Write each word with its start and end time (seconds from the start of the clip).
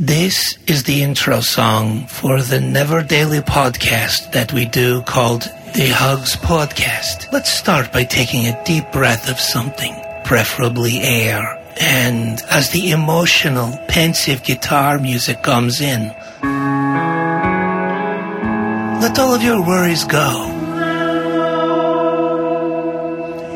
This 0.00 0.56
is 0.68 0.84
the 0.84 1.02
intro 1.02 1.40
song 1.40 2.06
for 2.06 2.40
the 2.40 2.60
Never 2.60 3.02
Daily 3.02 3.40
podcast 3.40 4.30
that 4.30 4.52
we 4.52 4.64
do 4.64 5.02
called 5.02 5.42
the 5.74 5.88
Hugs 5.88 6.36
Podcast. 6.36 7.32
Let's 7.32 7.50
start 7.50 7.92
by 7.92 8.04
taking 8.04 8.46
a 8.46 8.64
deep 8.64 8.92
breath 8.92 9.28
of 9.28 9.40
something, 9.40 9.92
preferably 10.24 11.00
air. 11.00 11.42
And 11.80 12.40
as 12.48 12.70
the 12.70 12.92
emotional, 12.92 13.76
pensive 13.88 14.44
guitar 14.44 15.00
music 15.00 15.42
comes 15.42 15.80
in, 15.80 16.14
let 19.02 19.18
all 19.18 19.34
of 19.34 19.42
your 19.42 19.66
worries 19.66 20.04
go. 20.04 20.54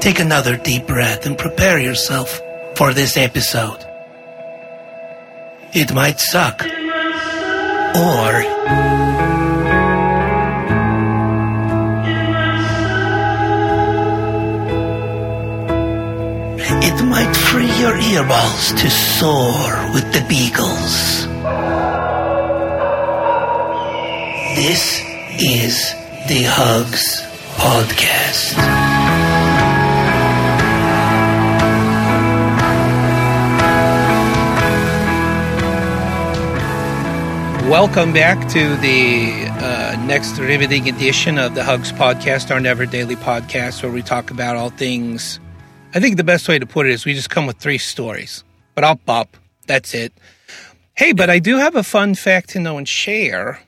Take 0.01 0.19
another 0.19 0.57
deep 0.57 0.89
breath 0.89 1.25
and 1.25 1.39
prepare 1.39 1.79
yourself 1.79 2.41
for 2.75 2.93
this 2.93 3.17
episode. 3.17 3.92
It 5.75 5.95
might 5.95 6.21
suck. 6.21 6.61
Or 6.61 6.69
it 16.85 17.05
might 17.07 17.35
free 17.35 17.65
your 17.81 17.95
earballs 17.95 18.77
to 18.77 18.91
soar 18.91 19.95
with 19.95 20.13
the 20.13 20.23
beagles. 20.29 21.27
This 24.57 25.01
is 25.41 25.95
the 26.29 26.45
Hugs 26.49 27.23
Podcast. 27.57 28.92
Welcome 37.73 38.13
back 38.13 38.51
to 38.51 38.77
the 38.77 39.47
uh, 39.49 39.97
next 40.05 40.39
riveting 40.39 40.91
edition 40.91 41.39
of 41.39 41.55
the 41.55 41.65
Hugs 41.65 41.91
Podcast, 41.91 42.51
our 42.51 42.61
Never 42.61 42.85
Daily 42.85 43.17
podcast, 43.17 43.83
where 43.83 43.91
we 43.91 44.03
talk 44.03 44.31
about 44.31 44.57
all 44.57 44.69
things. 44.69 45.41
I 45.95 45.99
think 45.99 46.19
the 46.19 46.23
best 46.23 46.49
way 46.49 46.59
to 46.59 46.67
put 46.67 46.85
it 46.85 46.93
is 46.93 47.07
we 47.07 47.15
just 47.15 47.31
come 47.31 47.47
with 47.47 47.57
three 47.57 47.79
stories, 47.79 48.45
but 48.75 48.85
I'll 48.85 48.97
pop. 48.97 49.39
That's 49.67 49.95
it. 49.95 50.13
Hey, 50.99 51.15
but 51.15 51.31
I 51.31 51.39
do 51.39 51.57
have 51.57 51.75
a 51.75 51.83
fun 51.83 52.15
fact 52.15 52.51
to 52.51 52.61
know 52.61 52.77
and 52.77 52.87
share 52.87 53.63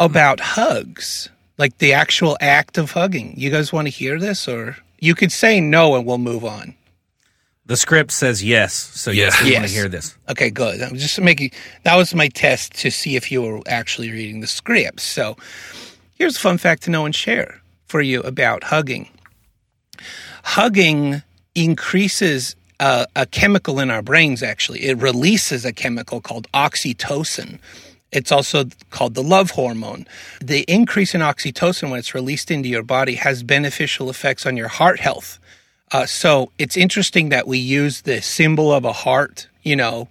about 0.00 0.40
hugs, 0.40 1.28
like 1.56 1.78
the 1.78 1.92
actual 1.92 2.36
act 2.40 2.78
of 2.78 2.90
hugging. 2.90 3.34
You 3.36 3.48
guys 3.48 3.72
want 3.72 3.86
to 3.86 3.90
hear 3.90 4.18
this, 4.18 4.48
or 4.48 4.76
you 4.98 5.14
could 5.14 5.30
say 5.30 5.60
no 5.60 5.94
and 5.94 6.04
we'll 6.04 6.18
move 6.18 6.44
on. 6.44 6.74
The 7.66 7.76
script 7.78 8.12
says 8.12 8.44
yes, 8.44 8.74
so 8.74 9.10
yes, 9.10 9.34
Yeah. 9.40 9.44
we 9.46 9.52
want 9.54 9.66
to 9.68 9.72
hear 9.72 9.88
this. 9.88 10.16
Okay, 10.28 10.50
good. 10.50 10.82
I'm 10.82 10.96
just 10.96 11.18
making 11.20 11.50
that 11.84 11.96
was 11.96 12.14
my 12.14 12.28
test 12.28 12.74
to 12.80 12.90
see 12.90 13.16
if 13.16 13.32
you 13.32 13.40
were 13.42 13.60
actually 13.66 14.10
reading 14.10 14.40
the 14.40 14.46
script. 14.46 15.00
So, 15.00 15.36
here's 16.14 16.36
a 16.36 16.40
fun 16.40 16.58
fact 16.58 16.82
to 16.84 16.90
know 16.90 17.06
and 17.06 17.14
share 17.14 17.62
for 17.86 18.02
you 18.02 18.20
about 18.20 18.64
hugging. 18.64 19.08
Hugging 20.42 21.22
increases 21.54 22.54
uh, 22.80 23.06
a 23.16 23.24
chemical 23.26 23.80
in 23.80 23.90
our 23.90 24.02
brains. 24.02 24.42
Actually, 24.42 24.84
it 24.84 24.98
releases 24.98 25.64
a 25.64 25.72
chemical 25.72 26.20
called 26.20 26.46
oxytocin. 26.52 27.58
It's 28.12 28.30
also 28.30 28.66
called 28.90 29.14
the 29.14 29.22
love 29.22 29.52
hormone. 29.52 30.06
The 30.40 30.62
increase 30.68 31.14
in 31.14 31.20
oxytocin 31.20 31.90
when 31.90 31.98
it's 31.98 32.14
released 32.14 32.50
into 32.50 32.68
your 32.68 32.82
body 32.82 33.14
has 33.14 33.42
beneficial 33.42 34.10
effects 34.10 34.44
on 34.46 34.56
your 34.56 34.68
heart 34.68 35.00
health. 35.00 35.38
Uh, 35.92 36.06
so 36.06 36.50
it's 36.58 36.76
interesting 36.76 37.28
that 37.28 37.46
we 37.46 37.58
use 37.58 38.02
the 38.02 38.20
symbol 38.20 38.72
of 38.72 38.84
a 38.84 38.92
heart, 38.92 39.48
you 39.62 39.76
know, 39.76 40.08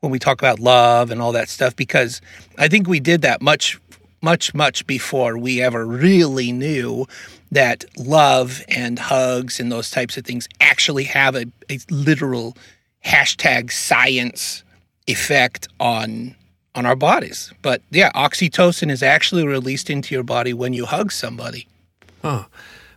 when 0.00 0.10
we 0.10 0.18
talk 0.18 0.40
about 0.40 0.58
love 0.58 1.10
and 1.10 1.22
all 1.22 1.32
that 1.32 1.48
stuff, 1.48 1.76
because 1.76 2.20
I 2.58 2.68
think 2.68 2.88
we 2.88 2.98
did 2.98 3.22
that 3.22 3.40
much, 3.40 3.80
much, 4.20 4.52
much 4.52 4.86
before 4.86 5.38
we 5.38 5.62
ever 5.62 5.86
really 5.86 6.50
knew 6.50 7.06
that 7.52 7.84
love 7.96 8.62
and 8.68 8.98
hugs 8.98 9.60
and 9.60 9.70
those 9.70 9.90
types 9.90 10.16
of 10.16 10.24
things 10.24 10.48
actually 10.60 11.04
have 11.04 11.36
a, 11.36 11.46
a 11.70 11.78
literal 11.90 12.56
hashtag 13.04 13.70
science 13.70 14.64
effect 15.06 15.68
on 15.78 16.34
on 16.74 16.86
our 16.86 16.96
bodies. 16.96 17.52
But 17.60 17.82
yeah, 17.90 18.10
oxytocin 18.12 18.90
is 18.90 19.02
actually 19.02 19.46
released 19.46 19.90
into 19.90 20.14
your 20.14 20.24
body 20.24 20.54
when 20.54 20.72
you 20.72 20.86
hug 20.86 21.12
somebody. 21.12 21.68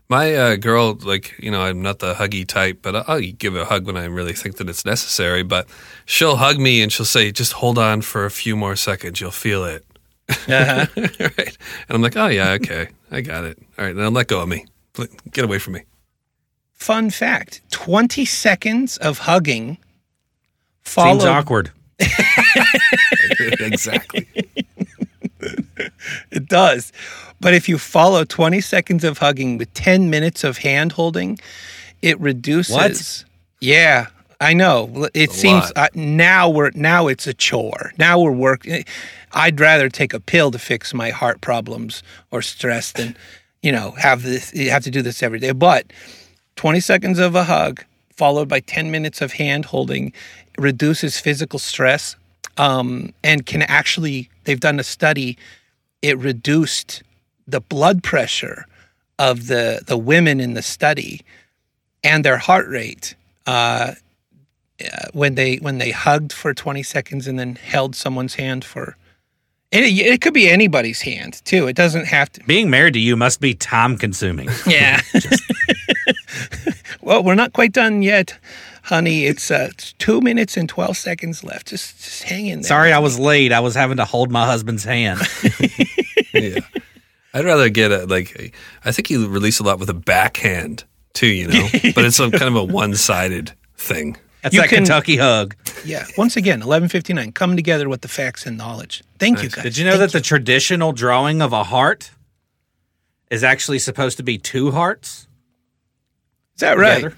My 0.07 0.35
uh, 0.35 0.55
girl, 0.55 0.97
like, 1.01 1.33
you 1.39 1.49
know, 1.49 1.61
I'm 1.61 1.81
not 1.81 1.99
the 1.99 2.13
huggy 2.13 2.47
type, 2.47 2.79
but 2.81 3.09
I'll 3.09 3.21
give 3.21 3.55
a 3.55 3.65
hug 3.65 3.87
when 3.87 3.97
I 3.97 4.05
really 4.05 4.33
think 4.33 4.57
that 4.57 4.69
it's 4.69 4.85
necessary. 4.85 5.41
But 5.41 5.67
she'll 6.05 6.35
hug 6.35 6.59
me 6.59 6.81
and 6.81 6.91
she'll 6.91 7.05
say, 7.05 7.31
just 7.31 7.53
hold 7.53 7.79
on 7.79 8.01
for 8.01 8.25
a 8.25 8.31
few 8.31 8.55
more 8.55 8.75
seconds. 8.75 9.19
You'll 9.19 9.31
feel 9.31 9.65
it. 9.65 9.83
Uh-huh. 10.29 10.85
right. 10.95 11.57
And 11.87 11.89
I'm 11.89 12.01
like, 12.01 12.15
oh, 12.15 12.27
yeah, 12.27 12.51
okay. 12.51 12.89
I 13.11 13.21
got 13.21 13.45
it. 13.45 13.57
All 13.79 13.85
right. 13.85 13.95
Now 13.95 14.09
let 14.09 14.27
go 14.27 14.41
of 14.41 14.49
me. 14.49 14.65
Get 15.31 15.43
away 15.43 15.59
from 15.59 15.73
me. 15.73 15.81
Fun 16.73 17.09
fact 17.09 17.61
20 17.71 18.25
seconds 18.25 18.97
of 18.97 19.19
hugging 19.19 19.77
Seems 20.85 21.25
awkward. 21.25 21.71
exactly. 21.99 24.27
It 26.31 26.47
does. 26.47 26.93
But 27.45 27.53
if 27.53 27.69
you 27.69 27.77
follow 27.77 28.23
20 28.23 28.59
seconds 28.59 29.03
of 29.03 29.19
hugging 29.19 29.59
with 29.59 29.71
10 29.75 30.09
minutes 30.09 30.43
of 30.43 30.57
hand 30.57 30.93
holding, 30.93 31.37
it 32.01 32.19
reduces. 32.19 32.73
What? 32.73 33.23
Yeah, 33.61 34.07
I 34.41 34.55
know. 34.55 35.07
It 35.13 35.29
A 35.29 35.33
seems 35.33 35.71
uh, 35.75 35.89
now 35.93 36.49
we're 36.49 36.71
now 36.73 37.05
it's 37.05 37.27
a 37.27 37.35
chore. 37.35 37.93
Now 37.99 38.19
we're 38.19 38.31
working. 38.31 38.83
I'd 39.31 39.59
rather 39.59 39.89
take 39.89 40.11
a 40.11 40.19
pill 40.19 40.49
to 40.49 40.57
fix 40.57 40.91
my 40.91 41.11
heart 41.11 41.41
problems 41.41 42.01
or 42.31 42.41
stress 42.41 42.91
than, 42.93 43.15
you 43.61 43.71
know, 43.71 43.91
have 43.91 44.23
this 44.23 44.49
have 44.49 44.83
to 44.85 44.89
do 44.89 45.03
this 45.03 45.21
every 45.21 45.37
day. 45.37 45.51
But 45.51 45.93
20 46.55 46.79
seconds 46.79 47.19
of 47.19 47.35
a 47.35 47.43
hug 47.43 47.85
followed 48.09 48.49
by 48.49 48.61
10 48.61 48.89
minutes 48.89 49.21
of 49.21 49.33
hand 49.33 49.65
holding 49.65 50.13
reduces 50.57 51.19
physical 51.19 51.59
stress 51.59 52.15
um, 52.57 53.13
and 53.23 53.45
can 53.45 53.61
actually 53.61 54.31
they've 54.45 54.59
done 54.59 54.79
a 54.79 54.83
study 54.83 55.37
it 56.01 56.17
reduced 56.17 57.03
the 57.47 57.61
blood 57.61 58.03
pressure 58.03 58.65
of 59.19 59.47
the 59.47 59.81
the 59.85 59.97
women 59.97 60.39
in 60.39 60.53
the 60.53 60.61
study 60.61 61.21
and 62.03 62.23
their 62.25 62.37
heart 62.37 62.67
rate 62.67 63.15
uh, 63.47 63.93
uh, 64.81 64.87
when 65.13 65.35
they 65.35 65.55
when 65.57 65.77
they 65.77 65.91
hugged 65.91 66.33
for 66.33 66.53
20 66.53 66.83
seconds 66.83 67.27
and 67.27 67.39
then 67.39 67.55
held 67.55 67.95
someone's 67.95 68.35
hand 68.35 68.65
for 68.65 68.97
it, 69.71 69.83
it 69.83 70.21
could 70.21 70.33
be 70.33 70.49
anybody's 70.49 71.01
hand 71.01 71.41
too 71.45 71.67
it 71.67 71.75
doesn't 71.75 72.05
have 72.07 72.31
to 72.31 72.43
Being 72.43 72.69
married 72.69 72.93
to 72.95 72.99
you 72.99 73.15
must 73.15 73.39
be 73.39 73.53
time 73.53 73.97
consuming. 73.97 74.49
yeah 74.67 75.01
well 77.01 77.23
we're 77.23 77.35
not 77.35 77.53
quite 77.53 77.71
done 77.71 78.01
yet 78.01 78.37
honey 78.83 79.25
it's 79.25 79.49
uh, 79.49 79.69
it's 79.71 79.93
two 79.93 80.19
minutes 80.21 80.57
and 80.57 80.67
12 80.67 80.97
seconds 80.97 81.43
left 81.43 81.67
just 81.67 82.03
just 82.03 82.23
hang 82.23 82.47
in 82.47 82.61
there 82.61 82.67
Sorry, 82.67 82.91
I 82.93 82.99
was 82.99 83.17
late. 83.17 83.51
I 83.51 83.59
was 83.61 83.75
having 83.75 83.97
to 83.97 84.05
hold 84.05 84.31
my 84.31 84.45
husband's 84.45 84.83
hand. 84.83 85.21
yeah. 86.33 86.59
I'd 87.35 87.45
rather 87.45 87.69
get 87.69 87.91
a, 87.91 88.05
like, 88.05 88.55
I 88.83 88.91
think 88.91 89.09
you 89.11 89.27
release 89.27 89.59
a 89.59 89.63
lot 89.63 89.77
with 89.77 89.89
a 89.89 89.93
backhand 89.93 90.85
too, 91.13 91.27
you 91.27 91.47
know, 91.47 91.67
but 91.93 92.05
it's 92.05 92.15
some 92.15 92.31
kind 92.31 92.43
of 92.45 92.55
a 92.55 92.63
one 92.63 92.95
sided 92.95 93.51
thing. 93.77 94.17
That's 94.41 94.55
You 94.55 94.61
that 94.61 94.69
can- 94.69 94.77
Kentucky 94.79 95.17
hug. 95.17 95.55
yeah 95.83 96.05
once 96.17 96.35
again 96.37 96.59
1159 96.59 97.31
come 97.33 97.55
together 97.55 97.87
with 97.89 98.01
the 98.01 98.07
facts 98.07 98.45
and 98.45 98.57
knowledge 98.57 99.03
thank 99.19 99.41
you 99.43 99.49
guys 99.49 99.63
Did 99.63 99.77
you 99.77 99.85
know 99.85 99.97
Thank 99.97 100.11
that 100.11 100.17
the 100.17 100.21
traditional 100.23 100.93
drawing 100.93 101.41
of 101.41 101.51
a 101.51 101.63
heart 101.63 102.11
is 103.29 103.43
actually 103.43 103.79
supposed 103.79 104.17
to 104.17 104.23
be 104.23 104.37
two 104.37 104.71
hearts? 104.71 105.27
is 106.55 106.61
that 106.61 106.77
right 106.77 106.95
together? 107.03 107.15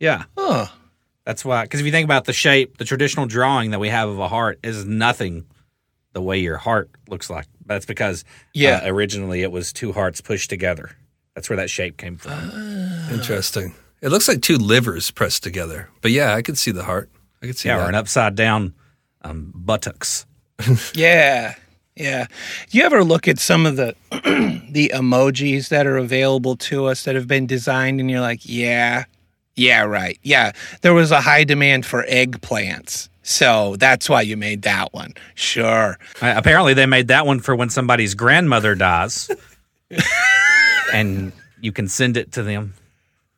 Yeah. 0.00 0.24
oh 0.36 0.72
That's 1.24 1.44
why, 1.44 1.62
because 1.64 1.80
if 1.80 1.86
you 1.86 1.92
think 1.92 2.04
about 2.06 2.24
the 2.24 2.32
shape, 2.32 2.78
the 2.78 2.84
traditional 2.84 3.26
drawing 3.26 3.70
that 3.72 3.78
we 3.80 3.88
have 3.90 4.08
of 4.08 4.18
a 4.18 4.28
heart 4.28 4.58
is 4.62 4.84
nothing 4.86 5.44
the 6.14 6.22
way 6.22 6.38
your 6.38 6.56
heart 6.56 6.90
looks 7.08 7.28
like. 7.30 7.46
That's 7.66 7.86
because 7.86 8.24
Yeah. 8.52 8.80
uh, 8.84 8.88
originally 8.88 9.42
it 9.42 9.50
was 9.52 9.72
two 9.72 9.92
hearts 9.92 10.20
pushed 10.20 10.50
together. 10.50 10.90
That's 11.34 11.48
where 11.50 11.56
that 11.56 11.70
shape 11.70 11.96
came 11.96 12.16
from. 12.16 12.50
Interesting. 13.12 13.74
It 14.00 14.08
looks 14.10 14.28
like 14.28 14.42
two 14.42 14.56
livers 14.58 15.10
pressed 15.10 15.42
together, 15.42 15.88
but 16.00 16.10
yeah, 16.10 16.34
I 16.34 16.42
could 16.42 16.58
see 16.58 16.70
the 16.70 16.84
heart. 16.84 17.10
I 17.42 17.46
could 17.46 17.56
see 17.56 17.68
yeah, 17.68 17.78
that. 17.78 17.86
or 17.86 17.88
an 17.88 17.94
upside 17.94 18.34
down 18.34 18.74
um, 19.22 19.52
buttocks. 19.54 20.26
Yeah. 20.94 21.54
Yeah. 21.96 22.26
Do 22.70 22.78
you 22.78 22.84
ever 22.84 23.04
look 23.04 23.28
at 23.28 23.38
some 23.38 23.66
of 23.66 23.76
the 23.76 23.94
the 24.10 24.90
emojis 24.94 25.68
that 25.68 25.86
are 25.86 25.96
available 25.96 26.56
to 26.56 26.86
us 26.86 27.04
that 27.04 27.14
have 27.14 27.28
been 27.28 27.46
designed 27.46 28.00
and 28.00 28.10
you're 28.10 28.20
like, 28.20 28.40
yeah, 28.42 29.04
yeah, 29.56 29.82
right. 29.82 30.18
Yeah. 30.22 30.52
There 30.82 30.92
was 30.94 31.12
a 31.12 31.20
high 31.20 31.44
demand 31.44 31.86
for 31.86 32.04
eggplants. 32.04 33.08
So 33.26 33.76
that's 33.76 34.08
why 34.08 34.20
you 34.20 34.36
made 34.36 34.62
that 34.62 34.92
one. 34.92 35.14
Sure. 35.34 35.98
Uh, 36.20 36.34
apparently, 36.36 36.74
they 36.74 36.84
made 36.84 37.08
that 37.08 37.24
one 37.26 37.40
for 37.40 37.56
when 37.56 37.70
somebody's 37.70 38.14
grandmother 38.14 38.74
dies, 38.74 39.30
and 40.92 41.32
you 41.58 41.72
can 41.72 41.88
send 41.88 42.18
it 42.18 42.32
to 42.32 42.42
them. 42.42 42.74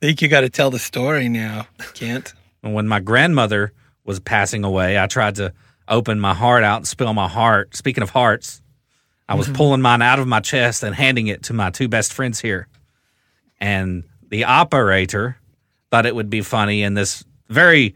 I 0.02 0.06
think 0.06 0.22
you 0.22 0.28
got 0.28 0.40
to 0.40 0.50
tell 0.50 0.70
the 0.72 0.80
story 0.80 1.28
now, 1.28 1.68
Kent. 1.94 2.34
And 2.64 2.74
when 2.74 2.88
my 2.88 2.98
grandmother 2.98 3.72
was 4.04 4.18
passing 4.18 4.64
away, 4.64 4.98
I 4.98 5.06
tried 5.06 5.36
to 5.36 5.52
open 5.86 6.18
my 6.18 6.34
heart 6.34 6.64
out 6.64 6.78
and 6.78 6.86
spill 6.86 7.14
my 7.14 7.28
heart. 7.28 7.76
Speaking 7.76 8.02
of 8.02 8.10
hearts, 8.10 8.60
I 9.28 9.36
was 9.36 9.48
pulling 9.48 9.82
mine 9.82 10.02
out 10.02 10.18
of 10.18 10.26
my 10.26 10.40
chest 10.40 10.82
and 10.82 10.96
handing 10.96 11.28
it 11.28 11.44
to 11.44 11.52
my 11.52 11.70
two 11.70 11.86
best 11.86 12.12
friends 12.12 12.40
here. 12.40 12.66
And 13.60 14.02
the 14.28 14.44
operator 14.44 15.36
thought 15.92 16.06
it 16.06 16.14
would 16.14 16.30
be 16.30 16.40
funny 16.40 16.82
in 16.82 16.94
this 16.94 17.24
very, 17.48 17.94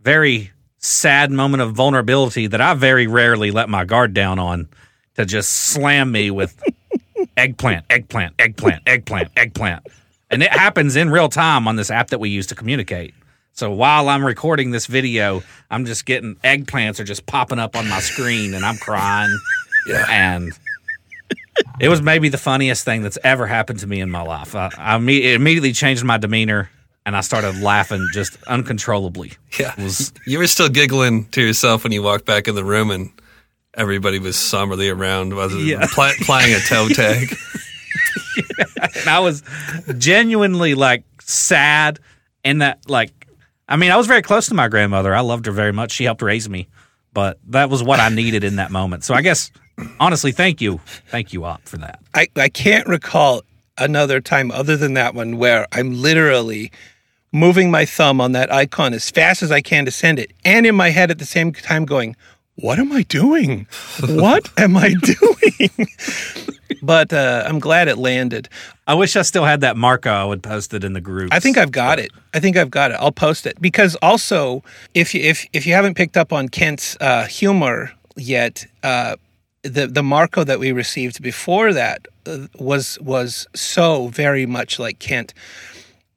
very 0.00 0.52
sad 0.84 1.30
moment 1.30 1.62
of 1.62 1.72
vulnerability 1.72 2.46
that 2.46 2.60
I 2.60 2.74
very 2.74 3.06
rarely 3.06 3.50
let 3.50 3.68
my 3.68 3.84
guard 3.84 4.12
down 4.12 4.38
on 4.38 4.68
to 5.16 5.24
just 5.24 5.50
slam 5.50 6.12
me 6.12 6.30
with 6.30 6.62
eggplant, 7.36 7.86
eggplant, 7.88 8.34
eggplant, 8.38 8.82
eggplant, 8.86 9.30
eggplant. 9.36 9.86
And 10.30 10.42
it 10.42 10.50
happens 10.50 10.96
in 10.96 11.10
real 11.10 11.28
time 11.28 11.66
on 11.68 11.76
this 11.76 11.90
app 11.90 12.08
that 12.08 12.18
we 12.18 12.28
use 12.28 12.48
to 12.48 12.54
communicate. 12.54 13.14
So 13.52 13.70
while 13.70 14.08
I'm 14.08 14.24
recording 14.24 14.72
this 14.72 14.86
video, 14.86 15.42
I'm 15.70 15.86
just 15.86 16.04
getting 16.06 16.34
eggplants 16.36 16.98
are 16.98 17.04
just 17.04 17.24
popping 17.24 17.58
up 17.58 17.76
on 17.76 17.88
my 17.88 18.00
screen 18.00 18.54
and 18.54 18.64
I'm 18.64 18.76
crying. 18.76 19.36
Yeah. 19.86 20.06
And 20.08 20.50
it 21.78 21.90
was 21.90 22.00
maybe 22.00 22.30
the 22.30 22.38
funniest 22.38 22.86
thing 22.86 23.02
that's 23.02 23.18
ever 23.22 23.46
happened 23.46 23.80
to 23.80 23.86
me 23.86 24.00
in 24.00 24.10
my 24.10 24.22
life. 24.22 24.54
I, 24.54 24.70
I 24.78 24.96
immediately 24.96 25.74
changed 25.74 26.02
my 26.04 26.16
demeanor 26.16 26.70
and 27.06 27.16
I 27.16 27.20
started 27.20 27.60
laughing 27.60 28.06
just 28.12 28.36
uncontrollably. 28.44 29.32
Yeah. 29.58 29.74
Was 29.80 30.12
You 30.26 30.38
were 30.38 30.46
still 30.46 30.68
giggling 30.68 31.26
to 31.30 31.42
yourself 31.42 31.84
when 31.84 31.92
you 31.92 32.02
walked 32.02 32.24
back 32.26 32.48
in 32.48 32.54
the 32.54 32.64
room 32.64 32.90
and 32.90 33.10
everybody 33.74 34.18
was 34.18 34.36
somberly 34.36 34.88
around, 34.88 35.34
was 35.34 35.54
Yeah. 35.54 35.86
pla- 35.90 36.12
playing 36.22 36.54
a 36.54 36.60
toe 36.60 36.88
tag? 36.94 37.36
and 38.96 39.08
I 39.08 39.20
was 39.20 39.42
genuinely 39.98 40.74
like 40.74 41.04
sad 41.20 42.00
and 42.44 42.62
that 42.62 42.88
like 42.88 43.12
I 43.68 43.76
mean 43.76 43.90
I 43.90 43.96
was 43.96 44.06
very 44.06 44.22
close 44.22 44.46
to 44.48 44.54
my 44.54 44.68
grandmother. 44.68 45.14
I 45.14 45.20
loved 45.20 45.46
her 45.46 45.52
very 45.52 45.72
much. 45.72 45.92
She 45.92 46.04
helped 46.04 46.22
raise 46.22 46.48
me, 46.48 46.68
but 47.12 47.38
that 47.48 47.70
was 47.70 47.82
what 47.82 48.00
I 48.00 48.08
needed 48.08 48.44
in 48.44 48.56
that 48.56 48.70
moment. 48.70 49.04
So 49.04 49.14
I 49.14 49.22
guess 49.22 49.50
honestly, 50.00 50.32
thank 50.32 50.60
you, 50.60 50.80
thank 51.08 51.32
you, 51.32 51.44
Op, 51.44 51.62
for 51.66 51.78
that. 51.78 52.00
I, 52.14 52.28
I 52.36 52.48
can't 52.48 52.86
recall 52.86 53.42
another 53.78 54.20
time 54.20 54.50
other 54.52 54.76
than 54.76 54.94
that 54.94 55.14
one 55.14 55.36
where 55.38 55.66
I'm 55.72 56.00
literally 56.00 56.70
moving 57.34 57.70
my 57.70 57.84
thumb 57.84 58.20
on 58.20 58.32
that 58.32 58.50
icon 58.52 58.94
as 58.94 59.10
fast 59.10 59.42
as 59.42 59.50
I 59.50 59.60
can 59.60 59.84
to 59.84 59.90
send 59.90 60.18
it, 60.18 60.32
and 60.44 60.64
in 60.64 60.74
my 60.74 60.90
head 60.90 61.10
at 61.10 61.18
the 61.18 61.26
same 61.26 61.52
time 61.52 61.84
going, 61.84 62.16
What 62.54 62.78
am 62.78 62.92
I 62.92 63.02
doing? 63.02 63.66
What 64.00 64.48
am 64.56 64.76
I 64.76 64.94
doing? 64.94 65.88
but 66.82 67.12
uh, 67.12 67.44
I'm 67.46 67.58
glad 67.58 67.88
it 67.88 67.98
landed. 67.98 68.48
I 68.86 68.94
wish 68.94 69.16
I 69.16 69.22
still 69.22 69.44
had 69.44 69.60
that 69.62 69.76
Marco. 69.76 70.10
I 70.10 70.24
would 70.24 70.42
post 70.42 70.72
it 70.72 70.84
in 70.84 70.92
the 70.92 71.00
group. 71.00 71.32
I 71.32 71.40
think 71.40 71.58
I've 71.58 71.72
got 71.72 71.98
it. 71.98 72.12
I 72.32 72.40
think 72.40 72.56
I've 72.56 72.70
got 72.70 72.92
it. 72.92 72.94
I'll 73.00 73.12
post 73.12 73.46
it 73.46 73.60
because 73.60 73.96
also, 73.96 74.62
if 74.94 75.14
you 75.14 75.20
if 75.20 75.46
if 75.52 75.66
you 75.66 75.74
haven't 75.74 75.94
picked 75.94 76.16
up 76.16 76.32
on 76.32 76.48
Kent's 76.48 76.96
uh, 77.00 77.24
humor 77.24 77.92
yet, 78.16 78.66
uh, 78.82 79.16
the 79.62 79.86
the 79.86 80.02
Marco 80.02 80.44
that 80.44 80.60
we 80.60 80.70
received 80.72 81.22
before 81.22 81.72
that 81.72 82.06
uh, 82.26 82.46
was 82.58 82.98
was 83.00 83.46
so 83.54 84.08
very 84.08 84.46
much 84.46 84.78
like 84.78 84.98
Kent. 84.98 85.34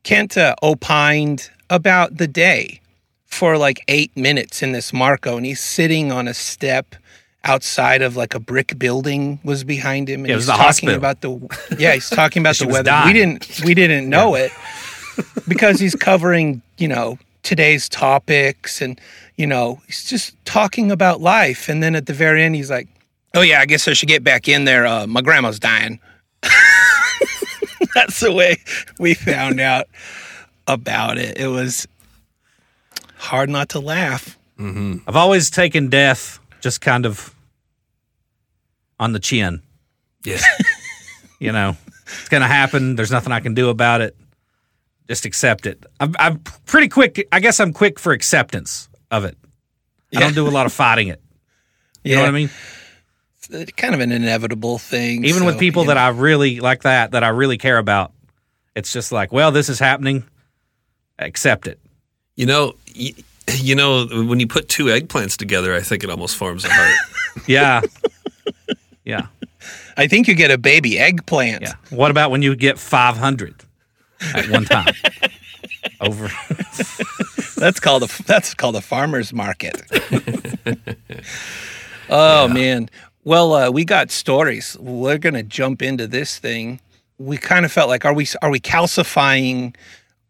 Kent 0.08 0.38
uh, 0.38 0.56
opined 0.64 1.50
about 1.70 2.16
the 2.18 2.28
day 2.28 2.80
for 3.26 3.58
like 3.58 3.84
eight 3.90 4.16
minutes 4.16 4.64
in 4.64 4.72
this 4.72 4.94
Marco, 4.94 5.36
and 5.36 5.46
he's 5.46 5.60
sitting 5.60 6.14
on 6.14 6.30
a 6.30 6.34
step 6.34 6.96
outside 7.44 8.02
of 8.02 8.16
like 8.16 8.34
a 8.34 8.40
brick 8.40 8.80
building 8.80 9.40
was 9.44 9.66
behind 9.66 10.08
him, 10.10 10.22
and 10.22 10.28
Yeah, 10.28 10.34
it 10.34 10.36
was 10.38 10.46
he's 10.46 10.48
the 10.48 10.52
talking 10.54 10.90
hospital. 10.90 10.96
about 10.96 11.20
the 11.22 11.76
yeah, 11.78 11.94
he's 11.94 12.10
talking 12.10 12.42
about 12.42 12.56
the 12.60 12.68
weather. 12.68 12.84
dying. 12.86 13.08
We 13.08 13.14
didn't 13.20 13.62
we 13.66 13.74
didn't 13.74 14.08
know 14.16 14.36
it 14.36 14.52
because 15.46 15.78
he's 15.82 15.94
covering 15.96 16.62
you 16.78 16.88
know 16.88 17.20
today's 17.44 17.90
topics 17.90 18.82
and 18.82 19.02
you 19.36 19.46
know 19.46 19.82
he's 19.88 20.06
just 20.06 20.34
talking 20.46 20.90
about 20.90 21.20
life, 21.20 21.68
and 21.68 21.84
then 21.84 21.96
at 21.96 22.06
the 22.06 22.14
very 22.14 22.44
end 22.44 22.56
he's 22.56 22.70
like, 22.72 22.88
"Oh 23.34 23.42
yeah, 23.42 23.60
I 23.60 23.66
guess 23.66 23.86
I 23.90 23.94
should 23.94 24.08
get 24.10 24.24
back 24.24 24.48
in 24.48 24.64
there. 24.64 24.86
Uh, 24.88 25.06
my 25.06 25.22
grandma's 25.22 25.60
dying." 25.60 26.00
That's 27.98 28.20
the 28.20 28.32
way 28.32 28.58
we 29.00 29.16
found 29.16 29.60
out 29.60 29.88
about 30.68 31.18
it. 31.18 31.40
It 31.40 31.48
was 31.48 31.88
hard 33.16 33.50
not 33.50 33.70
to 33.70 33.80
laugh. 33.80 34.38
Mm-hmm. 34.60 34.98
I've 35.08 35.16
always 35.16 35.50
taken 35.50 35.90
death 35.90 36.40
just 36.62 36.80
kind 36.80 37.08
of 37.08 37.34
on 39.00 39.14
the 39.14 39.20
chin. 39.20 39.64
Yeah. 40.24 40.40
You 41.40 41.52
know, 41.52 41.78
it's 42.06 42.30
going 42.30 42.42
to 42.42 42.48
happen. 42.48 42.96
There's 42.96 43.12
nothing 43.12 43.32
I 43.32 43.42
can 43.42 43.54
do 43.54 43.70
about 43.70 44.02
it. 44.02 44.16
Just 45.08 45.24
accept 45.24 45.68
it. 45.68 45.86
I'm, 46.00 46.16
I'm 46.18 46.40
pretty 46.66 46.88
quick. 46.88 47.28
I 47.32 47.40
guess 47.40 47.60
I'm 47.60 47.74
quick 47.74 48.00
for 48.00 48.12
acceptance 48.12 48.90
of 49.12 49.24
it. 49.24 49.38
I 50.16 50.22
don't 50.22 50.34
do 50.34 50.48
a 50.48 50.50
lot 50.50 50.66
of 50.66 50.74
fighting 50.74 51.10
it. 51.10 51.22
You 52.04 52.16
know 52.16 52.22
what 52.22 52.30
I 52.30 52.32
mean? 52.32 52.50
It's 53.50 53.72
kind 53.74 53.94
of 53.94 54.00
an 54.02 54.12
inevitable 54.12 54.78
thing. 54.78 55.26
Even 55.26 55.46
with 55.46 55.60
people 55.60 55.84
you 55.84 55.88
that 55.90 55.96
know. 55.96 56.02
I 56.02 56.10
really 56.10 56.60
like 56.60 56.84
that, 56.84 57.12
that 57.12 57.24
I 57.24 57.30
really 57.30 57.58
care 57.58 57.78
about, 57.78 58.12
it's 58.76 58.92
just 58.92 59.12
like, 59.12 59.32
well, 59.32 59.52
this 59.52 59.70
is 59.70 59.80
happening. 59.80 60.24
Accept 61.20 61.68
it. 61.68 61.80
You 62.36 62.46
know, 62.46 62.76
you, 62.94 63.14
you 63.56 63.76
know, 63.76 64.06
when 64.06 64.40
you 64.40 64.48
put 64.48 64.70
two 64.70 64.86
eggplants 64.86 65.36
together, 65.38 65.74
I 65.74 65.82
think 65.82 66.04
it 66.04 66.10
almost 66.10 66.36
forms 66.36 66.66
a 66.66 66.70
heart. 66.70 66.94
Yeah. 67.48 67.82
yeah. 69.06 69.28
I 69.96 70.08
think 70.08 70.28
you 70.28 70.34
get 70.34 70.50
a 70.50 70.58
baby 70.58 70.98
eggplant. 70.98 71.62
Yeah. 71.62 71.74
What 71.92 72.10
about 72.10 72.32
when 72.32 72.42
you 72.42 72.56
get 72.56 72.80
500 72.80 73.64
at 74.34 74.50
one 74.50 74.66
time? 74.66 74.94
Over. 76.02 76.30
That's 77.58 77.80
called 77.80 78.04
a 78.04 78.24
that's 78.24 78.54
called 78.56 78.76
a 78.76 78.82
farmer's 78.82 79.32
market. 79.34 79.82
oh 82.10 82.48
man. 82.48 82.90
Well, 83.28 83.52
uh, 83.52 83.72
we 83.72 83.84
got 83.84 84.10
stories. 84.10 84.78
We're 84.80 85.18
gonna 85.18 85.44
jump 85.44 85.82
into 85.82 86.08
this 86.08 86.40
thing. 86.40 86.80
We 87.18 87.36
kind 87.36 87.66
of 87.66 87.74
felt 87.74 87.90
like 87.90 88.06
are 88.06 88.14
we 88.14 88.26
are 88.42 88.50
we 88.50 88.62
calcifying 88.62 89.76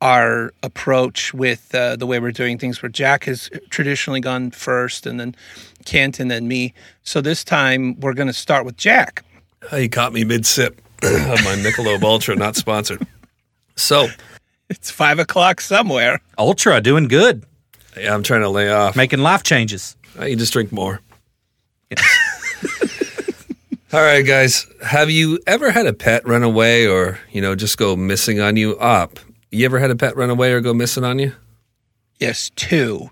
our 0.02 0.52
approach 0.64 1.32
with 1.32 1.76
uh, 1.76 1.98
the 1.98 2.08
way 2.08 2.18
we're 2.20 2.32
doing 2.32 2.58
things? 2.58 2.82
Where 2.82 2.90
Jack 2.90 3.26
has 3.26 3.52
traditionally 3.70 4.20
gone 4.20 4.50
first, 4.50 5.06
and 5.06 5.20
then 5.20 5.36
Kent, 5.86 6.20
and 6.20 6.32
then 6.32 6.48
me. 6.48 6.74
So 7.04 7.22
this 7.22 7.44
time 7.44 8.00
we're 8.00 8.16
gonna 8.16 8.34
start 8.34 8.66
with 8.66 8.78
Jack. 8.78 9.24
Oh, 9.72 9.78
you 9.78 9.90
caught 9.90 10.12
me 10.12 10.24
mid 10.24 10.48
sip 10.48 10.82
of 11.04 11.44
my 11.44 11.56
Michelob 11.56 12.02
Ultra, 12.02 12.36
not 12.36 12.56
sponsored. 12.56 13.06
So, 13.76 14.08
It's 14.72 14.90
five 14.90 15.20
o'clock 15.20 15.62
somewhere. 15.62 16.20
Ultra 16.40 16.82
doing 16.82 17.08
good, 17.08 17.46
yeah, 17.96 18.16
I'm 18.16 18.24
trying 18.24 18.42
to 18.42 18.50
lay 18.50 18.72
off. 18.72 18.96
making 18.96 19.20
life 19.20 19.44
changes. 19.44 19.96
You 20.20 20.36
just 20.36 20.52
drink 20.52 20.72
more. 20.72 21.00
All 23.94 24.02
right, 24.02 24.26
guys. 24.26 24.68
Have 24.84 25.10
you 25.10 25.40
ever 25.48 25.72
had 25.72 25.88
a 25.88 25.94
pet 25.94 26.28
run 26.28 26.44
away 26.44 26.86
or, 26.86 27.20
you 27.32 27.40
know, 27.40 27.56
just 27.56 27.78
go 27.78 27.96
missing 27.96 28.42
on 28.42 28.58
you? 28.58 28.78
Up. 28.80 29.18
You 29.50 29.64
ever 29.64 29.80
had 29.80 29.92
a 29.92 29.96
pet 29.96 30.18
run 30.18 30.30
away 30.30 30.52
or 30.52 30.60
go 30.60 30.74
missing 30.74 31.06
on 31.06 31.20
you? 31.20 31.32
Yes, 32.20 32.52
two. 32.58 33.10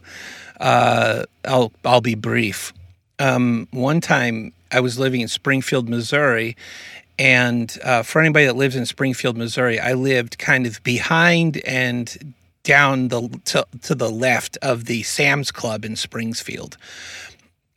Uh, 0.59 1.23
I'll 1.45 1.71
I'll 1.85 2.01
be 2.01 2.15
brief. 2.15 2.73
Um, 3.19 3.69
one 3.71 4.01
time 4.01 4.51
I 4.69 4.81
was 4.81 4.99
living 4.99 5.21
in 5.21 5.29
Springfield, 5.29 5.87
Missouri, 5.87 6.57
and 7.17 7.77
uh, 7.81 8.03
for 8.03 8.19
anybody 8.19 8.45
that 8.45 8.57
lives 8.57 8.75
in 8.75 8.85
Springfield, 8.85 9.37
Missouri, 9.37 9.79
I 9.79 9.93
lived 9.93 10.37
kind 10.39 10.67
of 10.67 10.83
behind 10.83 11.55
and 11.65 12.35
down 12.63 13.07
the 13.07 13.29
to, 13.45 13.65
to 13.83 13.95
the 13.95 14.09
left 14.09 14.57
of 14.61 14.85
the 14.85 15.03
Sam's 15.03 15.51
Club 15.51 15.85
in 15.85 15.95
Springfield. 15.95 16.77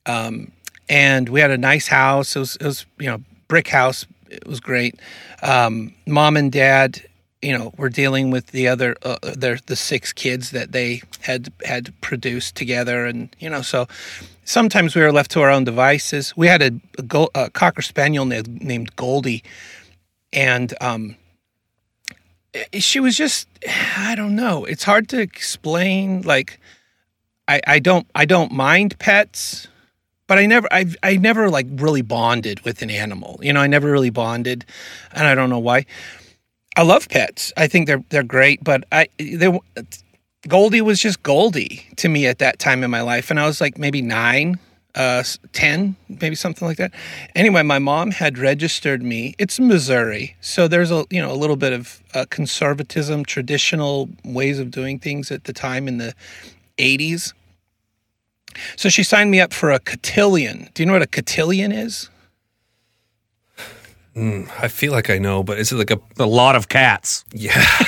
Um, 0.05 0.51
and 0.89 1.29
we 1.29 1.41
had 1.41 1.51
a 1.51 1.59
nice 1.59 1.89
house. 1.89 2.37
It 2.37 2.39
was, 2.39 2.57
it 2.57 2.65
was 2.65 2.87
you 2.99 3.07
know 3.07 3.23
brick 3.49 3.69
house. 3.69 4.07
It 4.31 4.47
was 4.47 4.61
great. 4.61 4.99
Um, 5.43 5.95
Mom 6.07 6.37
and 6.37 6.53
Dad, 6.53 7.03
you 7.43 7.57
know, 7.57 7.73
were 7.77 7.89
dealing 7.89 8.31
with 8.31 8.49
the 8.49 8.69
other 8.69 8.97
uh, 9.03 9.19
their 9.23 9.59
the 9.67 9.77
six 9.77 10.13
kids 10.13 10.51
that 10.51 10.73
they 10.73 11.03
had 11.21 11.53
had 11.65 11.99
produced 12.01 12.57
together, 12.57 13.05
and 13.07 13.35
you 13.39 13.49
know, 13.51 13.63
so 13.63 13.87
sometimes 14.45 14.95
we 14.95 15.03
were 15.03 15.13
left 15.13 15.31
to 15.33 15.41
our 15.41 15.51
own 15.51 15.65
devices. 15.65 16.37
We 16.37 16.47
had 16.47 16.63
a, 16.63 16.71
a, 16.99 17.03
Gol- 17.03 17.31
a 17.35 17.51
cocker 17.51 17.83
spaniel 17.83 18.25
na- 18.25 18.43
named 18.47 18.97
Goldie, 18.97 19.45
and 20.33 20.75
um, 20.81 21.17
eh, 22.55 22.81
she 22.81 23.01
was 23.01 23.17
just 23.17 23.49
I 23.97 24.15
don't 24.15 24.37
know. 24.37 24.65
It's 24.65 24.85
hard 24.85 25.09
to 25.11 25.21
explain. 25.21 26.23
Like, 26.23 26.61
I 27.47 27.61
I 27.67 27.79
don't 27.79 28.07
I 28.15 28.25
don't 28.25 28.53
mind 28.53 28.99
pets 28.99 29.69
but 30.29 30.39
I 30.39 30.47
never, 30.47 30.69
I, 30.71 30.87
I 31.03 31.17
never 31.17 31.51
like 31.51 31.67
really 31.73 32.03
bonded 32.03 32.61
with 32.61 32.83
an 32.83 32.91
animal. 32.91 33.41
You 33.43 33.53
know, 33.53 33.61
I 33.61 33.67
never 33.67 33.91
really 33.91 34.11
bonded, 34.11 34.65
and 35.13 35.27
I 35.27 35.35
don't 35.35 35.51
know 35.51 35.59
why. 35.59 35.87
I 36.77 36.83
love 36.83 37.09
pets. 37.09 37.53
I 37.57 37.67
think 37.67 37.89
they're 37.89 38.05
they're 38.11 38.23
great, 38.23 38.63
but 38.63 38.85
I 38.93 39.09
they 39.19 39.59
Goldie 40.47 40.83
was 40.83 41.01
just 41.01 41.25
Goldie 41.25 41.89
to 41.97 42.09
me 42.09 42.27
at 42.27 42.39
that 42.39 42.61
time 42.61 42.85
in 42.85 42.91
my 42.91 43.01
life, 43.01 43.31
and 43.31 43.41
I 43.41 43.47
was 43.47 43.61
like 43.61 43.79
maybe 43.79 44.03
nine, 44.03 44.61
uh, 44.95 45.25
ten, 45.53 45.97
maybe 46.09 46.37
something 46.37 46.69
like 46.69 46.77
that. 46.77 46.93
Anyway, 47.35 47.63
my 47.63 47.81
mom 47.81 48.13
had 48.13 48.39
registered 48.39 49.03
me. 49.03 49.35
It's 49.39 49.59
Missouri, 49.59 50.37
so 50.41 50.69
there's 50.69 50.93
a 50.93 51.05
you 51.11 51.21
know 51.21 51.33
a 51.33 51.35
little 51.35 51.57
bit 51.57 51.73
of 51.73 52.01
uh, 52.15 52.27
conservatism, 52.31 53.25
traditional 53.25 54.11
ways 54.25 54.61
of 54.61 54.71
doing 54.71 55.01
things 55.01 55.33
at 55.33 55.45
the 55.45 55.53
time 55.53 55.89
in 55.89 55.99
the 55.99 56.15
'80s 56.77 57.33
So 58.77 58.89
she 58.89 59.03
signed 59.03 59.31
me 59.31 59.41
up 59.41 59.53
for 59.53 59.71
a 59.71 59.79
cotillion. 59.79 60.69
Do 60.75 60.83
you 60.83 60.87
know 60.87 60.93
what 60.95 61.03
a 61.03 61.07
cotillion 61.07 61.73
is? 61.73 62.09
Hmm, 64.15 64.45
I 64.59 64.69
feel 64.69 64.93
like 64.93 65.11
I 65.11 65.19
know, 65.19 65.43
but 65.43 65.59
is 65.59 65.71
it 65.73 65.77
like 65.77 65.91
a 65.93 66.01
A 66.19 66.27
lot 66.27 66.57
of 66.57 66.69
cats. 66.69 67.25
yeah? 67.33 67.53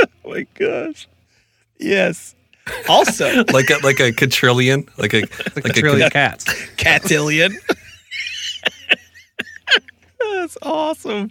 Oh 0.00 0.30
my 0.30 0.46
gosh. 0.54 1.08
Yes. 1.78 2.34
Also, 2.88 3.44
like 3.52 3.70
a 3.70 3.78
like 3.82 3.98
a 4.00 4.12
quadrillion, 4.12 4.86
like 4.98 5.14
a 5.14 5.20
like, 5.22 5.56
Like 5.56 5.66
a 5.68 5.72
trillion 5.72 6.10
cats. 6.10 6.44
Catillion. 6.76 7.56
That's 10.20 10.58
awesome. 10.62 11.30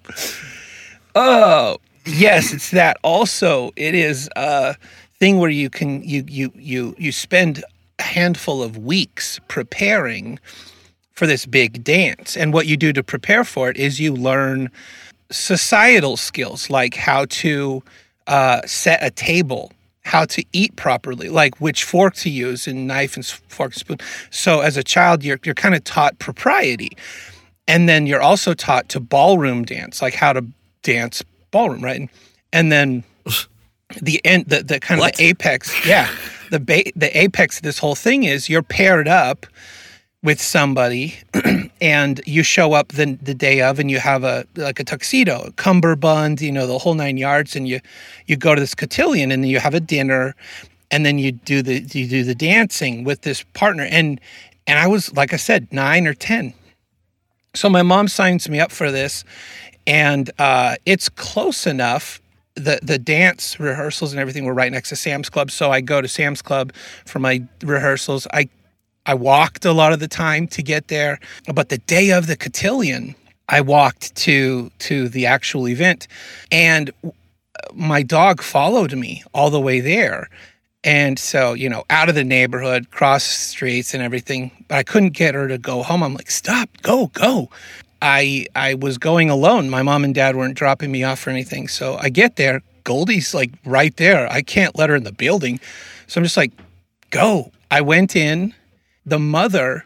Oh, 1.16 1.78
yes, 2.08 2.54
it's 2.54 2.72
that. 2.72 2.98
Also, 3.04 3.72
it 3.76 3.94
is 3.94 4.30
a 4.36 4.76
thing 5.20 5.38
where 5.40 5.50
you 5.50 5.70
can 5.70 6.04
you 6.04 6.24
you 6.28 6.52
you 6.56 6.96
you 6.98 7.12
spend 7.12 7.64
a 8.00 8.04
handful 8.04 8.62
of 8.62 8.78
weeks 8.78 9.40
preparing 9.48 10.40
for 11.14 11.26
this 11.26 11.46
big 11.46 11.84
dance. 11.84 12.38
And 12.38 12.54
what 12.54 12.68
you 12.68 12.78
do 12.78 12.94
to 12.94 13.04
prepare 13.04 13.44
for 13.44 13.70
it 13.70 13.78
is 13.78 14.00
you 14.00 14.14
learn 14.14 14.70
societal 15.32 16.16
skills 16.16 16.70
like 16.70 16.94
how 16.94 17.26
to 17.26 17.84
uh, 18.28 18.62
set 18.66 19.04
a 19.04 19.10
table, 19.10 19.72
how 20.04 20.26
to 20.26 20.44
eat 20.54 20.76
properly, 20.76 21.30
like 21.30 21.60
which 21.60 21.84
fork 21.84 22.14
to 22.16 22.30
use 22.30 22.68
and 22.68 22.88
knife 22.88 23.16
and 23.16 23.26
fork 23.26 23.72
and 23.74 23.80
spoon. 23.80 23.98
So 24.30 24.62
as 24.62 24.78
a 24.78 24.84
child, 24.84 25.24
you're 25.24 25.40
you're 25.44 25.56
kind 25.56 25.76
of 25.76 25.84
taught 25.84 26.20
propriety, 26.20 26.96
and 27.68 27.90
then 27.90 28.06
you're 28.06 28.22
also 28.22 28.54
taught 28.54 28.88
to 28.90 29.00
ballroom 29.00 29.66
dance, 29.66 30.02
like 30.02 30.14
how 30.14 30.34
to 30.34 30.46
dance 30.84 31.24
ballroom, 31.52 31.84
right? 31.84 32.10
And, 32.54 32.72
then 32.72 33.04
the 34.02 34.24
end, 34.26 34.46
the, 34.48 34.64
the 34.64 34.80
kind 34.80 35.02
of 35.02 35.16
the 35.16 35.24
apex, 35.24 35.86
yeah, 35.86 36.10
the 36.52 36.60
ba- 36.60 36.92
the 36.96 37.16
apex 37.18 37.58
of 37.58 37.64
this 37.64 37.80
whole 37.80 37.96
thing 37.96 38.24
is 38.24 38.50
you're 38.50 38.64
paired 38.64 39.08
up 39.08 39.46
with 40.24 40.42
somebody 40.42 41.16
and 41.82 42.22
you 42.26 42.44
show 42.44 42.74
up 42.74 42.90
the 42.90 43.18
the 43.22 43.34
day 43.34 43.62
of 43.62 43.80
and 43.80 43.90
you 43.90 44.00
have 44.00 44.24
a 44.24 44.46
like 44.56 44.80
a 44.80 44.84
tuxedo, 44.84 45.44
a 45.48 45.52
cummerbund, 45.54 46.42
you 46.42 46.52
know, 46.52 46.68
the 46.68 46.78
whole 46.78 46.94
nine 46.94 47.18
yards, 47.18 47.56
and 47.56 47.68
you 47.68 47.80
you 48.26 48.36
go 48.36 48.56
to 48.56 48.62
this 48.62 48.76
cotillion 48.76 49.32
and 49.32 49.48
you 49.48 49.60
have 49.60 49.74
a 49.74 49.80
dinner, 49.80 50.36
and 50.92 51.06
then 51.06 51.18
you 51.18 51.32
do 51.32 51.62
the 51.62 51.80
you 51.94 52.08
do 52.08 52.24
the 52.24 52.36
dancing 52.36 53.04
with 53.04 53.22
this 53.22 53.44
partner. 53.54 53.84
And 53.84 54.20
and 54.66 54.80
I 54.80 54.88
was 54.88 55.16
like 55.16 55.34
I 55.34 55.38
said 55.38 55.72
nine 55.72 56.08
or 56.08 56.14
ten, 56.14 56.54
so 57.56 57.70
my 57.70 57.82
mom 57.82 58.08
signs 58.08 58.50
me 58.50 58.60
up 58.60 58.72
for 58.72 58.92
this, 58.92 59.24
and 59.88 60.30
uh, 60.38 60.76
it's 60.86 61.10
close 61.10 61.66
enough. 61.66 62.22
The 62.56 62.80
the 62.84 63.00
dance 63.00 63.60
rehearsals 63.60 64.12
and 64.12 64.20
everything 64.20 64.46
were 64.46 64.54
right 64.54 64.72
next 64.72 64.90
to 64.90 64.96
Sam's 64.96 65.30
Club, 65.30 65.50
so 65.50 65.72
I 65.72 65.82
go 65.82 66.02
to 66.02 66.08
Sam's 66.08 66.42
Club 66.42 66.74
for 67.06 67.20
my 67.20 67.44
rehearsals. 67.64 68.28
I 68.34 68.50
I 69.06 69.14
walked 69.14 69.64
a 69.64 69.72
lot 69.72 69.94
of 69.94 70.00
the 70.00 70.08
time 70.08 70.48
to 70.50 70.62
get 70.62 70.90
there, 70.90 71.20
but 71.54 71.70
the 71.70 71.78
day 71.78 72.12
of 72.12 72.28
the 72.28 72.36
cotillion, 72.36 73.16
I 73.48 73.62
walked 73.62 74.16
to 74.18 74.72
to 74.80 75.08
the 75.08 75.26
actual 75.28 75.68
event, 75.68 76.08
and 76.52 76.92
my 77.74 78.04
dog 78.04 78.42
followed 78.42 78.94
me 78.94 79.24
all 79.34 79.50
the 79.50 79.62
way 79.62 79.80
there. 79.80 80.30
And 80.84 81.20
so, 81.20 81.54
you 81.54 81.70
know, 81.70 81.84
out 81.90 82.08
of 82.08 82.16
the 82.16 82.24
neighborhood, 82.24 82.92
cross 82.92 83.24
streets 83.24 83.94
and 83.94 84.02
everything, 84.02 84.52
but 84.68 84.78
I 84.78 84.84
couldn't 84.84 85.10
get 85.10 85.36
her 85.36 85.48
to 85.48 85.58
go 85.58 85.84
home. 85.84 86.02
I'm 86.02 86.14
like, 86.14 86.32
stop, 86.32 86.70
go, 86.82 87.08
go. 87.08 87.50
I 88.02 88.46
I 88.56 88.76
was 88.76 88.98
going 88.98 89.30
alone. 89.30 89.70
My 89.70 89.82
mom 89.82 90.04
and 90.04 90.14
dad 90.14 90.36
weren't 90.36 90.56
dropping 90.56 90.92
me 90.92 91.04
off 91.04 91.26
or 91.26 91.30
anything. 91.30 91.68
So 91.68 91.98
I 92.00 92.10
get 92.10 92.36
there, 92.36 92.62
Goldie's 92.84 93.34
like 93.34 93.52
right 93.66 93.96
there. 93.98 94.32
I 94.32 94.42
can't 94.42 94.78
let 94.78 94.90
her 94.90 94.96
in 94.96 95.04
the 95.04 95.12
building. 95.12 95.60
So 96.08 96.20
I'm 96.20 96.24
just 96.26 96.38
like, 96.38 96.54
go. 97.10 97.52
I 97.70 97.82
went 97.82 98.16
in. 98.16 98.54
The 99.06 99.20
mother 99.20 99.86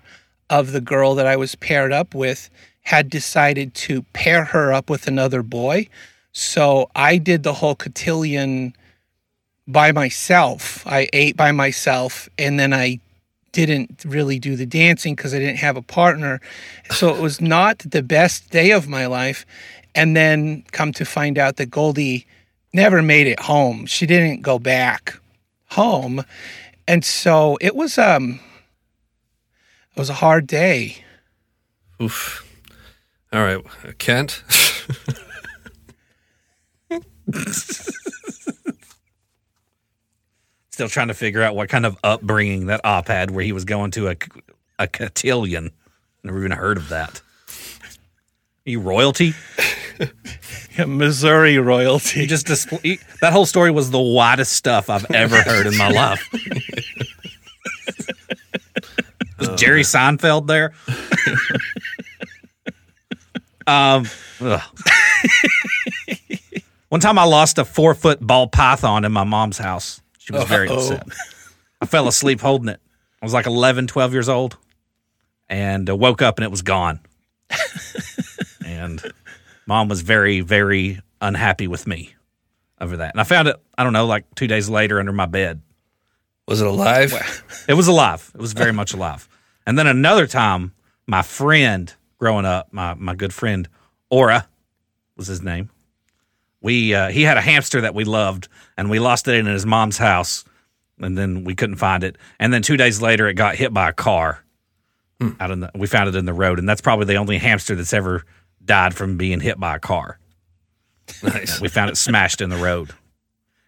of 0.49 0.71
the 0.71 0.81
girl 0.81 1.15
that 1.15 1.27
I 1.27 1.35
was 1.35 1.55
paired 1.55 1.91
up 1.93 2.13
with 2.13 2.49
had 2.83 3.09
decided 3.09 3.73
to 3.75 4.03
pair 4.13 4.45
her 4.45 4.73
up 4.73 4.89
with 4.89 5.07
another 5.07 5.43
boy. 5.43 5.87
So 6.31 6.89
I 6.95 7.17
did 7.17 7.43
the 7.43 7.53
whole 7.53 7.75
cotillion 7.75 8.73
by 9.67 9.91
myself. 9.91 10.85
I 10.87 11.07
ate 11.13 11.37
by 11.37 11.51
myself 11.51 12.29
and 12.37 12.59
then 12.59 12.73
I 12.73 12.99
didn't 13.51 14.03
really 14.05 14.39
do 14.39 14.55
the 14.55 14.65
dancing 14.65 15.15
because 15.15 15.33
I 15.33 15.39
didn't 15.39 15.57
have 15.57 15.77
a 15.77 15.81
partner. 15.81 16.39
So 16.91 17.13
it 17.13 17.21
was 17.21 17.41
not 17.41 17.79
the 17.79 18.03
best 18.03 18.49
day 18.49 18.71
of 18.71 18.87
my 18.87 19.05
life. 19.07 19.45
And 19.93 20.15
then 20.15 20.63
come 20.71 20.93
to 20.93 21.05
find 21.05 21.37
out 21.37 21.57
that 21.57 21.69
Goldie 21.69 22.25
never 22.73 23.01
made 23.01 23.27
it 23.27 23.39
home. 23.39 23.85
She 23.85 24.05
didn't 24.05 24.41
go 24.41 24.57
back 24.57 25.19
home. 25.67 26.23
And 26.87 27.03
so 27.03 27.57
it 27.61 27.75
was 27.75 27.97
um 27.97 28.39
it 29.95 29.99
was 29.99 30.09
a 30.09 30.15
hard 30.15 30.47
day. 30.47 31.03
Oof. 32.01 32.47
All 33.33 33.41
right, 33.43 33.97
Kent. 33.97 34.43
Still 40.81 40.89
trying 40.89 41.09
to 41.09 41.13
figure 41.13 41.43
out 41.43 41.55
what 41.55 41.69
kind 41.69 41.85
of 41.85 41.95
upbringing 42.03 42.65
that 42.65 42.81
op 42.83 43.07
had 43.07 43.29
where 43.29 43.43
he 43.43 43.51
was 43.51 43.65
going 43.65 43.91
to 43.91 44.07
a, 44.07 44.15
a 44.79 44.87
cotillion. 44.87 45.69
Never 46.23 46.39
even 46.39 46.49
heard 46.49 46.77
of 46.77 46.89
that. 46.89 47.21
you 48.65 48.79
royalty? 48.79 49.35
Missouri 50.87 51.59
royalty. 51.59 52.21
You 52.21 52.25
just 52.25 52.47
display, 52.47 52.97
that 53.21 53.31
whole 53.31 53.45
story 53.45 53.69
was 53.69 53.91
the 53.91 53.99
widest 53.99 54.53
stuff 54.53 54.89
I've 54.89 55.05
ever 55.11 55.39
heard 55.43 55.67
in 55.67 55.77
my 55.77 55.89
life. 55.91 56.27
was 59.37 59.49
Jerry 59.49 59.83
Seinfeld 59.83 60.47
there? 60.47 60.73
um. 63.67 64.07
One 66.89 66.99
time 67.01 67.19
I 67.19 67.25
lost 67.25 67.59
a 67.59 67.65
four 67.65 67.93
foot 67.93 68.19
ball 68.19 68.47
python 68.47 69.05
in 69.05 69.11
my 69.11 69.23
mom's 69.23 69.59
house. 69.59 70.00
She 70.21 70.33
was 70.33 70.43
very 70.43 70.67
Uh-oh. 70.69 70.75
upset. 70.75 71.07
I 71.81 71.87
fell 71.87 72.07
asleep 72.07 72.41
holding 72.41 72.69
it. 72.69 72.79
I 73.21 73.25
was 73.25 73.33
like 73.33 73.47
11, 73.47 73.87
12 73.87 74.13
years 74.13 74.29
old 74.29 74.55
and 75.49 75.89
uh, 75.89 75.95
woke 75.95 76.21
up 76.21 76.37
and 76.37 76.45
it 76.45 76.51
was 76.51 76.61
gone. 76.61 76.99
and 78.65 79.01
mom 79.65 79.89
was 79.89 80.01
very, 80.01 80.41
very 80.41 81.01
unhappy 81.21 81.67
with 81.67 81.87
me 81.87 82.13
over 82.79 82.97
that. 82.97 83.15
And 83.15 83.19
I 83.19 83.23
found 83.23 83.47
it, 83.47 83.55
I 83.75 83.83
don't 83.83 83.93
know, 83.93 84.05
like 84.05 84.25
two 84.35 84.45
days 84.45 84.69
later 84.69 84.99
under 84.99 85.11
my 85.11 85.25
bed. 85.25 85.61
Was 86.47 86.61
it 86.61 86.67
alive? 86.67 87.13
It 87.67 87.73
was 87.73 87.87
alive. 87.87 88.31
It 88.35 88.41
was 88.41 88.53
very 88.53 88.73
much 88.73 88.93
alive. 88.93 89.27
And 89.65 89.77
then 89.77 89.87
another 89.87 90.27
time, 90.27 90.73
my 91.07 91.23
friend 91.23 91.91
growing 92.19 92.45
up, 92.45 92.71
my, 92.71 92.93
my 92.93 93.15
good 93.15 93.33
friend, 93.33 93.67
Aura 94.11 94.47
was 95.17 95.25
his 95.25 95.41
name. 95.41 95.71
We 96.61 96.93
uh, 96.93 97.09
he 97.09 97.23
had 97.23 97.37
a 97.37 97.41
hamster 97.41 97.81
that 97.81 97.95
we 97.95 98.03
loved, 98.03 98.47
and 98.77 98.89
we 98.89 98.99
lost 98.99 99.27
it 99.27 99.35
in 99.35 99.45
his 99.47 99.65
mom's 99.65 99.97
house, 99.97 100.45
and 100.99 101.17
then 101.17 101.43
we 101.43 101.55
couldn't 101.55 101.77
find 101.77 102.03
it. 102.03 102.17
And 102.39 102.53
then 102.53 102.61
two 102.61 102.77
days 102.77 103.01
later, 103.01 103.27
it 103.27 103.33
got 103.33 103.55
hit 103.55 103.73
by 103.73 103.89
a 103.89 103.93
car. 103.93 104.43
Out 105.39 105.51
in 105.51 105.59
the, 105.59 105.69
we 105.75 105.85
found 105.85 106.09
it 106.09 106.15
in 106.15 106.25
the 106.25 106.33
road, 106.33 106.57
and 106.57 106.67
that's 106.67 106.81
probably 106.81 107.05
the 107.05 107.15
only 107.17 107.37
hamster 107.37 107.75
that's 107.75 107.93
ever 107.93 108.23
died 108.65 108.95
from 108.95 109.17
being 109.17 109.39
hit 109.39 109.59
by 109.59 109.75
a 109.75 109.79
car. 109.79 110.17
Nice. 111.21 111.61
We 111.61 111.67
found 111.67 111.91
it 111.91 111.97
smashed 111.97 112.41
in 112.41 112.49
the 112.49 112.57
road. 112.57 112.89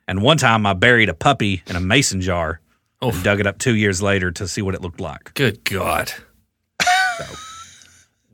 And 0.08 0.22
one 0.24 0.38
time, 0.38 0.66
I 0.66 0.74
buried 0.74 1.10
a 1.10 1.14
puppy 1.14 1.62
in 1.68 1.76
a 1.76 1.80
mason 1.80 2.22
jar 2.22 2.60
Oh. 3.04 3.10
and 3.12 3.24
dug 3.24 3.40
it 3.40 3.46
up 3.46 3.60
two 3.60 3.76
years 3.76 4.02
later 4.02 4.32
to 4.32 4.48
see 4.48 4.62
what 4.64 4.74
it 4.76 4.82
looked 4.82 5.00
like. 5.00 5.34
Good 5.36 5.64
God. 5.64 6.12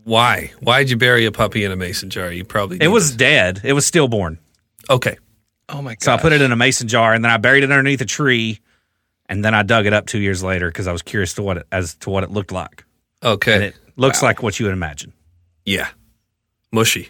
Why? 0.04 0.52
Why'd 0.62 0.90
you 0.90 0.96
bury 0.98 1.26
a 1.26 1.32
puppy 1.32 1.64
in 1.64 1.72
a 1.72 1.76
mason 1.76 2.10
jar? 2.10 2.32
You 2.32 2.44
probably 2.46 2.78
It 2.82 2.88
was 2.88 3.12
dead. 3.16 3.62
It 3.64 3.74
was 3.74 3.86
stillborn. 3.86 4.40
Okay. 4.90 5.18
oh 5.70 5.82
my 5.82 5.94
god. 5.94 6.04
So 6.04 6.14
I 6.14 6.18
put 6.18 6.34
it 6.34 6.42
in 6.42 6.52
a 6.52 6.56
mason 6.56 6.88
jar 6.88 7.14
and 7.14 7.24
then 7.24 7.32
I 7.32 7.38
buried 7.38 7.64
it 7.64 7.72
underneath 7.72 8.02
a 8.02 8.06
tree 8.06 8.60
and 9.28 9.46
then 9.46 9.54
I 9.54 9.64
dug 9.64 9.86
it 9.86 9.94
up 9.94 10.08
two 10.08 10.20
years 10.20 10.44
later 10.44 10.70
because 10.70 10.88
I 10.88 10.92
was 10.92 11.02
curious 11.02 11.34
to 11.36 11.44
what 11.44 11.58
it, 11.58 11.68
as 11.72 11.96
to 11.96 12.10
what 12.10 12.24
it 12.24 12.32
looked 12.32 12.52
like. 12.52 12.84
Okay. 13.24 13.54
And 13.56 13.64
it 13.64 13.76
looks 13.96 14.24
like 14.24 14.42
what 14.42 14.60
you 14.60 14.66
would 14.66 14.74
imagine. 14.74 15.14
yeah. 15.66 15.90
Mushy. 16.72 17.10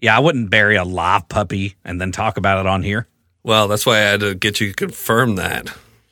Yeah, 0.00 0.16
I 0.16 0.20
wouldn't 0.20 0.50
bury 0.50 0.76
a 0.76 0.84
live 0.84 1.28
puppy 1.28 1.76
and 1.84 2.00
then 2.00 2.10
talk 2.12 2.36
about 2.36 2.58
it 2.60 2.66
on 2.66 2.82
here. 2.82 3.06
Well, 3.42 3.68
that's 3.68 3.84
why 3.86 3.96
I 3.96 4.00
had 4.00 4.20
to 4.20 4.34
get 4.34 4.60
you 4.60 4.68
to 4.68 4.74
confirm 4.74 5.36
that. 5.36 5.68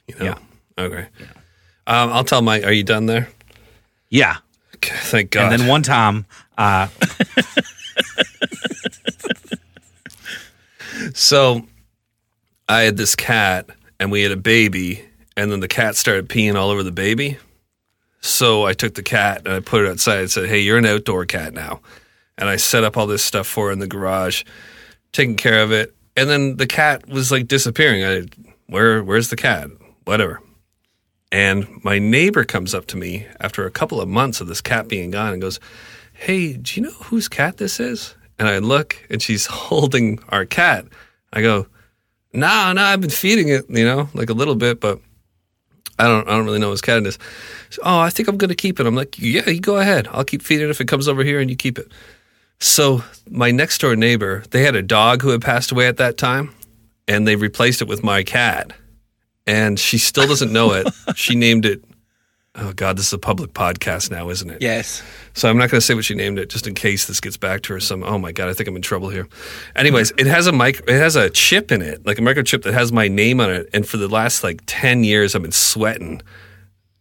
You 0.07 0.15
know? 0.19 0.25
Yeah. 0.25 0.39
Okay. 0.79 1.09
Um, 1.87 2.13
I'll 2.13 2.25
tell 2.25 2.43
Mike. 2.43 2.65
Are 2.65 2.73
you 2.73 2.85
done 2.85 3.07
there? 3.07 3.29
Yeah. 4.11 4.37
Okay, 4.77 4.95
thank 4.97 5.31
God. 5.31 5.53
And 5.53 5.61
then 5.61 5.69
one 5.69 5.83
time, 5.83 6.27
uh, 6.59 6.89
So 11.15 11.67
I 12.69 12.83
had 12.83 12.97
this 12.97 13.15
cat 13.15 13.69
and 14.01 14.11
we 14.11 14.23
had 14.23 14.33
a 14.33 14.37
baby, 14.37 15.05
and 15.37 15.53
then 15.53 15.61
the 15.61 15.69
cat 15.69 15.97
started 15.97 16.29
peeing 16.29 16.57
all 16.57 16.71
over 16.71 16.83
the 16.83 16.91
baby. 16.93 17.39
So 18.21 18.65
I 18.65 18.73
took 18.73 18.95
the 18.95 19.03
cat 19.03 19.43
and 19.45 19.55
I 19.55 19.61
put 19.61 19.85
it 19.85 19.91
outside 19.91 20.21
and 20.21 20.31
said, 20.31 20.49
Hey, 20.49 20.61
you're 20.61 20.79
an 20.79 20.87
outdoor 20.87 21.27
cat 21.27 21.55
now. 21.55 21.81
And 22.39 22.49
I 22.49 22.57
set 22.57 22.85
up 22.85 22.97
all 22.97 23.07
this 23.07 23.25
stuff 23.25 23.47
for 23.47 23.67
her 23.67 23.73
in 23.73 23.79
the 23.79 23.87
garage, 23.87 24.45
taking 25.13 25.37
care 25.37 25.63
of 25.63 25.71
it. 25.71 25.95
And 26.17 26.29
then 26.29 26.57
the 26.57 26.67
cat 26.67 27.09
was 27.09 27.31
like 27.31 27.49
disappearing. 27.49 28.05
I, 28.05 28.27
where, 28.67 29.03
where's 29.03 29.29
the 29.29 29.37
cat? 29.37 29.71
Whatever. 30.05 30.41
And 31.31 31.83
my 31.85 31.99
neighbor 31.99 32.45
comes 32.45 32.75
up 32.75 32.87
to 32.87 32.97
me 32.97 33.27
after 33.41 33.67
a 33.67 33.71
couple 33.71 34.01
of 34.01 34.09
months 34.09 34.41
of 34.41 34.49
this 34.49 34.61
cat 34.61 34.89
being 34.89 35.11
gone 35.11 35.33
and 35.33 35.43
goes, 35.43 35.59
Hey, 36.13 36.55
do 36.55 36.81
you 36.81 36.87
know 36.87 36.95
whose 37.05 37.29
cat 37.29 37.57
this 37.57 37.81
is? 37.81 38.15
And 38.43 38.49
I 38.49 38.59
look 38.59 38.97
and 39.09 39.23
she's 39.23 39.47
holding 39.69 40.19
our 40.31 40.45
cat. 40.45 40.87
I 41.33 41.43
go, 41.43 41.69
No, 42.33 42.73
no, 42.73 42.83
I've 42.83 43.01
been 43.01 43.09
feeding 43.09 43.49
it, 43.49 43.71
you 43.71 43.85
know, 43.85 44.09
like 44.15 44.31
a 44.31 44.35
little 44.35 44.57
bit, 44.57 44.81
but 44.81 44.99
I 45.97 46.09
don't, 46.09 46.27
I 46.27 46.33
don't 46.33 46.45
really 46.45 46.59
know 46.59 46.71
whose 46.71 46.81
cat 46.81 46.99
it 46.99 47.07
is. 47.07 47.21
So, 47.71 47.83
oh, 47.85 48.01
I 48.01 48.11
think 48.11 48.29
I'm 48.29 48.37
going 48.37 48.49
to 48.49 48.57
keep 48.57 48.81
it. 48.81 48.87
I'm 48.87 48.97
like, 48.97 49.17
yeah, 49.17 49.49
you 49.49 49.61
go 49.61 49.77
ahead. 49.77 50.09
I'll 50.11 50.25
keep 50.25 50.43
feeding 50.43 50.67
it 50.67 50.71
if 50.71 50.81
it 50.81 50.89
comes 50.89 51.07
over 51.07 51.23
here 51.23 51.39
and 51.39 51.49
you 51.49 51.55
keep 51.55 51.79
it. 51.79 51.93
So 52.59 53.05
my 53.31 53.53
next 53.53 53.81
door 53.81 53.95
neighbor, 53.95 54.43
they 54.51 54.65
had 54.65 54.75
a 54.75 54.83
dog 54.83 55.23
who 55.23 55.29
had 55.29 55.41
passed 55.41 55.71
away 55.71 55.87
at 55.87 55.99
that 55.99 56.19
time, 56.19 56.53
and 57.07 57.29
they 57.29 57.37
replaced 57.37 57.81
it 57.81 57.87
with 57.87 58.03
my 58.03 58.25
cat. 58.25 58.73
And 59.47 59.79
she 59.79 59.99
still 59.99 60.27
doesn't 60.27 60.53
know 60.53 60.73
it. 60.73 60.89
she 61.15 61.37
named 61.37 61.65
it. 61.65 61.85
Oh 62.55 62.73
God, 62.75 62.99
this 62.99 63.07
is 63.07 63.13
a 63.15 63.19
public 63.19 63.55
podcast 63.55 64.11
now, 64.11 64.29
isn't 64.29 64.51
it? 64.51 64.61
Yes. 64.61 65.03
So 65.33 65.49
I'm 65.49 65.57
not 65.57 65.71
going 65.71 65.81
to 65.81 65.87
say 65.87 65.95
what 65.95 66.05
she 66.05 66.15
named 66.15 66.39
it, 66.39 66.51
just 66.51 66.67
in 66.67 66.75
case 66.75 67.07
this 67.07 67.19
gets 67.19 67.39
back 67.39 67.63
to 67.63 67.73
her. 67.73 67.81
Some. 67.81 68.05
Oh 68.05 68.19
my 68.19 68.31
God, 68.31 68.51
I 68.51 68.53
think 68.53 68.69
I'm 68.69 68.77
in 68.77 68.83
trouble 68.83 69.09
here. 69.09 69.27
Anyways, 69.75 70.13
it 70.19 70.27
has 70.27 70.47
a 70.47 70.53
mic. 70.53 70.83
It 70.87 70.99
has 70.99 71.17
a 71.17 71.31
chip 71.31 71.73
in 71.73 71.81
it, 71.81 72.05
like 72.05 72.19
a 72.19 72.21
microchip 72.21 72.63
that 72.65 72.75
has 72.75 72.93
my 72.93 73.09
name 73.09 73.41
on 73.41 73.51
it. 73.51 73.71
And 73.73 73.89
for 73.89 73.97
the 73.97 74.09
last 74.09 74.45
like 74.45 74.61
ten 74.67 75.03
years, 75.03 75.35
I've 75.35 75.43
been 75.43 75.51
sweating 75.51 76.21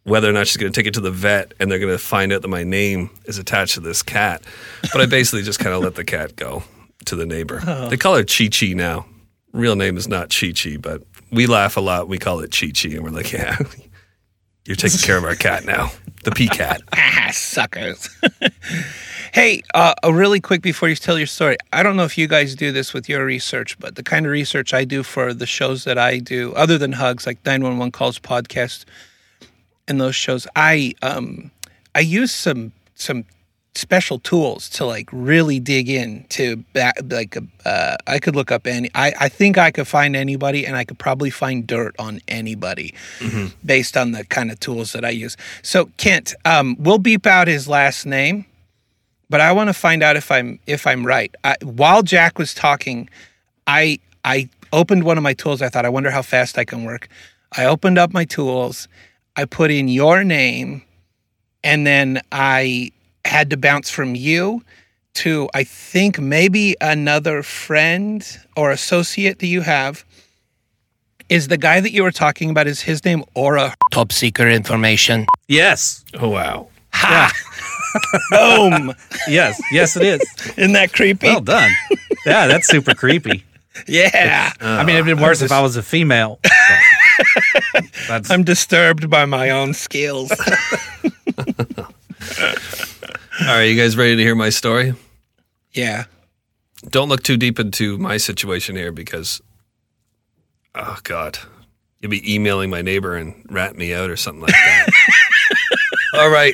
whether 0.03 0.29
or 0.29 0.31
not 0.31 0.47
she's 0.47 0.57
going 0.57 0.71
to 0.71 0.79
take 0.79 0.87
it 0.87 0.93
to 0.95 1.01
the 1.01 1.11
vet 1.11 1.53
and 1.59 1.69
they're 1.69 1.79
going 1.79 1.91
to 1.91 1.97
find 1.97 2.33
out 2.33 2.41
that 2.41 2.47
my 2.47 2.63
name 2.63 3.09
is 3.25 3.37
attached 3.37 3.75
to 3.75 3.79
this 3.81 4.01
cat. 4.01 4.43
But 4.91 5.01
I 5.01 5.05
basically 5.05 5.43
just 5.43 5.59
kind 5.59 5.75
of 5.75 5.83
let 5.83 5.95
the 5.95 6.03
cat 6.03 6.35
go 6.35 6.63
to 7.05 7.15
the 7.15 7.25
neighbor. 7.25 7.61
Oh. 7.67 7.89
They 7.89 7.97
call 7.97 8.15
her 8.15 8.23
Chi 8.23 8.47
Chi 8.47 8.73
now. 8.73 9.05
Real 9.51 9.75
name 9.75 9.97
is 9.97 10.07
not 10.07 10.33
Chi 10.33 10.53
Chi, 10.53 10.77
but 10.77 11.03
we 11.29 11.45
laugh 11.45 11.75
a 11.75 11.81
lot. 11.81 12.07
We 12.07 12.17
call 12.17 12.39
it 12.39 12.55
Chi 12.57 12.71
Chi, 12.73 12.95
and 12.95 13.03
we're 13.03 13.09
like, 13.09 13.31
yeah, 13.33 13.57
you're 14.65 14.75
taking 14.75 14.99
care 14.99 15.17
of 15.17 15.23
our 15.23 15.35
cat 15.35 15.65
now, 15.65 15.91
the 16.23 16.31
pee 16.31 16.47
cat. 16.47 16.81
Ah, 16.93 17.29
suckers. 17.33 18.09
hey, 19.33 19.61
uh, 19.73 19.93
really 20.11 20.39
quick 20.39 20.61
before 20.61 20.89
you 20.89 20.95
tell 20.95 21.17
your 21.17 21.27
story. 21.27 21.57
I 21.73 21.83
don't 21.83 21.95
know 21.95 22.03
if 22.03 22.17
you 22.17 22.27
guys 22.27 22.55
do 22.55 22.71
this 22.71 22.93
with 22.93 23.09
your 23.09 23.25
research, 23.25 23.77
but 23.79 23.95
the 23.95 24.03
kind 24.03 24.25
of 24.25 24.31
research 24.31 24.73
I 24.73 24.85
do 24.85 25.03
for 25.03 25.33
the 25.33 25.47
shows 25.47 25.83
that 25.85 25.97
I 25.97 26.19
do, 26.19 26.53
other 26.53 26.77
than 26.77 26.93
hugs, 26.93 27.25
like 27.25 27.39
911 27.45 27.91
calls 27.91 28.19
podcast 28.19 28.85
and 29.87 29.99
those 29.99 30.15
shows, 30.15 30.47
I 30.55 30.93
um 31.01 31.51
I 31.95 32.01
use 32.01 32.31
some 32.31 32.71
some 32.95 33.25
special 33.75 34.19
tools 34.19 34.69
to 34.69 34.85
like 34.85 35.07
really 35.13 35.59
dig 35.59 35.87
in 35.87 36.25
to 36.29 36.57
back 36.73 36.95
like 37.09 37.37
uh, 37.65 37.95
I 38.05 38.19
could 38.19 38.35
look 38.35 38.51
up 38.51 38.67
any 38.67 38.89
I, 38.95 39.13
I 39.19 39.29
think 39.29 39.57
I 39.57 39.71
could 39.71 39.87
find 39.87 40.15
anybody 40.15 40.65
and 40.67 40.75
I 40.75 40.83
could 40.83 40.99
probably 40.99 41.29
find 41.29 41.65
dirt 41.65 41.95
on 41.97 42.19
anybody 42.27 42.93
based 43.65 43.95
on 43.95 44.11
the 44.11 44.25
kind 44.25 44.51
of 44.51 44.59
tools 44.59 44.91
that 44.91 45.05
I 45.05 45.09
use. 45.11 45.37
So 45.61 45.89
Kent, 45.97 46.33
um, 46.43 46.75
we'll 46.79 46.97
beep 46.97 47.25
out 47.25 47.47
his 47.47 47.67
last 47.69 48.05
name, 48.05 48.45
but 49.29 49.39
I 49.39 49.53
want 49.53 49.69
to 49.69 49.73
find 49.73 50.03
out 50.03 50.17
if 50.17 50.31
I'm 50.31 50.59
if 50.67 50.85
I'm 50.85 51.05
right. 51.05 51.33
I, 51.45 51.55
while 51.63 52.03
Jack 52.03 52.37
was 52.37 52.53
talking, 52.53 53.09
I 53.67 53.99
I 54.25 54.49
opened 54.73 55.05
one 55.05 55.17
of 55.17 55.23
my 55.23 55.33
tools. 55.33 55.61
I 55.61 55.69
thought 55.69 55.85
I 55.85 55.89
wonder 55.89 56.11
how 56.11 56.21
fast 56.21 56.57
I 56.57 56.65
can 56.65 56.83
work. 56.83 57.07
I 57.57 57.65
opened 57.65 57.97
up 57.97 58.11
my 58.11 58.25
tools. 58.25 58.89
I 59.37 59.45
put 59.45 59.71
in 59.71 59.87
your 59.87 60.25
name, 60.25 60.83
and 61.63 61.87
then 61.87 62.21
I 62.33 62.91
had 63.25 63.49
to 63.49 63.57
bounce 63.57 63.89
from 63.89 64.15
you 64.15 64.63
to 65.13 65.49
I 65.53 65.63
think 65.63 66.19
maybe 66.19 66.75
another 66.81 67.43
friend 67.43 68.25
or 68.55 68.71
associate 68.71 69.39
that 69.39 69.47
you 69.47 69.61
have. 69.61 70.05
Is 71.29 71.47
the 71.47 71.57
guy 71.57 71.79
that 71.79 71.91
you 71.93 72.03
were 72.03 72.11
talking 72.11 72.49
about? 72.49 72.67
Is 72.67 72.81
his 72.81 73.05
name 73.05 73.23
Aura? 73.35 73.73
Top 73.91 74.11
secret 74.11 74.53
information. 74.53 75.25
Yes. 75.47 76.03
Oh 76.15 76.29
wow! 76.29 76.67
Ha. 76.93 77.31
Boom! 78.31 78.93
Yes. 79.27 79.61
Yes, 79.71 79.95
it 79.95 80.03
is. 80.03 80.21
Isn't 80.57 80.73
that 80.73 80.93
creepy? 80.93 81.27
Well 81.27 81.41
done. 81.41 81.71
Yeah, 82.25 82.47
that's 82.47 82.67
super 82.67 82.93
creepy. 82.93 83.43
yeah. 83.87 84.51
I 84.59 84.83
mean, 84.83 84.95
it'd 84.95 85.05
been 85.05 85.19
uh, 85.19 85.23
worse 85.23 85.41
if 85.41 85.51
I 85.51 85.61
was 85.61 85.77
a 85.77 85.83
female. 85.83 86.39
That's 88.07 88.29
I'm 88.29 88.43
disturbed 88.43 89.09
by 89.09 89.25
my 89.25 89.49
own 89.51 89.73
skills. 89.73 90.31
All 93.41 93.47
right, 93.47 93.63
you 93.63 93.75
guys 93.75 93.97
ready 93.97 94.15
to 94.15 94.21
hear 94.21 94.35
my 94.35 94.49
story? 94.49 94.93
yeah. 95.71 96.05
Don't 96.87 97.09
look 97.09 97.23
too 97.23 97.37
deep 97.37 97.59
into 97.59 97.97
my 97.97 98.17
situation 98.17 98.75
here 98.75 98.91
because, 98.91 99.41
oh 100.75 100.97
God, 101.03 101.39
you'll 101.99 102.11
be 102.11 102.33
emailing 102.35 102.69
my 102.69 102.81
neighbor 102.81 103.15
and 103.15 103.45
rat 103.49 103.75
me 103.75 103.93
out 103.93 104.09
or 104.09 104.15
something 104.15 104.41
like 104.41 104.51
that. 104.51 104.87
All 106.15 106.29
right. 106.29 106.53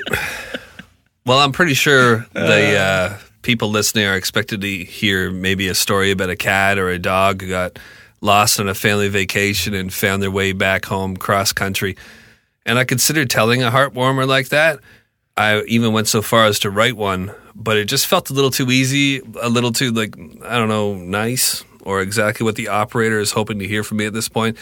Well, 1.25 1.39
I'm 1.39 1.51
pretty 1.51 1.73
sure 1.73 2.25
the 2.33 2.77
uh, 2.77 3.17
people 3.41 3.69
listening 3.69 4.05
are 4.05 4.15
expected 4.15 4.61
to 4.61 4.67
hear 4.67 5.29
maybe 5.31 5.67
a 5.67 5.75
story 5.75 6.11
about 6.11 6.29
a 6.29 6.35
cat 6.35 6.77
or 6.77 6.89
a 6.89 6.99
dog 6.99 7.41
who 7.41 7.49
got 7.49 7.79
lost 8.21 8.59
on 8.59 8.67
a 8.67 8.73
family 8.73 9.09
vacation 9.09 9.73
and 9.73 9.93
found 9.93 10.21
their 10.23 10.31
way 10.31 10.51
back 10.53 10.85
home 10.85 11.15
cross 11.17 11.51
country. 11.53 11.97
And 12.65 12.77
I 12.77 12.83
considered 12.83 13.29
telling 13.29 13.63
a 13.63 13.71
heartwarmer 13.71 14.27
like 14.27 14.49
that. 14.49 14.79
I 15.37 15.61
even 15.63 15.93
went 15.93 16.07
so 16.07 16.21
far 16.21 16.45
as 16.45 16.59
to 16.59 16.71
write 16.71 16.97
one, 16.97 17.31
but 17.55 17.77
it 17.77 17.85
just 17.85 18.07
felt 18.07 18.29
a 18.29 18.33
little 18.33 18.49
too 18.49 18.71
easy, 18.71 19.21
a 19.39 19.49
little 19.49 19.71
too 19.71 19.91
like 19.91 20.17
I 20.43 20.57
don't 20.57 20.69
know, 20.69 20.95
nice 20.95 21.63
or 21.87 22.01
exactly 22.01 22.43
what 22.43 22.55
the 22.55 22.67
operator 22.67 23.19
is 23.19 23.31
hoping 23.31 23.59
to 23.59 23.67
hear 23.67 23.81
from 23.81 23.97
me 23.97 24.05
at 24.05 24.13
this 24.13 24.27
point. 24.27 24.57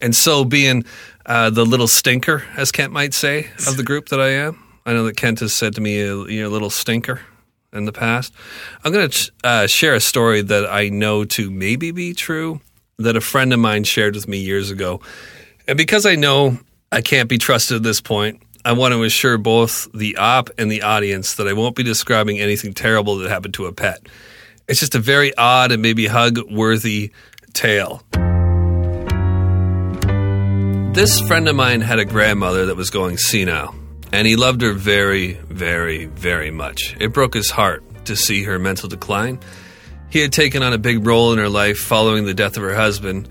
And 0.00 0.16
so, 0.16 0.44
being 0.44 0.84
uh, 1.26 1.50
the 1.50 1.66
little 1.66 1.88
stinker, 1.88 2.44
as 2.56 2.72
Kent 2.72 2.92
might 2.92 3.12
say, 3.12 3.50
of 3.66 3.76
the 3.76 3.82
group 3.82 4.08
that 4.08 4.20
I 4.20 4.30
am, 4.30 4.62
I 4.86 4.94
know 4.94 5.04
that 5.04 5.16
Kent 5.16 5.40
has 5.40 5.52
said 5.52 5.74
to 5.74 5.80
me, 5.80 5.98
"You're 5.98 6.46
a 6.46 6.48
little 6.48 6.70
stinker." 6.70 7.20
In 7.72 7.84
the 7.84 7.92
past, 7.92 8.32
I'm 8.82 8.90
going 8.90 9.08
to 9.08 9.32
uh, 9.44 9.66
share 9.68 9.94
a 9.94 10.00
story 10.00 10.42
that 10.42 10.68
I 10.68 10.88
know 10.88 11.24
to 11.26 11.52
maybe 11.52 11.92
be 11.92 12.14
true 12.14 12.60
that 12.98 13.14
a 13.14 13.20
friend 13.20 13.52
of 13.52 13.60
mine 13.60 13.84
shared 13.84 14.16
with 14.16 14.26
me 14.26 14.38
years 14.38 14.72
ago, 14.72 15.00
and 15.68 15.78
because 15.78 16.04
I 16.04 16.16
know 16.16 16.58
I 16.90 17.00
can't 17.00 17.28
be 17.28 17.38
trusted 17.38 17.76
at 17.76 17.82
this 17.84 18.00
point, 18.00 18.42
I 18.62 18.72
want 18.72 18.92
to 18.92 19.02
assure 19.04 19.38
both 19.38 19.88
the 19.94 20.16
op 20.16 20.50
and 20.58 20.70
the 20.70 20.82
audience 20.82 21.36
that 21.36 21.48
I 21.48 21.54
won't 21.54 21.76
be 21.76 21.82
describing 21.82 22.38
anything 22.40 22.74
terrible 22.74 23.16
that 23.18 23.30
happened 23.30 23.54
to 23.54 23.66
a 23.66 23.72
pet. 23.72 24.06
It's 24.68 24.80
just 24.80 24.94
a 24.94 24.98
very 24.98 25.34
odd 25.36 25.72
and 25.72 25.80
maybe 25.80 26.06
hug 26.06 26.38
worthy 26.50 27.10
tale. 27.54 28.02
This 30.92 31.20
friend 31.20 31.48
of 31.48 31.56
mine 31.56 31.80
had 31.80 31.98
a 32.00 32.04
grandmother 32.04 32.66
that 32.66 32.76
was 32.76 32.90
going 32.90 33.16
senile, 33.16 33.74
and 34.12 34.26
he 34.26 34.36
loved 34.36 34.60
her 34.60 34.74
very, 34.74 35.34
very, 35.48 36.04
very 36.04 36.50
much. 36.50 36.96
It 37.00 37.14
broke 37.14 37.32
his 37.32 37.50
heart 37.50 37.82
to 38.04 38.14
see 38.14 38.44
her 38.44 38.58
mental 38.58 38.88
decline. 38.88 39.40
He 40.10 40.18
had 40.18 40.32
taken 40.32 40.62
on 40.62 40.74
a 40.74 40.78
big 40.78 41.06
role 41.06 41.32
in 41.32 41.38
her 41.38 41.48
life 41.48 41.78
following 41.78 42.26
the 42.26 42.34
death 42.34 42.58
of 42.58 42.62
her 42.62 42.74
husband, 42.74 43.28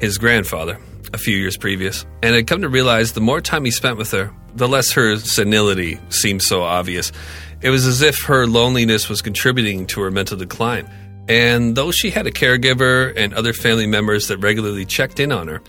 his 0.00 0.18
grandfather, 0.18 0.78
a 1.12 1.18
few 1.18 1.36
years 1.36 1.56
previous, 1.56 2.04
and 2.22 2.34
had 2.34 2.46
come 2.46 2.62
to 2.62 2.68
realize 2.68 3.12
the 3.12 3.20
more 3.20 3.40
time 3.40 3.64
he 3.64 3.70
spent 3.70 3.96
with 3.96 4.10
her, 4.12 4.32
the 4.54 4.68
less 4.68 4.92
her 4.92 5.16
senility 5.18 5.98
seemed 6.08 6.42
so 6.42 6.62
obvious. 6.62 7.12
It 7.60 7.70
was 7.70 7.86
as 7.86 8.02
if 8.02 8.22
her 8.24 8.46
loneliness 8.46 9.08
was 9.08 9.22
contributing 9.22 9.86
to 9.88 10.00
her 10.02 10.10
mental 10.10 10.36
decline. 10.36 10.88
And 11.28 11.76
though 11.76 11.90
she 11.90 12.10
had 12.10 12.26
a 12.26 12.30
caregiver 12.30 13.12
and 13.16 13.34
other 13.34 13.52
family 13.52 13.86
members 13.86 14.28
that 14.28 14.38
regularly 14.38 14.84
checked 14.84 15.20
in 15.20 15.30
on 15.32 15.48
her, 15.48 15.62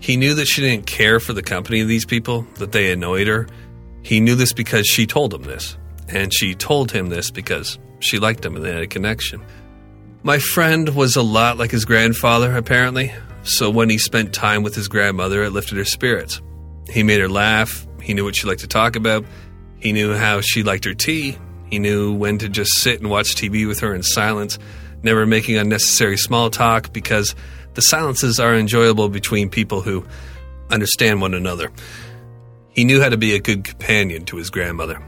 he 0.00 0.16
knew 0.16 0.34
that 0.34 0.46
she 0.46 0.62
didn't 0.62 0.86
care 0.86 1.18
for 1.18 1.32
the 1.32 1.42
company 1.42 1.80
of 1.80 1.88
these 1.88 2.04
people, 2.04 2.46
that 2.56 2.72
they 2.72 2.92
annoyed 2.92 3.26
her. 3.26 3.48
He 4.02 4.20
knew 4.20 4.34
this 4.34 4.52
because 4.52 4.86
she 4.86 5.06
told 5.06 5.34
him 5.34 5.42
this, 5.42 5.76
and 6.08 6.32
she 6.32 6.54
told 6.54 6.92
him 6.92 7.08
this 7.08 7.30
because 7.30 7.78
she 8.00 8.18
liked 8.18 8.44
him 8.44 8.54
and 8.54 8.64
they 8.64 8.72
had 8.72 8.82
a 8.82 8.86
connection. 8.86 9.42
My 10.22 10.38
friend 10.38 10.94
was 10.94 11.16
a 11.16 11.22
lot 11.22 11.58
like 11.58 11.70
his 11.70 11.84
grandfather, 11.84 12.56
apparently, 12.56 13.12
so 13.48 13.70
when 13.70 13.90
he 13.90 13.98
spent 13.98 14.32
time 14.32 14.62
with 14.62 14.74
his 14.74 14.88
grandmother, 14.88 15.42
it 15.42 15.50
lifted 15.50 15.78
her 15.78 15.84
spirits. 15.84 16.40
He 16.90 17.02
made 17.02 17.20
her 17.20 17.28
laugh, 17.28 17.86
he 18.02 18.14
knew 18.14 18.24
what 18.24 18.36
she 18.36 18.46
liked 18.46 18.60
to 18.60 18.66
talk 18.66 18.96
about, 18.96 19.24
he 19.78 19.92
knew 19.92 20.14
how 20.14 20.40
she 20.40 20.62
liked 20.62 20.84
her 20.84 20.94
tea, 20.94 21.38
he 21.70 21.78
knew 21.78 22.14
when 22.14 22.38
to 22.38 22.48
just 22.48 22.70
sit 22.78 23.00
and 23.00 23.10
watch 23.10 23.34
TV 23.34 23.66
with 23.66 23.80
her 23.80 23.94
in 23.94 24.02
silence, 24.02 24.58
never 25.02 25.26
making 25.26 25.56
unnecessary 25.56 26.16
small 26.16 26.50
talk 26.50 26.92
because 26.92 27.34
the 27.74 27.82
silences 27.82 28.40
are 28.40 28.54
enjoyable 28.54 29.08
between 29.08 29.50
people 29.50 29.82
who 29.82 30.04
understand 30.70 31.20
one 31.20 31.34
another. 31.34 31.70
He 32.70 32.84
knew 32.84 33.00
how 33.00 33.08
to 33.08 33.16
be 33.16 33.34
a 33.34 33.40
good 33.40 33.64
companion 33.64 34.24
to 34.26 34.36
his 34.36 34.50
grandmother. 34.50 35.02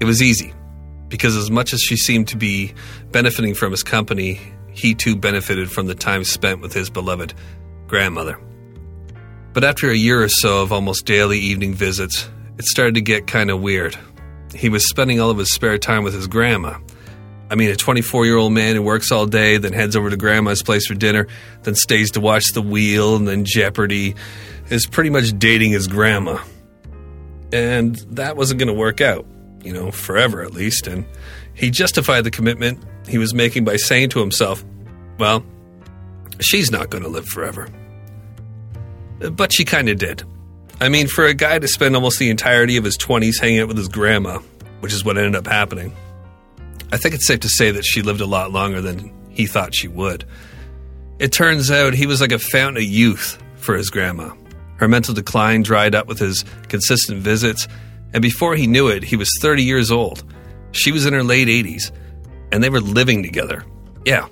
It 0.00 0.04
was 0.04 0.22
easy, 0.22 0.52
because 1.08 1.36
as 1.36 1.50
much 1.50 1.72
as 1.72 1.80
she 1.80 1.96
seemed 1.96 2.28
to 2.28 2.36
be 2.36 2.74
benefiting 3.10 3.54
from 3.54 3.70
his 3.70 3.82
company, 3.82 4.40
he 4.72 4.94
too 4.94 5.16
benefited 5.16 5.70
from 5.70 5.86
the 5.86 5.94
time 5.94 6.24
spent 6.24 6.60
with 6.60 6.72
his 6.72 6.90
beloved 6.90 7.34
grandmother. 7.92 8.40
But 9.52 9.64
after 9.64 9.90
a 9.90 9.94
year 9.94 10.22
or 10.22 10.28
so 10.30 10.62
of 10.62 10.72
almost 10.72 11.04
daily 11.04 11.38
evening 11.38 11.74
visits, 11.74 12.26
it 12.56 12.64
started 12.64 12.94
to 12.94 13.02
get 13.02 13.26
kind 13.26 13.50
of 13.50 13.60
weird. 13.60 13.98
He 14.54 14.70
was 14.70 14.88
spending 14.88 15.20
all 15.20 15.28
of 15.28 15.36
his 15.36 15.52
spare 15.52 15.76
time 15.76 16.02
with 16.02 16.14
his 16.14 16.26
grandma. 16.26 16.78
I 17.50 17.54
mean, 17.54 17.68
a 17.68 17.76
24 17.76 18.24
year 18.24 18.38
old 18.38 18.54
man 18.54 18.76
who 18.76 18.82
works 18.82 19.12
all 19.12 19.26
day, 19.26 19.58
then 19.58 19.74
heads 19.74 19.94
over 19.94 20.08
to 20.08 20.16
grandma's 20.16 20.62
place 20.62 20.86
for 20.86 20.94
dinner, 20.94 21.26
then 21.64 21.74
stays 21.74 22.10
to 22.12 22.20
watch 22.20 22.44
The 22.54 22.62
Wheel 22.62 23.14
and 23.14 23.28
then 23.28 23.44
Jeopardy, 23.44 24.14
is 24.70 24.86
pretty 24.86 25.10
much 25.10 25.38
dating 25.38 25.72
his 25.72 25.86
grandma. 25.86 26.42
And 27.52 27.96
that 28.12 28.38
wasn't 28.38 28.58
going 28.58 28.68
to 28.68 28.80
work 28.80 29.02
out, 29.02 29.26
you 29.62 29.74
know, 29.74 29.90
forever 29.90 30.42
at 30.42 30.54
least. 30.54 30.86
And 30.86 31.04
he 31.52 31.70
justified 31.70 32.24
the 32.24 32.30
commitment 32.30 32.82
he 33.06 33.18
was 33.18 33.34
making 33.34 33.66
by 33.66 33.76
saying 33.76 34.08
to 34.10 34.20
himself, 34.20 34.64
well, 35.18 35.44
she's 36.40 36.70
not 36.70 36.88
going 36.88 37.04
to 37.04 37.10
live 37.10 37.26
forever. 37.26 37.68
But 39.30 39.52
she 39.52 39.64
kind 39.64 39.88
of 39.88 39.98
did. 39.98 40.24
I 40.80 40.88
mean, 40.88 41.06
for 41.06 41.24
a 41.24 41.34
guy 41.34 41.58
to 41.58 41.68
spend 41.68 41.94
almost 41.94 42.18
the 42.18 42.30
entirety 42.30 42.76
of 42.76 42.84
his 42.84 42.98
20s 42.98 43.40
hanging 43.40 43.60
out 43.60 43.68
with 43.68 43.76
his 43.76 43.88
grandma, 43.88 44.38
which 44.80 44.92
is 44.92 45.04
what 45.04 45.16
ended 45.16 45.36
up 45.36 45.46
happening, 45.46 45.94
I 46.90 46.96
think 46.96 47.14
it's 47.14 47.26
safe 47.26 47.40
to 47.40 47.48
say 47.48 47.70
that 47.70 47.84
she 47.84 48.02
lived 48.02 48.20
a 48.20 48.26
lot 48.26 48.50
longer 48.50 48.80
than 48.80 49.12
he 49.30 49.46
thought 49.46 49.74
she 49.74 49.88
would. 49.88 50.24
It 51.18 51.30
turns 51.32 51.70
out 51.70 51.94
he 51.94 52.06
was 52.06 52.20
like 52.20 52.32
a 52.32 52.38
fountain 52.38 52.78
of 52.78 52.88
youth 52.88 53.40
for 53.56 53.76
his 53.76 53.90
grandma. 53.90 54.34
Her 54.76 54.88
mental 54.88 55.14
decline 55.14 55.62
dried 55.62 55.94
up 55.94 56.08
with 56.08 56.18
his 56.18 56.44
consistent 56.68 57.22
visits, 57.22 57.68
and 58.12 58.20
before 58.20 58.56
he 58.56 58.66
knew 58.66 58.88
it, 58.88 59.04
he 59.04 59.16
was 59.16 59.30
30 59.40 59.62
years 59.62 59.90
old. 59.92 60.24
She 60.72 60.90
was 60.90 61.06
in 61.06 61.12
her 61.12 61.22
late 61.22 61.48
80s, 61.48 61.92
and 62.50 62.62
they 62.62 62.70
were 62.70 62.80
living 62.80 63.22
together. 63.22 63.64
Yeah. 64.04 64.26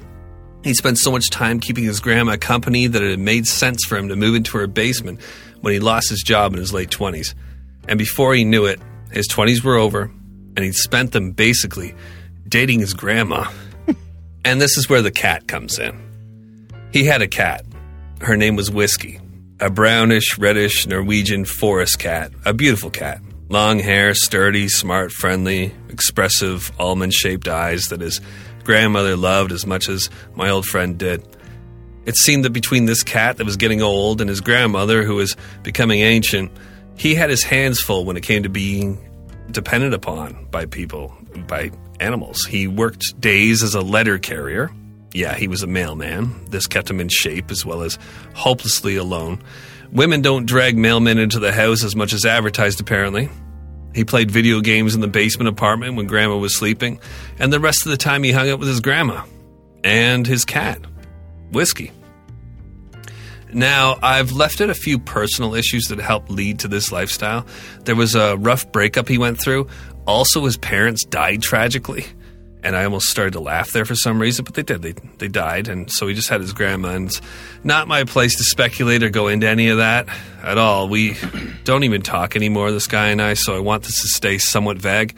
He 0.63 0.75
spent 0.75 0.99
so 0.99 1.11
much 1.11 1.31
time 1.31 1.59
keeping 1.59 1.85
his 1.85 2.01
grandma 2.01 2.37
company 2.37 2.87
that 2.87 3.03
it 3.03 3.11
had 3.11 3.19
made 3.19 3.47
sense 3.47 3.85
for 3.87 3.97
him 3.97 4.09
to 4.09 4.17
move 4.17 4.35
into 4.35 4.59
her 4.59 4.67
basement 4.67 5.21
when 5.61 5.73
he 5.73 5.81
lost 5.81 6.11
his 6.11 6.23
job 6.23 6.53
in 6.53 6.59
his 6.59 6.73
late 6.73 6.91
20s. 6.91 7.35
And 7.89 7.99
before 7.99 8.35
he 8.35 8.45
knew 8.45 8.67
it, 8.67 8.81
his 9.11 9.27
20s 9.29 9.65
were 9.65 9.77
over, 9.77 10.03
and 10.57 10.65
he'd 10.65 10.75
spent 10.75 11.13
them 11.13 11.33
basically 11.33 11.95
dating 12.49 12.81
his 12.81 12.93
grandma. 12.93 13.51
and 14.45 14.61
this 14.61 14.77
is 14.77 14.89
where 14.89 15.03
the 15.03 15.11
cat 15.11 15.49
comes 15.49 15.79
in. 15.79 15.99
He 16.93 17.05
had 17.05 17.23
a 17.23 17.29
cat. 17.29 17.65
Her 18.21 18.37
name 18.37 18.57
was 18.57 18.71
Whiskey, 18.71 19.19
a 19.61 19.71
brownish, 19.71 20.37
reddish 20.39 20.87
Norwegian 20.87 21.47
forest 21.47 21.99
cat, 21.99 22.33
a 22.45 22.53
beautiful 22.53 22.91
cat. 22.91 23.23
Long 23.49 23.79
hair, 23.79 24.15
sturdy, 24.15 24.69
smart, 24.69 25.11
friendly, 25.11 25.73
expressive, 25.89 26.71
almond 26.79 27.13
shaped 27.13 27.49
eyes 27.49 27.85
that 27.87 28.01
his 28.01 28.21
grandmother 28.65 29.17
loved 29.17 29.53
as 29.53 29.67
much 29.67 29.89
as 29.89 30.11
my 30.35 30.51
old 30.51 30.67
friend 30.67 30.99
did. 30.99 31.23
It 32.07 32.17
seemed 32.17 32.45
that 32.45 32.51
between 32.51 32.87
this 32.87 33.03
cat 33.03 33.37
that 33.37 33.45
was 33.45 33.57
getting 33.57 33.83
old 33.83 34.21
and 34.21 34.29
his 34.29 34.41
grandmother, 34.41 35.03
who 35.03 35.17
was 35.17 35.37
becoming 35.63 36.01
ancient, 36.01 36.51
he 36.97 37.15
had 37.15 37.31
his 37.31 37.43
hands 37.43 37.81
full 37.81 38.05
when 38.05 38.17
it 38.17 38.23
came 38.23 38.43
to 38.43 38.49
being 38.49 38.99
depended 39.51 39.95
upon 39.95 40.47
by 40.51 40.67
people, 40.67 41.15
by 41.47 41.71
animals. 41.99 42.45
He 42.49 42.67
worked 42.67 43.21
days 43.21 43.63
as 43.63 43.75
a 43.75 43.81
letter 43.81 44.19
carrier. 44.19 44.71
Yeah, 45.13 45.35
he 45.35 45.49
was 45.49 45.63
a 45.63 45.67
mailman. 45.67 46.47
This 46.47 46.67
kept 46.67 46.89
him 46.89 47.01
in 47.01 47.09
shape 47.09 47.51
as 47.51 47.65
well 47.65 47.83
as 47.83 47.99
hopelessly 48.35 48.97
alone. 48.97 49.43
Women 49.93 50.23
don't 50.23 50.47
drag 50.47 50.77
mailmen 50.77 51.19
into 51.19 51.41
the 51.41 51.53
house 51.53 51.83
as 51.83 51.97
much 51.97 52.13
as 52.13 52.25
advertised, 52.25 52.81
apparently. 52.81 53.29
He 53.95 54.05
played 54.05 54.31
video 54.31 54.61
games 54.61 54.95
in 54.95 55.01
the 55.01 55.09
basement 55.09 55.49
apartment 55.49 55.97
when 55.97 56.07
Grandma 56.07 56.37
was 56.37 56.57
sleeping, 56.57 57.01
and 57.39 57.53
the 57.53 57.61
rest 57.61 57.85
of 57.85 57.91
the 57.91 57.97
time 57.97 58.23
he 58.23 58.33
hung 58.33 58.49
out 58.49 58.59
with 58.59 58.69
his 58.69 58.81
grandma 58.81 59.25
and 59.83 60.27
his 60.27 60.45
cat, 60.45 60.81
Whiskey. 61.51 61.93
Now, 63.53 63.99
I've 64.01 64.31
left 64.31 64.61
out 64.61 64.71
a 64.71 64.75
few 64.75 64.99
personal 64.99 65.55
issues 65.55 65.87
that 65.87 65.99
helped 65.99 66.31
lead 66.31 66.61
to 66.61 66.69
this 66.69 66.93
lifestyle. 66.93 67.45
There 67.85 67.97
was 67.97 68.15
a 68.15 68.37
rough 68.37 68.71
breakup 68.71 69.09
he 69.09 69.19
went 69.19 69.41
through. 69.41 69.67
Also, 70.07 70.45
his 70.45 70.57
parents 70.57 71.05
died 71.05 71.43
tragically. 71.43 72.07
And 72.63 72.77
I 72.77 72.85
almost 72.85 73.09
started 73.09 73.33
to 73.33 73.41
laugh 73.41 73.71
there 73.71 73.85
for 73.85 73.95
some 73.95 74.21
reason, 74.21 74.45
but 74.45 74.55
they 74.55 74.63
did. 74.63 74.83
They, 74.83 74.93
they 75.19 75.29
died. 75.29 75.69
And 75.69 75.91
so 75.91 76.07
he 76.07 76.15
just 76.15 76.29
had 76.29 76.41
his 76.41 76.53
grandma. 76.53 76.91
And 76.91 77.09
it's 77.09 77.21
not 77.65 77.89
my 77.89 78.05
place 78.05 78.37
to 78.37 78.45
speculate 78.45 79.03
or 79.03 79.11
go 79.11 79.29
into 79.29 79.49
any 79.49 79.69
of 79.69 79.79
that 79.79 80.09
at 80.43 80.59
all. 80.59 80.89
We 80.89 81.17
don't 81.65 81.85
even 81.85 82.03
talk 82.03 82.37
anymore, 82.37 82.71
this 82.71 82.87
guy 82.87 83.09
and 83.09 83.23
I, 83.23 83.35
so 83.35 83.57
I 83.57 83.61
want 83.61 83.85
this 83.85 84.01
to 84.03 84.09
stay 84.09 84.39
somewhat 84.39 84.79
vague. 84.79 85.17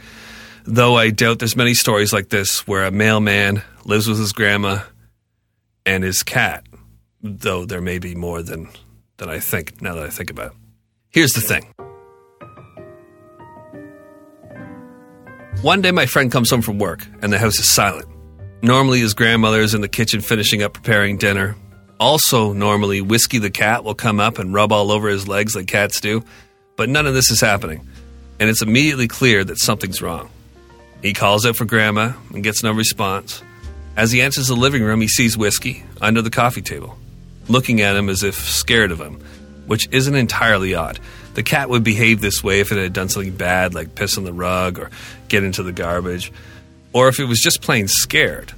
Though 0.64 0.96
I 0.96 1.11
doubt 1.11 1.40
there's 1.40 1.57
many 1.57 1.74
stories 1.74 2.12
like 2.12 2.28
this 2.28 2.66
where 2.66 2.85
a 2.85 2.92
mailman 2.92 3.62
lives 3.85 4.09
with 4.09 4.18
his 4.18 4.33
grandma 4.33 4.81
and 5.85 6.05
his 6.05 6.22
cat 6.22 6.64
though 7.22 7.64
there 7.64 7.81
may 7.81 7.98
be 7.98 8.14
more 8.14 8.42
than 8.42 8.68
than 9.16 9.28
I 9.28 9.38
think 9.38 9.81
now 9.81 9.94
that 9.94 10.05
I 10.05 10.11
think 10.11 10.31
about 10.31 10.52
it. 10.52 10.57
Here's 11.11 11.33
the 11.33 11.40
thing. 11.40 11.72
One 15.62 15.81
day 15.81 15.92
my 15.92 16.07
friend 16.07 16.33
comes 16.33 16.51
home 16.51 16.61
from 16.61 16.81
work 16.81 17.07
and 17.22 17.33
the 17.33 17.38
house 17.38 17.57
is 17.61 17.68
silent. 17.68 18.09
Normally 18.62 18.98
his 18.98 19.14
grandmother 19.14 19.61
is 19.61 19.75
in 19.75 19.81
the 19.81 19.88
kitchen 19.88 20.20
finishing 20.20 20.61
up 20.61 20.72
preparing 20.72 21.18
dinner. 21.18 21.55
Also, 22.01 22.53
normally 22.53 23.01
Whiskey 23.01 23.38
the 23.38 23.48
cat 23.48 23.85
will 23.85 23.94
come 23.94 24.18
up 24.18 24.40
and 24.40 24.53
rub 24.53 24.72
all 24.72 24.90
over 24.90 25.09
his 25.09 25.29
legs 25.29 25.55
like 25.55 25.68
cats 25.68 26.01
do, 26.01 26.25
but 26.77 26.88
none 26.88 27.07
of 27.07 27.14
this 27.14 27.31
is 27.31 27.40
happening. 27.40 27.87
And 28.40 28.51
it's 28.51 28.61
immediately 28.61 29.07
clear 29.07 29.44
that 29.44 29.61
something's 29.61 30.03
wrong. 30.03 30.31
He 31.01 31.12
calls 31.12 31.46
out 31.46 31.55
for 31.55 31.64
grandma 31.64 32.12
and 32.35 32.42
gets 32.42 32.64
no 32.64 32.72
response. 32.72 33.40
As 33.96 34.11
he 34.11 34.20
enters 34.20 34.48
the 34.48 34.57
living 34.57 34.83
room, 34.83 35.01
he 35.01 35.07
sees 35.07 35.38
Whiskey 35.38 35.85
under 36.01 36.22
the 36.22 36.31
coffee 36.31 36.62
table 36.62 36.98
looking 37.48 37.81
at 37.81 37.94
him 37.94 38.09
as 38.09 38.25
if 38.25 38.35
scared 38.35 38.90
of 38.90 39.01
him, 39.01 39.20
which 39.66 39.88
isn't 39.92 40.14
entirely 40.16 40.75
odd. 40.75 40.98
The 41.35 41.42
cat 41.42 41.68
would 41.68 41.83
behave 41.83 42.21
this 42.21 42.45
way 42.45 42.61
if 42.61 42.73
it 42.73 42.79
had 42.79 42.92
done 42.92 43.09
something 43.09 43.35
bad, 43.35 43.75
like 43.75 43.95
piss 43.95 44.18
on 44.18 44.25
the 44.25 44.33
rug 44.33 44.79
or 44.79 44.90
get 45.29 45.45
into 45.45 45.62
the 45.62 45.73
garbage, 45.73 46.33
or 46.92 47.09
if 47.09 47.18
it 47.18 47.25
was 47.25 47.40
just 47.40 47.62
plain 47.62 47.88
scared. 47.88 48.53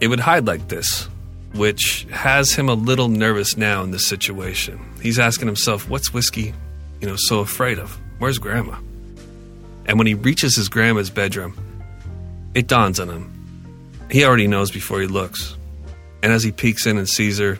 It 0.00 0.08
would 0.08 0.20
hide 0.20 0.46
like 0.46 0.68
this, 0.68 1.08
which 1.52 2.06
has 2.10 2.52
him 2.52 2.68
a 2.68 2.74
little 2.74 3.08
nervous 3.08 3.56
now 3.56 3.82
in 3.82 3.90
this 3.90 4.06
situation. 4.06 4.80
He's 5.00 5.18
asking 5.18 5.46
himself, 5.46 5.88
what's 5.88 6.12
Whiskey, 6.12 6.54
you 7.00 7.06
know, 7.06 7.16
so 7.16 7.40
afraid 7.40 7.78
of? 7.78 7.98
Where's 8.18 8.38
Grandma? 8.38 8.78
And 9.86 9.98
when 9.98 10.06
he 10.06 10.14
reaches 10.14 10.56
his 10.56 10.68
grandma's 10.68 11.10
bedroom, 11.10 11.56
it 12.54 12.66
dawns 12.66 13.00
on 13.00 13.08
him. 13.08 13.32
He 14.10 14.24
already 14.24 14.46
knows 14.46 14.70
before 14.70 15.00
he 15.00 15.06
looks. 15.06 15.56
And 16.22 16.32
as 16.32 16.42
he 16.42 16.52
peeks 16.52 16.86
in 16.86 16.98
and 16.98 17.08
sees 17.08 17.38
her, 17.38 17.58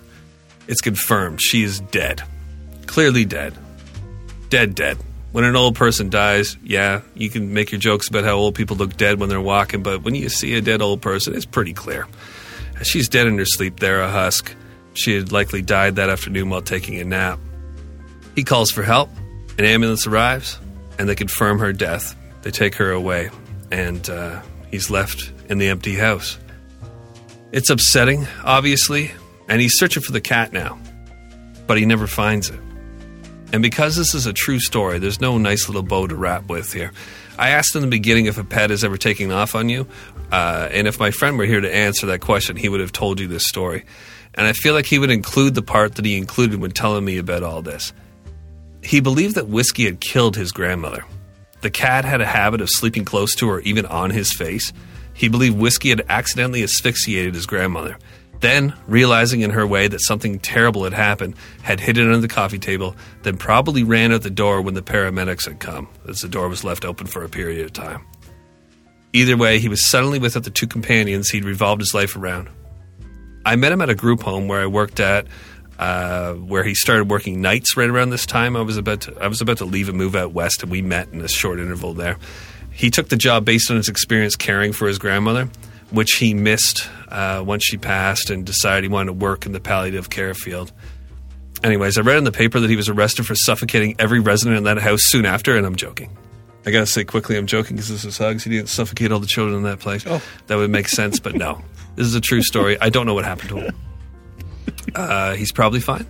it's 0.68 0.80
confirmed 0.80 1.40
she 1.40 1.62
is 1.62 1.80
dead. 1.80 2.22
Clearly 2.86 3.24
dead. 3.24 3.54
Dead, 4.50 4.74
dead. 4.74 4.98
When 5.30 5.44
an 5.44 5.54
old 5.54 5.76
person 5.76 6.10
dies, 6.10 6.56
yeah, 6.64 7.02
you 7.14 7.30
can 7.30 7.54
make 7.54 7.70
your 7.70 7.78
jokes 7.78 8.08
about 8.08 8.24
how 8.24 8.32
old 8.32 8.56
people 8.56 8.76
look 8.76 8.96
dead 8.96 9.20
when 9.20 9.28
they're 9.28 9.40
walking, 9.40 9.84
but 9.84 10.02
when 10.02 10.16
you 10.16 10.28
see 10.28 10.54
a 10.54 10.60
dead 10.60 10.82
old 10.82 11.00
person, 11.00 11.36
it's 11.36 11.46
pretty 11.46 11.72
clear. 11.72 12.08
She's 12.82 13.08
dead 13.08 13.28
in 13.28 13.38
her 13.38 13.44
sleep 13.44 13.78
there, 13.78 14.00
a 14.00 14.10
husk. 14.10 14.52
She 14.94 15.14
had 15.14 15.30
likely 15.30 15.62
died 15.62 15.96
that 15.96 16.10
afternoon 16.10 16.50
while 16.50 16.62
taking 16.62 16.98
a 16.98 17.04
nap. 17.04 17.38
He 18.34 18.42
calls 18.42 18.72
for 18.72 18.82
help. 18.82 19.08
An 19.56 19.64
ambulance 19.64 20.04
arrives, 20.08 20.58
and 20.98 21.08
they 21.08 21.14
confirm 21.14 21.60
her 21.60 21.72
death. 21.72 22.16
They 22.42 22.50
take 22.50 22.74
her 22.74 22.90
away, 22.90 23.30
and 23.70 24.10
uh, 24.10 24.42
he's 24.72 24.90
left 24.90 25.30
in 25.48 25.58
the 25.58 25.68
empty 25.68 25.94
house. 25.94 26.38
It's 27.52 27.70
upsetting, 27.70 28.26
obviously, 28.42 29.12
and 29.48 29.60
he's 29.60 29.78
searching 29.78 30.02
for 30.02 30.10
the 30.10 30.20
cat 30.20 30.52
now, 30.52 30.76
but 31.68 31.78
he 31.78 31.86
never 31.86 32.08
finds 32.08 32.50
it. 32.50 32.58
And 33.52 33.62
because 33.62 33.96
this 33.96 34.14
is 34.14 34.26
a 34.26 34.32
true 34.32 34.60
story, 34.60 34.98
there's 34.98 35.20
no 35.20 35.36
nice 35.38 35.68
little 35.68 35.82
bow 35.82 36.06
to 36.06 36.14
wrap 36.14 36.48
with 36.48 36.72
here. 36.72 36.92
I 37.38 37.50
asked 37.50 37.74
in 37.74 37.82
the 37.82 37.88
beginning 37.88 38.26
if 38.26 38.38
a 38.38 38.44
pet 38.44 38.70
is 38.70 38.84
ever 38.84 38.96
taking 38.96 39.32
off 39.32 39.54
on 39.54 39.68
you, 39.68 39.86
uh, 40.30 40.68
and 40.70 40.86
if 40.86 41.00
my 41.00 41.10
friend 41.10 41.36
were 41.36 41.46
here 41.46 41.60
to 41.60 41.74
answer 41.74 42.06
that 42.06 42.20
question, 42.20 42.56
he 42.56 42.68
would 42.68 42.80
have 42.80 42.92
told 42.92 43.18
you 43.18 43.26
this 43.26 43.48
story. 43.48 43.84
And 44.34 44.46
I 44.46 44.52
feel 44.52 44.74
like 44.74 44.86
he 44.86 44.98
would 44.98 45.10
include 45.10 45.54
the 45.54 45.62
part 45.62 45.96
that 45.96 46.04
he 46.04 46.16
included 46.16 46.60
when 46.60 46.70
telling 46.70 47.04
me 47.04 47.18
about 47.18 47.42
all 47.42 47.62
this. 47.62 47.92
He 48.82 49.00
believed 49.00 49.34
that 49.34 49.48
Whiskey 49.48 49.84
had 49.84 50.00
killed 50.00 50.36
his 50.36 50.52
grandmother. 50.52 51.04
The 51.60 51.70
cat 51.70 52.04
had 52.04 52.20
a 52.20 52.26
habit 52.26 52.60
of 52.60 52.70
sleeping 52.70 53.04
close 53.04 53.34
to 53.36 53.48
her, 53.48 53.60
even 53.60 53.84
on 53.86 54.10
his 54.10 54.32
face. 54.32 54.72
He 55.12 55.28
believed 55.28 55.58
Whiskey 55.58 55.90
had 55.90 56.06
accidentally 56.08 56.62
asphyxiated 56.62 57.34
his 57.34 57.46
grandmother. 57.46 57.98
Then, 58.40 58.74
realizing 58.86 59.42
in 59.42 59.50
her 59.50 59.66
way 59.66 59.86
that 59.88 60.00
something 60.00 60.38
terrible 60.38 60.84
had 60.84 60.94
happened, 60.94 61.34
had 61.62 61.78
hidden 61.78 62.06
under 62.06 62.20
the 62.20 62.28
coffee 62.28 62.58
table, 62.58 62.96
then 63.22 63.36
probably 63.36 63.82
ran 63.82 64.12
out 64.12 64.22
the 64.22 64.30
door 64.30 64.62
when 64.62 64.74
the 64.74 64.82
paramedics 64.82 65.46
had 65.46 65.60
come, 65.60 65.88
as 66.08 66.20
the 66.20 66.28
door 66.28 66.48
was 66.48 66.64
left 66.64 66.86
open 66.86 67.06
for 67.06 67.22
a 67.22 67.28
period 67.28 67.64
of 67.64 67.72
time. 67.72 68.04
Either 69.12 69.36
way, 69.36 69.58
he 69.58 69.68
was 69.68 69.86
suddenly 69.86 70.18
without 70.18 70.44
the 70.44 70.50
two 70.50 70.66
companions 70.66 71.28
he'd 71.28 71.44
revolved 71.44 71.82
his 71.82 71.92
life 71.92 72.16
around. 72.16 72.48
I 73.44 73.56
met 73.56 73.72
him 73.72 73.82
at 73.82 73.90
a 73.90 73.94
group 73.94 74.22
home 74.22 74.48
where 74.48 74.60
I 74.60 74.66
worked 74.66 75.00
at, 75.00 75.26
uh, 75.78 76.34
where 76.34 76.62
he 76.62 76.74
started 76.74 77.10
working 77.10 77.42
nights 77.42 77.76
right 77.76 77.88
around 77.90 78.10
this 78.10 78.24
time. 78.24 78.56
I 78.56 78.62
was 78.62 78.76
about 78.76 79.02
to, 79.02 79.18
I 79.20 79.26
was 79.26 79.40
about 79.40 79.58
to 79.58 79.64
leave 79.66 79.88
and 79.88 79.98
move 79.98 80.14
out 80.14 80.32
west, 80.32 80.62
and 80.62 80.70
we 80.70 80.80
met 80.80 81.08
in 81.12 81.20
a 81.20 81.28
short 81.28 81.58
interval 81.58 81.92
there. 81.92 82.16
He 82.70 82.90
took 82.90 83.08
the 83.08 83.16
job 83.16 83.44
based 83.44 83.70
on 83.70 83.76
his 83.76 83.88
experience 83.88 84.36
caring 84.36 84.72
for 84.72 84.86
his 84.88 84.98
grandmother 84.98 85.50
which 85.90 86.14
he 86.16 86.34
missed 86.34 86.88
uh, 87.10 87.42
once 87.44 87.64
she 87.64 87.76
passed 87.76 88.30
and 88.30 88.44
decided 88.46 88.84
he 88.84 88.88
wanted 88.88 89.06
to 89.06 89.12
work 89.12 89.46
in 89.46 89.52
the 89.52 89.60
palliative 89.60 90.10
care 90.10 90.34
field. 90.34 90.72
Anyways, 91.62 91.98
I 91.98 92.00
read 92.00 92.16
in 92.16 92.24
the 92.24 92.32
paper 92.32 92.60
that 92.60 92.70
he 92.70 92.76
was 92.76 92.88
arrested 92.88 93.26
for 93.26 93.34
suffocating 93.34 93.94
every 93.98 94.20
resident 94.20 94.56
in 94.56 94.64
that 94.64 94.78
house 94.78 95.00
soon 95.04 95.26
after, 95.26 95.56
and 95.56 95.66
I'm 95.66 95.76
joking. 95.76 96.16
I 96.64 96.70
gotta 96.70 96.86
say 96.86 97.04
quickly, 97.04 97.36
I'm 97.36 97.46
joking 97.46 97.76
because 97.76 97.88
this 97.88 98.04
is 98.04 98.18
Hugs. 98.18 98.44
He 98.44 98.50
didn't 98.50 98.68
suffocate 98.68 99.12
all 99.12 99.18
the 99.18 99.26
children 99.26 99.56
in 99.56 99.62
that 99.64 99.80
place. 99.80 100.04
Oh. 100.06 100.22
That 100.46 100.56
would 100.56 100.70
make 100.70 100.88
sense, 100.88 101.20
but 101.20 101.34
no. 101.34 101.62
This 101.96 102.06
is 102.06 102.14
a 102.14 102.20
true 102.20 102.40
story. 102.40 102.80
I 102.80 102.88
don't 102.88 103.04
know 103.04 103.14
what 103.14 103.24
happened 103.24 103.48
to 103.50 103.56
him. 103.56 103.76
Uh, 104.94 105.34
he's 105.34 105.52
probably 105.52 105.80
fine. 105.80 106.06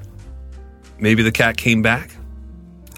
Maybe 0.99 1.23
the 1.23 1.33
cat 1.33 1.57
came 1.57 1.83
back. 1.83 2.11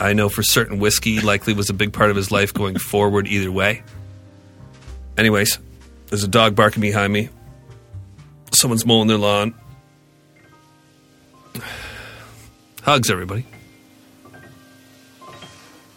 I 0.01 0.13
know 0.13 0.29
for 0.29 0.43
certain 0.43 0.79
whiskey 0.79 1.21
likely 1.21 1.55
was 1.55 1.71
a 1.71 1.75
big 1.75 1.93
part 1.93 2.11
of 2.11 2.17
his 2.17 2.31
life 2.31 2.53
going 2.53 2.77
forward 2.77 3.29
either 3.29 3.53
way. 3.53 3.83
Anyways, 5.17 5.59
there's 6.09 6.25
a 6.25 6.29
dog 6.29 6.57
barking 6.57 6.81
behind 6.81 7.13
me. 7.13 7.31
Someone's 8.53 8.87
mowing 8.87 9.09
their 9.09 9.19
lawn. 9.19 9.55
Hugs, 12.83 13.11
everybody. 13.11 13.47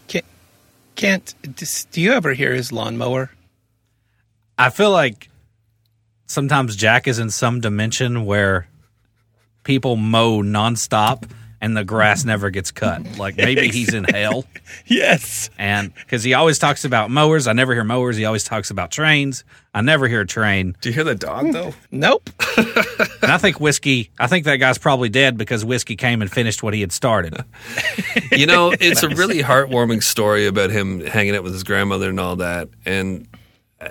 Can't, 0.08 0.26
can't 0.96 1.34
do 1.92 2.02
you 2.02 2.14
ever 2.14 2.34
hear 2.34 2.54
his 2.54 2.72
lawnmower? 2.72 3.32
I 4.58 4.70
feel 4.70 4.92
like 4.92 5.30
sometimes 6.28 6.76
Jack 6.76 7.08
is 7.08 7.20
in 7.20 7.30
some 7.30 7.60
dimension 7.60 8.26
where 8.26 8.68
people 9.64 9.96
mow 9.96 10.42
nonstop 10.42 11.30
and 11.62 11.76
the 11.76 11.84
grass 11.84 12.26
never 12.26 12.50
gets 12.50 12.72
cut. 12.72 13.18
Like 13.18 13.38
maybe 13.38 13.68
he's 13.72 13.94
in 13.94 14.04
hell. 14.06 14.46
Yes. 14.86 15.50
And 15.58 15.94
because 15.94 16.24
he 16.24 16.34
always 16.34 16.60
talks 16.60 16.86
about 16.86 17.10
mowers, 17.10 17.48
I 17.48 17.54
never 17.54 17.74
hear 17.74 17.84
mowers. 17.84 18.18
He 18.18 18.26
always 18.26 18.44
talks 18.44 18.70
about 18.72 18.92
trains. 18.92 19.44
I 19.74 19.82
never 19.82 20.08
hear 20.08 20.22
a 20.22 20.26
train. 20.28 20.76
Do 20.82 20.90
you 20.90 20.96
hear 20.96 21.04
the 21.04 21.16
dog, 21.16 21.52
though? 21.52 21.74
Nope. 21.92 22.30
And 22.58 23.32
I 23.32 23.38
think 23.38 23.60
whiskey. 23.60 24.12
I 24.18 24.28
think 24.28 24.46
that 24.46 24.58
guy's 24.58 24.78
probably 24.78 25.10
dead 25.10 25.38
because 25.38 25.66
whiskey 25.66 25.96
came 25.96 26.22
and 26.22 26.32
finished 26.32 26.64
what 26.64 26.74
he 26.74 26.82
had 26.82 26.92
started. 26.92 27.36
You 28.32 28.48
know, 28.48 28.74
it's 28.80 29.04
a 29.04 29.10
really 29.10 29.42
heartwarming 29.42 30.02
story 30.04 30.48
about 30.48 30.70
him 30.70 31.06
hanging 31.06 31.36
out 31.36 31.44
with 31.44 31.54
his 31.54 31.64
grandmother 31.64 32.10
and 32.10 32.20
all 32.20 32.38
that. 32.38 32.70
And 32.86 33.28
uh, 33.80 33.90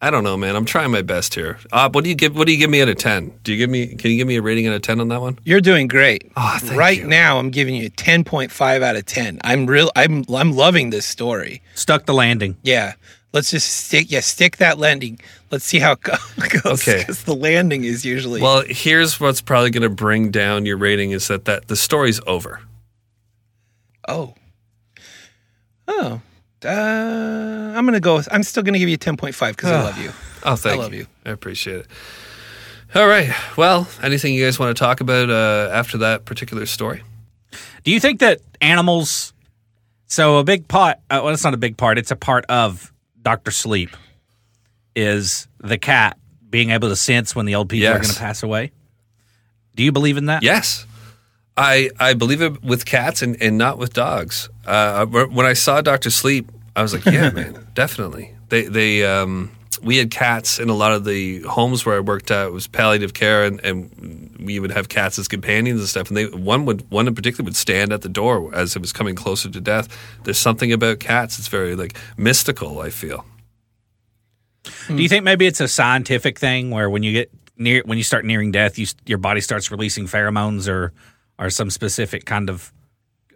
I 0.00 0.10
don't 0.12 0.22
know, 0.22 0.36
man. 0.36 0.54
I'm 0.54 0.64
trying 0.64 0.92
my 0.92 1.02
best 1.02 1.34
here. 1.34 1.58
Uh, 1.72 1.90
what 1.90 2.04
do 2.04 2.10
you 2.10 2.14
give? 2.14 2.36
What 2.36 2.46
do 2.46 2.52
you 2.52 2.58
give 2.58 2.70
me 2.70 2.80
out 2.80 2.88
of 2.88 2.96
ten? 2.98 3.32
Do 3.42 3.50
you 3.52 3.58
give 3.58 3.68
me? 3.68 3.96
Can 3.96 4.12
you 4.12 4.16
give 4.16 4.28
me 4.28 4.36
a 4.36 4.42
rating 4.42 4.68
out 4.68 4.74
of 4.74 4.82
ten 4.82 5.00
on 5.00 5.08
that 5.08 5.20
one? 5.20 5.38
You're 5.44 5.60
doing 5.60 5.88
great. 5.88 6.30
Oh, 6.36 6.56
thank 6.60 6.78
right 6.78 6.98
you. 6.98 7.06
now, 7.08 7.38
I'm 7.38 7.50
giving 7.50 7.74
you 7.74 7.86
a 7.86 7.90
10.5 7.90 8.82
out 8.82 8.94
of 8.94 9.06
10. 9.06 9.40
I'm 9.42 9.66
real. 9.66 9.90
I'm 9.96 10.24
I'm 10.32 10.52
loving 10.52 10.90
this 10.90 11.04
story. 11.04 11.62
Stuck 11.74 12.06
the 12.06 12.14
landing. 12.14 12.56
Yeah. 12.62 12.94
Let's 13.32 13.50
just 13.50 13.68
stick. 13.86 14.06
Yeah, 14.10 14.20
stick 14.20 14.58
that 14.58 14.78
landing. 14.78 15.18
Let's 15.50 15.64
see 15.64 15.80
how 15.80 15.92
it 15.92 16.00
go- 16.00 16.14
goes. 16.62 16.86
Okay. 16.88 16.98
Because 17.00 17.24
the 17.24 17.34
landing 17.34 17.82
is 17.84 18.04
usually. 18.04 18.40
Well, 18.40 18.62
here's 18.68 19.18
what's 19.18 19.40
probably 19.40 19.70
going 19.70 19.82
to 19.82 19.88
bring 19.90 20.30
down 20.30 20.64
your 20.64 20.76
rating 20.78 21.10
is 21.10 21.26
that 21.28 21.44
that 21.46 21.66
the 21.66 21.76
story's 21.76 22.20
over. 22.26 22.60
oh. 24.06 24.34
Oh. 25.88 26.20
Uh, 26.64 26.68
I'm 27.76 27.84
gonna 27.84 28.00
go. 28.00 28.16
With, 28.16 28.28
I'm 28.32 28.42
still 28.42 28.62
gonna 28.62 28.78
give 28.78 28.88
you 28.88 28.98
10.5 28.98 29.50
because 29.50 29.70
I 29.70 29.82
love 29.82 29.98
you. 29.98 30.10
Oh, 30.44 30.56
thank 30.56 30.80
I 30.80 30.82
love 30.82 30.92
you. 30.92 31.00
you. 31.00 31.06
I 31.26 31.30
appreciate 31.30 31.80
it. 31.80 31.86
All 32.94 33.06
right. 33.06 33.30
Well, 33.56 33.86
anything 34.02 34.34
you 34.34 34.44
guys 34.44 34.58
want 34.58 34.74
to 34.76 34.78
talk 34.80 35.00
about 35.00 35.30
uh, 35.30 35.70
after 35.72 35.98
that 35.98 36.24
particular 36.24 36.64
story? 36.66 37.02
Do 37.84 37.90
you 37.90 38.00
think 38.00 38.20
that 38.20 38.40
animals? 38.60 39.32
So 40.06 40.38
a 40.38 40.44
big 40.44 40.66
part. 40.68 40.96
Uh, 41.10 41.20
well, 41.22 41.34
it's 41.34 41.44
not 41.44 41.54
a 41.54 41.58
big 41.58 41.76
part. 41.76 41.98
It's 41.98 42.10
a 42.10 42.16
part 42.16 42.44
of 42.48 42.92
Doctor 43.20 43.50
Sleep. 43.50 43.90
Is 44.96 45.46
the 45.60 45.78
cat 45.78 46.16
being 46.50 46.70
able 46.70 46.88
to 46.88 46.96
sense 46.96 47.36
when 47.36 47.46
the 47.46 47.54
old 47.54 47.68
people 47.68 47.88
are 47.88 47.92
Yes. 47.92 48.06
going 48.06 48.14
to 48.14 48.18
pass 48.20 48.42
away? 48.42 48.72
Do 49.76 49.82
you 49.84 49.92
believe 49.92 50.16
in 50.16 50.26
that? 50.26 50.42
Yes. 50.42 50.86
I, 51.58 51.90
I 51.98 52.14
believe 52.14 52.40
it 52.40 52.62
with 52.62 52.86
cats 52.86 53.20
and, 53.20 53.40
and 53.42 53.58
not 53.58 53.78
with 53.78 53.92
dogs. 53.92 54.48
Uh, 54.64 55.04
when 55.06 55.44
I 55.44 55.54
saw 55.54 55.80
Doctor 55.80 56.08
Sleep, 56.08 56.50
I 56.76 56.82
was 56.82 56.94
like, 56.94 57.04
yeah, 57.04 57.30
man, 57.34 57.66
definitely. 57.74 58.32
They 58.48 58.62
they 58.62 59.04
um, 59.04 59.50
we 59.82 59.96
had 59.96 60.12
cats 60.12 60.60
in 60.60 60.68
a 60.68 60.74
lot 60.74 60.92
of 60.92 61.04
the 61.04 61.40
homes 61.42 61.84
where 61.84 61.96
I 61.96 62.00
worked 62.00 62.30
at. 62.30 62.46
It 62.46 62.52
was 62.52 62.68
palliative 62.68 63.12
care, 63.12 63.44
and, 63.44 63.60
and 63.64 64.36
we 64.38 64.60
would 64.60 64.70
have 64.70 64.88
cats 64.88 65.18
as 65.18 65.26
companions 65.26 65.80
and 65.80 65.88
stuff. 65.88 66.08
And 66.08 66.16
they 66.16 66.26
one 66.26 66.64
would 66.64 66.88
one 66.90 67.08
in 67.08 67.14
particular 67.16 67.44
would 67.44 67.56
stand 67.56 67.92
at 67.92 68.02
the 68.02 68.08
door 68.08 68.54
as 68.54 68.76
it 68.76 68.80
was 68.80 68.92
coming 68.92 69.16
closer 69.16 69.50
to 69.50 69.60
death. 69.60 69.88
There's 70.22 70.38
something 70.38 70.72
about 70.72 71.00
cats. 71.00 71.40
It's 71.40 71.48
very 71.48 71.74
like 71.74 71.98
mystical. 72.16 72.80
I 72.80 72.90
feel. 72.90 73.24
Do 74.86 75.02
you 75.02 75.08
think 75.08 75.24
maybe 75.24 75.46
it's 75.46 75.60
a 75.60 75.68
scientific 75.68 76.38
thing 76.38 76.70
where 76.70 76.88
when 76.88 77.02
you 77.02 77.12
get 77.12 77.30
near 77.56 77.82
when 77.84 77.98
you 77.98 78.04
start 78.04 78.24
nearing 78.24 78.52
death, 78.52 78.78
you 78.78 78.86
your 79.06 79.18
body 79.18 79.40
starts 79.40 79.70
releasing 79.70 80.06
pheromones 80.06 80.68
or 80.68 80.92
or 81.38 81.50
some 81.50 81.70
specific 81.70 82.24
kind 82.24 82.50
of 82.50 82.72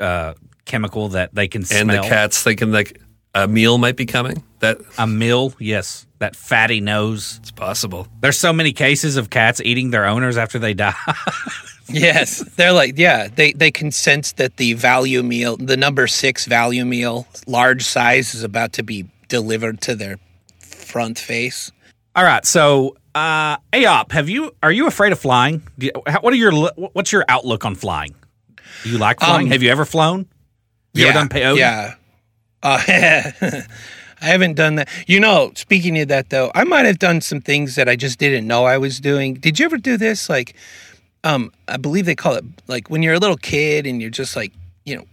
uh, 0.00 0.34
chemical 0.64 1.08
that 1.10 1.34
they 1.34 1.48
can 1.48 1.64
smell. 1.64 1.80
And 1.80 1.90
the 1.90 2.08
cats 2.08 2.42
thinking 2.42 2.72
like 2.72 3.00
a 3.34 3.48
meal 3.48 3.78
might 3.78 3.96
be 3.96 4.06
coming. 4.06 4.42
That 4.60 4.78
a 4.98 5.06
meal, 5.06 5.54
yes, 5.58 6.06
that 6.18 6.36
fatty 6.36 6.80
nose. 6.80 7.38
it's 7.40 7.50
possible. 7.50 8.06
There's 8.20 8.38
so 8.38 8.52
many 8.52 8.72
cases 8.72 9.16
of 9.16 9.30
cats 9.30 9.60
eating 9.60 9.90
their 9.90 10.06
owners 10.06 10.36
after 10.36 10.58
they 10.58 10.74
die. 10.74 10.94
Yes, 11.88 12.38
they're 12.56 12.72
like 12.72 12.98
yeah. 12.98 13.28
They 13.28 13.52
they 13.52 13.70
can 13.70 13.90
sense 13.90 14.32
that 14.32 14.56
the 14.56 14.72
value 14.74 15.22
meal, 15.22 15.56
the 15.56 15.76
number 15.76 16.06
six 16.06 16.46
value 16.46 16.84
meal, 16.84 17.26
large 17.46 17.82
size, 17.82 18.34
is 18.34 18.42
about 18.42 18.72
to 18.74 18.82
be 18.82 19.06
delivered 19.28 19.80
to 19.82 19.94
their 19.94 20.18
front 20.60 21.18
face. 21.18 21.70
All 22.14 22.24
right, 22.24 22.44
so 22.46 22.96
uh, 23.14 23.56
Aop, 23.72 24.12
have 24.12 24.28
you 24.28 24.54
are 24.62 24.72
you 24.72 24.86
afraid 24.86 25.12
of 25.12 25.18
flying? 25.18 25.62
Do 25.78 25.86
you, 25.86 25.92
what 26.20 26.32
are 26.32 26.36
your 26.36 26.52
what's 26.76 27.12
your 27.12 27.24
outlook 27.28 27.64
on 27.64 27.74
flying? 27.74 28.14
Do 28.84 28.90
you 28.90 28.98
like 28.98 29.20
flying? 29.20 29.46
Um, 29.46 29.52
have 29.52 29.62
you 29.62 29.70
ever 29.70 29.84
flown? 29.84 30.26
You 30.94 31.04
yeah, 31.04 31.10
ever 31.10 31.18
done 31.18 31.28
peyote? 31.28 31.58
Yeah. 31.58 31.94
Uh, 32.62 32.80
I 34.22 34.26
haven't 34.26 34.54
done 34.54 34.76
that. 34.76 34.88
You 35.06 35.18
know, 35.20 35.52
speaking 35.56 35.98
of 35.98 36.08
that 36.08 36.30
though, 36.30 36.52
I 36.54 36.64
might 36.64 36.86
have 36.86 36.98
done 36.98 37.20
some 37.20 37.40
things 37.40 37.74
that 37.74 37.88
I 37.88 37.96
just 37.96 38.18
didn't 38.18 38.46
know 38.46 38.64
I 38.64 38.78
was 38.78 39.00
doing. 39.00 39.34
Did 39.34 39.58
you 39.58 39.64
ever 39.64 39.78
do 39.78 39.96
this? 39.96 40.28
Like, 40.28 40.54
um, 41.24 41.52
I 41.66 41.76
believe 41.76 42.06
they 42.06 42.14
call 42.14 42.34
it 42.34 42.44
like 42.68 42.88
when 42.88 43.02
you're 43.02 43.14
a 43.14 43.18
little 43.18 43.36
kid 43.36 43.86
and 43.86 44.00
you're 44.00 44.10
just 44.10 44.36
like, 44.36 44.52
you 44.84 44.96
know, 44.96 45.04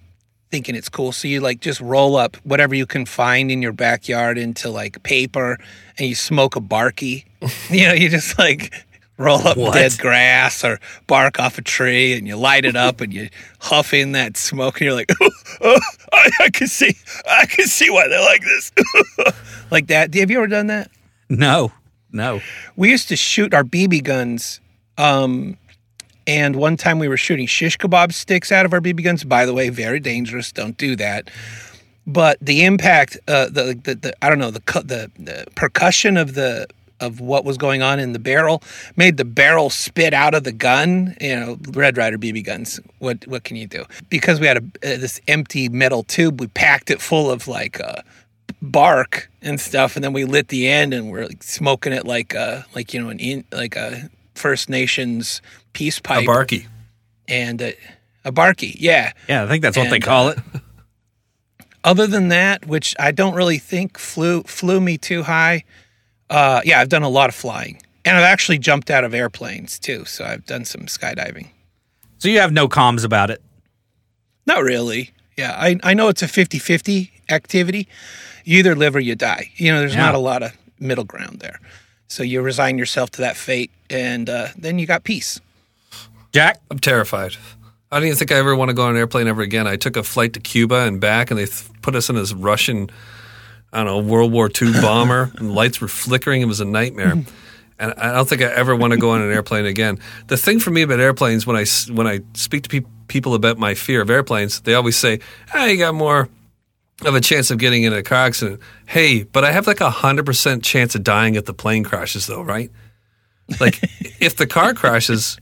thinking 0.51 0.75
it's 0.75 0.89
cool. 0.89 1.11
So 1.11 1.27
you 1.27 1.41
like 1.41 1.59
just 1.61 1.79
roll 1.81 2.15
up 2.15 2.35
whatever 2.37 2.75
you 2.75 2.85
can 2.85 3.05
find 3.05 3.51
in 3.51 3.61
your 3.61 3.73
backyard 3.73 4.37
into 4.37 4.69
like 4.69 5.01
paper 5.03 5.57
and 5.97 6.07
you 6.07 6.15
smoke 6.15 6.55
a 6.55 6.59
barky. 6.61 7.25
you 7.69 7.87
know, 7.87 7.93
you 7.93 8.09
just 8.09 8.37
like 8.39 8.73
roll 9.17 9.45
up 9.47 9.57
What? 9.57 9.73
dead 9.73 9.97
grass 9.99 10.63
or 10.63 10.79
bark 11.07 11.39
off 11.39 11.57
a 11.57 11.61
tree 11.61 12.13
and 12.17 12.27
you 12.27 12.35
light 12.37 12.65
it 12.65 12.75
up 12.75 13.01
and 13.01 13.13
you 13.13 13.29
huff 13.59 13.93
in 13.93 14.13
that 14.13 14.37
smoke 14.37 14.75
and 14.79 14.85
you're 14.85 14.95
like, 14.95 15.11
oh, 15.61 15.79
I, 16.13 16.29
I 16.41 16.49
can 16.49 16.67
see, 16.67 16.93
I 17.29 17.45
can 17.45 17.67
see 17.67 17.89
why 17.89 18.07
they 18.07 18.19
like 18.19 18.41
this. 18.41 18.71
like 19.71 19.87
that. 19.87 20.13
Have 20.13 20.31
you 20.31 20.37
ever 20.37 20.47
done 20.47 20.67
that? 20.67 20.89
No, 21.29 21.71
no. 22.11 22.41
We 22.75 22.89
used 22.89 23.09
to 23.09 23.15
shoot 23.15 23.53
our 23.53 23.63
BB 23.63 24.03
guns. 24.03 24.61
Um, 24.97 25.57
and 26.29 26.57
one 26.57 26.77
time 26.77 26.99
we 26.99 27.07
were 27.07 27.17
shooting 27.17 27.47
shish 27.47 27.75
kebab 27.79 28.13
sticks 28.13 28.51
out 28.51 28.63
of 28.63 28.71
our 28.71 28.79
BB 28.79 29.03
guns. 29.03 29.23
By 29.23 29.47
the 29.47 29.53
way, 29.53 29.69
very 29.69 29.99
dangerous. 29.99 30.51
Don't 30.51 30.77
do 30.77 30.95
that. 30.95 31.31
But 32.05 32.37
the 32.39 32.65
impact, 32.65 33.17
uh, 33.27 33.45
the, 33.45 33.79
the 33.83 33.95
the 33.95 34.13
I 34.23 34.29
don't 34.29 34.37
know 34.37 34.51
the 34.51 34.61
the 34.85 35.11
the 35.17 35.45
percussion 35.55 36.17
of 36.17 36.35
the 36.35 36.67
of 36.99 37.19
what 37.19 37.45
was 37.45 37.57
going 37.57 37.81
on 37.81 37.99
in 37.99 38.13
the 38.13 38.19
barrel 38.19 38.61
made 38.95 39.17
the 39.17 39.25
barrel 39.25 39.71
spit 39.71 40.13
out 40.13 40.35
of 40.35 40.43
the 40.43 40.51
gun. 40.51 41.17
You 41.19 41.35
know, 41.35 41.57
Red 41.71 41.97
Ryder 41.97 42.19
BB 42.19 42.45
guns. 42.45 42.79
What 42.99 43.25
what 43.27 43.43
can 43.43 43.57
you 43.57 43.65
do? 43.65 43.85
Because 44.09 44.39
we 44.39 44.45
had 44.45 44.57
a 44.57 44.93
uh, 44.93 44.97
this 44.97 45.19
empty 45.27 45.67
metal 45.67 46.03
tube, 46.03 46.39
we 46.39 46.45
packed 46.47 46.91
it 46.91 47.01
full 47.01 47.31
of 47.31 47.47
like. 47.47 47.81
Uh, 47.81 48.03
bark 48.61 49.31
and 49.41 49.57
stuff 49.57 49.95
and 49.95 50.03
then 50.03 50.11
we 50.11 50.25
lit 50.25 50.49
the 50.49 50.67
end 50.67 50.93
and 50.93 51.09
we're 51.09 51.25
like 51.25 51.41
smoking 51.41 51.93
it 51.93 52.05
like 52.05 52.35
uh 52.35 52.61
like 52.75 52.93
you 52.93 53.01
know 53.01 53.07
an 53.07 53.17
in 53.17 53.45
like 53.53 53.77
a 53.77 54.09
first 54.35 54.69
nations 54.69 55.41
peace 55.79 55.97
A 55.99 56.01
pipe 56.01 56.25
barky. 56.25 56.65
and 57.27 57.61
uh, 57.61 57.71
a 58.25 58.31
barky 58.31 58.75
yeah 58.79 59.13
Yeah, 59.29 59.43
I 59.43 59.47
think 59.47 59.61
that's 59.63 59.77
what 59.77 59.89
they 59.89 59.99
call 60.01 60.29
it. 60.29 60.37
other 61.83 62.05
than 62.07 62.27
that 62.29 62.65
which 62.67 62.95
i 62.99 63.11
don't 63.11 63.35
really 63.35 63.57
think 63.57 63.97
flew 63.97 64.43
flew 64.43 64.79
me 64.81 64.97
too 64.97 65.23
high 65.23 65.63
uh 66.29 66.59
yeah 66.65 66.79
i've 66.81 66.89
done 66.89 67.03
a 67.03 67.09
lot 67.09 67.29
of 67.29 67.35
flying 67.35 67.81
and 68.05 68.17
i've 68.17 68.23
actually 68.35 68.57
jumped 68.57 68.89
out 68.91 69.03
of 69.03 69.13
airplanes 69.13 69.79
too 69.79 70.03
so 70.05 70.25
i've 70.25 70.45
done 70.45 70.65
some 70.65 70.81
skydiving 70.81 71.47
So 72.17 72.27
you 72.27 72.39
have 72.41 72.51
no 72.51 72.67
comms 72.67 73.05
about 73.05 73.29
it. 73.31 73.41
not 74.45 74.61
really 74.63 75.11
yeah 75.37 75.55
i, 75.57 75.77
I 75.83 75.93
know 75.93 76.09
it's 76.09 76.21
a 76.21 76.27
50-50 76.27 77.09
activity 77.29 77.87
you 78.43 78.59
either 78.59 78.75
live 78.75 78.95
or 78.95 78.99
you 78.99 79.15
die 79.15 79.49
you 79.55 79.71
know 79.71 79.79
there's 79.79 79.95
Yeah. 79.95 80.05
not 80.07 80.15
a 80.15 80.19
lot 80.31 80.43
of 80.43 80.51
middle 80.79 81.05
ground 81.05 81.39
there 81.39 81.59
so 82.07 82.23
you 82.23 82.41
resign 82.41 82.77
yourself 82.77 83.09
to 83.11 83.21
that 83.21 83.37
fate 83.37 83.71
and 83.89 84.29
uh, 84.29 84.47
then 84.57 84.79
you 84.79 84.85
got 84.85 85.03
peace 85.03 85.39
Jack, 86.31 86.61
I'm 86.69 86.79
terrified. 86.79 87.35
I 87.91 87.97
don't 87.97 88.05
even 88.05 88.17
think 88.17 88.31
I 88.31 88.35
ever 88.35 88.55
want 88.55 88.69
to 88.69 88.75
go 88.75 88.83
on 88.83 88.91
an 88.91 88.97
airplane 88.97 89.27
ever 89.27 89.41
again. 89.41 89.67
I 89.67 89.75
took 89.75 89.95
a 89.95 90.03
flight 90.03 90.33
to 90.33 90.39
Cuba 90.39 90.85
and 90.85 91.01
back, 91.01 91.31
and 91.31 91.39
they 91.39 91.45
th- 91.45 91.69
put 91.81 91.95
us 91.95 92.09
in 92.09 92.15
this 92.15 92.33
Russian, 92.33 92.89
I 93.73 93.83
don't 93.83 93.87
know, 93.87 94.11
World 94.11 94.31
War 94.31 94.49
II 94.49 94.73
bomber. 94.73 95.31
and 95.37 95.55
lights 95.55 95.81
were 95.81 95.87
flickering. 95.87 96.41
It 96.41 96.45
was 96.45 96.59
a 96.59 96.65
nightmare. 96.65 97.23
And 97.81 97.93
I 97.93 98.11
don't 98.11 98.27
think 98.27 98.41
I 98.41 98.47
ever 98.47 98.75
want 98.75 98.91
to 98.91 98.97
go 98.97 99.11
on 99.11 99.21
an 99.21 99.31
airplane 99.31 99.65
again. 99.65 99.99
The 100.27 100.35
thing 100.35 100.59
for 100.59 100.69
me 100.69 100.81
about 100.81 100.99
airplanes, 100.99 101.47
when 101.47 101.55
I, 101.55 101.63
when 101.89 102.07
I 102.07 102.19
speak 102.33 102.63
to 102.63 102.69
peop 102.69 102.85
people 103.07 103.33
about 103.33 103.57
my 103.57 103.73
fear 103.73 104.01
of 104.01 104.09
airplanes, 104.09 104.59
they 104.59 104.73
always 104.73 104.97
say, 104.97 105.21
"Ah, 105.53 105.63
you 105.63 105.77
got 105.77 105.95
more 105.95 106.27
of 107.05 107.15
a 107.15 107.21
chance 107.21 107.51
of 107.51 107.57
getting 107.57 107.83
in 107.83 107.93
a 107.93 108.03
car 108.03 108.25
accident. 108.25 108.59
Hey, 108.85 109.23
but 109.23 109.43
I 109.43 109.51
have 109.51 109.67
like 109.67 109.81
a 109.81 109.89
hundred 109.89 110.25
percent 110.25 110.63
chance 110.63 110.95
of 110.95 111.03
dying 111.03 111.35
if 111.35 111.45
the 111.45 111.53
plane 111.53 111.83
crashes, 111.83 112.27
though, 112.27 112.41
right? 112.41 112.71
Like, 113.59 113.79
if 114.19 114.35
the 114.35 114.47
car 114.47 114.73
crashes, 114.73 115.37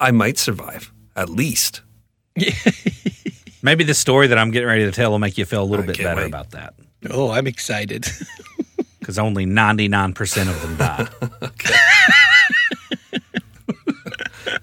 I 0.00 0.10
might 0.10 0.38
survive 0.38 0.92
at 1.16 1.28
least. 1.28 1.82
Maybe 3.62 3.84
the 3.84 3.94
story 3.94 4.26
that 4.26 4.36
I'm 4.38 4.50
getting 4.50 4.68
ready 4.68 4.84
to 4.84 4.92
tell 4.92 5.10
will 5.10 5.18
make 5.18 5.38
you 5.38 5.44
feel 5.44 5.62
a 5.62 5.64
little 5.64 5.84
I 5.84 5.86
bit 5.86 5.98
better 5.98 6.16
wait. 6.22 6.26
about 6.26 6.50
that 6.50 6.74
Oh, 7.10 7.30
I'm 7.30 7.46
excited. 7.46 8.06
because 8.98 9.18
only 9.18 9.46
99% 9.46 10.48
of 10.48 10.62
them 10.62 10.76
died. 10.76 11.08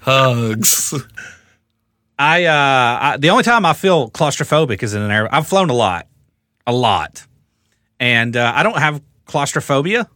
Hugs. 0.00 0.94
I, 2.18 2.44
uh, 2.44 2.98
I 3.00 3.16
the 3.18 3.30
only 3.30 3.44
time 3.44 3.64
I 3.64 3.72
feel 3.72 4.10
claustrophobic 4.10 4.82
is 4.82 4.94
in 4.94 5.02
an 5.02 5.10
air. 5.10 5.32
I've 5.32 5.46
flown 5.46 5.70
a 5.70 5.74
lot, 5.74 6.06
a 6.66 6.72
lot, 6.72 7.24
and 7.98 8.36
uh, 8.36 8.52
I 8.54 8.62
don't 8.62 8.78
have 8.78 9.00
claustrophobia 9.24 10.08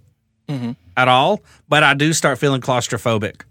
at 0.97 1.09
all, 1.09 1.43
but 1.69 1.83
I 1.83 1.95
do 1.95 2.13
start 2.13 2.39
feeling 2.39 2.61
claustrophobic. 2.61 3.43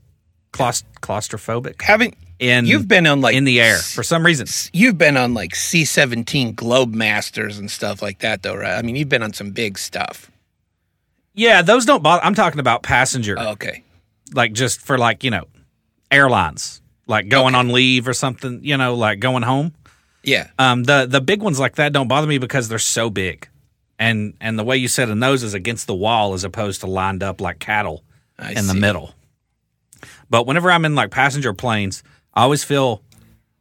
Claust- 0.56 0.86
claustrophobic 1.02 1.82
Having 1.82 2.16
in 2.40 2.66
you've 2.66 2.88
been 2.88 3.06
on 3.08 3.20
like 3.22 3.36
in 3.36 3.44
the 3.44 3.60
air 3.62 3.78
for 3.78 4.04
some 4.04 4.26
reason. 4.26 4.48
You've 4.74 4.98
been 4.98 5.18
on 5.18 5.34
like 5.34 5.54
C-17 5.56 6.56
Globemasters 6.56 7.60
and 7.60 7.70
stuff 7.70 8.02
like 8.02 8.20
that, 8.20 8.44
though, 8.44 8.56
right? 8.56 8.78
I 8.78 8.82
mean, 8.82 8.96
you've 8.96 9.10
been 9.10 9.24
on 9.24 9.34
some 9.34 9.52
big 9.52 9.78
stuff. 9.78 10.30
Yeah, 11.34 11.62
those 11.62 11.86
don't 11.86 12.02
bother. 12.04 12.24
I'm 12.24 12.36
talking 12.36 12.60
about 12.60 12.84
passenger, 12.84 13.36
Oh, 13.38 13.50
okay. 13.52 13.84
like 14.34 14.54
just 14.54 14.80
for 14.82 14.98
like 14.98 15.24
you 15.24 15.32
know, 15.32 15.46
airlines, 16.12 16.82
like 17.08 17.28
going 17.30 17.56
on 17.56 17.70
leave 17.72 18.08
or 18.08 18.14
something. 18.14 18.60
You 18.64 18.78
know, 18.78 18.96
like 18.96 19.20
going 19.20 19.44
home. 19.44 19.74
Yeah. 20.24 20.48
Um, 20.58 20.84
the 20.84 21.06
the 21.10 21.22
big 21.22 21.42
ones 21.42 21.60
like 21.60 21.76
that 21.76 21.94
don't 21.94 22.08
bother 22.08 22.28
me 22.28 22.38
because 22.38 22.68
they're 22.70 22.80
so 22.80 23.10
big, 23.10 23.48
and 24.00 24.34
and 24.42 24.58
the 24.58 24.64
way 24.64 24.78
you 24.78 24.88
set 24.88 25.10
in 25.10 25.20
those 25.20 25.44
is 25.44 25.54
against 25.54 25.88
the 25.88 25.96
wall 25.96 26.34
as 26.34 26.44
opposed 26.44 26.82
to 26.82 26.88
lined 26.88 27.22
up 27.24 27.42
like 27.42 27.60
cattle 27.60 28.04
I 28.40 28.54
in 28.54 28.68
the 28.68 28.74
middle. 28.74 29.14
But 30.30 30.46
whenever 30.48 30.72
I'm 30.72 30.86
in 30.86 30.96
like 30.96 31.12
passenger 31.12 31.54
planes, 31.54 32.04
I 32.34 32.42
always 32.44 32.64
feel, 32.64 33.02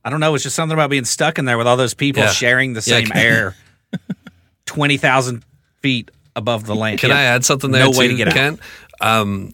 I 0.05 0.11
don't 0.11 0.21
know, 0.21 0.35
it's 0.35 0.45
just 0.45 0.57
something 0.57 0.75
about 0.77 0.91
being 0.91 1.05
stuck 1.05 1.39
in 1.39 1.45
there 1.45 1.59
with 1.59 1.67
all 1.67 1.77
those 1.77 1.95
people 1.95 2.23
Yeah. 2.23 2.31
sharing 2.31 2.73
the 2.73 2.83
same 2.83 3.07
can- 3.07 3.17
air, 3.19 3.57
twenty 4.67 4.97
thousand 4.97 5.45
feet 5.81 6.11
above 6.37 6.67
the 6.67 6.75
land. 6.75 6.99
Can 7.01 7.13
I 7.13 7.23
add 7.23 7.45
something 7.45 7.71
there 7.71 7.85
No 7.85 7.93
too, 7.93 7.99
way 7.99 8.09
to 8.09 8.15
get 8.15 8.37
out. 8.37 8.59
Um, 9.01 9.53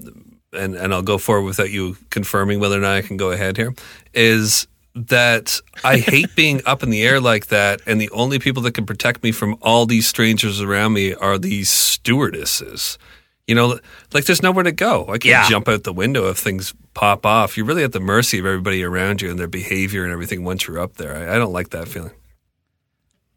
and 0.53 0.75
and 0.75 0.93
I'll 0.95 1.03
go 1.03 1.19
forward 1.19 1.45
without 1.45 1.71
you 1.71 1.97
confirming 2.11 2.61
whether 2.61 2.77
or 2.77 2.81
not 2.81 2.95
I 2.97 3.03
can 3.03 3.17
go 3.17 3.31
ahead 3.31 3.57
here. 3.57 3.75
Is 4.15 4.67
that 4.95 5.61
I 5.85 5.99
hate 5.99 6.35
being 6.35 6.63
up 6.67 6.83
in 6.83 6.91
the 6.91 7.03
air 7.03 7.21
like 7.21 7.47
that, 7.49 7.81
and 7.87 8.01
the 8.01 8.11
only 8.11 8.39
people 8.39 8.63
that 8.65 8.73
can 8.75 8.87
protect 8.87 9.23
me 9.23 9.31
from 9.33 9.57
all 9.63 9.87
these 9.87 10.07
strangers 10.09 10.61
around 10.61 10.93
me 10.95 11.15
are 11.15 11.39
these 11.39 11.71
stewardesses. 11.71 12.99
You 13.47 13.55
know, 13.55 13.79
like 14.13 14.25
there's 14.25 14.43
nowhere 14.43 14.65
to 14.65 14.73
go. 14.73 15.05
I 15.05 15.13
can't 15.19 15.25
Yeah. 15.25 15.49
jump 15.49 15.69
out 15.69 15.85
the 15.85 15.93
window 15.93 16.29
if 16.29 16.39
things 16.39 16.73
pop 17.01 17.25
off. 17.25 17.57
You're 17.57 17.67
really 17.67 17.83
at 17.85 17.93
the 17.93 18.01
mercy 18.01 18.39
of 18.39 18.45
everybody 18.47 18.83
around 18.85 19.23
you 19.23 19.31
and 19.31 19.39
their 19.39 19.49
behavior 19.49 20.05
and 20.05 20.13
everything 20.13 20.45
once 20.45 20.67
you're 20.67 20.79
up 20.79 20.97
there. 20.97 21.17
I, 21.17 21.37
I 21.37 21.39
don't 21.39 21.53
like 21.53 21.71
that 21.71 21.89
feeling. 21.89 22.13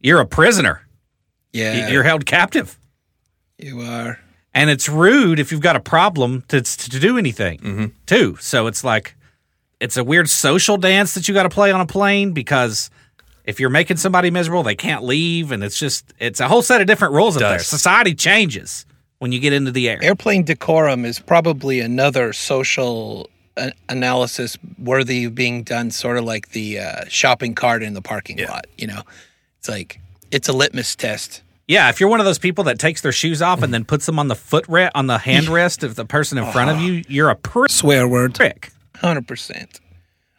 You're 0.02 0.20
a 0.20 0.26
prisoner. 0.26 0.82
Yeah. 1.54 1.90
You're 1.90 2.04
held 2.04 2.26
captive. 2.26 2.78
you 3.58 3.82
are. 3.82 4.20
and 4.54 4.70
it's 4.70 4.90
rude 4.90 5.40
if 5.40 5.52
you've 5.52 5.62
got 5.62 5.76
a 5.76 5.80
problem 5.80 6.44
to 6.50 6.62
to 6.62 7.00
do 7.00 7.18
anything 7.18 7.60
Mm-hmm. 7.60 7.86
too. 8.06 8.38
So 8.42 8.68
it's 8.68 8.84
like 8.84 9.16
it's 9.80 9.98
a 9.98 10.04
weird 10.04 10.30
social 10.30 10.78
dance 10.78 11.14
that 11.14 11.28
you 11.28 11.34
got 11.34 11.44
to 11.44 11.50
play 11.50 11.72
on 11.72 11.80
a 11.82 11.86
plane 11.86 12.34
because 12.34 12.90
if 13.46 13.60
you're 13.60 13.70
making 13.70 13.98
somebody 13.98 14.30
miserable, 14.32 14.64
they 14.64 14.76
can't 14.76 15.04
leave, 15.04 15.52
and 15.52 15.64
it's 15.64 15.78
just 15.80 16.14
it's 16.20 16.40
a 16.40 16.48
whole 16.48 16.62
set 16.62 16.82
of 16.82 16.88
different 16.88 17.14
rules 17.14 17.36
up 17.38 17.42
there. 17.42 17.58
does. 17.60 17.68
Society 17.68 18.14
changes 18.16 18.86
when 19.20 19.32
you 19.32 19.40
get 19.40 19.54
into 19.54 19.72
the 19.72 19.90
air. 19.90 20.00
Airplane 20.04 20.44
decorum 20.44 21.06
is 21.06 21.20
probably 21.20 21.80
another 21.80 22.34
social 22.34 23.30
analysis 23.90 24.58
worthy 24.78 25.26
of 25.26 25.36
being 25.36 25.64
done, 25.64 25.92
sort 25.92 26.18
of 26.18 26.24
like 26.26 26.50
the 26.50 26.80
uh, 26.80 27.06
shopping 27.08 27.56
cart 27.56 27.84
in 27.84 27.94
the 27.94 28.02
parking 28.02 28.40
lot. 28.46 28.66
You 28.78 28.88
know, 28.88 29.02
it's 29.60 29.70
like 29.70 30.00
it's 30.32 30.50
a 30.50 30.54
litmus 30.54 30.96
test. 30.96 31.42
Yeah, 31.68 31.90
if 31.90 32.00
you're 32.00 32.10
one 32.10 32.20
of 32.20 32.26
those 32.26 32.40
people 32.40 32.66
that 32.66 32.78
takes 32.78 33.02
their 33.02 33.14
shoes 33.14 33.42
off 33.42 33.62
and 33.64 33.74
then 33.74 33.86
puts 33.86 34.06
them 34.06 34.20
on 34.20 34.28
the 34.28 34.36
footrest 34.36 34.92
on 34.96 35.08
the 35.08 35.18
hand 35.18 35.46
handrest 35.48 35.84
of 35.84 35.96
the 35.96 36.06
person 36.06 36.38
in 36.38 36.52
front 36.52 36.70
of 36.72 36.80
you, 36.82 37.04
you're 37.08 37.30
a 37.30 37.36
prick. 37.36 37.70
Swear 37.72 38.08
word. 38.08 38.36
prick. 38.36 38.72
Hundred 38.98 39.28
percent. 39.28 39.80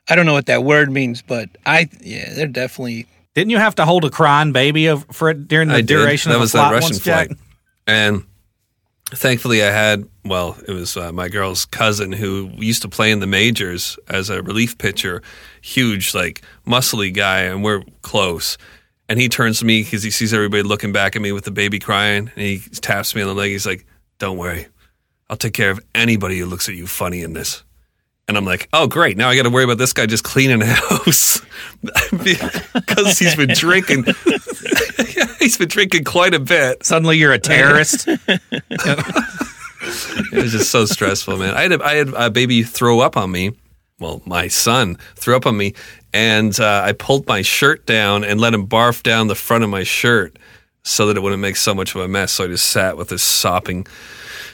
I 0.09 0.17
don't 0.17 0.27
know 0.27 0.35
what 0.35 0.47
that 0.47 0.65
word 0.65 0.91
means, 0.93 1.23
but 1.23 1.49
I 1.65 1.89
yeah, 2.01 2.35
they're 2.35 2.47
definitely 2.47 3.07
Didn't 3.35 3.51
you 3.51 3.59
have 3.59 3.75
to 3.77 3.87
hold 3.87 4.05
a 4.05 4.11
crying 4.11 4.53
baby 4.53 4.87
of, 4.87 5.07
for 5.13 5.31
it 5.31 5.49
during 5.49 5.69
the 5.69 5.77
I 5.77 5.81
did. 5.81 5.87
duration 5.87 6.29
that 6.31 6.37
of 6.37 6.41
was 6.43 6.53
the 6.53 6.59
that 6.59 6.69
flight 6.69 6.75
Russian 6.75 6.95
once, 6.95 7.05
Jack? 7.05 7.27
flight, 7.29 7.39
and 7.87 8.25
thankfully 9.15 9.63
I 9.63 9.71
had. 9.71 10.09
Well, 10.25 10.57
it 10.67 10.73
was 10.73 10.97
uh, 10.97 11.13
my 11.13 11.29
girl's 11.29 11.65
cousin 11.67 12.13
who 12.13 12.51
used 12.57 12.83
to 12.83 12.89
play 12.89 13.11
in 13.11 13.21
the 13.21 13.27
majors 13.27 13.99
as 14.09 14.31
a 14.31 14.43
relief 14.43 14.79
pitcher, 14.79 15.23
huge, 15.63 16.15
like 16.15 16.43
muscly 16.67 17.13
guy, 17.13 17.41
and 17.41 17.63
we're 17.63 17.83
close. 18.03 18.57
And 19.09 19.21
he 19.21 19.29
turns 19.29 19.59
to 19.59 19.67
me 19.67 19.83
because 19.83 20.03
he 20.03 20.11
sees 20.11 20.33
everybody 20.33 20.63
looking 20.63 20.93
back 20.93 21.15
at 21.15 21.23
me 21.23 21.33
with 21.33 21.45
the 21.45 21.51
baby 21.51 21.79
crying, 21.79 22.31
and 22.35 22.45
he 22.45 22.59
taps 22.59 23.15
me 23.15 23.23
on 23.23 23.29
the 23.29 23.35
leg. 23.35 23.51
He's 23.51 23.67
like, 23.67 23.87
"Don't 24.19 24.39
worry, 24.39 24.67
I'll 25.29 25.37
take 25.37 25.55
care 25.55 25.71
of 25.71 25.81
anybody 25.95 26.39
who 26.39 26.47
looks 26.47 26.69
at 26.69 26.75
you 26.75 26.87
funny 26.87 27.23
in 27.23 27.35
this." 27.35 27.63
And 28.27 28.39
I'm 28.39 28.47
like, 28.47 28.69
oh, 28.73 28.87
great. 28.87 29.19
Now 29.19 29.29
I 29.29 29.37
got 29.37 29.43
to 29.43 29.51
worry 29.51 29.65
about 29.65 29.77
this 29.77 29.93
guy 29.93 30.07
just 30.07 30.25
cleaning 30.25 30.61
the 30.61 30.67
house 30.67 31.43
because 32.73 33.19
he's 33.19 33.37
been 33.37 33.51
drinking. 33.55 34.05
he's 35.45 35.59
been 35.59 35.69
drinking 35.69 36.05
quite 36.05 36.35
a 36.35 36.41
bit. 36.41 36.85
Suddenly 36.85 37.19
you're 37.19 37.33
a 37.33 37.39
terrorist. 37.39 38.09
It 40.33 40.43
was 40.43 40.53
just 40.53 40.71
so 40.71 40.87
stressful, 40.87 41.37
man. 41.37 41.55
I 41.55 41.63
had 41.63 41.73
a, 41.73 41.85
I 41.85 41.95
had 41.95 42.09
a 42.15 42.31
baby 42.31 42.63
throw 42.63 43.01
up 43.01 43.17
on 43.17 43.31
me. 43.31 43.53
Well, 44.01 44.23
my 44.25 44.49
son 44.49 44.97
threw 45.15 45.37
up 45.37 45.47
on 45.47 45.57
me, 45.57 45.75
and 46.13 46.59
uh, 46.59 46.83
I 46.85 46.93
pulled 46.93 47.27
my 47.27 47.43
shirt 47.43 47.87
down 47.87 48.25
and 48.25 48.41
let 48.41 48.55
him 48.55 48.67
barf 48.67 49.03
down 49.03 49.29
the 49.29 49.35
front 49.35 49.63
of 49.63 49.71
my 49.71 49.85
shirt 49.85 50.39
so 50.83 51.07
that 51.07 51.17
it 51.17 51.21
wouldn't 51.21 51.41
make 51.43 51.57
so 51.57 51.75
much 51.75 51.95
of 51.95 52.01
a 52.01 52.09
mess. 52.09 52.33
So 52.33 52.45
I 52.45 52.47
just 52.49 52.67
sat 52.67 52.97
with 52.97 53.11
this 53.11 53.23
sopping 53.23 53.87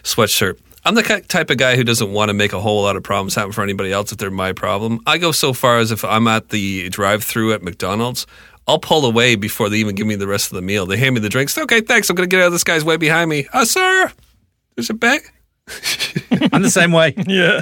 sweatshirt. 0.03 0.59
I'm 0.85 0.94
the 0.94 1.03
type 1.03 1.50
of 1.50 1.59
guy 1.59 1.76
who 1.76 1.85
doesn't 1.85 2.11
want 2.11 2.31
to 2.31 2.35
make 2.35 2.53
a 2.53 2.61
whole 2.61 2.83
lot 2.83 2.96
of 2.96 3.03
problems 3.03 3.35
happen 3.35 3.53
for 3.53 3.62
anybody 3.62 3.92
else 3.92 4.12
if 4.12 4.18
they're 4.18 4.31
my 4.31 4.53
problem. 4.53 5.00
I 5.07 5.18
go 5.18 5.31
so 5.31 5.53
far 5.53 5.79
as 5.79 5.90
if 5.90 6.05
I'm 6.05 6.26
at 6.26 6.48
the 6.48 6.88
drive-through 6.88 7.53
at 7.53 7.62
McDonald's, 7.62 8.26
I'll 8.70 8.78
pull 8.78 9.04
away 9.04 9.35
before 9.35 9.68
they 9.68 9.78
even 9.78 9.94
give 9.96 10.06
me 10.06 10.14
the 10.14 10.26
rest 10.28 10.52
of 10.52 10.56
the 10.56 10.62
meal. 10.62 10.87
They 10.87 10.96
hand 10.96 11.14
me 11.14 11.20
the 11.20 11.28
drinks. 11.28 11.59
Okay, 11.59 11.80
thanks. 11.80 12.09
I'm 12.09 12.14
going 12.16 12.28
to 12.28 12.35
get 12.35 12.40
out 12.42 12.46
of 12.46 12.52
this 12.52 12.64
guy's 12.64 12.85
way 12.85 12.96
behind 12.96 13.28
me. 13.28 13.46
Uh, 13.52 13.64
sir, 13.64 14.12
there's 14.76 14.90
a 14.90 14.94
bag. 14.94 15.22
I'm 16.52 16.62
the 16.62 16.70
same 16.70 16.92
way. 16.92 17.14
Yeah. 17.26 17.61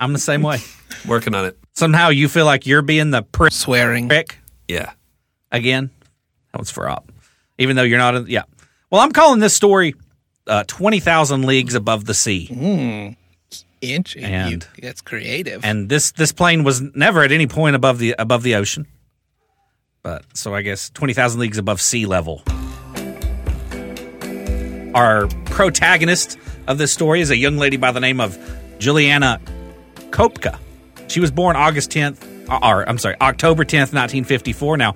I'm 0.00 0.12
the 0.12 0.18
same 0.18 0.42
way. 0.42 0.58
Working 1.06 1.34
on 1.34 1.44
it. 1.44 1.58
Somehow 1.74 2.08
you 2.08 2.28
feel 2.28 2.44
like 2.46 2.66
you're 2.66 2.82
being 2.82 3.10
the 3.10 3.22
prick 3.22 3.52
swearing. 3.52 4.08
Prick. 4.08 4.38
Yeah. 4.68 4.92
again. 5.52 5.90
That 6.52 6.58
was 6.58 6.70
for 6.70 6.88
op. 6.88 7.12
Even 7.58 7.76
though 7.76 7.82
you're 7.82 7.98
not 7.98 8.14
in, 8.14 8.26
yeah. 8.26 8.42
Well, 8.90 9.00
I'm 9.02 9.12
calling 9.12 9.40
this 9.40 9.54
story 9.54 9.94
uh, 10.46 10.64
20,000 10.66 11.44
Leagues 11.44 11.74
Above 11.74 12.06
the 12.06 12.14
Sea. 12.14 13.16
Inch. 13.80 14.16
you- 14.16 14.22
And- 14.22 14.66
that's 14.80 15.00
creative. 15.02 15.64
And 15.64 15.88
this 15.88 16.12
this 16.12 16.32
plane 16.32 16.64
was 16.64 16.80
never 16.80 17.22
at 17.22 17.32
any 17.32 17.46
point 17.46 17.76
above 17.76 17.98
the 17.98 18.14
above 18.18 18.42
the 18.42 18.54
ocean. 18.56 18.86
But 20.02 20.24
so 20.34 20.54
I 20.54 20.62
guess 20.62 20.90
20,000 20.90 21.40
leagues 21.40 21.58
above 21.58 21.80
sea 21.80 22.06
level. 22.06 22.42
Our 24.94 25.28
protagonist 25.46 26.38
of 26.66 26.78
this 26.78 26.92
story 26.92 27.20
is 27.20 27.30
a 27.30 27.36
young 27.36 27.56
lady 27.56 27.76
by 27.76 27.92
the 27.92 28.00
name 28.00 28.20
of 28.20 28.38
Juliana 28.78 29.40
Koepcke. 30.10 30.58
She 31.08 31.20
was 31.20 31.30
born 31.30 31.56
August 31.56 31.90
10th, 31.90 32.22
or 32.48 32.88
I'm 32.88 32.98
sorry, 32.98 33.16
October 33.20 33.64
10th, 33.64 33.92
1954. 33.92 34.76
Now, 34.76 34.94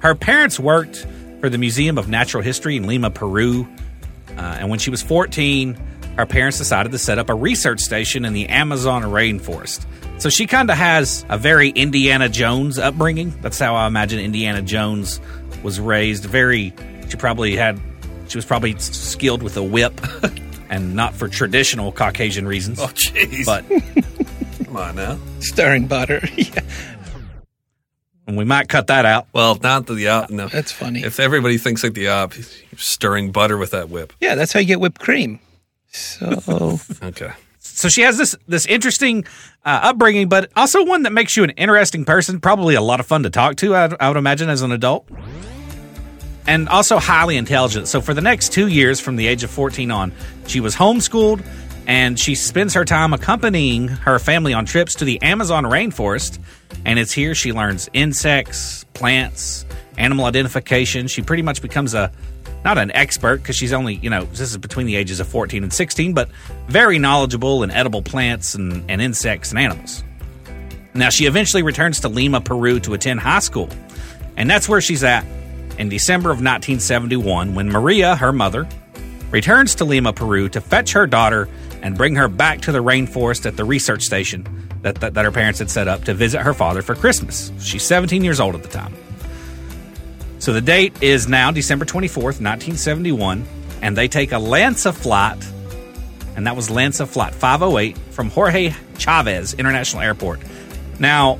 her 0.00 0.14
parents 0.14 0.60
worked 0.60 1.06
for 1.40 1.48
the 1.48 1.58
Museum 1.58 1.98
of 1.98 2.08
Natural 2.08 2.42
History 2.42 2.76
in 2.76 2.86
Lima, 2.86 3.10
Peru. 3.10 3.68
Uh, 4.36 4.40
and 4.40 4.70
when 4.70 4.78
she 4.78 4.90
was 4.90 5.02
14, 5.02 5.78
her 6.16 6.26
parents 6.26 6.58
decided 6.58 6.92
to 6.92 6.98
set 6.98 7.18
up 7.18 7.28
a 7.28 7.34
research 7.34 7.80
station 7.80 8.24
in 8.24 8.32
the 8.32 8.48
Amazon 8.48 9.02
rainforest. 9.02 9.84
So 10.18 10.30
she 10.30 10.46
kind 10.46 10.70
of 10.70 10.76
has 10.76 11.26
a 11.28 11.36
very 11.36 11.68
Indiana 11.70 12.28
Jones 12.28 12.78
upbringing. 12.78 13.30
That's 13.42 13.58
how 13.58 13.74
I 13.74 13.86
imagine 13.86 14.20
Indiana 14.20 14.62
Jones 14.62 15.20
was 15.62 15.78
raised. 15.78 16.24
Very, 16.24 16.72
she 17.10 17.16
probably 17.16 17.56
had, 17.56 17.78
she 18.28 18.38
was 18.38 18.44
probably 18.46 18.78
skilled 18.78 19.42
with 19.42 19.56
a 19.58 19.62
whip 19.62 20.00
and 20.70 20.94
not 20.94 21.14
for 21.14 21.28
traditional 21.28 21.92
Caucasian 21.92 22.46
reasons. 22.48 22.80
Oh, 22.80 22.86
jeez. 22.86 23.44
But 23.44 23.64
Come 24.64 24.76
on 24.76 24.96
now. 24.96 25.18
Stirring 25.40 25.86
butter. 25.88 26.20
yeah, 26.36 26.60
we 28.26 28.44
might 28.44 28.68
cut 28.68 28.86
that 28.86 29.04
out. 29.04 29.26
Well, 29.34 29.58
not 29.62 29.86
the 29.86 30.08
op. 30.08 30.30
No. 30.30 30.48
that's 30.48 30.72
funny. 30.72 31.02
If 31.04 31.20
everybody 31.20 31.58
thinks 31.58 31.84
like 31.84 31.92
the 31.94 32.08
uh, 32.08 32.24
op, 32.24 32.34
stirring 32.78 33.30
butter 33.30 33.58
with 33.58 33.72
that 33.72 33.90
whip. 33.90 34.12
yeah, 34.20 34.36
that's 34.36 34.52
how 34.52 34.60
you 34.60 34.66
get 34.66 34.80
whipped 34.80 35.00
cream. 35.00 35.38
So 35.92 36.78
Okay. 37.02 37.32
So 37.74 37.88
she 37.88 38.02
has 38.02 38.16
this 38.16 38.36
this 38.46 38.66
interesting 38.66 39.24
uh, 39.64 39.80
upbringing, 39.82 40.28
but 40.28 40.50
also 40.56 40.84
one 40.84 41.02
that 41.02 41.12
makes 41.12 41.36
you 41.36 41.44
an 41.44 41.50
interesting 41.50 42.04
person. 42.04 42.40
Probably 42.40 42.74
a 42.74 42.80
lot 42.80 43.00
of 43.00 43.06
fun 43.06 43.24
to 43.24 43.30
talk 43.30 43.56
to. 43.56 43.74
I, 43.74 43.90
I 43.98 44.08
would 44.08 44.16
imagine 44.16 44.48
as 44.48 44.62
an 44.62 44.72
adult. 44.72 45.08
and 46.46 46.68
also 46.68 46.98
highly 46.98 47.36
intelligent. 47.36 47.88
So 47.88 48.00
for 48.00 48.14
the 48.14 48.20
next 48.20 48.52
two 48.52 48.68
years, 48.68 49.00
from 49.00 49.16
the 49.16 49.26
age 49.26 49.42
of 49.44 49.50
14 49.50 49.90
on, 49.90 50.12
she 50.46 50.60
was 50.60 50.76
homeschooled 50.76 51.44
and 51.86 52.18
she 52.18 52.34
spends 52.34 52.74
her 52.74 52.84
time 52.84 53.12
accompanying 53.12 53.88
her 53.88 54.18
family 54.18 54.52
on 54.54 54.64
trips 54.64 54.94
to 54.96 55.04
the 55.04 55.20
Amazon 55.22 55.64
rainforest. 55.64 56.38
And 56.84 56.98
it's 56.98 57.12
here 57.12 57.34
she 57.34 57.52
learns 57.52 57.88
insects, 57.92 58.84
plants, 58.94 59.64
animal 59.98 60.26
identification. 60.26 61.08
She 61.08 61.22
pretty 61.22 61.42
much 61.42 61.62
becomes 61.62 61.94
a 61.94 62.10
not 62.64 62.78
an 62.78 62.90
expert 62.92 63.38
because 63.38 63.56
she's 63.56 63.72
only, 63.72 63.96
you 63.96 64.08
know, 64.08 64.24
this 64.24 64.40
is 64.40 64.56
between 64.56 64.86
the 64.86 64.96
ages 64.96 65.20
of 65.20 65.28
14 65.28 65.62
and 65.62 65.72
16, 65.72 66.14
but 66.14 66.30
very 66.66 66.98
knowledgeable 66.98 67.62
in 67.62 67.70
edible 67.70 68.02
plants 68.02 68.54
and, 68.54 68.90
and 68.90 69.02
insects 69.02 69.50
and 69.50 69.58
animals. 69.58 70.02
Now, 70.94 71.10
she 71.10 71.26
eventually 71.26 71.62
returns 71.62 72.00
to 72.00 72.08
Lima, 72.08 72.40
Peru 72.40 72.80
to 72.80 72.94
attend 72.94 73.20
high 73.20 73.40
school. 73.40 73.68
And 74.36 74.48
that's 74.48 74.68
where 74.68 74.80
she's 74.80 75.04
at 75.04 75.24
in 75.78 75.88
December 75.88 76.30
of 76.30 76.36
1971 76.36 77.54
when 77.54 77.68
Maria, 77.68 78.16
her 78.16 78.32
mother, 78.32 78.66
returns 79.30 79.74
to 79.76 79.84
Lima, 79.84 80.12
Peru 80.12 80.48
to 80.48 80.60
fetch 80.60 80.92
her 80.92 81.06
daughter 81.06 81.48
and 81.82 81.96
bring 81.96 82.14
her 82.14 82.28
back 82.28 82.62
to 82.62 82.72
the 82.72 82.82
rainforest 82.82 83.44
at 83.44 83.56
the 83.56 83.64
research 83.64 84.02
station 84.02 84.46
that, 84.82 84.96
that, 84.96 85.14
that 85.14 85.24
her 85.24 85.32
parents 85.32 85.58
had 85.58 85.70
set 85.70 85.88
up 85.88 86.04
to 86.04 86.14
visit 86.14 86.40
her 86.40 86.54
father 86.54 86.80
for 86.80 86.94
Christmas. 86.94 87.52
She's 87.58 87.82
17 87.82 88.24
years 88.24 88.40
old 88.40 88.54
at 88.54 88.62
the 88.62 88.68
time. 88.68 88.94
So 90.44 90.52
the 90.52 90.60
date 90.60 91.02
is 91.02 91.26
now 91.26 91.52
December 91.52 91.86
24th, 91.86 92.38
1971, 92.38 93.46
and 93.80 93.96
they 93.96 94.08
take 94.08 94.30
a 94.30 94.34
LANSA 94.34 94.92
flight, 94.92 95.42
and 96.36 96.46
that 96.46 96.54
was 96.54 96.68
LANSA 96.68 97.08
Flight 97.08 97.34
508 97.34 97.96
from 98.10 98.28
Jorge 98.28 98.74
Chavez 98.98 99.54
International 99.54 100.02
Airport. 100.02 100.40
Now, 100.98 101.38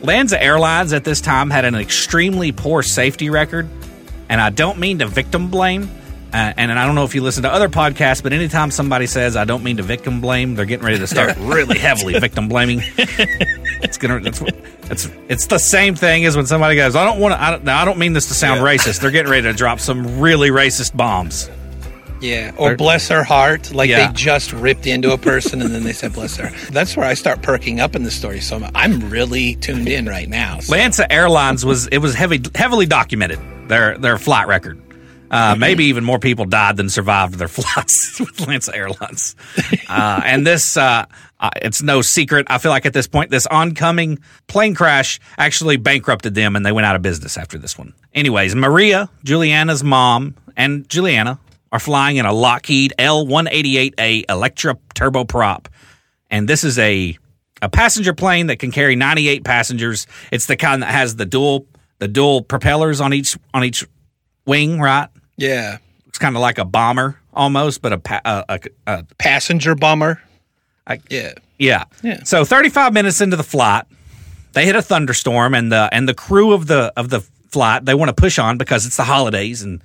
LANSA 0.00 0.40
Airlines 0.40 0.94
at 0.94 1.04
this 1.04 1.20
time 1.20 1.50
had 1.50 1.66
an 1.66 1.74
extremely 1.74 2.50
poor 2.50 2.82
safety 2.82 3.28
record, 3.28 3.68
and 4.30 4.40
I 4.40 4.48
don't 4.48 4.78
mean 4.78 5.00
to 5.00 5.06
victim 5.06 5.50
blame. 5.50 5.90
Uh, 6.36 6.52
and 6.58 6.70
I 6.78 6.84
don't 6.84 6.94
know 6.94 7.04
if 7.04 7.14
you 7.14 7.22
listen 7.22 7.44
to 7.44 7.50
other 7.50 7.70
podcasts, 7.70 8.22
but 8.22 8.34
anytime 8.34 8.70
somebody 8.70 9.06
says 9.06 9.36
I 9.36 9.46
don't 9.46 9.64
mean 9.64 9.78
to 9.78 9.82
victim 9.82 10.20
blame, 10.20 10.54
they're 10.54 10.66
getting 10.66 10.84
ready 10.84 10.98
to 10.98 11.06
start 11.06 11.34
really 11.38 11.78
heavily 11.78 12.18
victim 12.18 12.46
blaming. 12.46 12.82
It's 12.82 13.96
gonna. 13.96 14.16
It's, 14.16 14.42
it's 14.90 15.10
it's 15.30 15.46
the 15.46 15.56
same 15.56 15.94
thing 15.94 16.26
as 16.26 16.36
when 16.36 16.44
somebody 16.44 16.76
goes, 16.76 16.94
I 16.94 17.04
don't 17.04 17.20
want 17.20 17.32
to. 17.32 17.42
I 17.42 17.52
don't, 17.52 17.64
now, 17.64 17.80
I 17.80 17.86
don't 17.86 17.96
mean 17.96 18.12
this 18.12 18.28
to 18.28 18.34
sound 18.34 18.60
racist. 18.60 19.00
They're 19.00 19.10
getting 19.10 19.30
ready 19.30 19.44
to 19.44 19.54
drop 19.54 19.80
some 19.80 20.20
really 20.20 20.50
racist 20.50 20.94
bombs. 20.94 21.48
Yeah, 22.20 22.52
or 22.58 22.76
bless 22.76 23.08
her 23.08 23.24
heart, 23.24 23.72
like 23.72 23.88
Yeah. 23.88 24.08
they 24.08 24.12
just 24.12 24.52
ripped 24.52 24.86
into 24.86 25.12
a 25.12 25.18
person 25.18 25.62
and 25.62 25.70
then 25.70 25.84
they 25.84 25.92
said 25.94 26.12
bless 26.12 26.36
her. 26.36 26.50
That's 26.70 26.98
where 26.98 27.06
I 27.06 27.14
start 27.14 27.40
perking 27.40 27.80
up 27.80 27.94
in 27.94 28.02
the 28.02 28.10
story. 28.10 28.40
So 28.40 28.56
I'm, 28.56 28.70
I'm 28.74 29.08
really 29.08 29.54
tuned 29.54 29.88
in 29.88 30.04
right 30.04 30.28
now. 30.28 30.58
So. 30.60 30.74
LANSA 30.74 31.06
Airlines 31.08 31.64
was 31.64 31.86
it 31.86 31.98
was 31.98 32.14
heavy 32.14 32.42
heavily 32.54 32.84
documented 32.84 33.38
their 33.68 33.96
their 33.96 34.18
flight 34.18 34.48
record. 34.48 34.82
Uh, 35.30 35.56
Maybe 35.58 35.84
even 35.86 36.04
more 36.04 36.18
people 36.18 36.44
died 36.44 36.76
than 36.76 36.88
survived 36.88 37.34
their 37.34 37.48
flights 37.56 38.20
with 38.20 38.36
LANSA 38.36 38.74
Airlines. 38.76 39.36
Uh, 39.88 40.20
and 40.24 40.46
this, 40.46 40.76
uh, 40.76 41.06
uh, 41.40 41.50
it's 41.62 41.82
no 41.82 42.02
secret. 42.02 42.46
I 42.48 42.58
feel 42.58 42.70
like 42.70 42.86
at 42.86 42.92
this 42.92 43.06
point, 43.06 43.30
this 43.30 43.46
oncoming 43.46 44.18
plane 44.46 44.74
crash 44.74 45.20
actually 45.36 45.76
bankrupted 45.76 46.34
them 46.34 46.56
and 46.56 46.64
they 46.64 46.72
went 46.72 46.86
out 46.86 46.96
of 46.96 47.02
business 47.02 47.36
after 47.36 47.58
this 47.58 47.76
one. 47.76 47.94
Anyways, 48.14 48.54
Maria, 48.54 49.10
Juliana's 49.24 49.82
mom, 49.84 50.34
and 50.56 50.88
Juliana 50.88 51.38
are 51.72 51.78
flying 51.80 52.16
in 52.16 52.26
a 52.26 52.32
Lockheed 52.32 52.94
L 52.98 53.26
188A 53.26 54.24
Electra 54.30 54.78
turboprop. 54.94 55.66
And 56.30 56.48
this 56.48 56.64
is 56.64 56.78
a 56.78 57.18
a 57.62 57.68
passenger 57.70 58.12
plane 58.12 58.48
that 58.48 58.58
can 58.58 58.70
carry 58.70 58.96
98 58.96 59.42
passengers. 59.42 60.06
It's 60.30 60.46
the 60.46 60.56
kind 60.56 60.82
that 60.82 60.90
has 60.90 61.16
the 61.16 61.24
dual 61.26 61.66
the 61.98 62.08
dual 62.08 62.42
propellers 62.42 63.00
on 63.00 63.14
each 63.14 63.36
on 63.54 63.64
each 63.64 63.86
wing, 64.46 64.80
right? 64.80 65.08
Yeah, 65.36 65.78
It's 66.06 66.18
kind 66.18 66.34
of 66.36 66.40
like 66.40 66.58
a 66.58 66.64
bomber 66.64 67.18
almost, 67.34 67.82
but 67.82 67.92
a, 67.92 67.98
pa- 67.98 68.22
a, 68.24 68.44
a, 68.48 68.60
a 68.86 69.04
passenger 69.18 69.74
bomber. 69.74 70.22
I- 70.86 71.00
yeah, 71.10 71.34
yeah. 71.58 71.84
Yeah. 72.02 72.22
So 72.24 72.44
35 72.44 72.92
minutes 72.94 73.20
into 73.20 73.36
the 73.36 73.42
flight, 73.42 73.84
they 74.52 74.64
hit 74.64 74.76
a 74.76 74.82
thunderstorm, 74.82 75.52
and 75.54 75.70
the 75.70 75.88
and 75.92 76.08
the 76.08 76.14
crew 76.14 76.52
of 76.54 76.66
the 76.66 76.92
of 76.96 77.10
the 77.10 77.20
flight 77.50 77.84
they 77.84 77.94
want 77.94 78.08
to 78.08 78.14
push 78.14 78.38
on 78.38 78.56
because 78.56 78.86
it's 78.86 78.96
the 78.96 79.04
holidays 79.04 79.62
and 79.62 79.82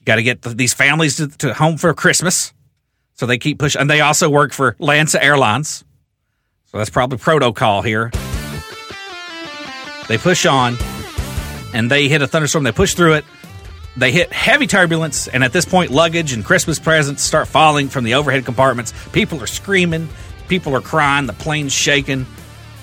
you 0.00 0.04
got 0.04 0.16
to 0.16 0.22
get 0.22 0.42
th- 0.42 0.56
these 0.56 0.74
families 0.74 1.16
to, 1.16 1.28
to 1.38 1.54
home 1.54 1.76
for 1.78 1.92
Christmas. 1.94 2.52
So 3.14 3.24
they 3.26 3.38
keep 3.38 3.58
pushing, 3.58 3.80
and 3.80 3.88
they 3.88 4.00
also 4.02 4.28
work 4.28 4.52
for 4.52 4.72
LANSA 4.80 5.22
Airlines. 5.22 5.84
So 6.66 6.78
that's 6.78 6.90
probably 6.90 7.16
protocol 7.18 7.80
here. 7.82 8.10
They 10.08 10.18
push 10.18 10.44
on, 10.44 10.76
and 11.72 11.90
they 11.90 12.08
hit 12.08 12.20
a 12.20 12.26
thunderstorm. 12.26 12.64
They 12.64 12.72
push 12.72 12.94
through 12.94 13.14
it. 13.14 13.24
They 13.96 14.10
hit 14.10 14.32
heavy 14.32 14.66
turbulence, 14.66 15.28
and 15.28 15.44
at 15.44 15.52
this 15.52 15.64
point, 15.64 15.90
luggage 15.90 16.32
and 16.32 16.44
Christmas 16.44 16.78
presents 16.78 17.22
start 17.22 17.46
falling 17.46 17.88
from 17.88 18.04
the 18.04 18.14
overhead 18.14 18.44
compartments. 18.44 18.92
People 19.12 19.40
are 19.42 19.46
screaming, 19.46 20.08
people 20.48 20.74
are 20.74 20.80
crying, 20.80 21.26
the 21.26 21.32
plane's 21.32 21.72
shaking. 21.72 22.26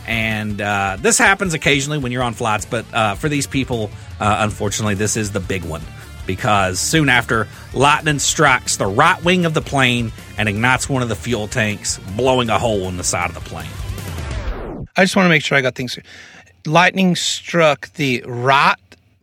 And 0.07 0.61
uh, 0.61 0.97
this 0.99 1.17
happens 1.17 1.53
occasionally 1.53 1.97
when 1.97 2.11
you're 2.11 2.23
on 2.23 2.33
flights, 2.33 2.65
but 2.65 2.85
uh, 2.93 3.15
for 3.15 3.29
these 3.29 3.45
people, 3.45 3.91
uh, 4.19 4.37
unfortunately, 4.39 4.95
this 4.95 5.17
is 5.17 5.31
the 5.31 5.39
big 5.39 5.63
one 5.65 5.81
because 6.25 6.79
soon 6.79 7.09
after, 7.09 7.47
lightning 7.73 8.19
strikes 8.19 8.77
the 8.77 8.85
right 8.85 9.21
wing 9.23 9.45
of 9.45 9.53
the 9.53 9.61
plane 9.61 10.11
and 10.37 10.47
ignites 10.47 10.87
one 10.87 11.01
of 11.01 11.09
the 11.09 11.15
fuel 11.15 11.47
tanks, 11.47 11.99
blowing 12.15 12.49
a 12.49 12.57
hole 12.57 12.87
in 12.87 12.97
the 12.97 13.03
side 13.03 13.29
of 13.29 13.35
the 13.35 13.41
plane. 13.41 13.69
I 14.95 15.03
just 15.03 15.15
want 15.15 15.25
to 15.25 15.29
make 15.29 15.43
sure 15.43 15.57
I 15.57 15.61
got 15.61 15.75
things. 15.75 15.97
Lightning 16.65 17.15
struck 17.15 17.91
the 17.93 18.23
right 18.25 18.75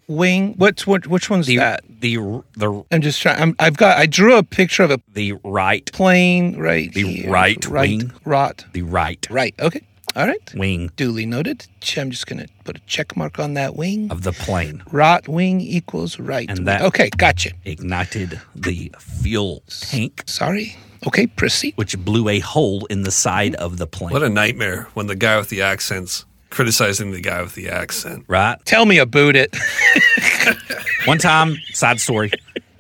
wing. 0.09 0.55
What's 0.57 0.87
what? 0.87 1.07
Which 1.07 1.31
one's 1.31 1.47
The 1.47 1.59
that? 1.59 1.85
the 2.01 2.17
the 2.57 2.85
I'm 2.91 3.01
just 3.03 3.21
trying. 3.23 3.41
I'm, 3.41 3.55
I've 3.59 3.77
got. 3.77 3.99
I 3.99 4.07
drew 4.07 4.37
a 4.37 4.43
picture 4.43 4.83
of 4.83 4.91
a 4.91 5.01
the 5.13 5.35
right 5.45 5.91
plane 5.93 6.59
right 6.59 6.93
The 6.93 7.03
here. 7.07 7.31
right 7.31 7.65
right, 7.67 7.89
wing? 7.89 8.13
right, 8.25 8.65
the 8.73 8.83
right 8.83 9.27
right. 9.31 9.55
Okay, 9.61 9.83
all 10.17 10.27
right. 10.27 10.53
wing 10.55 10.91
Duly 10.97 11.27
noted. 11.27 11.67
Ch- 11.81 11.99
I'm 11.99 12.11
just 12.11 12.27
going 12.27 12.41
to 12.45 12.49
put 12.65 12.77
a 12.77 12.81
check 12.87 13.17
mark 13.17 13.39
on 13.39 13.55
that 13.55 13.77
wing. 13.77 14.11
of 14.11 14.23
the 14.23 14.33
plane 14.33 14.83
Right 14.91 15.27
wing 15.29 15.61
equals 15.61 16.19
right. 16.19 16.49
And 16.49 16.59
wing. 16.61 16.65
that- 16.67 16.83
okay, 16.83 17.11
gotcha. 17.17 17.51
ignited 17.65 18.41
the 18.57 18.93
fuel 18.99 19.63
tank, 19.69 20.25
Sorry. 20.27 20.77
Okay, 21.07 21.29
proceed. 21.29 21.75
which 21.77 21.97
blew 21.97 22.29
a 22.29 22.41
hole 22.41 22.85
in 22.87 23.03
the 23.03 23.13
side 23.13 23.55
of 23.55 23.77
the 23.77 23.87
plane. 23.87 24.13
What 24.13 24.25
a 24.25 24.29
nightmare 24.29 24.89
when 24.95 25.07
the 25.07 25.15
guy 25.15 25.37
with 25.39 25.49
the 25.49 25.63
accent's 25.63 26.25
criticizing 26.51 27.11
the 27.13 27.21
guy 27.21 27.43
with 27.43 27.55
the 27.55 27.69
accent. 27.69 28.25
right? 28.29 28.57
Tell 28.65 28.87
me 28.87 28.99
about 28.99 29.37
it. 29.37 29.55
One 31.05 31.19
time, 31.19 31.57
side 31.73 32.01
story. 32.01 32.31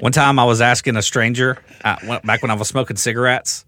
One 0.00 0.12
time, 0.12 0.38
I 0.38 0.44
was 0.44 0.60
asking 0.60 0.96
a 0.96 1.02
stranger 1.02 1.58
uh, 1.84 1.96
when- 2.04 2.20
back 2.22 2.42
when 2.42 2.50
I 2.50 2.54
was 2.54 2.68
smoking 2.68 2.96
cigarettes 2.96 3.64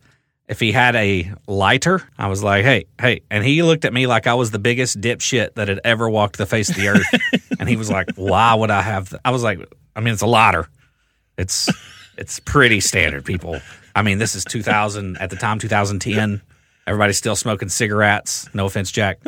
if 0.48 0.60
he 0.60 0.72
had 0.72 0.94
a 0.96 1.30
lighter. 1.46 2.02
I 2.18 2.28
was 2.28 2.42
like, 2.42 2.64
"Hey, 2.64 2.84
hey," 3.00 3.22
and 3.30 3.44
he 3.44 3.62
looked 3.62 3.84
at 3.84 3.92
me 3.92 4.06
like 4.06 4.26
I 4.26 4.34
was 4.34 4.50
the 4.50 4.58
biggest 4.58 5.00
dipshit 5.00 5.54
that 5.54 5.68
had 5.68 5.80
ever 5.84 6.08
walked 6.10 6.38
the 6.38 6.46
face 6.46 6.70
of 6.70 6.76
the 6.76 6.88
earth. 6.88 7.50
and 7.60 7.68
he 7.68 7.76
was 7.76 7.90
like, 7.90 8.10
"Why 8.16 8.54
would 8.54 8.70
I 8.70 8.82
have?" 8.82 9.10
th-" 9.10 9.20
I 9.24 9.30
was 9.30 9.42
like, 9.42 9.60
"I 9.96 10.00
mean, 10.00 10.12
it's 10.12 10.22
a 10.22 10.26
lighter. 10.26 10.68
It's 11.38 11.68
it's 12.16 12.38
pretty 12.40 12.80
standard, 12.80 13.24
people. 13.24 13.60
I 13.94 14.02
mean, 14.02 14.18
this 14.18 14.34
is 14.34 14.44
2000 14.44 15.16
at 15.18 15.30
the 15.30 15.36
time, 15.36 15.58
2010." 15.58 16.42
Everybody's 16.86 17.18
still 17.18 17.36
smoking 17.36 17.68
cigarettes. 17.68 18.48
No 18.52 18.66
offense, 18.66 18.90
Jack. 18.90 19.20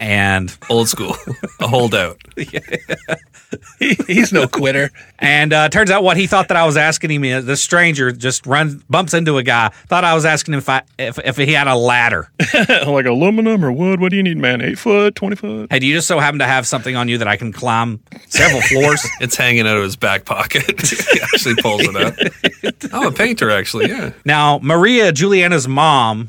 And 0.00 0.56
Old 0.68 0.88
school, 0.88 1.14
a 1.60 1.68
holdout. 1.68 2.18
He's 4.06 4.32
no 4.32 4.46
quitter. 4.48 4.90
And 5.18 5.52
uh, 5.52 5.68
turns 5.68 5.90
out 5.90 6.02
what 6.02 6.16
he 6.16 6.26
thought 6.26 6.48
that 6.48 6.56
I 6.56 6.64
was 6.64 6.76
asking 6.76 7.10
him 7.10 7.24
is 7.24 7.44
this 7.44 7.62
stranger 7.62 8.12
just 8.12 8.46
runs 8.46 8.82
bumps 8.84 9.14
into 9.14 9.38
a 9.38 9.42
guy. 9.42 9.68
Thought 9.88 10.04
I 10.04 10.14
was 10.14 10.24
asking 10.24 10.54
him 10.54 10.58
if 10.58 10.68
I 10.68 10.82
if, 10.98 11.18
if 11.18 11.36
he 11.36 11.52
had 11.52 11.68
a 11.68 11.74
ladder. 11.76 12.30
like 12.86 13.06
aluminum 13.06 13.64
or 13.64 13.72
wood? 13.72 14.00
What 14.00 14.10
do 14.10 14.16
you 14.16 14.22
need, 14.22 14.38
man? 14.38 14.60
Eight 14.60 14.78
foot, 14.78 15.14
twenty 15.14 15.36
foot? 15.36 15.70
Hey, 15.70 15.78
do 15.78 15.86
you 15.86 15.94
just 15.94 16.08
so 16.08 16.18
happen 16.18 16.38
to 16.40 16.46
have 16.46 16.66
something 16.66 16.96
on 16.96 17.08
you 17.08 17.18
that 17.18 17.28
I 17.28 17.36
can 17.36 17.52
climb 17.52 18.00
several 18.28 18.62
floors? 18.62 19.06
It's 19.20 19.36
hanging 19.36 19.66
out 19.66 19.76
of 19.76 19.82
his 19.82 19.96
back 19.96 20.24
pocket. 20.24 20.80
he 20.80 21.20
actually 21.20 21.56
pulls 21.56 21.82
it 21.84 21.96
out. 21.96 22.92
I'm 22.94 23.08
a 23.08 23.12
painter, 23.12 23.50
actually. 23.50 23.88
Yeah. 23.88 24.12
now, 24.24 24.58
Maria 24.62 25.12
Juliana's 25.12 25.68
mom, 25.68 26.28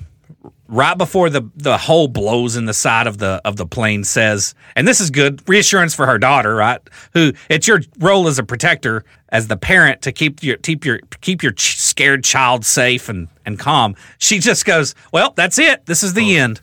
right 0.72 0.97
before 0.97 1.30
the 1.30 1.47
the 1.55 1.78
hole 1.78 2.07
blows 2.07 2.55
in 2.55 2.65
the 2.65 2.74
side 2.74 3.05
of 3.05 3.19
the 3.19 3.39
of 3.45 3.57
the 3.57 3.67
plane, 3.67 4.03
says, 4.03 4.55
and 4.76 4.88
this 4.88 4.99
is 4.99 5.11
good 5.11 5.47
reassurance 5.47 5.93
for 5.93 6.07
her 6.07 6.17
daughter, 6.17 6.55
right? 6.55 6.80
Who 7.13 7.34
it's 7.49 7.67
your 7.67 7.82
role 7.99 8.28
as 8.28 8.39
a 8.39 8.43
protector, 8.43 9.03
as 9.30 9.47
the 9.47 9.57
parent, 9.57 10.01
to 10.03 10.11
keep 10.11 10.41
your 10.41 10.57
keep 10.57 10.86
your 10.86 10.99
keep 11.19 11.43
your 11.43 11.51
ch- 11.51 11.78
scared 11.78 12.24
child 12.24 12.65
safe 12.65 13.09
and 13.09 13.28
and 13.45 13.59
calm. 13.59 13.95
She 14.17 14.39
just 14.39 14.65
goes, 14.65 14.95
"Well, 15.11 15.34
that's 15.36 15.59
it. 15.59 15.86
This 15.86 16.01
is 16.01 16.13
the 16.15 16.39
oh. 16.39 16.43
end." 16.43 16.61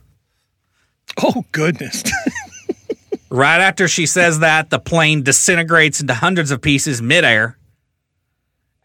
Oh 1.22 1.44
goodness. 1.52 2.02
Right 3.30 3.60
after 3.60 3.88
she 3.88 4.06
says 4.06 4.38
that, 4.38 4.70
the 4.70 4.78
plane 4.78 5.22
disintegrates 5.22 6.00
into 6.00 6.14
hundreds 6.14 6.50
of 6.50 6.62
pieces 6.62 7.02
midair. 7.02 7.58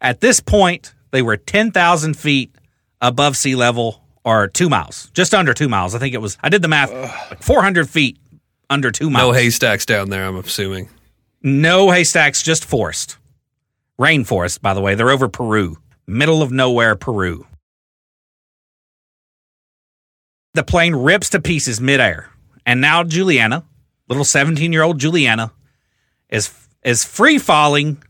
At 0.02 0.20
this 0.20 0.42
point, 0.42 0.94
they 1.12 1.22
were 1.22 1.38
10,000 1.38 2.14
feet 2.16 2.54
above 3.00 3.38
sea 3.38 3.56
level 3.56 4.03
or 4.26 4.48
two 4.48 4.70
miles, 4.70 5.10
just 5.14 5.34
under 5.34 5.54
two 5.54 5.70
miles. 5.70 5.96
I 5.96 6.00
think 6.00 6.14
it 6.14 6.22
was, 6.22 6.38
I 6.42 6.50
did 6.50 6.62
the 6.62 6.68
math, 6.68 6.92
like 6.92 7.44
400 7.44 7.90
feet 7.90 8.18
under 8.70 8.92
two 8.92 9.10
miles. 9.10 9.28
No 9.28 9.34
haystacks 9.34 9.86
down 9.86 10.10
there, 10.10 10.26
I'm 10.26 10.38
assuming. 10.38 10.90
No 11.42 11.92
haystacks, 11.92 12.42
just 12.42 12.64
forest. 12.66 13.18
rainforest, 14.00 14.62
by 14.62 14.74
the 14.74 14.82
way. 14.82 14.96
They're 14.96 15.10
over 15.10 15.28
Peru, 15.28 15.78
middle 16.08 16.42
of 16.42 16.52
nowhere, 16.52 16.96
Peru. 16.96 17.46
The 20.54 20.64
plane 20.64 20.96
rips 20.96 21.30
to 21.32 21.42
pieces 21.42 21.82
midair. 21.82 22.30
And 22.66 22.80
now 22.80 23.04
Juliana, 23.04 23.66
little 24.08 24.24
17 24.24 24.72
year 24.72 24.84
old 24.84 25.00
Juliana, 25.00 25.52
is, 26.30 26.52
is 26.84 27.04
free 27.04 27.40
falling, 27.40 28.02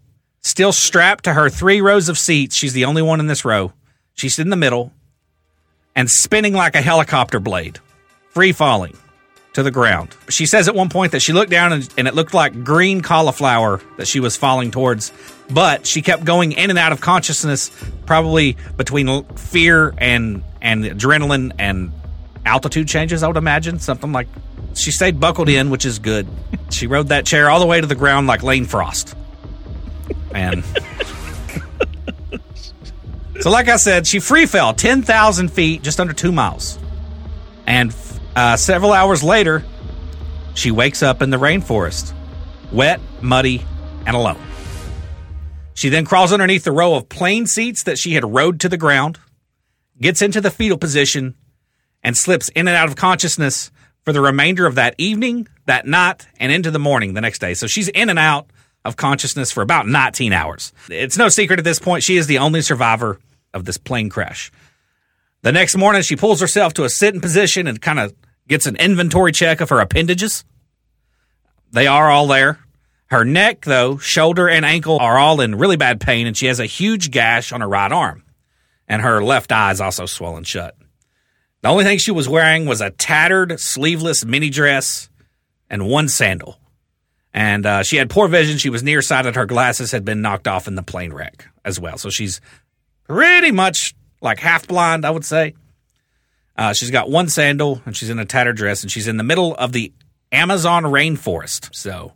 still 0.41 0.71
strapped 0.71 1.23
to 1.23 1.33
her 1.33 1.49
three 1.49 1.81
rows 1.81 2.09
of 2.09 2.19
seats. 2.19 2.55
She's 2.55 2.73
the 2.73 2.85
only 2.85 3.01
one 3.01 3.19
in 3.19 3.27
this 3.27 3.45
row. 3.45 3.73
She's 4.13 4.37
in 4.37 4.49
the 4.49 4.55
middle 4.55 4.93
and 5.95 6.09
spinning 6.09 6.53
like 6.53 6.75
a 6.75 6.81
helicopter 6.81 7.39
blade, 7.39 7.79
free 8.29 8.51
falling 8.51 8.97
to 9.53 9.63
the 9.63 9.71
ground. 9.71 10.15
She 10.29 10.45
says 10.45 10.67
at 10.67 10.75
one 10.75 10.89
point 10.89 11.11
that 11.11 11.21
she 11.21 11.31
looked 11.31 11.51
down 11.51 11.73
and, 11.73 11.93
and, 11.97 12.07
it 12.07 12.15
looked 12.15 12.33
like 12.33 12.63
green 12.63 13.01
cauliflower 13.01 13.81
that 13.97 14.07
she 14.07 14.19
was 14.19 14.35
falling 14.35 14.71
towards, 14.71 15.11
but 15.49 15.85
she 15.85 16.01
kept 16.01 16.25
going 16.25 16.53
in 16.53 16.69
and 16.69 16.79
out 16.79 16.91
of 16.91 17.01
consciousness, 17.01 17.71
probably 18.05 18.57
between 18.77 19.23
fear 19.35 19.93
and 19.97 20.43
and 20.61 20.83
adrenaline 20.83 21.51
and 21.59 21.91
altitude 22.45 22.87
changes. 22.87 23.21
I 23.21 23.27
would 23.27 23.37
imagine 23.37 23.79
something 23.79 24.11
like 24.11 24.27
she 24.73 24.91
stayed 24.91 25.19
buckled 25.19 25.49
in, 25.49 25.69
which 25.69 25.85
is 25.85 25.99
good. 25.99 26.27
she 26.71 26.87
rode 26.87 27.09
that 27.09 27.25
chair 27.25 27.49
all 27.49 27.59
the 27.59 27.67
way 27.67 27.79
to 27.79 27.87
the 27.87 27.95
ground 27.95 28.27
like 28.27 28.41
Lane 28.43 28.65
Frost, 28.65 29.15
and. 30.33 30.63
So, 33.43 33.49
like 33.49 33.67
I 33.67 33.75
said, 33.75 34.07
she 34.07 34.21
free 34.21 34.45
fell 34.45 34.73
10,000 34.73 35.51
feet, 35.51 35.81
just 35.81 35.99
under 35.99 36.13
two 36.13 36.31
miles. 36.31 36.79
And 37.67 37.93
uh, 38.37 38.55
several 38.55 38.93
hours 38.93 39.21
later, 39.21 39.65
she 40.53 40.71
wakes 40.71 41.03
up 41.03 41.21
in 41.21 41.29
the 41.29 41.35
rainforest, 41.35 42.13
wet, 42.71 43.01
muddy, 43.21 43.65
and 44.05 44.15
alone. 44.15 44.39
She 45.73 45.89
then 45.89 46.05
crawls 46.05 46.31
underneath 46.31 46.63
the 46.63 46.71
row 46.71 46.95
of 46.95 47.09
plane 47.09 47.45
seats 47.45 47.83
that 47.83 47.97
she 47.97 48.13
had 48.13 48.23
rode 48.23 48.61
to 48.61 48.69
the 48.69 48.77
ground, 48.77 49.19
gets 49.99 50.21
into 50.21 50.39
the 50.39 50.49
fetal 50.49 50.77
position, 50.77 51.35
and 52.01 52.15
slips 52.15 52.47
in 52.55 52.69
and 52.69 52.77
out 52.77 52.87
of 52.87 52.95
consciousness 52.95 53.71
for 54.05 54.13
the 54.13 54.21
remainder 54.21 54.65
of 54.65 54.75
that 54.75 54.95
evening, 54.97 55.49
that 55.65 55.85
night, 55.85 56.29
and 56.39 56.49
into 56.53 56.71
the 56.71 56.79
morning 56.79 57.13
the 57.13 57.19
next 57.19 57.39
day. 57.39 57.55
So 57.55 57.67
she's 57.67 57.89
in 57.89 58.09
and 58.09 58.19
out 58.19 58.47
of 58.85 58.95
consciousness 58.95 59.51
for 59.51 59.61
about 59.61 59.85
19 59.85 60.31
hours. 60.31 60.71
It's 60.89 61.17
no 61.17 61.27
secret 61.27 61.59
at 61.59 61.65
this 61.65 61.79
point, 61.79 62.03
she 62.03 62.15
is 62.15 62.27
the 62.27 62.37
only 62.37 62.61
survivor 62.61 63.19
of 63.53 63.65
this 63.65 63.77
plane 63.77 64.09
crash. 64.09 64.51
The 65.41 65.51
next 65.51 65.75
morning, 65.75 66.01
she 66.01 66.15
pulls 66.15 66.39
herself 66.39 66.73
to 66.75 66.83
a 66.83 66.89
sitting 66.89 67.21
position 67.21 67.67
and 67.67 67.81
kind 67.81 67.99
of 67.99 68.13
gets 68.47 68.65
an 68.65 68.75
inventory 68.77 69.31
check 69.31 69.61
of 69.61 69.69
her 69.69 69.79
appendages. 69.79 70.45
They 71.71 71.87
are 71.87 72.09
all 72.09 72.27
there. 72.27 72.59
Her 73.07 73.25
neck, 73.25 73.65
though, 73.65 73.97
shoulder, 73.97 74.49
and 74.49 74.65
ankle 74.65 74.99
are 74.99 75.17
all 75.17 75.41
in 75.41 75.55
really 75.55 75.75
bad 75.75 75.99
pain, 75.99 76.27
and 76.27 76.35
she 76.35 76.47
has 76.47 76.59
a 76.59 76.65
huge 76.65 77.11
gash 77.11 77.51
on 77.51 77.61
her 77.61 77.67
right 77.67 77.91
arm. 77.91 78.23
And 78.87 79.01
her 79.01 79.23
left 79.23 79.51
eye 79.51 79.71
is 79.71 79.81
also 79.81 80.05
swollen 80.05 80.43
shut. 80.43 80.75
The 81.61 81.69
only 81.69 81.83
thing 81.83 81.97
she 81.97 82.11
was 82.11 82.27
wearing 82.27 82.65
was 82.65 82.81
a 82.81 82.89
tattered, 82.89 83.59
sleeveless 83.59 84.25
mini 84.25 84.49
dress 84.49 85.09
and 85.69 85.87
one 85.87 86.09
sandal. 86.09 86.57
And 87.33 87.65
uh, 87.65 87.83
she 87.83 87.97
had 87.97 88.09
poor 88.09 88.27
vision. 88.27 88.57
She 88.57 88.69
was 88.69 88.83
nearsighted. 88.83 89.35
Her 89.35 89.45
glasses 89.45 89.91
had 89.91 90.05
been 90.05 90.21
knocked 90.21 90.47
off 90.47 90.67
in 90.67 90.75
the 90.75 90.83
plane 90.83 91.13
wreck 91.13 91.47
as 91.65 91.79
well. 91.79 91.97
So 91.97 92.09
she's 92.09 92.41
pretty 93.07 93.51
much 93.51 93.93
like 94.21 94.39
half 94.39 94.67
blind, 94.67 95.05
I 95.05 95.11
would 95.11 95.25
say. 95.25 95.53
Uh, 96.55 96.73
she's 96.73 96.91
got 96.91 97.09
one 97.09 97.29
sandal 97.29 97.81
and 97.85 97.95
she's 97.95 98.09
in 98.09 98.19
a 98.19 98.25
tattered 98.25 98.55
dress 98.55 98.83
and 98.83 98.91
she's 98.91 99.07
in 99.07 99.17
the 99.17 99.23
middle 99.23 99.55
of 99.55 99.71
the 99.71 99.91
Amazon 100.31 100.83
rainforest. 100.83 101.73
So, 101.73 102.13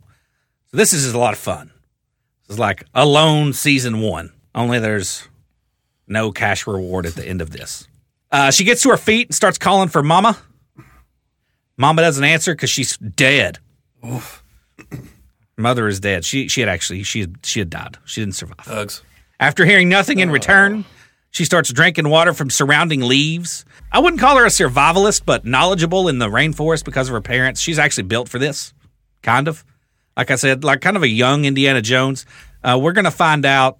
so 0.66 0.76
this 0.76 0.92
is 0.92 1.12
a 1.12 1.18
lot 1.18 1.32
of 1.32 1.38
fun. 1.38 1.70
This 2.46 2.54
is 2.54 2.58
like 2.58 2.84
Alone 2.94 3.52
season 3.52 4.00
one, 4.00 4.32
only 4.54 4.78
there's 4.78 5.28
no 6.06 6.32
cash 6.32 6.66
reward 6.66 7.04
at 7.04 7.14
the 7.14 7.26
end 7.26 7.42
of 7.42 7.50
this. 7.50 7.86
Uh, 8.30 8.50
she 8.50 8.64
gets 8.64 8.82
to 8.82 8.90
her 8.90 8.96
feet 8.96 9.28
and 9.28 9.34
starts 9.34 9.58
calling 9.58 9.88
for 9.88 10.02
Mama. 10.02 10.38
Mama 11.76 12.02
doesn't 12.02 12.24
answer 12.24 12.54
because 12.54 12.70
she's 12.70 12.96
dead. 12.98 13.58
Oof. 14.06 14.42
Mother 15.56 15.88
is 15.88 15.98
dead. 16.00 16.24
She 16.24 16.48
she 16.48 16.60
had 16.60 16.68
actually 16.68 17.02
she 17.02 17.20
had, 17.20 17.38
she 17.42 17.58
had 17.58 17.70
died. 17.70 17.98
She 18.04 18.20
didn't 18.20 18.36
survive. 18.36 18.60
Hugs. 18.60 19.02
After 19.40 19.64
hearing 19.64 19.88
nothing 19.88 20.18
in 20.18 20.30
return, 20.30 20.84
she 21.30 21.44
starts 21.44 21.72
drinking 21.72 22.08
water 22.08 22.32
from 22.34 22.50
surrounding 22.50 23.02
leaves. 23.02 23.64
I 23.92 24.00
wouldn't 24.00 24.20
call 24.20 24.36
her 24.36 24.44
a 24.44 24.48
survivalist, 24.48 25.22
but 25.24 25.44
knowledgeable 25.44 26.08
in 26.08 26.18
the 26.18 26.28
rainforest 26.28 26.84
because 26.84 27.08
of 27.08 27.12
her 27.12 27.20
parents. 27.20 27.60
She's 27.60 27.78
actually 27.78 28.04
built 28.04 28.28
for 28.28 28.38
this, 28.40 28.74
kind 29.22 29.46
of. 29.46 29.64
Like 30.16 30.32
I 30.32 30.34
said, 30.34 30.64
like 30.64 30.80
kind 30.80 30.96
of 30.96 31.04
a 31.04 31.08
young 31.08 31.44
Indiana 31.44 31.80
Jones. 31.80 32.26
Uh, 32.64 32.78
we're 32.82 32.92
going 32.92 33.04
to 33.04 33.12
find 33.12 33.46
out 33.46 33.78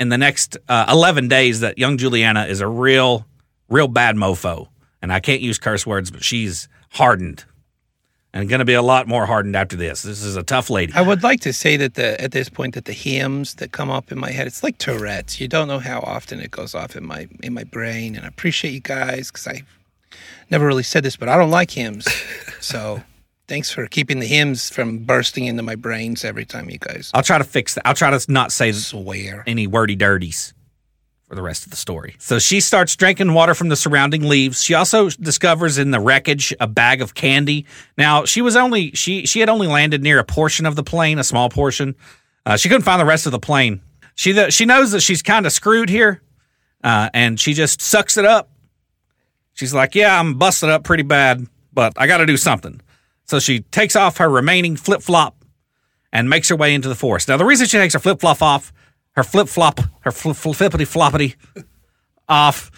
in 0.00 0.08
the 0.08 0.16
next 0.16 0.56
uh, 0.68 0.86
11 0.88 1.28
days 1.28 1.60
that 1.60 1.76
young 1.76 1.98
Juliana 1.98 2.46
is 2.46 2.62
a 2.62 2.66
real, 2.66 3.26
real 3.68 3.88
bad 3.88 4.16
mofo. 4.16 4.68
And 5.02 5.12
I 5.12 5.20
can't 5.20 5.42
use 5.42 5.58
curse 5.58 5.86
words, 5.86 6.10
but 6.10 6.24
she's 6.24 6.68
hardened 6.92 7.44
and 8.36 8.50
going 8.50 8.58
to 8.58 8.66
be 8.66 8.74
a 8.74 8.82
lot 8.82 9.08
more 9.08 9.24
hardened 9.24 9.56
after 9.56 9.76
this. 9.76 10.02
This 10.02 10.22
is 10.22 10.36
a 10.36 10.42
tough 10.42 10.68
lady. 10.68 10.92
I 10.94 11.00
would 11.00 11.22
like 11.22 11.40
to 11.40 11.52
say 11.52 11.76
that 11.78 11.94
the 11.94 12.20
at 12.20 12.32
this 12.32 12.48
point 12.48 12.74
that 12.74 12.84
the 12.84 12.92
hymns 12.92 13.54
that 13.54 13.72
come 13.72 13.90
up 13.90 14.12
in 14.12 14.18
my 14.18 14.30
head, 14.30 14.46
it's 14.46 14.62
like 14.62 14.76
Tourette's. 14.78 15.40
You 15.40 15.48
don't 15.48 15.68
know 15.68 15.78
how 15.78 16.00
often 16.00 16.40
it 16.40 16.50
goes 16.50 16.74
off 16.74 16.96
in 16.96 17.06
my 17.06 17.28
in 17.42 17.54
my 17.54 17.64
brain, 17.64 18.14
and 18.14 18.24
I 18.24 18.28
appreciate 18.28 18.72
you 18.72 18.80
guys 18.80 19.30
because 19.30 19.46
I 19.46 19.62
never 20.50 20.66
really 20.66 20.82
said 20.82 21.02
this, 21.02 21.16
but 21.16 21.28
I 21.28 21.36
don't 21.36 21.50
like 21.50 21.70
hymns. 21.70 22.06
so 22.60 23.02
thanks 23.48 23.70
for 23.70 23.86
keeping 23.86 24.20
the 24.20 24.26
hymns 24.26 24.68
from 24.68 24.98
bursting 24.98 25.46
into 25.46 25.62
my 25.62 25.74
brains 25.74 26.24
every 26.24 26.44
time 26.44 26.68
you 26.68 26.78
guys. 26.78 27.10
I'll 27.14 27.22
try 27.22 27.38
to 27.38 27.44
fix 27.44 27.74
that. 27.74 27.86
I'll 27.86 27.94
try 27.94 28.10
to 28.10 28.32
not 28.32 28.52
say 28.52 28.72
swear 28.72 29.44
any 29.46 29.66
wordy 29.66 29.96
dirties 29.96 30.52
for 31.26 31.34
the 31.34 31.42
rest 31.42 31.64
of 31.64 31.70
the 31.70 31.76
story. 31.76 32.14
So 32.18 32.38
she 32.38 32.60
starts 32.60 32.94
drinking 32.94 33.32
water 33.34 33.54
from 33.54 33.68
the 33.68 33.76
surrounding 33.76 34.22
leaves. 34.22 34.62
She 34.62 34.74
also 34.74 35.10
discovers 35.10 35.76
in 35.76 35.90
the 35.90 36.00
wreckage 36.00 36.54
a 36.60 36.66
bag 36.66 37.02
of 37.02 37.14
candy. 37.14 37.66
Now 37.98 38.24
she 38.24 38.42
was 38.42 38.56
only 38.56 38.92
she 38.92 39.26
she 39.26 39.40
had 39.40 39.48
only 39.48 39.66
landed 39.66 40.02
near 40.02 40.18
a 40.18 40.24
portion 40.24 40.66
of 40.66 40.76
the 40.76 40.84
plane, 40.84 41.18
a 41.18 41.24
small 41.24 41.48
portion. 41.48 41.96
Uh, 42.44 42.56
she 42.56 42.68
couldn't 42.68 42.84
find 42.84 43.00
the 43.00 43.06
rest 43.06 43.26
of 43.26 43.32
the 43.32 43.40
plane. 43.40 43.80
She 44.14 44.32
the, 44.32 44.50
she 44.50 44.64
knows 44.64 44.92
that 44.92 45.00
she's 45.00 45.22
kind 45.22 45.46
of 45.46 45.52
screwed 45.52 45.88
here, 45.88 46.22
uh, 46.84 47.10
and 47.12 47.40
she 47.40 47.54
just 47.54 47.82
sucks 47.82 48.16
it 48.16 48.24
up. 48.24 48.50
She's 49.52 49.74
like, 49.74 49.94
"Yeah, 49.94 50.18
I'm 50.18 50.34
busted 50.34 50.70
up 50.70 50.84
pretty 50.84 51.02
bad, 51.02 51.46
but 51.72 51.92
I 51.96 52.06
got 52.06 52.18
to 52.18 52.26
do 52.26 52.36
something." 52.36 52.80
So 53.24 53.40
she 53.40 53.60
takes 53.60 53.96
off 53.96 54.18
her 54.18 54.28
remaining 54.28 54.76
flip 54.76 55.02
flop 55.02 55.44
and 56.12 56.30
makes 56.30 56.48
her 56.48 56.56
way 56.56 56.72
into 56.72 56.88
the 56.88 56.94
forest. 56.94 57.26
Now 57.26 57.36
the 57.36 57.44
reason 57.44 57.66
she 57.66 57.78
takes 57.78 57.94
her 57.94 58.00
flip 58.00 58.20
flop 58.20 58.40
off 58.40 58.72
her 59.16 59.24
flip 59.24 59.48
flop, 59.48 59.80
her 60.00 60.10
flippity 60.10 60.84
floppity 60.84 61.36
off 62.28 62.70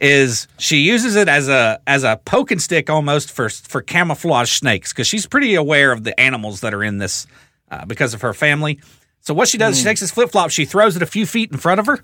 is 0.00 0.46
she 0.58 0.78
uses 0.78 1.16
it 1.16 1.28
as 1.28 1.48
a 1.48 1.80
as 1.86 2.04
a 2.04 2.20
poking 2.24 2.60
stick 2.60 2.88
almost 2.88 3.30
for 3.32 3.48
for 3.48 3.82
camouflage 3.82 4.50
snakes 4.50 4.92
because 4.92 5.06
she's 5.06 5.26
pretty 5.26 5.56
aware 5.56 5.90
of 5.90 6.04
the 6.04 6.18
animals 6.18 6.60
that 6.60 6.72
are 6.72 6.84
in 6.84 6.98
this 6.98 7.26
uh, 7.70 7.84
because 7.84 8.14
of 8.14 8.20
her 8.20 8.32
family. 8.32 8.80
So 9.20 9.34
what 9.34 9.48
she 9.48 9.58
does, 9.58 9.74
mm. 9.74 9.78
she 9.78 9.84
takes 9.84 10.00
this 10.00 10.10
flip 10.10 10.30
flop, 10.30 10.50
she 10.50 10.64
throws 10.64 10.96
it 10.96 11.02
a 11.02 11.06
few 11.06 11.26
feet 11.26 11.50
in 11.50 11.58
front 11.58 11.80
of 11.80 11.86
her 11.86 11.98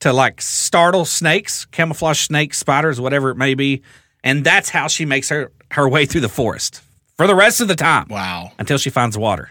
to 0.00 0.12
like 0.12 0.40
startle 0.40 1.04
snakes, 1.04 1.64
camouflage 1.66 2.20
snakes, 2.20 2.58
spiders, 2.58 3.00
whatever 3.00 3.30
it 3.30 3.36
may 3.36 3.54
be, 3.54 3.82
and 4.22 4.44
that's 4.44 4.68
how 4.68 4.86
she 4.86 5.04
makes 5.04 5.28
her 5.28 5.50
her 5.72 5.88
way 5.88 6.06
through 6.06 6.20
the 6.20 6.28
forest 6.28 6.82
for 7.16 7.26
the 7.26 7.34
rest 7.34 7.60
of 7.60 7.66
the 7.66 7.74
time. 7.74 8.06
Wow! 8.08 8.52
Until 8.60 8.78
she 8.78 8.90
finds 8.90 9.18
water, 9.18 9.50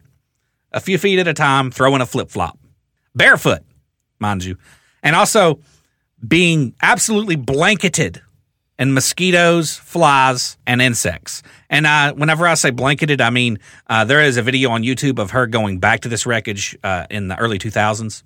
a 0.71 0.79
few 0.79 0.97
feet 0.97 1.19
at 1.19 1.27
a 1.27 1.33
time, 1.33 1.69
throwing 1.69 1.99
a 1.99 2.05
flip 2.05 2.29
flop 2.29 2.57
barefoot, 3.15 3.61
mind 4.19 4.43
you, 4.43 4.57
and 5.03 5.15
also 5.15 5.59
being 6.25 6.75
absolutely 6.81 7.35
blanketed 7.35 8.21
in 8.77 8.93
mosquitoes, 8.93 9.75
flies, 9.75 10.57
and 10.65 10.81
insects. 10.81 11.43
And 11.69 11.85
uh, 11.85 12.13
whenever 12.13 12.47
I 12.47 12.55
say 12.55 12.71
blanketed, 12.71 13.21
I 13.21 13.29
mean 13.29 13.59
uh, 13.87 14.05
there 14.05 14.21
is 14.21 14.37
a 14.37 14.41
video 14.41 14.71
on 14.71 14.81
YouTube 14.81 15.19
of 15.19 15.31
her 15.31 15.45
going 15.45 15.79
back 15.79 16.01
to 16.01 16.09
this 16.09 16.25
wreckage 16.25 16.75
uh, 16.83 17.05
in 17.09 17.27
the 17.27 17.37
early 17.37 17.59
2000s. 17.59 18.23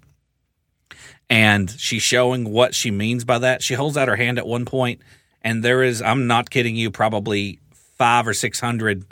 And 1.29 1.69
she's 1.71 2.03
showing 2.03 2.51
what 2.51 2.73
she 2.73 2.91
means 2.91 3.25
by 3.25 3.39
that. 3.39 3.63
She 3.63 3.73
holds 3.73 3.97
out 3.97 4.07
her 4.07 4.15
hand 4.15 4.37
at 4.37 4.47
one 4.47 4.63
point, 4.63 5.01
and 5.41 5.63
there 5.63 5.83
is, 5.83 6.01
I'm 6.01 6.27
not 6.27 6.49
kidding 6.49 6.75
you, 6.75 6.91
probably 6.91 7.59
five 7.97 8.27
or 8.27 8.33
600 8.33 9.05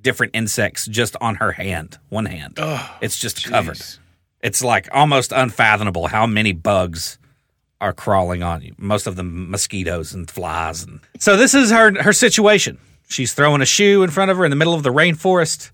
different 0.00 0.36
insects 0.36 0.86
just 0.86 1.16
on 1.20 1.36
her 1.36 1.52
hand, 1.52 1.98
one 2.08 2.26
hand. 2.26 2.58
Oh, 2.58 2.96
it's 3.00 3.18
just 3.18 3.38
geez. 3.38 3.50
covered. 3.50 3.80
It's 4.40 4.62
like 4.62 4.88
almost 4.92 5.32
unfathomable 5.32 6.08
how 6.08 6.26
many 6.26 6.52
bugs 6.52 7.18
are 7.80 7.92
crawling 7.92 8.42
on 8.42 8.62
you. 8.62 8.74
Most 8.78 9.06
of 9.06 9.16
them 9.16 9.50
mosquitoes 9.50 10.12
and 10.14 10.30
flies. 10.30 10.82
And 10.82 11.00
so 11.18 11.36
this 11.36 11.54
is 11.54 11.70
her 11.70 12.02
her 12.02 12.12
situation. 12.12 12.78
She's 13.08 13.32
throwing 13.34 13.62
a 13.62 13.66
shoe 13.66 14.02
in 14.02 14.10
front 14.10 14.30
of 14.30 14.36
her 14.36 14.44
in 14.44 14.50
the 14.50 14.56
middle 14.56 14.74
of 14.74 14.82
the 14.82 14.92
rainforest. 14.92 15.70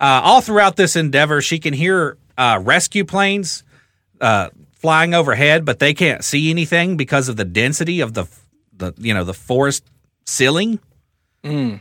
Uh, 0.00 0.20
all 0.22 0.40
throughout 0.40 0.76
this 0.76 0.96
endeavor, 0.96 1.42
she 1.42 1.58
can 1.58 1.74
hear 1.74 2.16
uh, 2.36 2.60
rescue 2.62 3.04
planes 3.04 3.64
uh, 4.20 4.48
flying 4.72 5.12
overhead, 5.12 5.64
but 5.64 5.80
they 5.80 5.92
can't 5.92 6.24
see 6.24 6.50
anything 6.50 6.96
because 6.96 7.28
of 7.28 7.36
the 7.36 7.44
density 7.44 8.00
of 8.00 8.14
the 8.14 8.26
the 8.72 8.94
you 8.98 9.12
know 9.12 9.24
the 9.24 9.34
forest 9.34 9.84
ceiling. 10.24 10.78
Mm. 11.44 11.80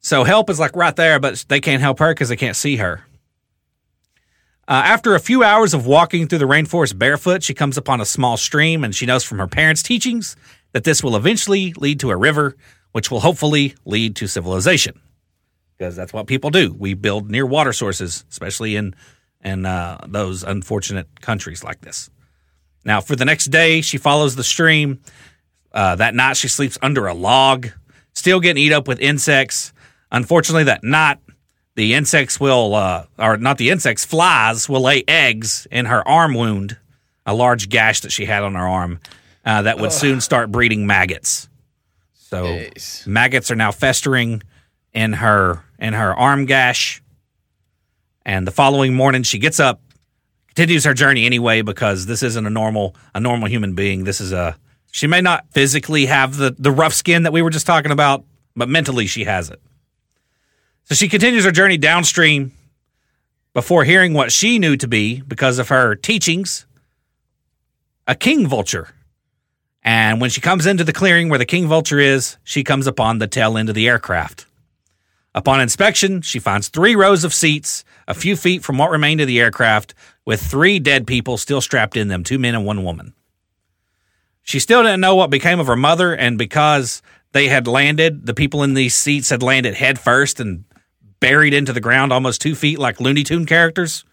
So 0.00 0.24
help 0.24 0.50
is 0.50 0.58
like 0.58 0.74
right 0.74 0.96
there, 0.96 1.20
but 1.20 1.44
they 1.48 1.60
can't 1.60 1.80
help 1.80 1.98
her 2.00 2.12
because 2.12 2.28
they 2.28 2.36
can't 2.36 2.56
see 2.56 2.76
her. 2.76 3.04
Uh, 4.68 4.82
after 4.84 5.14
a 5.14 5.20
few 5.20 5.42
hours 5.42 5.74
of 5.74 5.86
walking 5.86 6.28
through 6.28 6.38
the 6.38 6.44
rainforest 6.46 6.96
barefoot, 6.96 7.42
she 7.42 7.52
comes 7.52 7.76
upon 7.76 8.00
a 8.00 8.04
small 8.04 8.36
stream, 8.36 8.84
and 8.84 8.94
she 8.94 9.06
knows 9.06 9.24
from 9.24 9.38
her 9.38 9.48
parents' 9.48 9.82
teachings 9.82 10.36
that 10.72 10.84
this 10.84 11.02
will 11.02 11.16
eventually 11.16 11.72
lead 11.74 11.98
to 12.00 12.10
a 12.10 12.16
river, 12.16 12.56
which 12.92 13.10
will 13.10 13.20
hopefully 13.20 13.74
lead 13.84 14.14
to 14.16 14.28
civilization. 14.28 15.00
Because 15.76 15.96
that's 15.96 16.12
what 16.12 16.26
people 16.28 16.50
do. 16.50 16.72
We 16.78 16.94
build 16.94 17.30
near 17.30 17.44
water 17.44 17.72
sources, 17.72 18.24
especially 18.30 18.76
in 18.76 18.94
in 19.44 19.66
uh, 19.66 20.06
those 20.08 20.44
unfortunate 20.44 21.20
countries 21.20 21.64
like 21.64 21.80
this. 21.80 22.08
Now, 22.84 23.00
for 23.00 23.16
the 23.16 23.24
next 23.24 23.46
day, 23.46 23.80
she 23.80 23.98
follows 23.98 24.36
the 24.36 24.44
stream. 24.44 25.00
Uh, 25.72 25.96
that 25.96 26.14
night, 26.14 26.36
she 26.36 26.46
sleeps 26.46 26.78
under 26.80 27.08
a 27.08 27.14
log, 27.14 27.68
still 28.12 28.38
getting 28.38 28.62
eat 28.62 28.72
up 28.72 28.86
with 28.86 29.00
insects. 29.00 29.72
Unfortunately, 30.12 30.64
that 30.64 30.84
night, 30.84 31.18
the 31.74 31.94
insects 31.94 32.38
will, 32.38 32.74
uh, 32.74 33.06
or 33.18 33.36
not 33.36 33.58
the 33.58 33.70
insects, 33.70 34.04
flies 34.04 34.68
will 34.68 34.82
lay 34.82 35.04
eggs 35.08 35.66
in 35.70 35.86
her 35.86 36.06
arm 36.06 36.34
wound, 36.34 36.76
a 37.24 37.34
large 37.34 37.68
gash 37.68 38.00
that 38.00 38.12
she 38.12 38.26
had 38.26 38.42
on 38.42 38.54
her 38.54 38.66
arm, 38.66 39.00
uh, 39.44 39.62
that 39.62 39.78
would 39.78 39.92
soon 39.92 40.20
start 40.20 40.52
breeding 40.52 40.86
maggots. 40.86 41.48
So 42.14 42.44
Jeez. 42.44 43.06
maggots 43.06 43.50
are 43.50 43.56
now 43.56 43.72
festering 43.72 44.42
in 44.92 45.14
her 45.14 45.64
in 45.78 45.94
her 45.94 46.14
arm 46.14 46.46
gash. 46.46 47.02
And 48.24 48.46
the 48.46 48.52
following 48.52 48.94
morning, 48.94 49.24
she 49.24 49.38
gets 49.38 49.58
up, 49.58 49.82
continues 50.48 50.84
her 50.84 50.94
journey 50.94 51.26
anyway 51.26 51.62
because 51.62 52.06
this 52.06 52.22
isn't 52.22 52.46
a 52.46 52.50
normal 52.50 52.94
a 53.14 53.20
normal 53.20 53.48
human 53.48 53.74
being. 53.74 54.04
This 54.04 54.20
is 54.20 54.32
a 54.32 54.56
she 54.92 55.06
may 55.06 55.20
not 55.20 55.46
physically 55.50 56.06
have 56.06 56.36
the 56.36 56.54
the 56.58 56.70
rough 56.70 56.94
skin 56.94 57.24
that 57.24 57.32
we 57.32 57.42
were 57.42 57.50
just 57.50 57.66
talking 57.66 57.90
about, 57.90 58.24
but 58.54 58.68
mentally 58.68 59.06
she 59.06 59.24
has 59.24 59.50
it. 59.50 59.60
So 60.84 60.94
she 60.94 61.08
continues 61.08 61.44
her 61.44 61.52
journey 61.52 61.76
downstream 61.76 62.52
before 63.54 63.84
hearing 63.84 64.14
what 64.14 64.32
she 64.32 64.58
knew 64.58 64.76
to 64.76 64.88
be 64.88 65.20
because 65.20 65.58
of 65.58 65.68
her 65.68 65.94
teachings 65.94 66.66
a 68.06 68.14
king 68.14 68.46
vulture. 68.46 68.88
And 69.84 70.20
when 70.20 70.30
she 70.30 70.40
comes 70.40 70.66
into 70.66 70.84
the 70.84 70.92
clearing 70.92 71.28
where 71.28 71.38
the 71.38 71.46
king 71.46 71.66
vulture 71.66 71.98
is, 71.98 72.36
she 72.44 72.64
comes 72.64 72.86
upon 72.86 73.18
the 73.18 73.26
tail 73.26 73.56
end 73.56 73.68
of 73.68 73.74
the 73.74 73.88
aircraft. 73.88 74.46
Upon 75.34 75.60
inspection, 75.60 76.20
she 76.20 76.38
finds 76.38 76.68
three 76.68 76.94
rows 76.94 77.24
of 77.24 77.32
seats 77.32 77.84
a 78.06 78.14
few 78.14 78.36
feet 78.36 78.62
from 78.62 78.76
what 78.76 78.90
remained 78.90 79.20
of 79.20 79.26
the 79.26 79.40
aircraft, 79.40 79.94
with 80.24 80.42
three 80.42 80.78
dead 80.78 81.06
people 81.06 81.36
still 81.36 81.60
strapped 81.60 81.96
in 81.96 82.08
them 82.08 82.22
two 82.22 82.38
men 82.38 82.54
and 82.54 82.66
one 82.66 82.84
woman. 82.84 83.14
She 84.42 84.58
still 84.58 84.82
didn't 84.82 85.00
know 85.00 85.14
what 85.14 85.30
became 85.30 85.60
of 85.60 85.68
her 85.68 85.76
mother, 85.76 86.14
and 86.14 86.36
because 86.36 87.00
they 87.32 87.48
had 87.48 87.66
landed, 87.66 88.26
the 88.26 88.34
people 88.34 88.62
in 88.62 88.74
these 88.74 88.94
seats 88.94 89.30
had 89.30 89.42
landed 89.42 89.74
head 89.74 89.98
first 89.98 90.40
and 90.40 90.64
buried 91.22 91.54
into 91.54 91.72
the 91.72 91.80
ground 91.80 92.12
almost 92.12 92.40
two 92.40 92.56
feet 92.56 92.80
like 92.80 93.00
Looney 93.00 93.22
Tune 93.22 93.46
characters, 93.46 94.04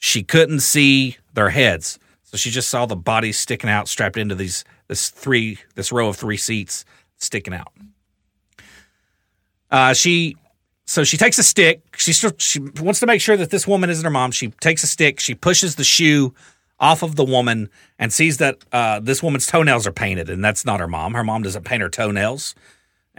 she 0.00 0.24
couldn't 0.24 0.60
see 0.60 1.16
their 1.32 1.50
heads. 1.50 2.00
So 2.24 2.36
she 2.36 2.50
just 2.50 2.68
saw 2.68 2.86
the 2.86 2.96
bodies 2.96 3.38
sticking 3.38 3.70
out, 3.70 3.86
strapped 3.86 4.16
into 4.16 4.34
these 4.34 4.64
this 4.88 5.10
three 5.10 5.58
this 5.76 5.92
row 5.92 6.08
of 6.08 6.16
three 6.16 6.36
seats 6.36 6.84
sticking 7.18 7.54
out. 7.54 7.72
Uh, 9.70 9.94
she 9.94 10.36
so 10.86 11.04
she 11.04 11.16
takes 11.16 11.38
a 11.38 11.44
stick. 11.44 11.82
She 11.96 12.12
she 12.12 12.58
wants 12.80 12.98
to 12.98 13.06
make 13.06 13.20
sure 13.20 13.36
that 13.36 13.50
this 13.50 13.68
woman 13.68 13.88
isn't 13.88 14.04
her 14.04 14.10
mom. 14.10 14.32
She 14.32 14.48
takes 14.48 14.82
a 14.82 14.88
stick. 14.88 15.20
She 15.20 15.36
pushes 15.36 15.76
the 15.76 15.84
shoe 15.84 16.34
off 16.80 17.04
of 17.04 17.14
the 17.14 17.24
woman 17.24 17.68
and 17.96 18.12
sees 18.12 18.38
that 18.38 18.58
uh, 18.72 18.98
this 18.98 19.22
woman's 19.22 19.46
toenails 19.46 19.86
are 19.86 19.92
painted, 19.92 20.28
and 20.28 20.44
that's 20.44 20.64
not 20.64 20.80
her 20.80 20.88
mom. 20.88 21.14
Her 21.14 21.22
mom 21.22 21.42
doesn't 21.42 21.64
paint 21.64 21.82
her 21.82 21.90
toenails, 21.90 22.56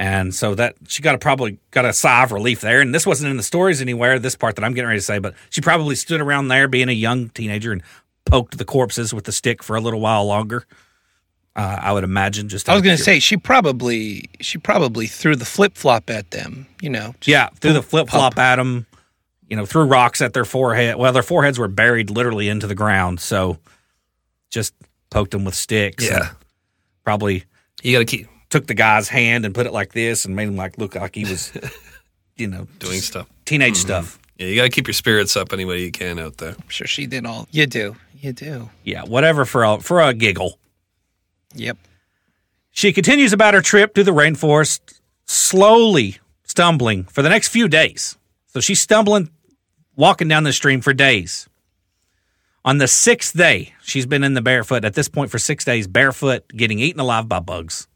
and 0.01 0.33
so 0.33 0.55
that 0.55 0.73
she 0.87 1.03
got 1.03 1.13
a 1.13 1.19
probably 1.19 1.59
got 1.69 1.85
a 1.85 1.93
sigh 1.93 2.23
of 2.23 2.31
relief 2.31 2.61
there. 2.61 2.81
And 2.81 2.93
this 2.93 3.05
wasn't 3.05 3.29
in 3.29 3.37
the 3.37 3.43
stories 3.43 3.81
anywhere. 3.81 4.17
This 4.17 4.35
part 4.35 4.55
that 4.55 4.65
I'm 4.65 4.73
getting 4.73 4.87
ready 4.87 4.97
to 4.97 5.05
say, 5.05 5.19
but 5.19 5.35
she 5.51 5.61
probably 5.61 5.93
stood 5.93 6.19
around 6.19 6.47
there 6.47 6.67
being 6.67 6.89
a 6.89 6.91
young 6.93 7.29
teenager 7.29 7.71
and 7.71 7.83
poked 8.25 8.57
the 8.57 8.65
corpses 8.65 9.13
with 9.13 9.25
the 9.25 9.31
stick 9.31 9.61
for 9.61 9.75
a 9.75 9.79
little 9.79 9.99
while 9.99 10.25
longer. 10.25 10.65
Uh, 11.55 11.77
I 11.79 11.91
would 11.93 12.03
imagine. 12.03 12.49
Just 12.49 12.67
I 12.67 12.73
was 12.73 12.81
going 12.81 12.97
to 12.97 13.03
say 13.03 13.19
she 13.19 13.37
probably 13.37 14.27
she 14.39 14.57
probably 14.57 15.05
threw 15.05 15.35
the 15.35 15.45
flip 15.45 15.77
flop 15.77 16.09
at 16.09 16.31
them. 16.31 16.65
You 16.81 16.89
know, 16.89 17.13
Yeah, 17.23 17.49
threw 17.59 17.73
the 17.73 17.83
flip 17.83 18.09
flop 18.09 18.39
at 18.39 18.55
them. 18.55 18.87
You 19.49 19.55
know, 19.55 19.67
threw 19.67 19.83
rocks 19.83 20.19
at 20.19 20.33
their 20.33 20.45
forehead. 20.45 20.95
Well, 20.95 21.13
their 21.13 21.21
foreheads 21.21 21.59
were 21.59 21.67
buried 21.67 22.09
literally 22.09 22.49
into 22.49 22.65
the 22.65 22.73
ground, 22.73 23.19
so 23.19 23.59
just 24.49 24.73
poked 25.11 25.29
them 25.29 25.45
with 25.45 25.53
sticks. 25.53 26.09
Yeah. 26.09 26.31
probably 27.03 27.43
You 27.83 27.93
got 27.93 27.99
to 27.99 28.05
keep 28.05 28.30
took 28.51 28.67
the 28.67 28.75
guy's 28.75 29.09
hand 29.09 29.45
and 29.45 29.55
put 29.55 29.65
it 29.65 29.73
like 29.73 29.93
this 29.93 30.25
and 30.25 30.35
made 30.35 30.47
him 30.47 30.55
like 30.55 30.77
look 30.77 30.93
like 30.93 31.15
he 31.15 31.23
was, 31.23 31.51
you 32.35 32.47
know, 32.47 32.67
doing 32.77 32.99
stuff. 32.99 33.27
teenage 33.45 33.73
mm-hmm. 33.73 33.87
stuff. 33.87 34.19
Yeah, 34.37 34.47
you 34.47 34.55
got 34.55 34.63
to 34.63 34.69
keep 34.69 34.87
your 34.87 34.93
spirits 34.93 35.35
up 35.35 35.53
any 35.53 35.65
way 35.65 35.81
you 35.81 35.91
can 35.91 36.19
out 36.19 36.37
there. 36.37 36.51
I'm 36.51 36.69
sure 36.69 36.87
she 36.87 37.07
did 37.07 37.25
all. 37.25 37.47
You 37.51 37.65
do, 37.65 37.95
you 38.19 38.33
do. 38.33 38.69
Yeah, 38.83 39.03
whatever 39.03 39.45
for 39.45 39.63
a 39.63 39.79
for 39.79 40.01
a 40.01 40.13
giggle. 40.13 40.59
Yep. 41.55 41.77
She 42.71 42.93
continues 42.93 43.33
about 43.33 43.53
her 43.53 43.61
trip 43.61 43.93
through 43.93 44.05
the 44.05 44.11
rainforest, 44.11 44.99
slowly 45.25 46.19
stumbling 46.43 47.03
for 47.05 47.21
the 47.21 47.29
next 47.29 47.49
few 47.49 47.67
days. 47.67 48.17
So 48.47 48.59
she's 48.59 48.81
stumbling, 48.81 49.29
walking 49.95 50.27
down 50.27 50.43
the 50.43 50.53
stream 50.53 50.81
for 50.81 50.93
days. 50.93 51.47
On 52.63 52.77
the 52.77 52.87
sixth 52.87 53.35
day, 53.35 53.73
she's 53.81 54.05
been 54.05 54.23
in 54.23 54.35
the 54.35 54.41
barefoot 54.41 54.85
at 54.85 54.93
this 54.93 55.09
point 55.09 55.31
for 55.31 55.39
six 55.39 55.65
days, 55.65 55.87
barefoot, 55.87 56.47
getting 56.49 56.79
eaten 56.79 56.99
alive 56.99 57.27
by 57.27 57.39
bugs. 57.39 57.87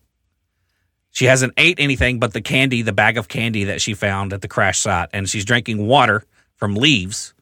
She 1.15 1.25
hasn't 1.25 1.53
ate 1.55 1.79
anything 1.79 2.19
but 2.19 2.33
the 2.33 2.41
candy, 2.41 2.81
the 2.81 2.91
bag 2.91 3.17
of 3.17 3.29
candy 3.29 3.63
that 3.63 3.81
she 3.81 3.93
found 3.93 4.33
at 4.33 4.41
the 4.41 4.49
crash 4.49 4.79
site, 4.79 5.07
and 5.13 5.29
she's 5.29 5.45
drinking 5.45 5.87
water 5.87 6.25
from 6.57 6.75
leaves. 6.75 7.33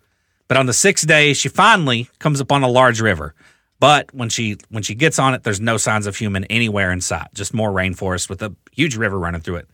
But 0.47 0.57
on 0.57 0.67
the 0.67 0.73
sixth 0.73 1.07
day, 1.07 1.33
she 1.33 1.49
finally 1.49 2.07
comes 2.19 2.39
upon 2.39 2.61
a 2.61 2.67
large 2.67 3.01
river. 3.01 3.33
But 3.79 4.13
when 4.13 4.29
she 4.29 4.57
when 4.69 4.83
she 4.83 4.93
gets 4.93 5.17
on 5.17 5.33
it, 5.33 5.41
there's 5.41 5.59
no 5.59 5.77
signs 5.77 6.05
of 6.05 6.15
human 6.15 6.43
anywhere 6.45 6.91
in 6.91 7.01
sight. 7.01 7.33
Just 7.33 7.51
more 7.51 7.71
rainforest 7.71 8.29
with 8.29 8.43
a 8.43 8.55
huge 8.73 8.95
river 8.95 9.17
running 9.17 9.41
through 9.41 9.55
it. 9.55 9.67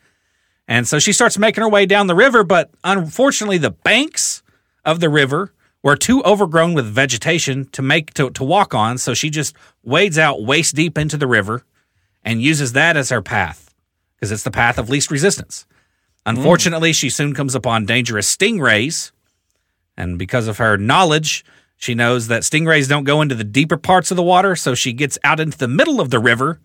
And 0.66 0.88
so 0.88 0.98
she 0.98 1.12
starts 1.12 1.38
making 1.38 1.62
her 1.62 1.70
way 1.70 1.86
down 1.86 2.08
the 2.08 2.16
river, 2.16 2.46
but 2.46 2.72
unfortunately, 2.86 3.58
the 3.58 3.72
banks 3.72 4.44
of 4.86 5.02
the 5.02 5.10
river 5.10 5.52
were 5.84 5.98
too 5.98 6.24
overgrown 6.24 6.74
with 6.74 6.86
vegetation 6.86 7.66
to 7.72 7.82
make 7.82 8.14
to, 8.14 8.30
to 8.30 8.46
walk 8.46 8.74
on. 8.74 8.98
So 8.98 9.14
she 9.14 9.30
just 9.30 9.58
wades 9.84 10.18
out 10.18 10.42
waist 10.42 10.74
deep 10.74 10.98
into 10.98 11.18
the 11.18 11.28
river 11.28 11.66
and 12.24 12.42
uses 12.42 12.72
that 12.72 12.96
as 12.96 13.10
her 13.10 13.22
path 13.22 13.69
because 14.20 14.32
it's 14.32 14.44
the 14.44 14.52
path 14.52 14.78
of 14.78 14.90
least 14.90 15.12
resistance. 15.12 15.66
Unfortunately, 16.26 16.94
she 16.94 17.10
soon 17.10 17.34
comes 17.34 17.56
upon 17.56 17.86
dangerous 17.86 18.36
stingrays, 18.36 19.12
and 19.98 20.20
because 20.20 20.48
of 20.48 20.58
her 20.58 20.78
knowledge, 20.78 21.46
she 21.78 21.96
knows 21.96 22.28
that 22.28 22.44
stingrays 22.44 22.90
don't 22.90 23.06
go 23.06 23.22
into 23.22 23.36
the 23.36 23.44
deeper 23.44 23.78
parts 23.78 24.12
of 24.12 24.18
the 24.18 24.24
water. 24.24 24.56
So 24.56 24.76
she 24.76 24.92
gets 24.94 25.18
out 25.24 25.40
into 25.40 25.58
the 25.58 25.68
middle 25.68 26.02
of 26.02 26.10
the 26.10 26.20
river 26.20 26.60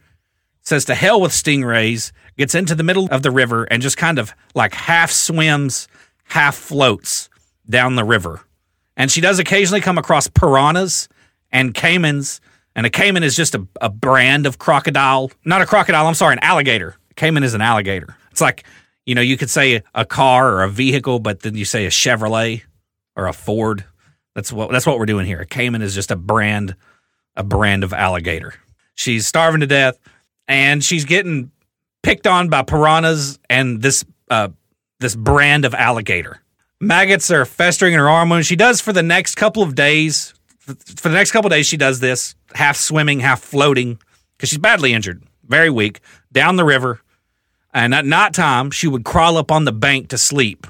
says 0.65 0.87
to 0.87 0.95
hell 0.95 1.21
with 1.21 1.33
stingrays, 1.33 2.11
gets 2.37 2.55
into 2.55 2.75
the 2.75 2.83
middle 2.83 3.07
of 3.11 3.23
the 3.23 3.31
river 3.31 3.65
and 3.65 3.83
just 3.83 3.97
kind 3.97 4.19
of 4.19 4.35
like 4.55 4.73
half 4.73 5.11
swims, 5.11 5.87
half 6.25 6.57
floats 6.57 7.29
down 7.69 7.97
the 7.97 8.05
river. 8.05 8.41
And 8.97 9.11
she 9.11 9.21
does 9.21 9.39
occasionally 9.39 9.81
come 9.81 9.99
across 9.99 10.27
piranhas 10.27 11.09
and 11.53 11.75
caimans. 11.75 12.41
And 12.75 12.87
a 12.87 12.91
caiman 12.91 13.23
is 13.23 13.37
just 13.37 13.55
a, 13.55 13.67
a 13.81 13.89
brand 13.89 14.47
of 14.47 14.59
crocodile. 14.59 15.31
Not 15.45 15.63
a 15.63 15.67
crocodile, 15.67 16.07
I'm 16.07 16.15
sorry, 16.15 16.35
an 16.35 16.39
alligator. 16.41 16.97
A 17.17 17.21
caiman 17.21 17.45
is 17.45 17.55
an 17.55 17.61
alligator. 17.61 18.17
It's 18.31 18.41
like, 18.41 18.65
you 19.07 19.15
know, 19.15 19.21
you 19.21 19.37
could 19.37 19.51
say 19.51 19.83
a 19.95 20.05
car 20.05 20.53
or 20.53 20.63
a 20.65 20.69
vehicle, 20.69 21.21
but 21.21 21.41
then 21.41 21.55
you 21.55 21.65
say 21.65 21.87
a 21.87 21.91
Chevrolet 21.91 22.63
or 23.15 23.27
a 23.27 23.33
Ford. 23.33 23.85
That's 24.35 24.53
what 24.53 24.73
that's 24.73 24.87
what 24.87 24.99
we're 24.99 25.07
doing 25.07 25.27
here. 25.27 25.41
A 25.41 25.47
caiman 25.47 25.83
is 25.83 25.95
just 25.95 26.11
a 26.11 26.17
brand, 26.17 26.75
a 27.37 27.45
brand 27.45 27.85
of 27.85 27.93
alligator. 27.93 28.55
She's 28.95 29.27
starving 29.27 29.61
to 29.61 29.67
death 29.67 29.99
and 30.49 30.83
she's 30.83 31.05
getting 31.05 31.51
picked 32.03 32.27
on 32.27 32.49
by 32.49 32.63
piranhas 32.63 33.39
and 33.49 33.81
this 33.81 34.05
uh, 34.31 34.49
this 34.99 35.15
brand 35.15 35.65
of 35.65 35.75
alligator. 35.75 36.41
Maggots 36.81 37.31
are 37.31 37.45
festering 37.45 37.95
in 37.95 38.01
her 38.01 38.09
arm 38.09 38.29
When 38.29 38.43
She 38.43 38.57
does 38.57 38.81
for 38.81 38.93
the 38.93 39.03
next 39.03 39.37
couple 39.37 39.63
of 39.63 39.75
days. 39.75 40.35
For 40.59 41.09
the 41.09 41.15
next 41.15 41.31
couple 41.31 41.49
of 41.49 41.53
days, 41.53 41.67
she 41.67 41.77
does 41.77 42.01
this 42.01 42.35
half 42.55 42.77
swimming, 42.77 43.21
half 43.21 43.41
floating 43.41 43.99
because 44.37 44.49
she's 44.49 44.59
badly 44.59 44.95
injured, 44.95 45.23
very 45.47 45.71
weak, 45.71 46.01
down 46.35 46.57
the 46.57 46.65
river. 46.65 47.01
And 47.73 47.95
at 47.95 48.05
night 48.05 48.35
time, 48.35 48.71
she 48.71 48.87
would 48.87 49.05
crawl 49.05 49.39
up 49.39 49.51
on 49.51 49.65
the 49.65 49.73
bank 49.73 50.09
to 50.09 50.19
sleep. 50.19 50.67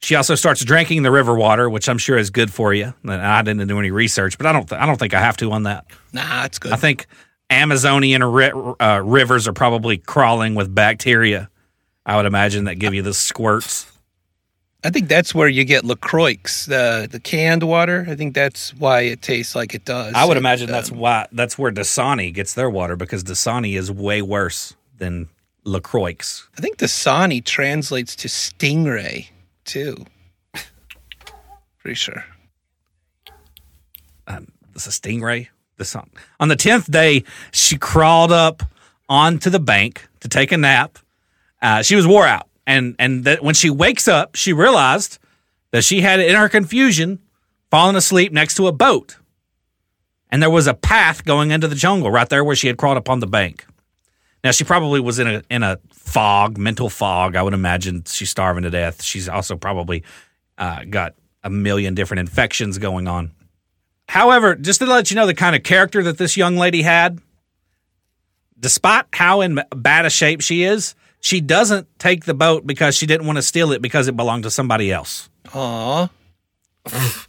She 0.00 0.14
also 0.14 0.34
starts 0.34 0.64
drinking 0.64 1.02
the 1.02 1.10
river 1.10 1.34
water, 1.34 1.68
which 1.68 1.88
I'm 1.88 1.98
sure 1.98 2.16
is 2.16 2.30
good 2.30 2.52
for 2.52 2.72
you. 2.72 2.94
And 3.02 3.12
I 3.12 3.42
didn't 3.42 3.66
do 3.66 3.78
any 3.78 3.90
research, 3.90 4.38
but 4.38 4.46
I 4.46 4.52
don't. 4.52 4.68
Th- 4.68 4.80
I 4.80 4.86
don't 4.86 4.98
think 4.98 5.14
I 5.14 5.20
have 5.20 5.36
to 5.38 5.50
on 5.50 5.64
that. 5.64 5.86
Nah, 6.12 6.44
it's 6.44 6.58
good. 6.58 6.72
I 6.72 6.76
think 6.76 7.06
Amazonian 7.50 8.22
ri- 8.22 8.52
uh, 8.52 9.00
rivers 9.04 9.48
are 9.48 9.52
probably 9.52 9.96
crawling 9.98 10.54
with 10.54 10.74
bacteria. 10.74 11.48
I 12.06 12.16
would 12.16 12.26
imagine 12.26 12.64
that 12.64 12.76
give 12.76 12.92
you 12.92 13.02
the 13.02 13.14
squirts. 13.14 13.90
I 14.84 14.90
think 14.90 15.08
that's 15.08 15.34
where 15.34 15.48
you 15.48 15.64
get 15.64 15.84
Lacroix, 15.84 16.34
the 16.66 17.08
the 17.10 17.18
canned 17.18 17.62
water. 17.62 18.04
I 18.08 18.14
think 18.14 18.34
that's 18.34 18.74
why 18.74 19.00
it 19.00 19.22
tastes 19.22 19.54
like 19.54 19.74
it 19.74 19.84
does. 19.84 20.12
I 20.14 20.24
would 20.26 20.36
It, 20.36 20.40
imagine 20.40 20.68
uh, 20.68 20.72
that's 20.72 20.90
why 20.90 21.26
that's 21.32 21.58
where 21.58 21.72
Dasani 21.72 22.32
gets 22.32 22.52
their 22.54 22.68
water 22.70 22.94
because 22.96 23.24
Dasani 23.24 23.76
is 23.78 23.90
way 23.90 24.20
worse 24.22 24.74
than 24.98 25.28
Lacroix. 25.64 26.16
I 26.56 26.60
think 26.60 26.76
the 26.78 26.88
Sani 26.88 27.40
translates 27.40 28.14
to 28.16 28.28
stingray 28.28 29.28
too. 29.64 30.04
Pretty 31.78 31.94
sure. 31.96 32.24
This 34.72 34.86
is 34.88 34.98
a 34.98 35.00
stingray. 35.00 35.48
The 35.76 35.98
on, 35.98 36.10
on 36.40 36.48
the 36.48 36.56
tenth 36.56 36.90
day, 36.90 37.24
she 37.52 37.78
crawled 37.78 38.32
up 38.32 38.62
onto 39.08 39.48
the 39.50 39.60
bank 39.60 40.06
to 40.20 40.28
take 40.28 40.50
a 40.52 40.56
nap. 40.56 40.98
Uh, 41.62 41.82
she 41.82 41.94
was 41.96 42.06
wore 42.06 42.26
out, 42.26 42.48
and 42.66 42.96
and 42.98 43.24
that 43.24 43.42
when 43.42 43.54
she 43.54 43.70
wakes 43.70 44.08
up, 44.08 44.36
she 44.36 44.52
realized 44.52 45.18
that 45.70 45.84
she 45.84 46.00
had 46.00 46.20
in 46.20 46.36
her 46.36 46.48
confusion 46.48 47.18
fallen 47.70 47.96
asleep 47.96 48.32
next 48.32 48.54
to 48.56 48.66
a 48.66 48.72
boat, 48.72 49.16
and 50.30 50.42
there 50.42 50.50
was 50.50 50.66
a 50.66 50.74
path 50.74 51.24
going 51.24 51.50
into 51.50 51.68
the 51.68 51.74
jungle 51.74 52.10
right 52.10 52.28
there 52.28 52.44
where 52.44 52.56
she 52.56 52.66
had 52.66 52.76
crawled 52.76 52.96
up 52.96 53.08
on 53.08 53.20
the 53.20 53.26
bank. 53.26 53.66
Now 54.42 54.50
she 54.50 54.64
probably 54.64 55.00
was 55.00 55.18
in 55.18 55.26
a 55.26 55.42
in 55.50 55.62
a 55.62 55.78
fog, 55.92 56.58
mental 56.58 56.90
fog. 56.90 57.34
I 57.34 57.42
would 57.42 57.54
imagine 57.54 58.04
she's 58.06 58.30
starving 58.30 58.64
to 58.64 58.70
death. 58.70 59.02
She's 59.02 59.28
also 59.28 59.56
probably 59.56 60.04
uh, 60.58 60.84
got 60.84 61.14
a 61.42 61.50
million 61.50 61.94
different 61.94 62.20
infections 62.20 62.78
going 62.78 63.08
on. 63.08 63.32
However, 64.08 64.54
just 64.54 64.80
to 64.80 64.86
let 64.86 65.10
you 65.10 65.16
know 65.16 65.26
the 65.26 65.34
kind 65.34 65.56
of 65.56 65.62
character 65.62 66.02
that 66.02 66.18
this 66.18 66.36
young 66.36 66.56
lady 66.56 66.82
had, 66.82 67.20
despite 68.58 69.06
how 69.12 69.40
in 69.40 69.60
bad 69.74 70.04
a 70.04 70.10
shape 70.10 70.40
she 70.40 70.64
is, 70.64 70.94
she 71.24 71.40
doesn't 71.40 71.88
take 71.98 72.26
the 72.26 72.34
boat 72.34 72.66
because 72.66 72.94
she 72.94 73.06
didn't 73.06 73.26
want 73.26 73.38
to 73.38 73.42
steal 73.42 73.72
it 73.72 73.80
because 73.80 74.08
it 74.08 74.16
belonged 74.16 74.42
to 74.42 74.50
somebody 74.50 74.92
else. 74.92 75.30
Aw. 75.54 76.10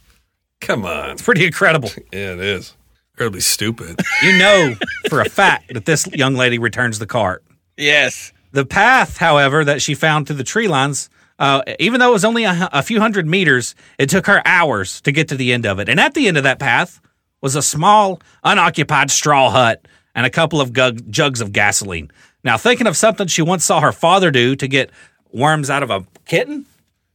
Come 0.60 0.84
on. 0.84 1.10
It's 1.12 1.22
pretty 1.22 1.46
incredible. 1.46 1.88
Yeah, 2.12 2.34
it 2.34 2.40
is. 2.40 2.74
Incredibly 3.14 3.40
stupid. 3.40 3.98
You 4.22 4.38
know 4.38 4.74
for 5.08 5.22
a 5.22 5.28
fact 5.30 5.72
that 5.72 5.86
this 5.86 6.06
young 6.08 6.34
lady 6.34 6.58
returns 6.58 6.98
the 6.98 7.06
cart. 7.06 7.42
Yes. 7.78 8.34
The 8.52 8.66
path, 8.66 9.16
however, 9.16 9.64
that 9.64 9.80
she 9.80 9.94
found 9.94 10.26
through 10.26 10.36
the 10.36 10.44
tree 10.44 10.68
lines, 10.68 11.08
uh, 11.38 11.62
even 11.78 11.98
though 11.98 12.10
it 12.10 12.12
was 12.12 12.24
only 12.26 12.44
a, 12.44 12.68
a 12.72 12.82
few 12.82 13.00
hundred 13.00 13.26
meters, 13.26 13.74
it 13.98 14.10
took 14.10 14.26
her 14.26 14.42
hours 14.46 15.00
to 15.02 15.12
get 15.12 15.28
to 15.28 15.36
the 15.36 15.54
end 15.54 15.64
of 15.64 15.78
it. 15.78 15.88
And 15.88 15.98
at 15.98 16.12
the 16.12 16.28
end 16.28 16.36
of 16.36 16.42
that 16.42 16.58
path 16.58 17.00
was 17.40 17.56
a 17.56 17.62
small, 17.62 18.20
unoccupied 18.44 19.10
straw 19.10 19.48
hut 19.48 19.86
and 20.14 20.26
a 20.26 20.30
couple 20.30 20.60
of 20.60 20.74
gug- 20.74 21.10
jugs 21.10 21.40
of 21.40 21.52
gasoline. 21.52 22.10
Now, 22.46 22.56
thinking 22.56 22.86
of 22.86 22.96
something 22.96 23.26
she 23.26 23.42
once 23.42 23.64
saw 23.64 23.80
her 23.80 23.92
father 23.92 24.30
do 24.30 24.56
to 24.56 24.66
get 24.66 24.90
worms 25.32 25.68
out 25.68 25.82
of 25.82 25.90
a 25.90 26.06
kitten, 26.24 26.64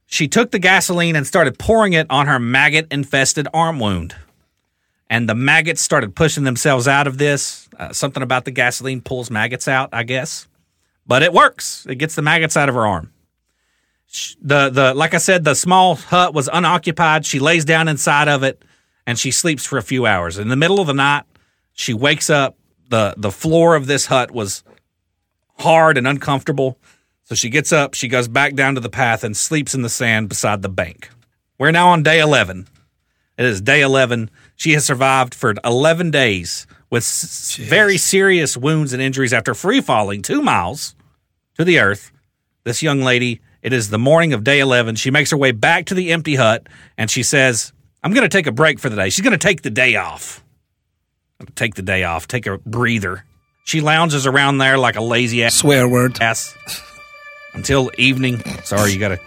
she 0.06 0.28
took 0.28 0.52
the 0.52 0.60
gasoline 0.60 1.16
and 1.16 1.26
started 1.26 1.58
pouring 1.58 1.94
it 1.94 2.06
on 2.08 2.28
her 2.28 2.38
maggot 2.38 2.86
infested 2.92 3.48
arm 3.52 3.80
wound. 3.80 4.14
And 5.10 5.28
the 5.28 5.34
maggots 5.34 5.80
started 5.80 6.14
pushing 6.14 6.44
themselves 6.44 6.86
out 6.86 7.08
of 7.08 7.18
this. 7.18 7.68
Uh, 7.76 7.92
something 7.92 8.22
about 8.22 8.44
the 8.44 8.52
gasoline 8.52 9.00
pulls 9.00 9.30
maggots 9.30 9.66
out, 9.66 9.88
I 9.92 10.04
guess 10.04 10.46
but 11.06 11.22
it 11.22 11.32
works. 11.32 11.86
It 11.88 11.96
gets 11.96 12.14
the 12.14 12.22
maggots 12.22 12.56
out 12.56 12.68
of 12.68 12.74
her 12.74 12.86
arm. 12.86 13.12
The 14.42 14.68
the 14.68 14.94
like 14.94 15.14
I 15.14 15.18
said, 15.18 15.44
the 15.44 15.54
small 15.54 15.96
hut 15.96 16.34
was 16.34 16.48
unoccupied. 16.52 17.24
She 17.24 17.38
lays 17.38 17.64
down 17.64 17.88
inside 17.88 18.28
of 18.28 18.42
it 18.42 18.62
and 19.06 19.18
she 19.18 19.30
sleeps 19.30 19.64
for 19.64 19.78
a 19.78 19.82
few 19.82 20.06
hours. 20.06 20.38
In 20.38 20.48
the 20.48 20.56
middle 20.56 20.80
of 20.80 20.86
the 20.86 20.94
night, 20.94 21.24
she 21.72 21.94
wakes 21.94 22.28
up. 22.28 22.56
the 22.90 23.14
The 23.16 23.30
floor 23.30 23.74
of 23.74 23.86
this 23.86 24.06
hut 24.06 24.30
was 24.30 24.64
hard 25.62 25.96
and 25.98 26.06
uncomfortable. 26.06 26.78
So 27.24 27.34
she 27.34 27.48
gets 27.48 27.72
up, 27.72 27.94
she 27.94 28.08
goes 28.08 28.28
back 28.28 28.54
down 28.54 28.74
to 28.74 28.80
the 28.80 28.90
path 28.90 29.24
and 29.24 29.36
sleeps 29.36 29.74
in 29.74 29.82
the 29.82 29.88
sand 29.88 30.28
beside 30.28 30.62
the 30.62 30.68
bank. 30.68 31.08
We're 31.58 31.70
now 31.70 31.88
on 31.90 32.02
day 32.02 32.20
11. 32.20 32.68
It 33.38 33.44
is 33.46 33.60
day 33.60 33.80
11. 33.80 34.30
She 34.56 34.72
has 34.72 34.84
survived 34.84 35.34
for 35.34 35.54
11 35.64 36.10
days 36.10 36.66
with 36.90 37.02
s- 37.02 37.56
very 37.56 37.96
serious 37.96 38.56
wounds 38.56 38.92
and 38.92 39.00
injuries 39.00 39.32
after 39.32 39.54
free 39.54 39.80
falling 39.80 40.20
two 40.22 40.42
miles 40.42 40.94
to 41.56 41.64
the 41.64 41.78
earth. 41.78 42.12
This 42.64 42.82
young 42.82 43.00
lady, 43.00 43.40
it 43.62 43.72
is 43.72 43.88
the 43.90 43.98
morning 43.98 44.32
of 44.32 44.44
day 44.44 44.60
11. 44.60 44.96
She 44.96 45.10
makes 45.10 45.30
her 45.30 45.36
way 45.36 45.52
back 45.52 45.86
to 45.86 45.94
the 45.94 46.12
empty 46.12 46.34
hut 46.34 46.66
and 46.98 47.10
she 47.10 47.22
says, 47.22 47.72
I'm 48.02 48.12
going 48.12 48.28
to 48.28 48.36
take 48.36 48.46
a 48.46 48.52
break 48.52 48.78
for 48.78 48.88
the 48.90 48.96
day. 48.96 49.08
She's 49.10 49.24
going 49.24 49.32
to 49.32 49.38
take 49.38 49.62
the 49.62 49.70
day 49.70 49.96
off. 49.96 50.44
Take 51.54 51.74
the 51.74 51.82
day 51.82 52.04
off, 52.04 52.28
take 52.28 52.46
a 52.46 52.58
breather. 52.58 53.24
She 53.64 53.80
lounges 53.80 54.26
around 54.26 54.58
there 54.58 54.76
like 54.78 54.96
a 54.96 55.00
lazy 55.00 55.44
ass 55.44 55.54
Swear 55.54 55.88
word. 55.88 56.20
ass 56.20 56.54
until 57.54 57.90
evening. 57.96 58.40
Sorry, 58.64 58.92
you 58.92 58.98
got 58.98 59.08
to 59.08 59.20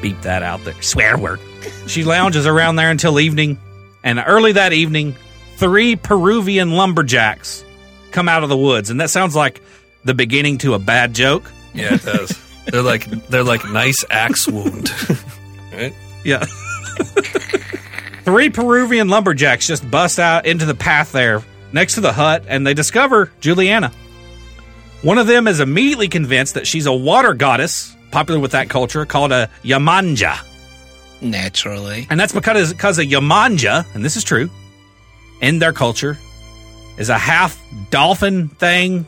beep 0.00 0.20
that 0.22 0.42
out 0.42 0.64
there. 0.64 0.80
Swear 0.82 1.18
word. 1.18 1.40
She 1.86 2.04
lounges 2.04 2.46
around 2.46 2.76
there 2.76 2.90
until 2.90 3.18
evening, 3.20 3.58
and 4.02 4.22
early 4.24 4.52
that 4.52 4.72
evening, 4.72 5.16
three 5.56 5.96
Peruvian 5.96 6.72
lumberjacks 6.72 7.64
come 8.10 8.28
out 8.28 8.42
of 8.42 8.48
the 8.48 8.56
woods, 8.56 8.90
and 8.90 9.00
that 9.00 9.10
sounds 9.10 9.34
like 9.34 9.60
the 10.04 10.14
beginning 10.14 10.58
to 10.58 10.74
a 10.74 10.78
bad 10.78 11.14
joke. 11.14 11.50
Yeah, 11.74 11.94
it 11.94 12.02
does. 12.04 12.38
they're 12.66 12.82
like 12.82 13.06
they're 13.28 13.42
like 13.44 13.64
nice 13.66 14.04
axe 14.10 14.46
wound. 14.46 14.90
right? 15.72 15.92
Yeah. 16.24 16.44
Three 18.24 18.48
Peruvian 18.50 19.08
lumberjacks 19.08 19.66
just 19.66 19.90
bust 19.90 20.18
out 20.18 20.46
into 20.46 20.64
the 20.64 20.74
path 20.74 21.12
there 21.12 21.42
next 21.74 21.96
to 21.96 22.00
the 22.00 22.12
hut 22.12 22.44
and 22.48 22.66
they 22.66 22.72
discover 22.72 23.30
Juliana. 23.40 23.92
One 25.02 25.18
of 25.18 25.26
them 25.26 25.46
is 25.46 25.60
immediately 25.60 26.08
convinced 26.08 26.54
that 26.54 26.66
she's 26.66 26.86
a 26.86 26.92
water 26.92 27.34
goddess, 27.34 27.94
popular 28.10 28.40
with 28.40 28.52
that 28.52 28.70
culture, 28.70 29.04
called 29.04 29.32
a 29.32 29.50
Yamanja. 29.62 30.38
Naturally. 31.20 32.06
And 32.08 32.18
that's 32.18 32.32
because, 32.32 32.72
because 32.72 32.98
a 32.98 33.04
Yamanja, 33.04 33.84
and 33.94 34.02
this 34.02 34.16
is 34.16 34.24
true, 34.24 34.48
in 35.42 35.58
their 35.58 35.72
culture, 35.72 36.16
is 36.96 37.10
a 37.10 37.18
half 37.18 37.60
dolphin 37.90 38.48
thing 38.48 39.04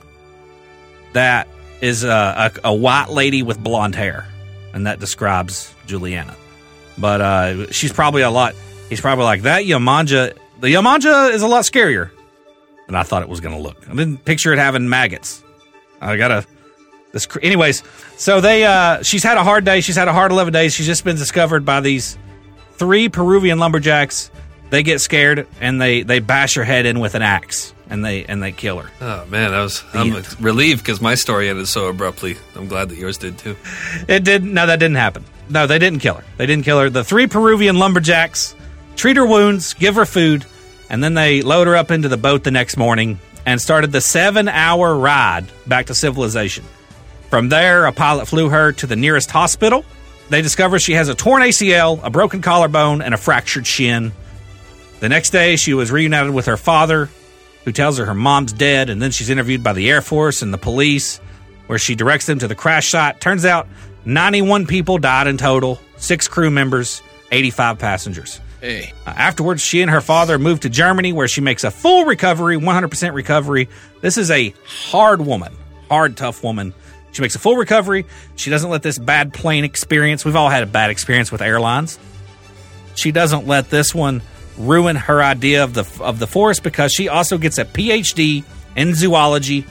that 1.13 1.49
is 1.81 2.05
a, 2.05 2.53
a, 2.65 2.69
a 2.71 2.75
white 2.75 3.09
lady 3.09 3.43
with 3.43 3.63
blonde 3.63 3.95
hair. 3.95 4.27
And 4.75 4.87
that 4.87 4.99
describes 4.99 5.73
Juliana. 5.87 6.37
But 6.99 7.21
uh, 7.21 7.71
she's 7.71 7.93
probably 7.93 8.23
a 8.23 8.31
lot, 8.31 8.55
he's 8.89 9.01
probably 9.01 9.25
like, 9.25 9.43
that 9.43 9.63
Yamanja, 9.63 10.37
the 10.61 10.69
Yamanja 10.69 11.33
is 11.33 11.43
a 11.43 11.47
lot 11.47 11.65
scarier 11.65 12.11
than 12.87 12.95
I 12.97 13.03
thought 13.03 13.23
it 13.23 13.29
was 13.29 13.41
going 13.41 13.55
to 13.55 13.61
look. 13.61 13.89
I 13.89 13.95
didn't 13.95 14.25
picture 14.25 14.53
it 14.53 14.59
having 14.59 14.89
maggots. 14.89 15.43
I 16.01 16.17
gotta. 16.17 16.45
This, 17.13 17.27
cr- 17.27 17.39
anyways, 17.43 17.83
so 18.17 18.41
they, 18.41 18.65
uh, 18.65 19.03
she's 19.03 19.23
had 19.23 19.39
a 19.39 19.45
hard 19.45 19.65
day. 19.65 19.81
She's 19.81 19.97
had 19.97 20.09
a 20.09 20.13
hard 20.13 20.33
11 20.33 20.53
days. 20.53 20.75
She's 20.75 20.87
just 20.87 21.05
been 21.05 21.17
discovered 21.17 21.65
by 21.65 21.81
these 21.81 22.19
three 22.75 23.09
Peruvian 23.09 23.59
lumberjacks. 23.59 24.31
They 24.69 24.83
get 24.83 25.01
scared 25.01 25.47
and 25.61 25.81
they, 25.81 26.03
they 26.03 26.19
bash 26.19 26.55
her 26.57 26.65
head 26.65 26.85
in 26.87 26.99
with 27.01 27.15
an 27.15 27.23
axe 27.23 27.73
and 27.89 28.05
they, 28.05 28.25
and 28.27 28.43
they 28.43 28.51
kill 28.53 28.81
her. 28.81 28.91
Oh 29.01 29.25
man, 29.27 29.55
I 29.55 29.63
was 29.63 29.83
I'm 29.95 30.13
end. 30.17 30.41
relieved 30.41 30.83
because 30.83 31.01
my 31.01 31.15
story 31.15 31.49
ended 31.49 31.69
so 31.69 31.87
abruptly. 31.87 32.37
I'm 32.57 32.67
glad 32.69 32.89
that 32.91 32.99
yours 32.99 33.17
did 33.17 33.39
too. 33.39 33.57
It 34.09 34.25
did. 34.25 34.43
No, 34.43 34.67
that 34.67 34.79
didn't 34.81 34.97
happen. 34.97 35.25
No, 35.49 35.67
they 35.69 35.79
didn't 35.79 36.01
kill 36.01 36.15
her. 36.17 36.25
They 36.37 36.47
didn't 36.47 36.65
kill 36.65 36.81
her. 36.81 36.91
The 36.91 37.05
three 37.05 37.29
Peruvian 37.29 37.79
lumberjacks 37.79 38.57
treat 38.97 39.17
her 39.17 39.25
wounds, 39.27 39.73
give 39.75 39.95
her 39.95 40.05
food, 40.05 40.45
and 40.89 41.03
then 41.03 41.15
they 41.15 41.43
load 41.43 41.67
her 41.67 41.77
up 41.77 41.91
into 41.91 42.09
the 42.09 42.17
boat 42.17 42.45
the 42.45 42.51
next 42.51 42.77
morning 42.77 43.19
and 43.45 43.61
started 43.61 43.93
the 43.93 44.01
seven 44.01 44.49
hour 44.49 44.97
ride 44.97 45.47
back 45.67 45.87
to 45.87 45.95
civilization. 45.95 46.65
From 47.31 47.49
there, 47.49 47.87
a 47.87 47.93
pilot 47.93 48.27
flew 48.27 48.49
her 48.49 48.73
to 48.73 48.87
the 48.87 48.97
nearest 48.97 49.31
hospital. 49.31 49.85
They 50.29 50.43
discover 50.43 50.79
she 50.79 50.95
has 50.95 51.09
a 51.09 51.15
torn 51.15 51.43
ACL, 51.43 52.01
a 52.03 52.11
broken 52.11 52.43
collarbone, 52.43 53.03
and 53.03 53.15
a 53.15 53.17
fractured 53.17 53.67
shin. 53.67 54.13
The 55.01 55.09
next 55.09 55.31
day, 55.31 55.57
she 55.57 55.75
was 55.75 55.93
reunited 55.93 56.33
with 56.33 56.47
her 56.47 56.57
father, 56.57 57.09
who 57.65 57.73
tells 57.73 57.99
her 57.99 58.07
her 58.07 58.15
mom's 58.15 58.53
dead, 58.53 58.91
and 58.91 59.01
then 59.01 59.11
she's 59.11 59.31
interviewed 59.31 59.63
by 59.63 59.73
the 59.73 59.89
Air 59.91 60.01
Force 60.01 60.43
and 60.43 60.53
the 60.53 60.59
police, 60.59 61.19
where 61.67 61.79
she 61.79 61.95
directs 61.95 62.27
them 62.27 62.39
to 62.39 62.49
the 62.49 62.55
crash 62.55 62.89
site. 62.91 63.21
Turns 63.21 63.45
out 63.45 63.69
91 64.05 64.67
people 64.67 64.99
died 64.99 65.27
in 65.27 65.37
total, 65.37 65.81
six 65.97 66.29
crew 66.29 66.51
members, 66.51 67.03
85 67.31 67.79
passengers. 67.79 68.41
Hey. 68.61 68.93
Uh, 69.07 69.11
afterwards, 69.11 69.63
she 69.63 69.83
and 69.83 69.91
her 69.91 70.01
father 70.01 70.39
moved 70.39 70.63
to 70.63 70.69
Germany, 70.69 71.13
where 71.13 71.29
she 71.29 71.41
makes 71.41 71.65
a 71.65 71.71
full 71.71 72.05
recovery, 72.05 72.57
100% 72.57 73.15
recovery. 73.15 73.69
This 74.01 74.19
is 74.19 74.31
a 74.31 74.55
hard 74.67 75.21
woman, 75.21 75.55
hard, 75.89 76.17
tough 76.17 76.43
woman. 76.43 76.75
She 77.13 77.23
makes 77.23 77.35
a 77.35 77.39
full 77.39 77.57
recovery. 77.57 78.05
She 78.37 78.51
doesn't 78.51 78.69
let 78.69 78.83
this 78.83 78.99
bad 78.99 79.33
plane 79.33 79.65
experience. 79.65 80.25
We've 80.25 80.37
all 80.37 80.51
had 80.51 80.63
a 80.63 80.67
bad 80.67 80.91
experience 80.91 81.33
with 81.33 81.41
airlines. 81.41 81.99
She 82.95 83.13
doesn't 83.13 83.47
let 83.47 83.71
this 83.71 83.95
one 83.95 84.23
ruin 84.59 84.97
her 84.97 85.23
idea 85.23 85.65
of 85.65 85.75
the 85.75 85.87
of 86.01 86.19
the 86.19 86.27
forest 86.27 86.63
because 86.63 86.93
she 86.93 87.09
also 87.09 87.39
gets 87.39 87.59
a 87.59 87.65
PhD 87.65 88.45
in 88.75 88.95
zoology, 88.95 89.67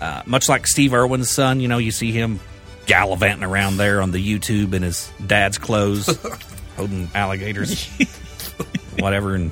uh, 0.00 0.22
much 0.26 0.48
like 0.48 0.66
Steve 0.66 0.94
Irwin's 0.94 1.30
son. 1.30 1.60
You 1.60 1.68
know, 1.68 1.78
you 1.78 1.90
see 1.90 2.12
him 2.12 2.40
gallivanting 2.86 3.44
around 3.44 3.76
there 3.76 4.00
on 4.00 4.12
the 4.12 4.18
YouTube 4.24 4.72
in 4.72 4.82
his 4.82 5.10
dad's 5.26 5.58
clothes, 5.58 6.06
holding 6.76 7.10
alligators, 7.14 7.86
whatever, 8.98 9.34
and 9.34 9.50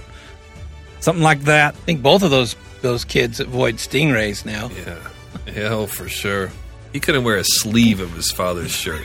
something 1.00 1.22
like 1.22 1.42
that. 1.42 1.74
I 1.74 1.78
think 1.78 2.02
both 2.02 2.22
of 2.22 2.30
those 2.30 2.56
those 2.82 3.04
kids 3.04 3.40
avoid 3.40 3.76
stingrays 3.76 4.44
now. 4.44 4.70
Yeah, 4.70 4.98
yeah, 5.46 5.68
oh, 5.68 5.86
for 5.86 6.08
sure. 6.08 6.50
He 6.92 7.00
couldn't 7.00 7.24
wear 7.24 7.38
a 7.38 7.44
sleeve 7.44 8.00
of 8.00 8.12
his 8.12 8.30
father's 8.30 8.70
shirt. 8.70 9.04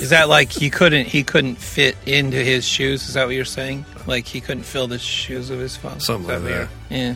Is 0.00 0.10
that 0.10 0.28
like 0.28 0.50
he 0.50 0.70
couldn't 0.70 1.06
he 1.06 1.22
couldn't 1.22 1.56
fit 1.56 1.96
into 2.06 2.38
his 2.38 2.66
shoes? 2.66 3.06
Is 3.08 3.14
that 3.14 3.26
what 3.26 3.34
you're 3.34 3.44
saying? 3.44 3.84
Like 4.06 4.26
he 4.26 4.40
couldn't 4.40 4.64
fill 4.64 4.88
the 4.88 4.98
shoes 4.98 5.50
of 5.50 5.58
his 5.60 5.76
father? 5.76 6.00
Something 6.00 6.28
like 6.28 6.42
what 6.42 6.48
that. 6.48 6.68
Yeah. 6.90 7.14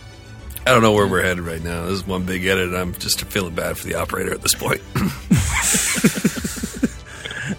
I 0.67 0.71
don't 0.71 0.83
know 0.83 0.93
where 0.93 1.07
we're 1.07 1.23
headed 1.23 1.45
right 1.45 1.63
now. 1.63 1.83
This 1.85 1.93
is 1.95 2.07
one 2.07 2.25
big 2.25 2.47
edit. 2.47 2.69
and 2.69 2.77
I'm 2.77 2.95
just 2.95 3.23
feeling 3.25 3.55
bad 3.55 3.77
for 3.77 3.87
the 3.87 3.97
operator 3.97 4.33
at 4.33 4.41
this 4.43 4.55
point. 4.55 4.81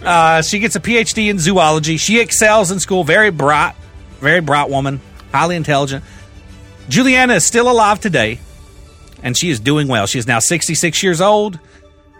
Uh, 0.06 0.42
she 0.42 0.58
gets 0.60 0.76
a 0.76 0.80
PhD 0.80 1.28
in 1.28 1.38
zoology. 1.38 1.96
She 1.96 2.20
excels 2.20 2.70
in 2.70 2.80
school. 2.80 3.04
Very 3.04 3.30
bright, 3.30 3.74
very 4.20 4.40
bright 4.40 4.70
woman, 4.70 5.00
highly 5.32 5.56
intelligent. 5.56 6.04
Juliana 6.88 7.34
is 7.34 7.44
still 7.44 7.70
alive 7.70 8.00
today, 8.00 8.38
and 9.22 9.36
she 9.36 9.50
is 9.50 9.58
doing 9.58 9.88
well. 9.88 10.06
She 10.06 10.18
is 10.18 10.26
now 10.26 10.38
66 10.38 11.02
years 11.02 11.20
old 11.20 11.58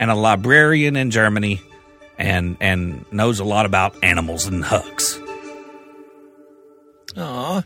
and 0.00 0.10
a 0.10 0.14
librarian 0.14 0.96
in 0.96 1.10
Germany 1.10 1.60
and 2.18 2.56
and 2.60 3.04
knows 3.12 3.40
a 3.40 3.44
lot 3.44 3.66
about 3.66 3.94
animals 4.02 4.46
and 4.46 4.64
hugs. 4.64 5.20
Aw. 7.16 7.62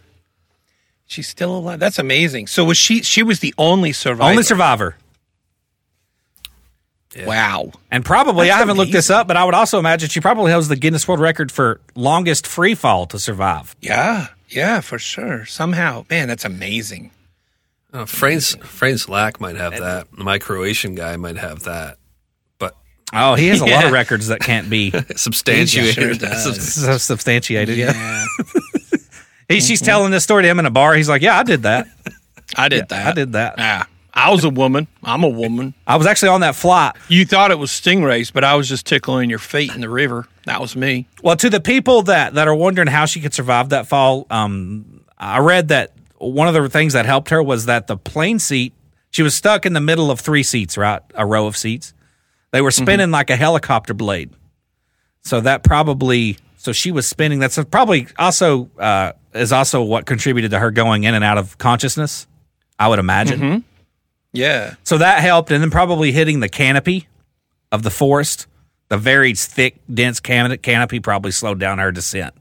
She's 1.06 1.28
still 1.28 1.56
alive. 1.56 1.80
That's 1.80 1.98
amazing. 1.98 2.46
So 2.46 2.64
was 2.64 2.76
she 2.76 3.02
she 3.02 3.22
was 3.22 3.40
the 3.40 3.54
only 3.58 3.92
survivor. 3.92 4.30
Only 4.30 4.42
survivor. 4.42 4.96
Wow. 7.18 7.72
And 7.90 8.04
probably, 8.04 8.46
That's 8.46 8.56
I 8.56 8.58
haven't 8.60 8.76
looked 8.76 8.92
this 8.92 9.10
up, 9.10 9.26
but 9.26 9.36
I 9.36 9.44
would 9.44 9.54
also 9.54 9.78
imagine 9.78 10.08
she 10.08 10.20
probably 10.20 10.52
holds 10.52 10.68
the 10.68 10.76
Guinness 10.76 11.08
World 11.08 11.20
Record 11.20 11.50
for 11.50 11.80
longest 11.94 12.46
free 12.46 12.74
fall 12.74 13.06
to 13.06 13.18
survive. 13.18 13.74
Yeah. 13.80 14.28
Yeah, 14.48 14.80
for 14.80 14.98
sure. 14.98 15.44
Somehow. 15.46 16.04
Man, 16.10 16.28
that's 16.28 16.44
amazing. 16.44 17.10
Uh, 17.92 18.04
Franz 18.04 18.54
Franz 18.56 19.08
Lack 19.08 19.40
might 19.40 19.56
have 19.56 19.72
that. 19.78 20.16
My 20.16 20.38
Croatian 20.38 20.94
guy 20.94 21.16
might 21.16 21.36
have 21.36 21.64
that. 21.64 21.98
But 22.58 22.76
Oh, 23.12 23.34
he 23.34 23.48
has 23.48 23.60
a 23.60 23.66
lot 23.66 23.84
of 23.86 23.92
records 24.00 24.28
that 24.28 24.40
can't 24.40 24.70
be 24.70 24.92
substantiated. 25.16 25.94
Sure 25.94 26.14
does. 26.30 27.02
substantiated. 27.02 27.76
Yeah. 27.76 27.92
Yeah. 27.92 28.24
He, 29.48 29.60
she's 29.60 29.80
telling 29.80 30.12
this 30.12 30.22
story 30.22 30.44
to 30.44 30.48
him 30.48 30.60
in 30.60 30.66
a 30.66 30.70
bar. 30.70 30.94
He's 30.94 31.08
like, 31.08 31.22
"Yeah, 31.22 31.36
I 31.36 31.42
did 31.42 31.62
that. 31.64 31.88
I 32.56 32.68
did 32.68 32.88
that. 32.90 33.06
I 33.08 33.12
did 33.12 33.32
that. 33.32 33.54
Ah, 33.58 33.88
I 34.14 34.30
was 34.30 34.44
a 34.44 34.50
woman. 34.50 34.88
I'm 35.02 35.24
a 35.24 35.28
woman. 35.28 35.74
I 35.86 35.96
was 35.96 36.06
actually 36.06 36.30
on 36.30 36.40
that 36.40 36.54
flight." 36.54 36.96
You 37.08 37.24
thought 37.24 37.50
it 37.50 37.58
was 37.58 37.70
stingrays, 37.70 38.32
but 38.32 38.44
I 38.44 38.54
was 38.54 38.68
just 38.68 38.86
tickling 38.86 39.30
your 39.30 39.38
feet 39.38 39.74
in 39.74 39.80
the 39.80 39.88
river. 39.88 40.26
That 40.46 40.60
was 40.60 40.76
me. 40.76 41.06
Well, 41.22 41.36
to 41.36 41.50
the 41.50 41.60
people 41.60 42.02
that 42.02 42.34
that 42.34 42.48
are 42.48 42.54
wondering 42.54 42.88
how 42.88 43.06
she 43.06 43.20
could 43.20 43.34
survive 43.34 43.70
that 43.70 43.86
fall, 43.86 44.26
um, 44.30 45.02
I 45.18 45.38
read 45.38 45.68
that 45.68 45.92
one 46.18 46.48
of 46.48 46.54
the 46.54 46.68
things 46.68 46.92
that 46.92 47.06
helped 47.06 47.30
her 47.30 47.42
was 47.42 47.66
that 47.66 47.86
the 47.86 47.96
plane 47.96 48.38
seat. 48.38 48.74
She 49.12 49.22
was 49.24 49.34
stuck 49.34 49.66
in 49.66 49.72
the 49.72 49.80
middle 49.80 50.10
of 50.10 50.20
three 50.20 50.44
seats, 50.44 50.78
right? 50.78 51.02
A 51.14 51.26
row 51.26 51.46
of 51.46 51.56
seats. 51.56 51.94
They 52.52 52.60
were 52.60 52.70
spinning 52.70 53.10
like 53.10 53.28
a 53.30 53.36
helicopter 53.36 53.92
blade. 53.94 54.30
So 55.22 55.40
that 55.40 55.62
probably. 55.64 56.38
So 56.58 56.72
she 56.72 56.92
was 56.92 57.06
spinning. 57.08 57.38
That's 57.38 57.58
probably 57.64 58.06
also 58.18 58.70
uh, 58.78 59.12
is 59.34 59.52
also 59.52 59.82
what 59.82 60.06
contributed 60.06 60.50
to 60.52 60.58
her 60.58 60.70
going 60.70 61.04
in 61.04 61.14
and 61.14 61.24
out 61.24 61.38
of 61.38 61.58
consciousness. 61.58 62.26
I 62.78 62.88
would 62.88 62.98
imagine. 62.98 63.64
Yeah. 64.32 64.74
So 64.84 64.98
that 64.98 65.20
helped, 65.20 65.50
and 65.50 65.62
then 65.62 65.70
probably 65.70 66.12
hitting 66.12 66.40
the 66.40 66.48
canopy 66.48 67.08
of 67.72 67.82
the 67.82 67.90
forest, 67.90 68.46
the 68.88 68.96
very 68.96 69.34
thick, 69.34 69.76
dense 69.92 70.20
can- 70.20 70.56
canopy 70.58 71.00
probably 71.00 71.30
slowed 71.30 71.58
down 71.58 71.78
her 71.78 71.92
descent 71.92 72.34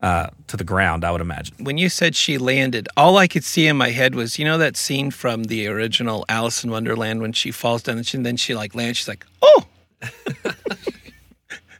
uh, 0.00 0.28
to 0.48 0.56
the 0.56 0.64
ground. 0.64 1.04
I 1.04 1.10
would 1.12 1.20
imagine. 1.20 1.56
When 1.64 1.78
you 1.78 1.88
said 1.88 2.14
she 2.16 2.38
landed, 2.38 2.88
all 2.96 3.16
I 3.18 3.28
could 3.28 3.44
see 3.44 3.66
in 3.66 3.76
my 3.76 3.90
head 3.90 4.14
was, 4.14 4.38
you 4.38 4.44
know, 4.44 4.58
that 4.58 4.76
scene 4.76 5.10
from 5.10 5.44
the 5.44 5.66
original 5.68 6.24
Alice 6.28 6.64
in 6.64 6.70
Wonderland 6.70 7.20
when 7.20 7.32
she 7.32 7.50
falls 7.50 7.82
down 7.82 7.98
and, 7.98 8.14
and 8.14 8.26
then 8.26 8.36
she 8.36 8.54
like 8.54 8.74
lands. 8.74 8.98
She's 8.98 9.08
like, 9.08 9.24
oh, 9.40 9.64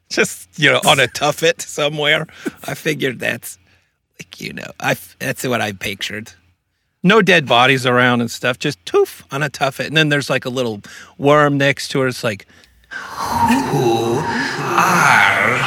just 0.08 0.48
you 0.58 0.70
know, 0.70 0.80
on 0.86 1.00
a 1.00 1.08
tuffet 1.08 1.60
somewhere. 1.60 2.26
I 2.64 2.74
figured 2.74 3.18
that's 3.18 3.58
like 4.18 4.40
you 4.40 4.52
know, 4.52 4.70
I 4.78 4.96
that's 5.18 5.44
what 5.44 5.60
I 5.60 5.72
pictured. 5.72 6.32
No 7.03 7.20
dead 7.20 7.46
bodies 7.46 7.84
around 7.84 8.20
and 8.20 8.30
stuff, 8.30 8.59
just 8.59 8.84
toof 8.86 9.24
on 9.30 9.42
a 9.42 9.50
tuffet, 9.50 9.86
and 9.86 9.96
then 9.96 10.09
there's 10.09 10.30
like 10.30 10.44
a 10.44 10.50
little 10.50 10.80
worm 11.18 11.59
next 11.59 11.88
to 11.88 12.00
her. 12.00 12.07
It's 12.07 12.22
like, 12.22 12.46
who 12.90 14.18
are 14.18 15.59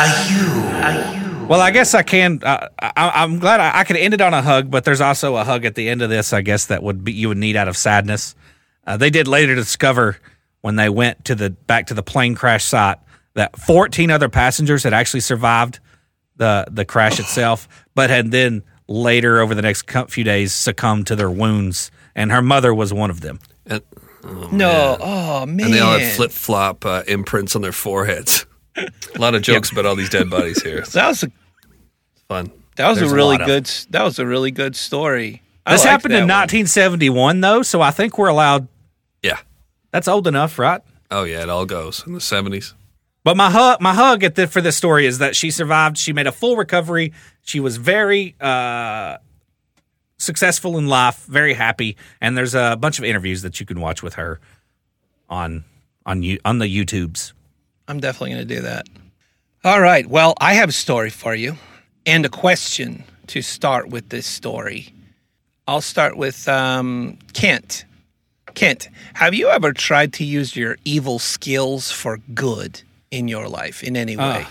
are 0.00 0.30
you? 0.30 1.46
Well, 1.46 1.60
I 1.60 1.72
guess 1.72 1.94
I 1.94 2.02
can. 2.02 2.40
Uh, 2.42 2.68
I, 2.78 2.92
I'm 2.96 3.40
glad 3.40 3.58
I, 3.58 3.80
I 3.80 3.84
could 3.84 3.96
end 3.96 4.14
it 4.14 4.20
on 4.20 4.32
a 4.32 4.40
hug, 4.40 4.70
but 4.70 4.84
there's 4.84 5.00
also 5.00 5.36
a 5.36 5.42
hug 5.42 5.64
at 5.64 5.74
the 5.74 5.88
end 5.88 6.00
of 6.00 6.08
this. 6.08 6.32
I 6.32 6.42
guess 6.42 6.66
that 6.66 6.82
would 6.82 7.02
be 7.04 7.12
you 7.12 7.28
would 7.28 7.38
need 7.38 7.56
out 7.56 7.66
of 7.66 7.76
sadness. 7.76 8.36
Uh, 8.86 8.96
they 8.96 9.10
did 9.10 9.26
later 9.26 9.54
discover 9.56 10.16
when 10.60 10.76
they 10.76 10.88
went 10.88 11.24
to 11.24 11.34
the 11.34 11.50
back 11.50 11.88
to 11.88 11.94
the 11.94 12.04
plane 12.04 12.34
crash 12.36 12.64
site 12.64 12.98
that 13.34 13.58
14 13.58 14.10
other 14.10 14.28
passengers 14.28 14.84
had 14.84 14.92
actually 14.94 15.20
survived 15.20 15.80
the 16.36 16.66
the 16.70 16.84
crash 16.84 17.18
itself, 17.18 17.66
but 17.94 18.10
had 18.10 18.30
then 18.30 18.62
later 18.90 19.40
over 19.40 19.54
the 19.54 19.62
next 19.62 19.90
few 20.08 20.24
days 20.24 20.52
succumbed 20.52 21.06
to 21.06 21.16
their 21.16 21.30
wounds, 21.30 21.90
and 22.14 22.30
her 22.30 22.42
mother 22.42 22.74
was 22.74 22.92
one 22.92 23.08
of 23.08 23.20
them. 23.22 23.38
And, 23.64 23.82
no, 24.52 24.98
oh 25.00 25.46
man, 25.46 25.66
and 25.66 25.74
they 25.74 25.80
all 25.80 25.98
had 25.98 26.12
flip 26.12 26.30
flop 26.30 26.84
uh, 26.84 27.04
imprints 27.08 27.56
on 27.56 27.62
their 27.62 27.72
foreheads. 27.72 28.44
a 28.76 29.18
lot 29.18 29.34
of 29.34 29.40
jokes 29.42 29.72
about 29.72 29.86
all 29.86 29.96
these 29.96 30.10
dead 30.10 30.28
bodies 30.28 30.62
here. 30.62 30.82
That 30.82 31.08
was 31.08 31.22
a 31.22 31.32
fun. 32.28 32.50
that 32.76 32.88
was 32.88 32.98
There's 32.98 33.10
a 33.10 33.14
a 33.14 33.16
really 33.16 33.36
of 33.36 33.46
good 33.46 33.64
that 33.90 34.02
was 34.02 34.18
a 34.18 34.26
really 34.26 34.50
good 34.50 34.76
story. 34.76 35.42
I 35.64 35.72
This 35.72 35.84
happened 35.84 36.14
in 36.14 36.26
that 36.26 36.34
one. 36.34 36.60
1971, 36.62 37.40
though, 37.40 37.62
so 37.62 37.80
I 37.80 37.90
think 37.90 38.18
we're 38.18 38.28
allowed. 38.28 38.68
Yeah. 39.22 39.38
That's 39.92 40.08
old 40.08 40.26
enough, 40.26 40.58
right? 40.58 40.80
Oh 41.10 41.24
yeah, 41.24 41.42
it 41.42 41.48
all 41.48 41.66
goes 41.66 42.04
in 42.06 42.12
the 42.12 42.20
seventies. 42.20 42.74
But 43.22 43.36
my 43.36 43.50
hug, 43.50 43.80
my 43.80 43.92
hug 43.92 44.24
at 44.24 44.34
the, 44.34 44.46
for 44.46 44.60
this 44.60 44.76
story 44.76 45.06
is 45.06 45.18
that 45.18 45.36
she 45.36 45.50
survived. 45.50 45.98
She 45.98 46.12
made 46.12 46.26
a 46.26 46.32
full 46.32 46.56
recovery. 46.56 47.12
She 47.42 47.60
was 47.60 47.76
very 47.76 48.34
uh, 48.40 49.18
successful 50.16 50.78
in 50.78 50.86
life, 50.86 51.24
very 51.26 51.54
happy. 51.54 51.96
And 52.20 52.36
there's 52.36 52.54
a 52.54 52.76
bunch 52.80 52.98
of 52.98 53.04
interviews 53.04 53.42
that 53.42 53.60
you 53.60 53.66
can 53.66 53.80
watch 53.80 54.02
with 54.02 54.14
her 54.14 54.40
on 55.28 55.64
on 56.06 56.24
on 56.44 56.58
the 56.58 56.66
YouTubes. 56.66 57.32
I'm 57.88 58.00
definitely 58.00 58.30
going 58.34 58.48
to 58.48 58.54
do 58.54 58.60
that. 58.62 58.86
All 59.64 59.80
right. 59.80 60.06
Well, 60.06 60.34
I 60.40 60.54
have 60.54 60.70
a 60.70 60.72
story 60.72 61.10
for 61.10 61.34
you 61.34 61.56
and 62.06 62.24
a 62.24 62.30
question 62.30 63.04
to 63.26 63.42
start 63.42 63.90
with 63.90 64.08
this 64.08 64.26
story. 64.26 64.94
I'll 65.68 65.82
start 65.82 66.16
with 66.16 66.48
um, 66.48 67.18
Kent. 67.34 67.84
Kent, 68.54 68.88
have 69.14 69.34
you 69.34 69.48
ever 69.48 69.72
tried 69.72 70.14
to 70.14 70.24
use 70.24 70.56
your 70.56 70.78
evil 70.84 71.18
skills 71.18 71.90
for 71.90 72.18
good 72.34 72.82
in 73.10 73.28
your 73.28 73.48
life 73.48 73.82
in 73.82 73.96
any 73.96 74.16
way? 74.16 74.46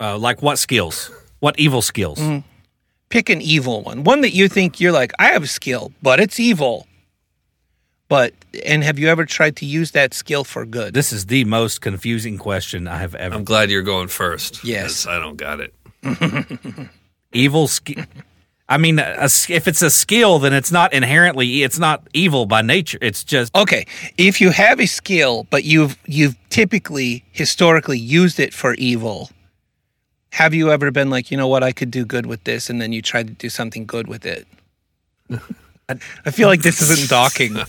Uh, 0.00 0.18
like 0.18 0.42
what 0.42 0.58
skills? 0.58 1.10
What 1.40 1.58
evil 1.58 1.82
skills? 1.82 2.20
Pick 3.08 3.28
an 3.28 3.40
evil 3.42 3.82
one, 3.82 4.04
one 4.04 4.20
that 4.20 4.32
you 4.32 4.48
think 4.48 4.80
you're 4.80 4.92
like, 4.92 5.12
I 5.18 5.26
have 5.28 5.42
a 5.42 5.46
skill, 5.48 5.92
but 6.02 6.20
it's 6.20 6.38
evil. 6.38 6.86
But 8.08 8.34
and 8.64 8.82
have 8.82 8.98
you 8.98 9.08
ever 9.08 9.24
tried 9.24 9.56
to 9.56 9.66
use 9.66 9.92
that 9.92 10.14
skill 10.14 10.44
for 10.44 10.66
good? 10.66 10.94
This 10.94 11.12
is 11.12 11.26
the 11.26 11.44
most 11.44 11.80
confusing 11.80 12.38
question 12.38 12.88
I 12.88 12.98
have 12.98 13.14
ever. 13.14 13.34
I'm 13.34 13.44
glad 13.44 13.70
you're 13.70 13.82
going 13.82 14.08
first. 14.08 14.64
Yes, 14.64 15.06
I 15.06 15.18
don't 15.18 15.36
got 15.36 15.60
it. 15.60 15.74
evil 17.32 17.68
skill. 17.68 18.04
I 18.70 18.78
mean, 18.78 18.98
a, 19.00 19.02
s- 19.24 19.50
if 19.50 19.66
it's 19.68 19.82
a 19.82 19.90
skill, 19.90 20.38
then 20.38 20.52
it's 20.54 20.70
not 20.72 20.92
inherently. 20.94 21.62
It's 21.64 21.78
not 21.78 22.06
evil 22.14 22.46
by 22.46 22.62
nature. 22.62 22.98
It's 23.02 23.24
just 23.24 23.54
Okay, 23.54 23.84
if 24.16 24.40
you 24.40 24.50
have 24.50 24.80
a 24.80 24.86
skill, 24.86 25.46
but 25.50 25.64
you've 25.64 25.98
you've 26.06 26.36
typically 26.50 27.24
historically 27.32 27.98
used 27.98 28.38
it 28.40 28.54
for 28.54 28.74
evil, 28.74 29.28
have 30.32 30.54
you 30.54 30.70
ever 30.70 30.90
been 30.92 31.10
like, 31.10 31.30
you 31.32 31.36
know 31.36 31.48
what, 31.48 31.62
I 31.64 31.72
could 31.72 31.90
do 31.90 32.04
good 32.04 32.26
with 32.26 32.44
this, 32.44 32.70
and 32.70 32.80
then 32.80 32.92
you 32.92 33.02
tried 33.02 33.26
to 33.26 33.34
do 33.34 33.48
something 33.50 33.84
good 33.86 34.06
with 34.06 34.24
it? 34.24 34.46
I, 35.88 35.96
I 36.24 36.30
feel 36.30 36.46
like 36.48 36.62
this 36.62 36.80
isn't 36.80 37.10
docking. 37.10 37.56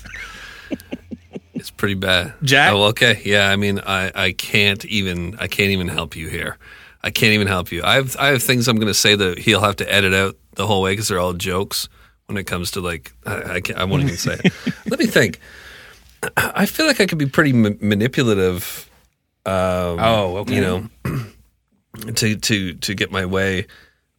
It's 1.53 1.69
pretty 1.69 1.93
bad. 1.93 2.33
Jack? 2.41 2.73
Oh, 2.73 2.85
okay. 2.85 3.21
Yeah. 3.23 3.47
I 3.49 3.55
mean, 3.55 3.79
I, 3.85 4.11
I 4.15 4.31
can't 4.31 4.83
even 4.85 5.35
I 5.37 5.45
can't 5.47 5.69
even 5.69 5.89
help 5.89 6.15
you 6.15 6.27
here. 6.27 6.57
I 7.03 7.09
can't 7.11 7.33
even 7.33 7.47
help 7.47 7.71
you. 7.71 7.83
I 7.83 7.95
have 7.95 8.15
I 8.17 8.27
have 8.27 8.43
things 8.43 8.67
I'm 8.67 8.75
going 8.77 8.87
to 8.87 8.93
say 8.93 9.15
that 9.15 9.39
he'll 9.39 9.61
have 9.61 9.77
to 9.77 9.91
edit 9.93 10.13
out 10.13 10.37
the 10.55 10.67
whole 10.67 10.81
way 10.81 10.93
because 10.93 11.07
they're 11.07 11.19
all 11.19 11.33
jokes. 11.33 11.89
When 12.27 12.37
it 12.37 12.45
comes 12.45 12.71
to 12.71 12.81
like, 12.81 13.11
I, 13.25 13.55
I, 13.55 13.61
can't, 13.61 13.77
I 13.77 13.83
won't 13.83 14.03
even 14.03 14.15
say 14.15 14.39
it. 14.41 14.53
Let 14.89 14.99
me 14.99 15.05
think. 15.05 15.39
I 16.37 16.65
feel 16.65 16.85
like 16.85 17.01
I 17.01 17.05
could 17.05 17.17
be 17.17 17.25
pretty 17.25 17.51
ma- 17.51 17.71
manipulative. 17.81 18.89
Um, 19.45 19.99
Oh, 19.99 20.37
okay. 20.37 20.55
You 20.55 20.61
know, 20.61 20.89
to 22.15 22.35
to 22.37 22.73
to 22.75 22.93
get 22.93 23.11
my 23.11 23.25
way, 23.25 23.67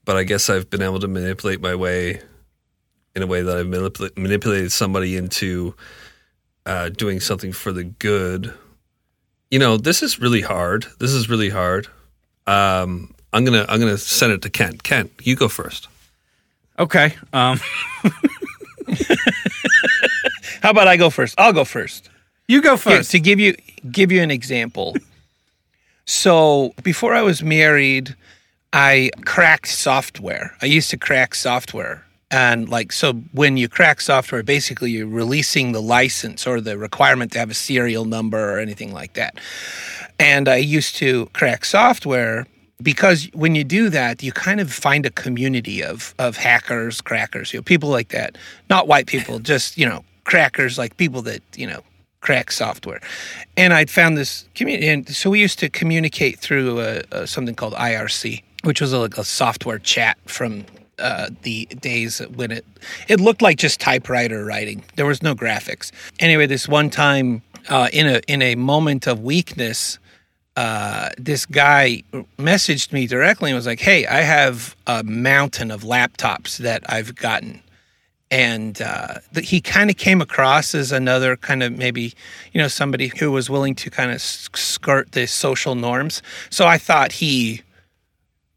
but 0.05 0.17
I 0.17 0.25
guess 0.25 0.51
I've 0.51 0.69
been 0.69 0.83
able 0.83 1.01
to 1.01 1.09
manipulate 1.09 1.63
my 1.63 1.75
way 1.75 2.21
in 3.15 3.23
a 3.23 3.27
way 3.27 3.41
that 3.43 3.57
I've 3.57 3.67
manipula- 3.67 4.17
manipulated 4.19 4.73
somebody 4.73 5.17
into 5.17 5.75
uh, 6.67 6.89
doing 6.91 7.21
something 7.21 7.53
for 7.53 7.73
the 7.73 7.85
good. 7.85 8.53
You 9.51 9.59
know, 9.59 9.77
this 9.77 10.03
is 10.03 10.19
really 10.19 10.41
hard. 10.41 10.87
This 10.99 11.13
is 11.13 11.29
really 11.31 11.51
hard. 11.51 11.87
Um, 12.47 13.15
I'm 13.33 13.45
gonna 13.45 13.65
I'm 13.69 13.79
gonna 13.81 13.99
send 13.99 14.33
it 14.33 14.43
to 14.43 14.51
Kent. 14.51 14.83
Kent, 14.83 15.11
you 15.23 15.37
go 15.37 15.49
first. 15.49 15.89
okay. 16.79 17.15
Um, 17.33 17.59
How 20.63 20.71
about 20.71 20.87
I 20.89 20.97
go 20.97 21.11
first? 21.11 21.35
I'll 21.39 21.53
go 21.53 21.65
first. 21.65 22.09
you 22.49 22.63
go 22.63 22.77
Here, 22.77 22.99
first. 22.99 23.11
to 23.13 23.21
give 23.21 23.41
you 23.41 23.55
give 23.91 24.13
you 24.13 24.23
an 24.23 24.31
example. 24.31 24.97
so 26.05 26.73
before 26.83 27.15
I 27.15 27.23
was 27.23 27.43
married, 27.43 28.15
I 28.73 29.11
cracked 29.25 29.69
software. 29.69 30.57
I 30.63 30.67
used 30.67 30.91
to 30.91 30.97
crack 30.97 31.35
software. 31.35 32.05
And 32.33 32.71
like 32.71 32.93
so 32.93 33.13
when 33.33 33.59
you 33.59 33.69
crack 33.69 34.01
software, 34.01 34.43
basically 34.43 34.91
you're 34.91 35.07
releasing 35.07 35.73
the 35.73 35.83
license 35.83 36.47
or 36.47 36.63
the 36.63 36.79
requirement 36.79 37.31
to 37.33 37.39
have 37.39 37.51
a 37.51 37.55
serial 37.55 38.07
number 38.07 38.55
or 38.55 38.59
anything 38.59 38.93
like 38.93 39.13
that. 39.13 39.39
And 40.19 40.49
I 40.49 40.57
used 40.57 40.97
to 40.97 41.27
crack 41.35 41.67
software 41.67 42.47
because 42.83 43.29
when 43.35 43.55
you 43.55 43.65
do 43.65 43.91
that, 43.91 44.23
you 44.23 44.33
kind 44.33 44.61
of 44.61 44.73
find 44.73 45.05
a 45.05 45.11
community 45.11 45.85
of 45.85 46.15
of 46.19 46.39
hackers, 46.39 47.03
crackers, 47.03 47.53
you 47.53 47.59
know, 47.59 47.63
people 47.63 47.91
like 47.91 48.09
that. 48.09 48.39
Not 48.71 48.89
white 48.89 49.07
people, 49.07 49.39
just 49.53 49.77
you 49.77 49.87
know, 49.87 50.03
crackers, 50.25 50.79
like 50.79 50.97
people 50.97 51.21
that 51.23 51.43
you 51.55 51.67
know 51.67 51.83
crack 52.23 52.51
software. 52.51 53.01
And 53.59 53.75
I'd 53.75 53.91
found 53.91 54.17
this 54.17 54.47
community, 54.55 54.89
and 54.89 55.07
so 55.09 55.29
we 55.29 55.41
used 55.41 55.59
to 55.59 55.69
communicate 55.69 56.39
through 56.39 56.81
a, 56.81 57.03
a, 57.11 57.27
something 57.27 57.55
called 57.55 57.75
IRC, 57.75 58.43
which 58.63 58.81
was 58.81 58.93
a, 58.93 59.01
like 59.01 59.19
a 59.19 59.25
software 59.25 59.79
chat 59.79 60.17
from 60.27 60.65
uh, 60.99 61.31
the 61.43 61.67
days 61.81 62.21
when 62.35 62.51
it 62.51 62.65
it 63.09 63.21
looked 63.21 63.43
like 63.43 63.59
just 63.59 63.81
typewriter 63.81 64.45
writing. 64.45 64.85
There 64.97 65.07
was 65.07 65.23
no 65.23 65.35
graphics. 65.35 65.91
Anyway, 66.19 66.47
this 66.47 66.69
one 66.69 66.91
time 66.91 67.43
uh, 67.69 67.89
in 67.93 68.07
a 68.07 68.21
in 68.29 68.43
a 68.43 68.55
moment 68.55 69.07
of 69.07 69.21
weakness, 69.21 69.99
uh, 70.57 71.11
this 71.19 71.47
guy 71.47 72.03
messaged 72.39 72.93
me 72.93 73.07
directly 73.07 73.51
and 73.51 73.57
was 73.57 73.67
like, 73.67 73.81
"Hey, 73.81 74.07
I 74.07 74.21
have 74.21 74.77
a 74.87 75.03
mountain 75.03 75.71
of 75.71 75.83
laptops 75.83 76.59
that 76.59 76.83
I've 76.89 77.15
gotten." 77.15 77.63
And 78.31 78.81
uh, 78.81 79.17
the, 79.33 79.43
he 79.43 79.61
kind 79.61 79.91
of 79.91 79.99
came 79.99 80.23
across 80.23 80.75
as 80.75 80.91
another 80.91 81.37
kind 81.37 81.63
of 81.63 81.77
maybe, 81.77 82.15
you 82.53 82.63
know, 82.63 82.69
somebody 82.69 83.13
who 83.19 83.31
was 83.31 83.51
willing 83.51 83.75
to 83.75 83.91
kind 83.91 84.11
of 84.11 84.23
skirt 84.23 85.13
the 85.13 85.27
social 85.27 85.75
norms. 85.75 86.23
So 86.49 86.65
I 86.65 86.79
thought 86.79 87.13
he 87.13 87.61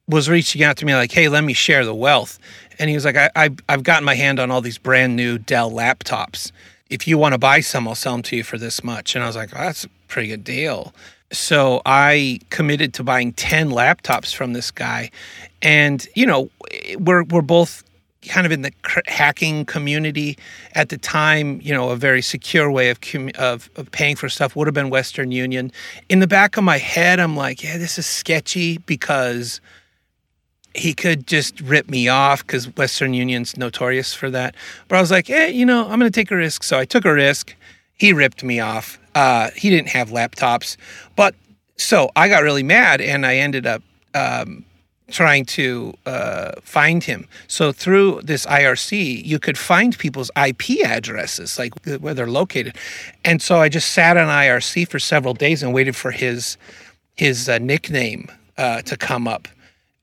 was 0.08 0.30
reaching 0.30 0.64
out 0.64 0.78
to 0.78 0.86
me 0.86 0.96
like, 0.96 1.12
"Hey, 1.12 1.30
let 1.30 1.44
me 1.44 1.54
share 1.54 1.86
the 1.86 1.96
wealth." 1.96 2.40
And 2.78 2.90
he 2.90 2.96
was 2.96 3.06
like, 3.06 3.18
I, 3.18 3.30
I, 3.36 3.50
"I've 3.70 3.84
gotten 3.84 4.06
my 4.06 4.16
hand 4.16 4.40
on 4.40 4.52
all 4.52 4.62
these 4.62 4.78
brand 4.78 5.16
new 5.16 5.38
Dell 5.38 5.72
laptops. 5.72 6.52
If 6.90 7.08
you 7.08 7.18
want 7.18 7.34
to 7.34 7.38
buy 7.40 7.62
some, 7.62 7.88
I'll 7.88 7.96
sell 7.96 8.14
them 8.14 8.24
to 8.24 8.36
you 8.36 8.44
for 8.44 8.58
this 8.58 8.84
much." 8.84 9.16
And 9.16 9.24
I 9.24 9.28
was 9.28 9.36
like, 9.36 9.50
oh, 9.54 9.60
"That's 9.60 9.86
a 9.86 9.90
pretty 10.08 10.28
good 10.28 10.44
deal." 10.44 10.94
So 11.32 11.82
I 11.86 12.40
committed 12.50 12.94
to 12.96 13.04
buying 13.04 13.34
10 13.34 13.70
laptops 13.70 14.34
from 14.34 14.54
this 14.54 14.72
guy. 14.72 15.12
And, 15.62 16.08
you 16.16 16.26
know, 16.26 16.50
we're, 16.98 17.24
we're 17.24 17.42
both 17.42 17.84
kind 18.28 18.46
of 18.46 18.52
in 18.52 18.62
the 18.62 18.72
hacking 19.08 19.66
community 19.66 20.38
at 20.74 20.90
the 20.90 20.98
time. 20.98 21.60
You 21.64 21.74
know, 21.74 21.90
a 21.90 21.96
very 21.96 22.22
secure 22.22 22.72
way 22.72 22.90
of, 22.90 23.00
of, 23.38 23.70
of 23.76 23.92
paying 23.92 24.16
for 24.16 24.30
stuff 24.30 24.56
would 24.56 24.68
have 24.68 24.74
been 24.74 24.90
Western 24.90 25.32
Union. 25.32 25.72
In 26.10 26.20
the 26.20 26.28
back 26.28 26.58
of 26.58 26.64
my 26.64 26.78
head, 26.78 27.20
I'm 27.20 27.36
like, 27.36 27.64
yeah, 27.64 27.78
this 27.78 27.98
is 27.98 28.06
sketchy 28.06 28.78
because 28.80 29.62
he 30.76 30.94
could 30.94 31.26
just 31.26 31.60
rip 31.62 31.90
me 31.90 32.08
off 32.08 32.46
because 32.46 32.68
Western 32.76 33.14
Union's 33.14 33.58
notorious 33.58 34.14
for 34.14 34.30
that. 34.32 34.56
But 34.88 34.98
I 34.98 35.02
was 35.02 35.12
like, 35.12 35.28
hey, 35.28 35.52
you 35.52 35.66
know, 35.66 35.84
I'm 35.84 36.00
going 36.00 36.12
to 36.12 36.20
take 36.20 36.32
a 36.32 36.36
risk. 36.36 36.64
So 36.64 36.78
I 36.78 36.86
took 36.86 37.06
a 37.06 37.14
risk. 37.14 37.56
He 37.98 38.14
ripped 38.14 38.44
me 38.44 38.60
off. 38.60 39.00
Uh, 39.16 39.50
he 39.56 39.70
didn't 39.70 39.90
have 39.90 40.10
laptops, 40.10 40.76
but 41.16 41.34
so 41.78 42.10
I 42.16 42.28
got 42.28 42.44
really 42.44 42.64
mad 42.64 43.00
and 43.00 43.26
I 43.26 43.38
ended 43.38 43.66
up 43.66 43.82
um, 44.14 44.66
trying 45.10 45.46
to 45.46 45.94
uh, 46.06 46.52
find 46.62 47.04
him. 47.04 47.28
So 47.48 47.72
through 47.72 48.22
this 48.24 48.46
IRC, 48.46 49.26
you 49.26 49.40
could 49.40 49.58
find 49.58 49.98
people's 49.98 50.32
IP 50.36 50.86
addresses, 50.86 51.58
like 51.58 51.74
where 52.00 52.14
they're 52.14 52.28
located. 52.28 52.76
And 53.24 53.42
so 53.42 53.62
I 53.62 53.70
just 53.70 53.92
sat 53.94 54.18
on 54.18 54.28
IRC 54.28 54.90
for 54.90 55.00
several 55.00 55.34
days 55.34 55.64
and 55.64 55.74
waited 55.74 55.96
for 55.96 56.12
his 56.12 56.58
his 57.16 57.48
uh, 57.48 57.58
nickname 57.60 58.30
uh, 58.58 58.82
to 58.82 58.98
come 58.98 59.26
up 59.26 59.48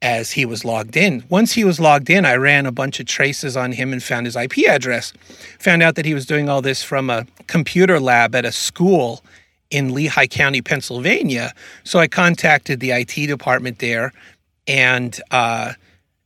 as 0.03 0.33
he 0.33 0.45
was 0.45 0.65
logged 0.65 0.97
in. 0.97 1.25
Once 1.29 1.53
he 1.53 1.65
was 1.65 1.79
logged 1.79 2.11
in, 2.11 2.27
I 2.27 2.35
ran 2.35 2.67
a 2.67 2.73
bunch 2.73 2.99
of 2.99 3.07
traces 3.07 3.57
on 3.57 3.73
him 3.73 3.93
and 3.93 4.03
found 4.03 4.27
his 4.27 4.37
IP 4.37 4.69
address. 4.69 5.13
Found 5.61 5.83
out 5.83 5.95
that 5.95 6.05
he 6.05 6.13
was 6.13 6.27
doing 6.27 6.49
all 6.49 6.61
this 6.61 6.83
from 6.83 7.09
a 7.09 7.25
computer 7.47 8.01
lab 8.01 8.35
at 8.35 8.45
a 8.45 8.53
school 8.53 9.25
in 9.71 9.95
Lehigh 9.95 10.27
County, 10.27 10.61
Pennsylvania. 10.61 11.55
So 11.85 12.01
I 12.01 12.09
contacted 12.09 12.81
the 12.81 12.91
IT 12.91 13.15
department 13.29 13.79
there, 13.79 14.13
and 14.67 15.19
uh, 15.31 15.75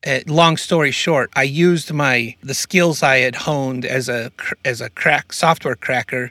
uh, 0.07 0.21
long 0.27 0.57
story 0.57 0.91
short, 0.91 1.31
I 1.37 1.43
used 1.43 1.93
my 1.93 2.35
the 2.43 2.55
skills 2.55 3.03
I 3.03 3.19
had 3.19 3.35
honed 3.35 3.85
as 3.85 4.09
a 4.09 4.33
as 4.65 4.81
a 4.81 4.91
crack 4.91 5.33
software 5.33 5.77
cracker 5.77 6.31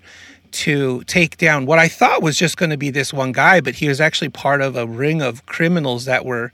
to 0.52 1.04
take 1.04 1.38
down 1.38 1.66
what 1.66 1.80
I 1.80 1.90
thought 1.90 2.24
was 2.24 2.38
just 2.38 2.58
going 2.58 2.70
to 2.70 2.78
be 2.78 2.90
this 2.90 3.14
one 3.14 3.34
guy, 3.34 3.60
but 3.60 3.76
he 3.76 3.88
was 3.90 4.00
actually 4.00 4.30
part 4.30 4.62
of 4.62 4.76
a 4.76 4.88
ring 4.88 5.22
of 5.22 5.46
criminals 5.46 6.06
that 6.06 6.26
were 6.26 6.52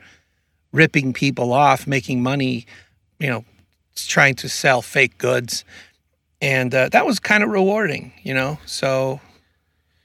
ripping 0.72 1.14
people 1.14 1.54
off, 1.54 1.88
making 1.88 2.24
money, 2.24 2.66
you 3.20 3.28
know, 3.28 3.46
trying 3.96 4.36
to 4.36 4.50
sell 4.50 4.82
fake 4.82 5.18
goods. 5.18 5.66
And 6.42 6.74
uh, 6.74 6.90
that 6.90 7.06
was 7.06 7.20
kind 7.20 7.44
of 7.44 7.50
rewarding, 7.50 8.14
you 8.24 8.34
know. 8.34 8.58
So, 8.66 9.20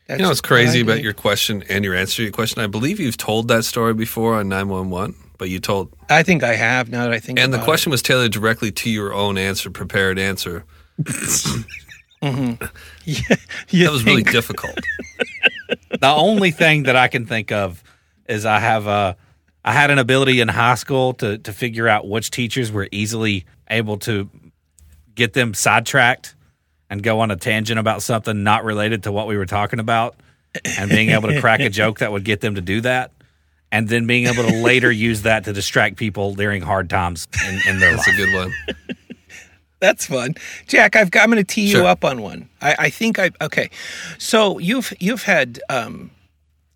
you 0.08 0.18
know, 0.18 0.30
it's 0.30 0.40
crazy 0.40 0.80
about 0.80 1.02
your 1.02 1.14
question 1.14 1.64
and 1.68 1.84
your 1.84 1.94
answer 1.94 2.16
to 2.16 2.22
your 2.24 2.32
question. 2.32 2.62
I 2.62 2.66
believe 2.66 3.00
you've 3.00 3.16
told 3.16 3.48
that 3.48 3.64
story 3.64 3.94
before 3.94 4.34
on 4.34 4.48
911, 4.48 5.14
but 5.38 5.48
you 5.48 5.60
told. 5.60 5.92
I 6.10 6.22
think 6.22 6.42
I 6.42 6.54
have 6.54 6.90
now 6.90 7.04
that 7.04 7.12
I 7.12 7.20
think 7.20 7.38
And 7.38 7.52
the 7.52 7.62
question 7.62 7.90
it. 7.90 7.94
was 7.94 8.02
tailored 8.02 8.32
directly 8.32 8.70
to 8.70 8.90
your 8.90 9.14
own 9.14 9.38
answer, 9.38 9.70
prepared 9.70 10.18
answer. 10.18 10.64
mm-hmm. 11.00 12.62
yeah, 13.04 13.36
that 13.84 13.92
was 13.92 14.02
think? 14.02 14.18
really 14.18 14.22
difficult. 14.32 14.78
the 16.00 16.08
only 16.08 16.50
thing 16.50 16.84
that 16.84 16.96
I 16.96 17.08
can 17.08 17.24
think 17.26 17.50
of 17.52 17.82
is 18.28 18.44
I 18.44 18.58
have 18.58 18.86
a 18.86 19.16
I 19.66 19.72
had 19.72 19.90
an 19.90 19.98
ability 19.98 20.40
in 20.40 20.48
high 20.48 20.76
school 20.76 21.12
to 21.14 21.38
to 21.38 21.52
figure 21.52 21.88
out 21.88 22.08
which 22.08 22.30
teachers 22.30 22.70
were 22.70 22.88
easily 22.92 23.44
able 23.68 23.98
to 23.98 24.30
get 25.14 25.32
them 25.32 25.52
sidetracked 25.54 26.36
and 26.88 27.02
go 27.02 27.20
on 27.20 27.32
a 27.32 27.36
tangent 27.36 27.80
about 27.80 28.00
something 28.00 28.44
not 28.44 28.64
related 28.64 29.02
to 29.02 29.12
what 29.12 29.26
we 29.26 29.36
were 29.36 29.46
talking 29.46 29.80
about 29.80 30.14
and 30.78 30.88
being 30.88 31.10
able 31.10 31.28
to 31.28 31.40
crack 31.40 31.60
a 31.60 31.68
joke 31.68 31.98
that 31.98 32.12
would 32.12 32.24
get 32.24 32.40
them 32.40 32.54
to 32.54 32.60
do 32.60 32.80
that 32.80 33.10
and 33.72 33.88
then 33.88 34.06
being 34.06 34.26
able 34.26 34.44
to 34.44 34.62
later 34.62 34.90
use 34.92 35.22
that 35.22 35.44
to 35.44 35.52
distract 35.52 35.96
people 35.96 36.34
during 36.34 36.62
hard 36.62 36.88
times 36.88 37.26
in, 37.46 37.60
in 37.68 37.80
their 37.80 37.96
That's 37.96 38.06
life. 38.06 38.16
a 38.16 38.24
good 38.24 38.34
one. 38.34 38.54
That's 39.80 40.06
fun, 40.06 40.34
Jack. 40.66 40.96
I've 40.96 41.10
got, 41.10 41.24
I'm 41.24 41.30
going 41.30 41.44
to 41.44 41.54
tee 41.54 41.68
sure. 41.68 41.82
you 41.82 41.86
up 41.86 42.04
on 42.04 42.22
one. 42.22 42.48
I, 42.62 42.76
I, 42.78 42.90
think 42.90 43.18
I 43.18 43.30
okay. 43.42 43.68
So 44.16 44.58
you've 44.58 44.92
you've 45.00 45.24
had 45.24 45.60
um, 45.68 46.10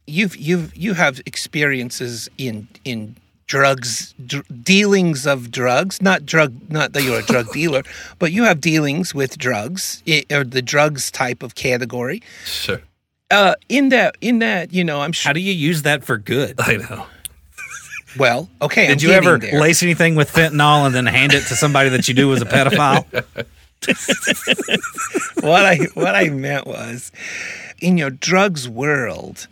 you've 0.07 0.37
you've 0.37 0.77
you 0.77 0.95
have 0.95 1.21
experiences 1.27 2.29
in 2.39 2.69
in 2.85 3.17
drugs 3.47 4.15
dr- 4.27 4.45
dealings 4.63 5.27
of 5.27 5.51
drugs 5.51 6.01
not 6.01 6.25
drug 6.25 6.55
not 6.71 6.93
that 6.93 7.03
you're 7.03 7.19
a 7.19 7.23
drug 7.23 7.51
dealer 7.53 7.83
but 8.19 8.31
you 8.33 8.45
have 8.45 8.61
dealings 8.61 9.13
with 9.15 9.37
drugs 9.39 10.03
or 10.31 10.45
the 10.45 10.63
drugs 10.63 11.11
type 11.11 11.43
of 11.43 11.55
category. 11.55 12.23
Sure. 12.45 12.81
Uh, 13.31 13.55
in 13.69 13.91
that 13.91 14.17
in 14.21 14.41
that 14.41 14.73
you 14.73 14.83
know 14.83 15.01
i'm 15.03 15.13
sure 15.13 15.29
how 15.29 15.33
do 15.33 15.41
you 15.41 15.53
use 15.53 15.83
that 15.83 16.03
for 16.05 16.17
good? 16.19 16.55
I 16.59 16.77
know. 16.77 17.07
Well 18.19 18.49
okay 18.61 18.89
did 18.89 18.99
I'm 19.03 19.09
you 19.09 19.15
ever 19.15 19.39
there. 19.39 19.61
lace 19.61 19.83
anything 19.85 20.17
with 20.17 20.33
fentanyl 20.33 20.85
and 20.87 20.95
then 20.95 21.07
hand 21.07 21.33
it 21.33 21.43
to 21.47 21.55
somebody 21.55 21.91
that 21.91 22.09
you 22.09 22.15
knew 22.15 22.29
was 22.29 22.43
a 22.43 22.45
pedophile? 22.47 23.05
What 25.43 25.65
i 25.65 25.77
what 25.95 26.15
i 26.15 26.29
meant 26.29 26.67
was 26.67 27.11
in 27.81 27.97
your 27.97 28.11
drugs 28.11 28.69
world 28.69 29.47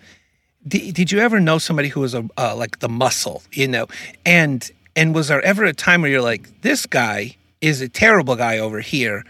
did, 0.68 0.94
did 0.94 1.12
you 1.12 1.20
ever 1.20 1.40
know 1.40 1.58
somebody 1.58 1.88
who 1.88 2.00
was 2.00 2.14
a 2.14 2.28
uh, 2.36 2.54
like 2.56 2.78
the 2.80 2.88
muscle, 2.88 3.42
you 3.52 3.68
know? 3.68 3.86
And 4.24 4.70
and 4.94 5.14
was 5.14 5.28
there 5.28 5.40
ever 5.42 5.64
a 5.64 5.72
time 5.72 6.02
where 6.02 6.10
you're 6.10 6.22
like, 6.22 6.62
this 6.62 6.86
guy 6.86 7.36
is 7.60 7.80
a 7.80 7.88
terrible 7.88 8.36
guy 8.36 8.58
over 8.58 8.80
here? 8.80 9.24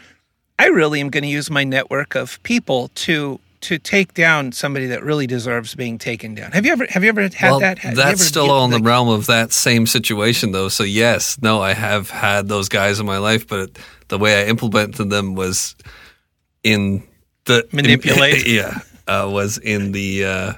I 0.58 0.66
really 0.66 1.00
am 1.00 1.10
going 1.10 1.22
to 1.22 1.28
use 1.28 1.50
my 1.50 1.64
network 1.64 2.14
of 2.14 2.42
people 2.42 2.88
to 2.88 3.40
to 3.60 3.78
take 3.78 4.14
down 4.14 4.52
somebody 4.52 4.86
that 4.86 5.02
really 5.02 5.26
deserves 5.26 5.74
being 5.74 5.98
taken 5.98 6.34
down. 6.34 6.52
Have 6.52 6.64
you 6.64 6.72
ever 6.72 6.86
have 6.88 7.02
you 7.02 7.08
ever 7.08 7.22
had 7.22 7.50
well, 7.50 7.60
that? 7.60 7.78
Have 7.78 7.96
that's 7.96 8.22
still 8.22 8.50
on 8.50 8.72
in 8.72 8.82
the 8.82 8.88
realm 8.88 9.08
of 9.08 9.26
that 9.26 9.52
same 9.52 9.86
situation 9.86 10.52
though. 10.52 10.68
So 10.68 10.84
yes, 10.84 11.38
no, 11.42 11.60
I 11.60 11.74
have 11.74 12.10
had 12.10 12.48
those 12.48 12.68
guys 12.68 13.00
in 13.00 13.06
my 13.06 13.18
life, 13.18 13.46
but 13.46 13.78
the 14.08 14.18
way 14.18 14.42
I 14.42 14.46
implemented 14.46 15.10
them 15.10 15.34
was 15.34 15.76
in 16.62 17.02
the 17.44 17.66
manipulate. 17.72 18.46
In, 18.46 18.54
yeah, 18.56 18.78
uh, 19.06 19.28
was 19.30 19.58
in 19.58 19.92
the 19.92 20.24
uh, 20.24 20.52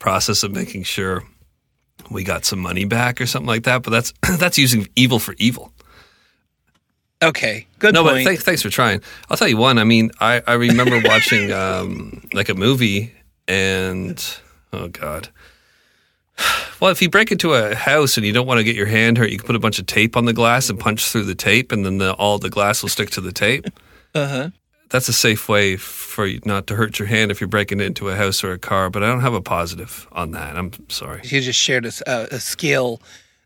process 0.00 0.42
of 0.42 0.50
making 0.50 0.82
sure 0.82 1.22
we 2.10 2.24
got 2.24 2.44
some 2.44 2.58
money 2.58 2.84
back 2.84 3.20
or 3.20 3.26
something 3.26 3.46
like 3.46 3.62
that. 3.64 3.84
But 3.84 3.90
that's 3.90 4.12
that's 4.38 4.58
using 4.58 4.88
evil 4.96 5.20
for 5.20 5.36
evil. 5.38 5.72
Okay, 7.22 7.66
good. 7.78 7.94
No, 7.94 8.02
point. 8.02 8.24
but 8.24 8.30
th- 8.30 8.40
thanks 8.40 8.62
for 8.62 8.70
trying. 8.70 9.02
I'll 9.28 9.36
tell 9.36 9.46
you 9.46 9.58
one. 9.58 9.78
I 9.78 9.84
mean, 9.84 10.10
I 10.18 10.42
I 10.44 10.54
remember 10.54 11.00
watching 11.04 11.52
um, 11.52 12.26
like 12.32 12.48
a 12.48 12.54
movie, 12.54 13.12
and 13.46 14.18
oh 14.72 14.88
god. 14.88 15.28
Well, 16.80 16.90
if 16.90 17.02
you 17.02 17.10
break 17.10 17.30
into 17.30 17.52
a 17.52 17.74
house 17.74 18.16
and 18.16 18.24
you 18.24 18.32
don't 18.32 18.46
want 18.46 18.56
to 18.56 18.64
get 18.64 18.74
your 18.74 18.86
hand 18.86 19.18
hurt, 19.18 19.28
you 19.28 19.36
can 19.36 19.46
put 19.46 19.54
a 19.54 19.60
bunch 19.60 19.78
of 19.78 19.84
tape 19.84 20.16
on 20.16 20.24
the 20.24 20.32
glass 20.32 20.70
and 20.70 20.80
punch 20.80 21.04
through 21.04 21.24
the 21.24 21.34
tape, 21.34 21.70
and 21.70 21.84
then 21.84 21.98
the, 21.98 22.14
all 22.14 22.38
the 22.38 22.48
glass 22.48 22.80
will 22.80 22.88
stick 22.88 23.10
to 23.10 23.20
the 23.20 23.32
tape. 23.32 23.66
Uh 24.14 24.26
huh 24.26 24.50
that's 24.90 25.08
a 25.08 25.12
safe 25.12 25.48
way 25.48 25.76
for 25.76 26.26
you 26.26 26.40
not 26.44 26.66
to 26.68 26.76
hurt 26.76 26.98
your 26.98 27.08
hand 27.08 27.30
if 27.30 27.40
you're 27.40 27.48
breaking 27.48 27.80
into 27.80 28.08
a 28.08 28.16
house 28.16 28.44
or 28.44 28.52
a 28.52 28.58
car. 28.58 28.90
But 28.90 29.04
I 29.04 29.08
don't 29.08 29.22
have 29.22 29.34
a 29.34 29.42
positive 29.42 30.08
on 30.12 30.32
that. 30.32 30.56
I'm 30.56 30.72
sorry. 30.88 31.22
You 31.24 31.40
just 31.40 31.60
shared 31.60 31.86
a, 31.86 32.34
a 32.34 32.40
skill 32.40 33.00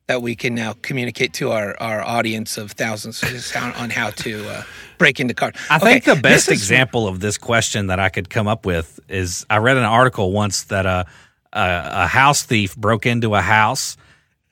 that 0.09 0.22
we 0.22 0.36
can 0.36 0.55
now 0.55 0.74
communicate 0.82 1.32
to 1.34 1.53
our, 1.53 1.76
our 1.80 2.03
audience 2.03 2.59
of 2.59 2.72
thousands 2.72 3.22
on 3.57 3.90
how 3.90 4.11
to 4.11 4.49
uh, 4.49 4.62
break 4.99 5.20
into 5.20 5.34
cars. 5.34 5.55
I 5.70 5.76
okay, 5.76 6.01
think 6.01 6.05
the 6.05 6.16
best 6.16 6.51
example 6.51 7.09
of 7.09 7.20
this 7.20 7.38
question 7.38 7.88
that 7.88 8.01
I 8.01 8.11
could 8.11 8.30
come 8.30 8.49
up 8.49 8.66
with 8.66 9.01
is 9.09 9.47
I 9.51 9.59
read 9.59 9.78
an 9.78 9.84
article 9.84 10.32
once 10.32 10.64
that 10.64 10.86
a, 10.86 11.07
a, 11.55 12.05
a 12.05 12.07
house 12.07 12.42
thief 12.42 12.76
broke 12.76 13.07
into 13.07 13.34
a 13.34 13.42
house 13.42 13.97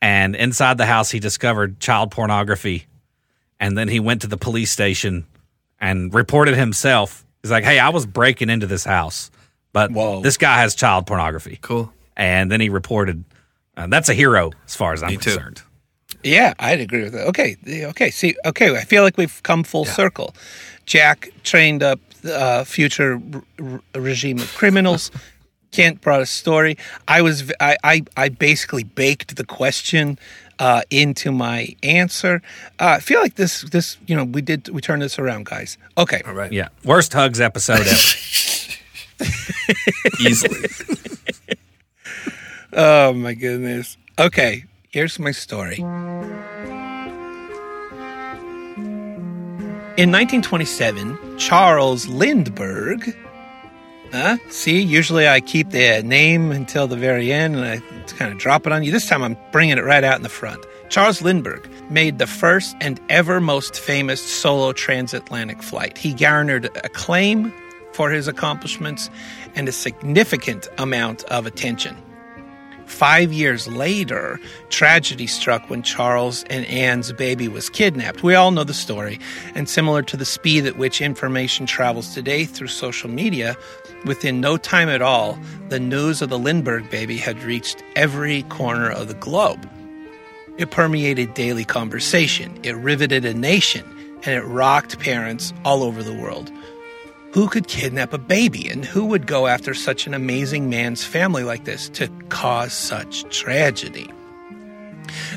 And 0.03 0.36
inside 0.36 0.78
the 0.78 0.86
house, 0.86 1.11
he 1.11 1.20
discovered 1.20 1.80
child 1.80 2.11
pornography. 2.11 2.86
And 3.61 3.78
then 3.78 3.88
he 3.88 4.01
went 4.01 4.22
to 4.22 4.26
the 4.26 4.36
police 4.36 4.70
station 4.72 5.26
and 5.83 6.14
reported 6.14 6.55
himself. 6.55 7.26
He's 7.43 7.51
like, 7.51 7.64
hey, 7.64 7.78
I 7.78 7.91
was 7.91 8.07
breaking 8.07 8.49
into 8.49 8.66
this 8.66 8.85
house, 8.85 9.30
but 9.74 9.91
Whoa. 9.91 10.22
this 10.22 10.39
guy 10.39 10.59
has 10.61 10.74
child 10.74 11.07
pornography. 11.07 11.59
Cool. 11.61 11.93
And 12.16 12.51
then 12.51 12.61
he 12.62 12.70
reported. 12.70 13.24
Uh, 13.76 13.87
that's 13.89 14.09
a 14.09 14.14
hero 14.14 14.53
as 14.66 14.76
far 14.76 14.93
as 14.95 15.03
I'm 15.03 15.11
Me 15.11 15.16
too. 15.16 15.30
concerned. 15.30 15.62
Yeah, 16.22 16.55
I'd 16.59 16.80
agree 16.80 17.03
with 17.03 17.14
that. 17.14 17.26
Okay, 17.28 17.57
okay. 17.66 18.11
See, 18.11 18.37
okay, 18.47 18.76
I 18.76 18.85
feel 18.85 19.03
like 19.03 19.16
we've 19.16 19.43
come 19.43 19.64
full 19.64 19.85
circle. 19.85 20.35
Jack 20.87 21.30
trained 21.43 21.83
up 21.83 21.99
uh, 22.24 22.62
future 22.64 23.20
r- 23.35 23.43
r- 23.61 24.01
regime 24.01 24.39
of 24.39 24.55
criminals. 24.55 25.11
Kent 25.72 26.01
brought 26.03 26.20
a 26.20 26.26
story. 26.26 26.76
I 27.09 27.22
was, 27.22 27.51
I 27.61 28.03
I 28.16 28.28
basically 28.28 28.85
baked 28.85 29.37
the 29.37 29.45
question 29.45 30.18
uh, 30.59 30.83
into 30.91 31.33
my 31.33 31.75
answer. 31.83 32.43
Uh, 32.79 32.97
I 32.97 33.01
feel 33.01 33.21
like 33.21 33.35
this, 33.35 33.63
this, 33.63 33.97
you 34.07 34.15
know, 34.17 34.25
we 34.25 34.43
did, 34.43 34.69
we 34.69 34.81
turned 34.81 35.03
this 35.03 35.19
around, 35.19 35.47
guys. 35.47 35.79
Okay, 35.97 36.23
All 36.27 36.35
right. 36.35 36.53
Yeah. 36.53 36.69
Worst 36.85 37.13
hugs 37.13 37.41
episode 37.41 37.81
ever. 37.87 38.17
Easily. 40.21 40.59
Oh 42.75 43.13
my 43.13 43.35
goodness. 43.35 43.99
Okay, 44.19 44.65
here's 44.89 45.19
my 45.19 45.31
story. 45.31 45.77
In 49.99 50.11
1927, 50.11 51.37
Charles 51.39 52.09
Lindbergh. 52.09 53.15
Huh? 54.13 54.37
See, 54.51 54.83
usually 54.83 55.27
I 55.27 55.41
keep 55.41 55.71
the 55.71 56.03
name 56.03 56.53
until 56.53 56.87
the 56.87 56.97
very 56.97 57.33
end 57.33 57.57
and 57.57 57.65
I 57.65 57.79
kind 58.13 58.31
of 58.31 58.39
drop 58.39 58.67
it 58.67 58.73
on 58.73 58.83
you. 58.83 58.93
This 58.93 59.09
time 59.09 59.23
I'm 59.23 59.39
bringing 59.53 59.79
it 59.79 59.85
right 59.85 60.05
out 60.05 60.17
in 60.17 60.23
the 60.23 60.29
front. 60.29 60.65
Charles 60.91 61.23
Lindbergh 61.23 61.67
made 61.91 62.19
the 62.19 62.27
first 62.27 62.77
and 62.83 63.01
ever 63.09 63.41
most 63.41 63.81
famous 63.81 64.21
solo 64.21 64.75
transatlantic 64.75 65.63
flight. 65.63 65.97
He 65.97 66.13
garnered 66.13 66.67
acclaim 66.85 67.55
for 67.95 68.11
his 68.11 68.29
accomplishments 68.29 69.09
and 69.55 69.67
a 69.69 69.73
significant 69.73 70.69
amount 70.77 71.25
of 71.25 71.47
attention. 71.47 71.97
Five 72.93 73.32
years 73.32 73.66
later, 73.66 74.38
tragedy 74.68 75.26
struck 75.26 75.68
when 75.68 75.82
Charles 75.82 76.45
and 76.45 76.64
Anne's 76.66 77.11
baby 77.12 77.49
was 77.49 77.68
kidnapped. 77.68 78.22
We 78.22 78.36
all 78.36 78.53
know 78.53 78.62
the 78.64 78.74
story, 78.74 79.18
and 79.57 79.68
similar 79.68 80.03
to 80.03 80.16
the 80.16 80.26
speed 80.26 80.66
at 80.66 80.76
which 80.76 81.01
information 81.01 81.66
travels 81.66 82.14
today 82.14 82.45
through 82.45 82.68
social 82.68 83.11
media, 83.11 83.57
within 84.05 84.40
no 84.40 84.57
time 84.57 84.88
at 84.88 85.03
all, 85.03 85.36
the 85.68 85.80
news 85.80 86.22
of 86.22 86.28
the 86.28 86.38
Lindbergh 86.38 86.90
baby 86.90 87.16
had 87.16 87.43
reached 87.43 87.82
every 87.97 88.43
corner 88.45 88.90
of 88.90 89.09
the 89.09 89.14
globe. 89.14 89.68
It 90.59 90.70
permeated 90.70 91.34
daily 91.34 91.64
conversation, 91.64 92.61
it 92.62 92.76
riveted 92.76 93.24
a 93.24 93.34
nation, 93.34 93.84
and 94.22 94.34
it 94.34 94.43
rocked 94.43 95.01
parents 95.01 95.53
all 95.64 95.82
over 95.82 96.03
the 96.03 96.14
world. 96.14 96.53
Who 97.33 97.49
could 97.49 97.66
kidnap 97.66 98.12
a 98.12 98.18
baby, 98.18 98.68
and 98.68 98.85
who 98.85 99.07
would 99.07 99.26
go 99.26 99.47
after 99.47 99.72
such 99.72 100.07
an 100.07 100.12
amazing 100.12 100.68
man's 100.68 101.03
family 101.03 101.45
like 101.45 101.64
this 101.64 101.89
to 101.91 102.09
cause 102.28 102.74
such 102.74 103.24
tragedy? 103.35 104.11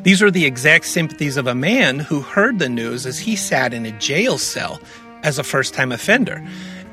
These 0.03 0.21
were 0.21 0.29
the 0.29 0.45
exact 0.45 0.85
sympathies 0.85 1.37
of 1.37 1.47
a 1.47 1.55
man 1.55 1.99
who 1.99 2.19
heard 2.19 2.59
the 2.59 2.67
news 2.67 3.05
as 3.05 3.17
he 3.19 3.37
sat 3.37 3.73
in 3.73 3.85
a 3.85 3.97
jail 3.97 4.37
cell 4.37 4.81
as 5.23 5.39
a 5.39 5.43
first 5.43 5.73
time 5.73 5.93
offender. 5.93 6.45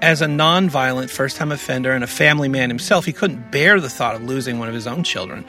As 0.03 0.21
a 0.21 0.27
non-violent 0.27 1.13
first 1.13 1.37
time 1.37 1.53
offender 1.53 1.93
and 1.93 2.03
a 2.03 2.09
family 2.09 2.49
man 2.49 2.71
himself, 2.71 3.05
he 3.05 3.13
couldn't 3.13 3.53
bear 3.53 3.79
the 3.79 3.89
thought 3.89 4.17
of 4.17 4.25
losing 4.25 4.59
one 4.59 4.67
of 4.67 4.75
his 4.75 4.89
own 4.89 5.05
children. 5.05 5.45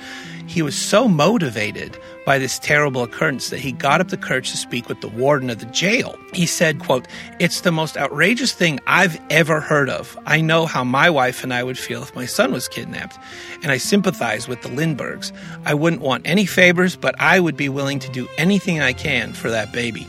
He 0.46 0.62
was 0.62 0.76
so 0.76 1.08
motivated 1.08 1.98
by 2.24 2.38
this 2.38 2.60
terrible 2.60 3.02
occurrence 3.02 3.50
that 3.50 3.62
he 3.62 3.72
got 3.72 4.00
up 4.00 4.10
the 4.10 4.18
courage 4.18 4.52
to 4.52 4.58
speak 4.58 4.88
with 4.88 5.02
the 5.02 5.08
warden 5.08 5.50
of 5.50 5.60
the 5.60 5.66
jail. 5.66 6.16
He 6.34 6.46
said, 6.46 6.78
quote, 6.78 7.08
It's 7.40 7.62
the 7.62 7.72
most 7.72 7.98
outrageous 7.98 8.54
thing 8.54 8.80
I've 8.86 9.20
ever 9.32 9.60
heard 9.60 9.90
of. 9.90 10.16
I 10.28 10.40
know 10.40 10.68
how 10.68 10.84
my 10.84 11.10
wife 11.10 11.44
and 11.44 11.52
I 11.52 11.64
would 11.64 11.80
feel 11.80 12.04
if 12.04 12.14
my 12.14 12.28
son 12.28 12.52
was 12.52 12.68
kidnapped, 12.68 13.18
and 13.64 13.72
I 13.72 13.78
sympathize 13.78 14.48
with 14.48 14.62
the 14.62 14.70
Lindberghs. 14.70 15.34
I 15.66 15.74
wouldn't 15.74 16.04
want 16.04 16.28
any 16.28 16.46
favors, 16.46 16.96
but 16.96 17.16
I 17.20 17.40
would 17.40 17.58
be 17.58 17.70
willing 17.70 17.98
to 17.98 18.12
do 18.12 18.30
anything 18.38 18.80
I 18.80 18.94
can 18.94 19.34
for 19.34 19.50
that 19.50 19.72
baby. 19.72 20.06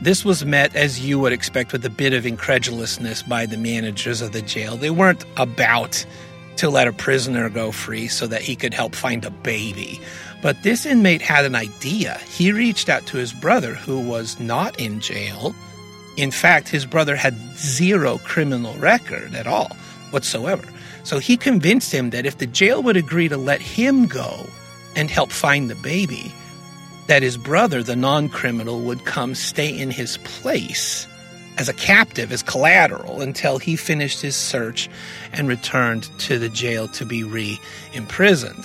This 0.00 0.24
was 0.24 0.44
met 0.44 0.74
as 0.74 1.00
you 1.00 1.18
would 1.18 1.32
expect 1.32 1.72
with 1.72 1.84
a 1.84 1.90
bit 1.90 2.12
of 2.12 2.26
incredulousness 2.26 3.22
by 3.22 3.46
the 3.46 3.56
managers 3.56 4.20
of 4.20 4.32
the 4.32 4.42
jail. 4.42 4.76
They 4.76 4.90
weren't 4.90 5.24
about 5.36 6.04
to 6.56 6.68
let 6.68 6.88
a 6.88 6.92
prisoner 6.92 7.48
go 7.48 7.72
free 7.72 8.08
so 8.08 8.26
that 8.26 8.42
he 8.42 8.54
could 8.54 8.74
help 8.74 8.94
find 8.94 9.24
a 9.24 9.30
baby. 9.30 10.00
But 10.42 10.62
this 10.62 10.84
inmate 10.86 11.22
had 11.22 11.44
an 11.44 11.54
idea. 11.54 12.18
He 12.28 12.52
reached 12.52 12.88
out 12.88 13.06
to 13.06 13.16
his 13.16 13.32
brother, 13.32 13.74
who 13.74 14.00
was 14.00 14.38
not 14.40 14.78
in 14.78 15.00
jail. 15.00 15.54
In 16.16 16.30
fact, 16.30 16.68
his 16.68 16.84
brother 16.84 17.16
had 17.16 17.34
zero 17.56 18.18
criminal 18.18 18.74
record 18.74 19.34
at 19.34 19.46
all, 19.46 19.76
whatsoever. 20.10 20.66
So 21.04 21.18
he 21.18 21.36
convinced 21.36 21.92
him 21.92 22.10
that 22.10 22.26
if 22.26 22.38
the 22.38 22.46
jail 22.46 22.82
would 22.82 22.96
agree 22.96 23.28
to 23.28 23.36
let 23.36 23.60
him 23.60 24.06
go 24.06 24.46
and 24.96 25.10
help 25.10 25.30
find 25.30 25.70
the 25.70 25.76
baby, 25.76 26.32
that 27.10 27.24
his 27.24 27.36
brother, 27.36 27.82
the 27.82 27.96
non 27.96 28.28
criminal, 28.28 28.82
would 28.82 29.04
come 29.04 29.34
stay 29.34 29.76
in 29.76 29.90
his 29.90 30.16
place 30.18 31.08
as 31.58 31.68
a 31.68 31.74
captive, 31.74 32.30
as 32.30 32.40
collateral, 32.40 33.20
until 33.20 33.58
he 33.58 33.74
finished 33.74 34.22
his 34.22 34.36
search 34.36 34.88
and 35.32 35.48
returned 35.48 36.04
to 36.20 36.38
the 36.38 36.48
jail 36.48 36.86
to 36.86 37.04
be 37.04 37.24
re 37.24 37.58
imprisoned. 37.92 38.64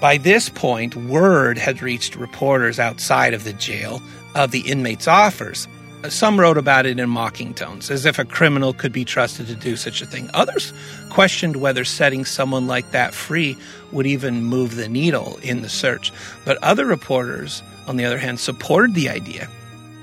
By 0.00 0.16
this 0.16 0.48
point, 0.48 0.94
word 0.94 1.58
had 1.58 1.82
reached 1.82 2.14
reporters 2.14 2.78
outside 2.78 3.34
of 3.34 3.42
the 3.42 3.52
jail 3.52 4.00
of 4.36 4.52
the 4.52 4.60
inmates' 4.60 5.08
offers. 5.08 5.66
Some 6.08 6.40
wrote 6.40 6.56
about 6.56 6.86
it 6.86 6.98
in 6.98 7.10
mocking 7.10 7.52
tones, 7.52 7.90
as 7.90 8.06
if 8.06 8.18
a 8.18 8.24
criminal 8.24 8.72
could 8.72 8.92
be 8.92 9.04
trusted 9.04 9.46
to 9.48 9.54
do 9.54 9.76
such 9.76 10.00
a 10.00 10.06
thing. 10.06 10.30
Others 10.32 10.72
questioned 11.10 11.56
whether 11.56 11.84
setting 11.84 12.24
someone 12.24 12.66
like 12.66 12.90
that 12.92 13.12
free 13.12 13.56
would 13.92 14.06
even 14.06 14.44
move 14.44 14.76
the 14.76 14.88
needle 14.88 15.38
in 15.42 15.60
the 15.60 15.68
search. 15.68 16.10
But 16.46 16.56
other 16.62 16.86
reporters, 16.86 17.62
on 17.86 17.96
the 17.96 18.06
other 18.06 18.18
hand, 18.18 18.40
supported 18.40 18.94
the 18.94 19.10
idea. 19.10 19.48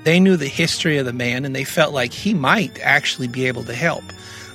They 0.04 0.20
knew 0.20 0.36
the 0.36 0.46
history 0.46 0.98
of 0.98 1.06
the 1.06 1.12
man 1.12 1.44
and 1.44 1.54
they 1.54 1.64
felt 1.64 1.92
like 1.92 2.12
he 2.12 2.32
might 2.32 2.78
actually 2.80 3.28
be 3.28 3.46
able 3.46 3.64
to 3.64 3.74
help. 3.74 4.04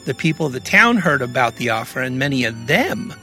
The 0.06 0.14
people 0.14 0.46
of 0.46 0.54
the 0.54 0.60
town 0.62 0.98
heard 0.98 1.22
about 1.22 1.58
the 1.58 1.70
offer, 1.70 2.02
and 2.02 2.18
many 2.18 2.46
of 2.46 2.68
them, 2.68 3.14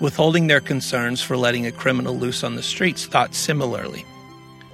withholding 0.00 0.46
their 0.46 0.60
concerns 0.60 1.22
for 1.22 1.36
letting 1.36 1.66
a 1.66 1.72
criminal 1.72 2.16
loose 2.16 2.42
on 2.42 2.56
the 2.56 2.62
streets, 2.62 3.06
thought 3.06 3.34
similarly 3.34 4.04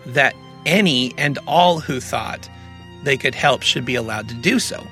that 0.06 0.34
any 0.66 1.12
and 1.18 1.38
all 1.46 1.80
who 1.80 2.00
thought 2.00 2.48
they 3.04 3.16
could 3.16 3.34
help 3.34 3.62
should 3.62 3.84
be 3.84 3.94
allowed 3.94 4.28
to 4.28 4.34
do 4.34 4.58
so. 4.58 4.86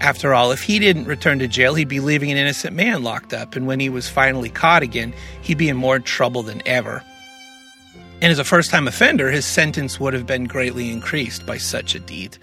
After 0.00 0.32
all, 0.32 0.50
if 0.50 0.62
he 0.62 0.78
didn't 0.78 1.04
return 1.04 1.38
to 1.40 1.48
jail, 1.48 1.74
he'd 1.74 1.88
be 1.88 2.00
leaving 2.00 2.30
an 2.30 2.38
innocent 2.38 2.74
man 2.74 3.02
locked 3.02 3.34
up, 3.34 3.54
and 3.54 3.66
when 3.66 3.80
he 3.80 3.90
was 3.90 4.08
finally 4.08 4.48
caught 4.48 4.82
again, 4.82 5.12
he'd 5.42 5.58
be 5.58 5.68
in 5.68 5.76
more 5.76 5.98
trouble 5.98 6.42
than 6.42 6.62
ever. 6.66 7.02
And 8.22 8.30
as 8.30 8.38
a 8.38 8.44
first 8.44 8.70
time 8.70 8.88
offender, 8.88 9.30
his 9.30 9.44
sentence 9.44 10.00
would 10.00 10.14
have 10.14 10.26
been 10.26 10.44
greatly 10.44 10.90
increased 10.90 11.46
by 11.46 11.58
such 11.58 11.94
a 11.94 11.98
deed. 11.98 12.38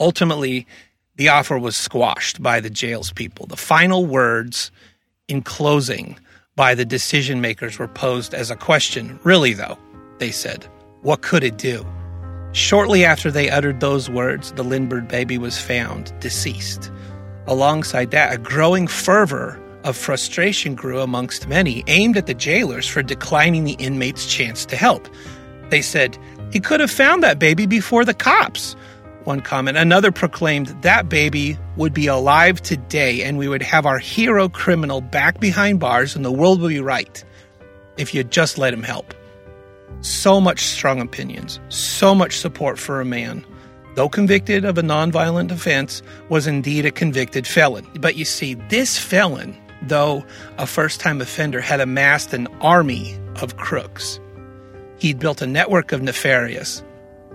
Ultimately, 0.00 0.66
the 1.16 1.28
offer 1.28 1.58
was 1.58 1.76
squashed 1.76 2.42
by 2.42 2.60
the 2.60 2.70
jail's 2.70 3.12
people. 3.12 3.46
The 3.46 3.56
final 3.56 4.06
words 4.06 4.70
in 5.28 5.42
closing 5.42 6.18
by 6.56 6.74
the 6.74 6.84
decision 6.84 7.40
makers 7.40 7.78
were 7.78 7.88
posed 7.88 8.34
as 8.34 8.50
a 8.50 8.56
question. 8.56 9.18
Really, 9.22 9.52
though, 9.54 9.78
they 10.18 10.30
said, 10.30 10.66
what 11.02 11.22
could 11.22 11.44
it 11.44 11.58
do? 11.58 11.86
Shortly 12.52 13.02
after 13.02 13.30
they 13.30 13.48
uttered 13.48 13.80
those 13.80 14.10
words, 14.10 14.52
the 14.52 14.62
Lindbergh 14.62 15.08
baby 15.08 15.38
was 15.38 15.58
found 15.58 16.12
deceased. 16.20 16.90
Alongside 17.46 18.10
that, 18.10 18.34
a 18.34 18.38
growing 18.38 18.86
fervor 18.86 19.58
of 19.84 19.96
frustration 19.96 20.74
grew 20.74 21.00
amongst 21.00 21.48
many, 21.48 21.82
aimed 21.86 22.16
at 22.18 22.26
the 22.26 22.34
jailers 22.34 22.86
for 22.86 23.02
declining 23.02 23.64
the 23.64 23.72
inmate's 23.74 24.26
chance 24.26 24.66
to 24.66 24.76
help. 24.76 25.08
They 25.70 25.80
said, 25.80 26.18
He 26.52 26.60
could 26.60 26.80
have 26.80 26.90
found 26.90 27.22
that 27.22 27.38
baby 27.38 27.64
before 27.64 28.04
the 28.04 28.14
cops. 28.14 28.76
One 29.24 29.40
comment. 29.40 29.78
Another 29.78 30.12
proclaimed 30.12 30.68
that 30.82 31.08
baby 31.08 31.56
would 31.76 31.94
be 31.94 32.06
alive 32.06 32.60
today 32.60 33.22
and 33.22 33.38
we 33.38 33.48
would 33.48 33.62
have 33.62 33.86
our 33.86 33.98
hero 33.98 34.48
criminal 34.48 35.00
back 35.00 35.40
behind 35.40 35.80
bars 35.80 36.14
and 36.14 36.24
the 36.24 36.32
world 36.32 36.60
would 36.60 36.68
be 36.68 36.80
right 36.80 37.24
if 37.96 38.12
you'd 38.12 38.30
just 38.30 38.58
let 38.58 38.74
him 38.74 38.82
help. 38.82 39.14
So 40.00 40.40
much 40.40 40.60
strong 40.64 41.00
opinions, 41.00 41.60
so 41.68 42.14
much 42.14 42.38
support 42.38 42.78
for 42.78 43.00
a 43.00 43.04
man, 43.04 43.44
though 43.94 44.08
convicted 44.08 44.64
of 44.64 44.78
a 44.78 44.82
nonviolent 44.82 45.50
offense, 45.50 46.02
was 46.28 46.46
indeed 46.46 46.86
a 46.86 46.90
convicted 46.90 47.46
felon. 47.46 47.86
But 48.00 48.16
you 48.16 48.24
see, 48.24 48.54
this 48.68 48.98
felon, 48.98 49.56
though 49.82 50.24
a 50.58 50.66
first 50.66 51.00
time 51.00 51.20
offender, 51.20 51.60
had 51.60 51.80
amassed 51.80 52.32
an 52.32 52.48
army 52.60 53.16
of 53.40 53.56
crooks. 53.56 54.18
He'd 54.98 55.18
built 55.18 55.42
a 55.42 55.46
network 55.46 55.92
of 55.92 56.02
nefarious. 56.02 56.82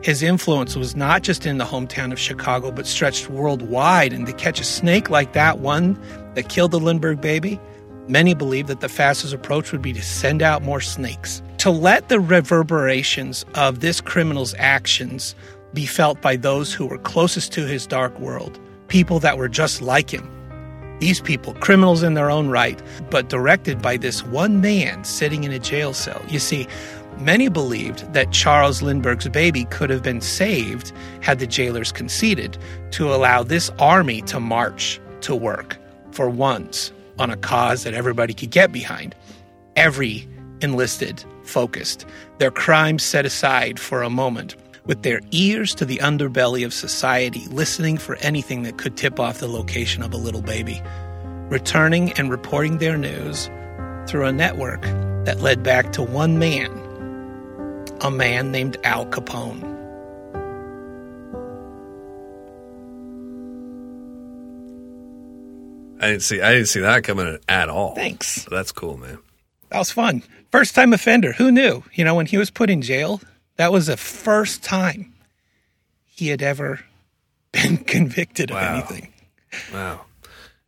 His 0.01 0.21
influence 0.21 0.75
was 0.75 0.95
not 0.95 1.23
just 1.23 1.45
in 1.45 1.57
the 1.57 1.65
hometown 1.65 2.11
of 2.11 2.19
Chicago, 2.19 2.71
but 2.71 2.85
stretched 2.85 3.29
worldwide. 3.29 4.13
And 4.13 4.25
to 4.27 4.33
catch 4.33 4.59
a 4.59 4.63
snake 4.63 5.09
like 5.09 5.33
that 5.33 5.59
one 5.59 5.99
that 6.35 6.49
killed 6.49 6.71
the 6.71 6.79
Lindbergh 6.79 7.19
baby, 7.19 7.59
many 8.07 8.33
believed 8.33 8.67
that 8.67 8.79
the 8.79 8.89
fastest 8.89 9.33
approach 9.33 9.71
would 9.71 9.81
be 9.81 9.93
to 9.93 10.01
send 10.01 10.41
out 10.43 10.61
more 10.61 10.81
snakes. 10.81 11.41
To 11.57 11.71
let 11.71 12.09
the 12.09 12.19
reverberations 12.19 13.45
of 13.55 13.79
this 13.79 13.99
criminal's 13.99 14.53
actions 14.57 15.35
be 15.73 15.85
felt 15.85 16.21
by 16.21 16.35
those 16.35 16.73
who 16.73 16.85
were 16.85 16.97
closest 16.99 17.51
to 17.53 17.65
his 17.65 17.87
dark 17.87 18.17
world, 18.19 18.59
people 18.87 19.19
that 19.19 19.37
were 19.37 19.49
just 19.49 19.81
like 19.81 20.09
him. 20.09 20.31
These 20.99 21.21
people, 21.21 21.53
criminals 21.55 22.03
in 22.03 22.15
their 22.15 22.31
own 22.31 22.49
right, 22.49 22.81
but 23.09 23.29
directed 23.29 23.81
by 23.81 23.97
this 23.97 24.23
one 24.23 24.61
man 24.61 25.03
sitting 25.03 25.43
in 25.43 25.51
a 25.51 25.59
jail 25.59 25.93
cell. 25.93 26.21
You 26.27 26.39
see, 26.39 26.67
many 27.19 27.49
believed 27.49 28.11
that 28.13 28.31
Charles 28.31 28.81
Lindbergh's 28.81 29.29
baby 29.29 29.65
could 29.65 29.89
have 29.89 30.01
been 30.01 30.21
saved 30.21 30.91
had 31.21 31.39
the 31.39 31.47
jailers 31.47 31.91
conceded 31.91 32.57
to 32.91 33.13
allow 33.13 33.43
this 33.43 33.69
army 33.77 34.21
to 34.23 34.39
march 34.39 34.99
to 35.21 35.35
work 35.35 35.77
for 36.11 36.29
once 36.29 36.91
on 37.19 37.29
a 37.29 37.37
cause 37.37 37.83
that 37.83 37.93
everybody 37.93 38.33
could 38.33 38.51
get 38.51 38.71
behind. 38.71 39.15
Every 39.75 40.27
enlisted 40.61 41.23
focused, 41.47 42.05
their 42.37 42.51
crimes 42.51 43.03
set 43.03 43.25
aside 43.25 43.79
for 43.79 44.03
a 44.03 44.09
moment, 44.09 44.55
with 44.85 45.03
their 45.03 45.19
ears 45.31 45.75
to 45.75 45.85
the 45.85 45.97
underbelly 45.97 46.65
of 46.65 46.73
society, 46.73 47.45
listening 47.49 47.97
for 47.97 48.15
anything 48.17 48.63
that 48.63 48.77
could 48.77 48.95
tip 48.95 49.19
off 49.19 49.39
the 49.39 49.47
location 49.47 50.01
of 50.01 50.13
a 50.13 50.17
little 50.17 50.41
baby, 50.41 50.81
returning 51.49 52.11
and 52.13 52.29
reporting 52.31 52.77
their 52.77 52.97
news 52.97 53.49
through 54.07 54.25
a 54.25 54.31
network 54.31 54.81
that 55.25 55.41
led 55.41 55.61
back 55.63 55.91
to 55.91 56.01
one 56.01 56.39
man, 56.39 56.71
a 58.01 58.09
man 58.09 58.51
named 58.51 58.77
Al 58.83 59.05
Capone. 59.07 59.75
I 65.99 66.11
didn't 66.11 66.23
see. 66.23 66.41
I 66.41 66.53
didn't 66.53 66.67
see 66.67 66.81
that 66.81 67.03
coming 67.03 67.39
at 67.49 67.69
all. 67.69 67.95
Thanks. 67.95 68.47
That's 68.51 68.71
cool, 68.71 68.97
man. 68.97 69.17
That 69.69 69.79
was 69.79 69.91
fun. 69.91 70.23
First 70.51 70.75
time 70.75 70.93
offender. 70.93 71.33
Who 71.33 71.51
knew? 71.51 71.83
You 71.93 72.03
know, 72.05 72.15
when 72.15 72.25
he 72.27 72.37
was 72.37 72.49
put 72.49 72.69
in 72.69 72.81
jail, 72.81 73.21
that 73.57 73.71
was 73.71 73.87
the 73.87 73.97
first 73.97 74.63
time 74.63 75.13
he 76.05 76.29
had 76.29 76.41
ever 76.41 76.81
been 77.51 77.77
convicted 77.77 78.51
Wow. 78.51 78.57
of 78.59 78.73
anything. 78.91 79.13
Wow, 79.73 80.01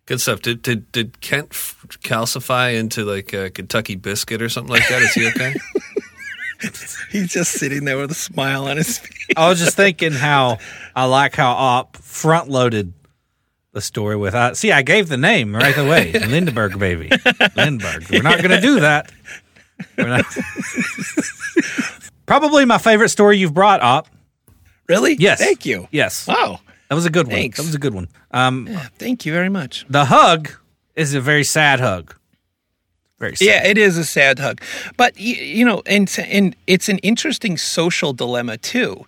good 0.05 0.21
stuff. 0.21 0.41
Did 0.41 0.61
did 0.61 0.91
did 0.91 1.19
Kent 1.21 1.49
f- 1.51 1.75
calcify 2.03 2.77
into 2.77 3.03
like 3.05 3.33
a 3.33 3.49
Kentucky 3.49 3.95
biscuit 3.95 4.41
or 4.41 4.49
something 4.49 4.71
like 4.73 4.87
that? 4.89 5.01
Is 5.01 5.13
he 5.13 5.27
okay? 5.27 5.53
He's 7.11 7.31
just 7.31 7.53
sitting 7.53 7.85
there 7.85 7.97
with 7.97 8.11
a 8.11 8.15
smile 8.15 8.67
on 8.67 8.75
his 8.77 8.97
face. 8.99 9.27
I 9.37 9.47
was 9.47 9.59
just 9.59 9.77
thinking 9.77 10.11
how 10.11 10.57
I 10.95 11.05
like 11.05 11.35
how 11.35 11.51
Op 11.51 11.95
front 11.97 12.49
loaded 12.49 12.93
the 13.71 13.79
story 13.81 14.17
with. 14.17 14.35
I 14.35 14.53
see, 14.53 14.71
I 14.73 14.81
gave 14.81 15.07
the 15.07 15.15
name 15.17 15.55
right 15.55 15.77
away, 15.77 16.11
Lindbergh 16.27 16.77
baby, 16.77 17.09
Lindbergh. 17.55 18.09
We're 18.09 18.23
not 18.23 18.39
going 18.39 18.51
to 18.51 18.59
do 18.61 18.81
that. 18.81 19.09
Probably 22.25 22.65
my 22.65 22.77
favorite 22.77 23.09
story 23.09 23.37
you've 23.37 23.53
brought, 23.53 23.81
up. 23.81 24.07
Really? 24.87 25.15
Yes. 25.15 25.39
Thank 25.39 25.65
you. 25.65 25.87
Yes, 25.91 26.27
Wow. 26.27 26.59
that 26.89 26.95
was 26.95 27.05
a 27.05 27.09
good 27.09 27.27
one. 27.27 27.41
That 27.41 27.57
was 27.59 27.75
a 27.75 27.79
good 27.79 27.93
one. 27.93 28.07
Um, 28.31 28.67
Thank 28.97 29.25
you 29.25 29.33
very 29.33 29.49
much. 29.49 29.85
the 29.89 30.05
hug 30.05 30.51
is 30.95 31.13
a 31.13 31.21
very 31.21 31.43
sad 31.43 31.79
hug. 31.79 32.15
Very 33.19 33.35
sad. 33.35 33.45
Yeah, 33.45 33.67
it 33.67 33.77
is 33.77 33.97
a 33.97 34.05
sad 34.05 34.39
hug, 34.39 34.61
but 34.95 35.19
you 35.19 35.65
know, 35.65 35.81
and 35.85 36.09
and 36.25 36.55
it's 36.67 36.87
an 36.87 36.99
interesting 36.99 37.57
social 37.57 38.13
dilemma 38.13 38.57
too. 38.57 39.05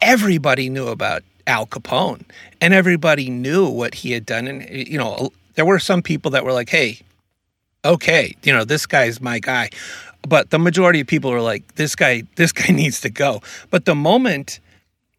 Everybody 0.00 0.68
knew 0.68 0.88
about 0.88 1.22
Al 1.46 1.66
Capone, 1.66 2.24
and 2.60 2.74
everybody 2.74 3.30
knew 3.30 3.68
what 3.68 3.94
he 3.94 4.10
had 4.12 4.26
done, 4.26 4.48
and 4.48 4.68
you 4.68 4.98
know, 4.98 5.30
there 5.54 5.64
were 5.64 5.78
some 5.78 6.02
people 6.02 6.32
that 6.32 6.44
were 6.44 6.52
like, 6.52 6.70
"Hey, 6.70 6.98
okay, 7.84 8.34
you 8.42 8.52
know, 8.52 8.64
this 8.64 8.84
guy's 8.84 9.20
my 9.20 9.38
guy," 9.38 9.70
but 10.26 10.50
the 10.50 10.58
majority 10.58 11.00
of 11.00 11.06
people 11.06 11.32
are 11.32 11.40
like, 11.40 11.74
"This 11.76 11.94
guy, 11.94 12.22
this 12.36 12.52
guy 12.52 12.72
needs 12.72 13.00
to 13.02 13.10
go." 13.10 13.40
But 13.70 13.84
the 13.84 13.94
moment 13.94 14.60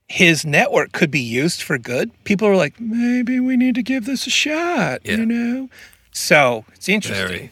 his 0.09 0.45
network 0.45 0.91
could 0.91 1.09
be 1.11 1.21
used 1.21 1.61
for 1.63 1.77
good, 1.77 2.11
people 2.23 2.47
are 2.47 2.55
like, 2.55 2.79
"Maybe 2.79 3.39
we 3.39 3.57
need 3.57 3.75
to 3.75 3.83
give 3.83 4.05
this 4.05 4.27
a 4.27 4.29
shot," 4.29 5.01
Yeah. 5.03 5.17
you 5.17 5.25
know. 5.25 5.69
So 6.11 6.65
it's 6.75 6.87
interesting. 6.89 7.27
Very. 7.27 7.51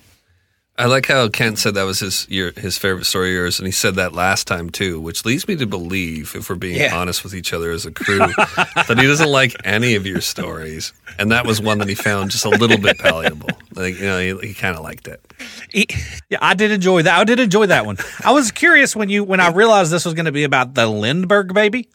I 0.78 0.86
like 0.86 1.06
how 1.08 1.28
Kent 1.30 1.60
said 1.60 1.76
that 1.76 1.84
was 1.84 2.00
his 2.00 2.26
your, 2.30 2.54
his 2.54 2.78
favorite 2.78 3.06
story 3.06 3.30
of 3.30 3.34
yours, 3.36 3.60
and 3.60 3.68
he 3.68 3.72
said 3.72 3.96
that 3.96 4.14
last 4.14 4.48
time 4.48 4.70
too, 4.72 5.00
which 5.00 5.26
leads 5.26 5.48
me 5.48 5.56
to 5.58 5.68
believe, 5.68 6.34
if 6.36 6.50
we're 6.50 6.56
being 6.56 6.78
Yeah. 6.80 6.96
honest 6.96 7.24
with 7.24 7.36
each 7.36 7.54
other 7.54 7.72
as 7.72 7.86
a 7.86 7.92
crew, 8.04 8.18
that 8.18 8.96
he 8.98 9.06
doesn't 9.06 9.30
like 9.30 9.56
any 9.64 9.94
of 9.96 10.08
your 10.08 10.22
stories, 10.22 10.92
and 11.20 11.32
that 11.32 11.46
was 11.46 11.62
one 11.62 11.78
that 11.80 11.90
he 11.90 11.94
found 11.94 12.32
just 12.32 12.46
a 12.46 12.50
little 12.50 12.78
bit 12.80 12.98
palatable. 12.98 13.50
Like 13.82 13.96
you 14.00 14.06
know, 14.06 14.20
he, 14.40 14.48
he 14.50 14.54
kind 14.54 14.76
of 14.78 14.84
liked 14.84 15.08
it. 15.08 15.20
He- 15.72 15.88
Yeah, 16.30 16.38
I 16.42 16.54
did 16.54 16.72
enjoy 16.72 17.02
that. 17.04 17.20
I 17.20 17.24
did 17.24 17.40
enjoy 17.40 17.66
that 17.68 17.86
one. 17.86 17.98
I 18.24 18.32
was 18.32 18.52
curious 18.52 18.96
when 18.96 19.10
you 19.10 19.24
when 19.24 19.40
I 19.40 19.50
realized 19.50 19.92
this 19.92 20.06
was 20.06 20.14
going 20.14 20.26
to 20.28 20.32
be 20.32 20.44
about 20.44 20.74
the 20.76 20.88
Lindbergh 20.88 21.54
baby 21.54 21.90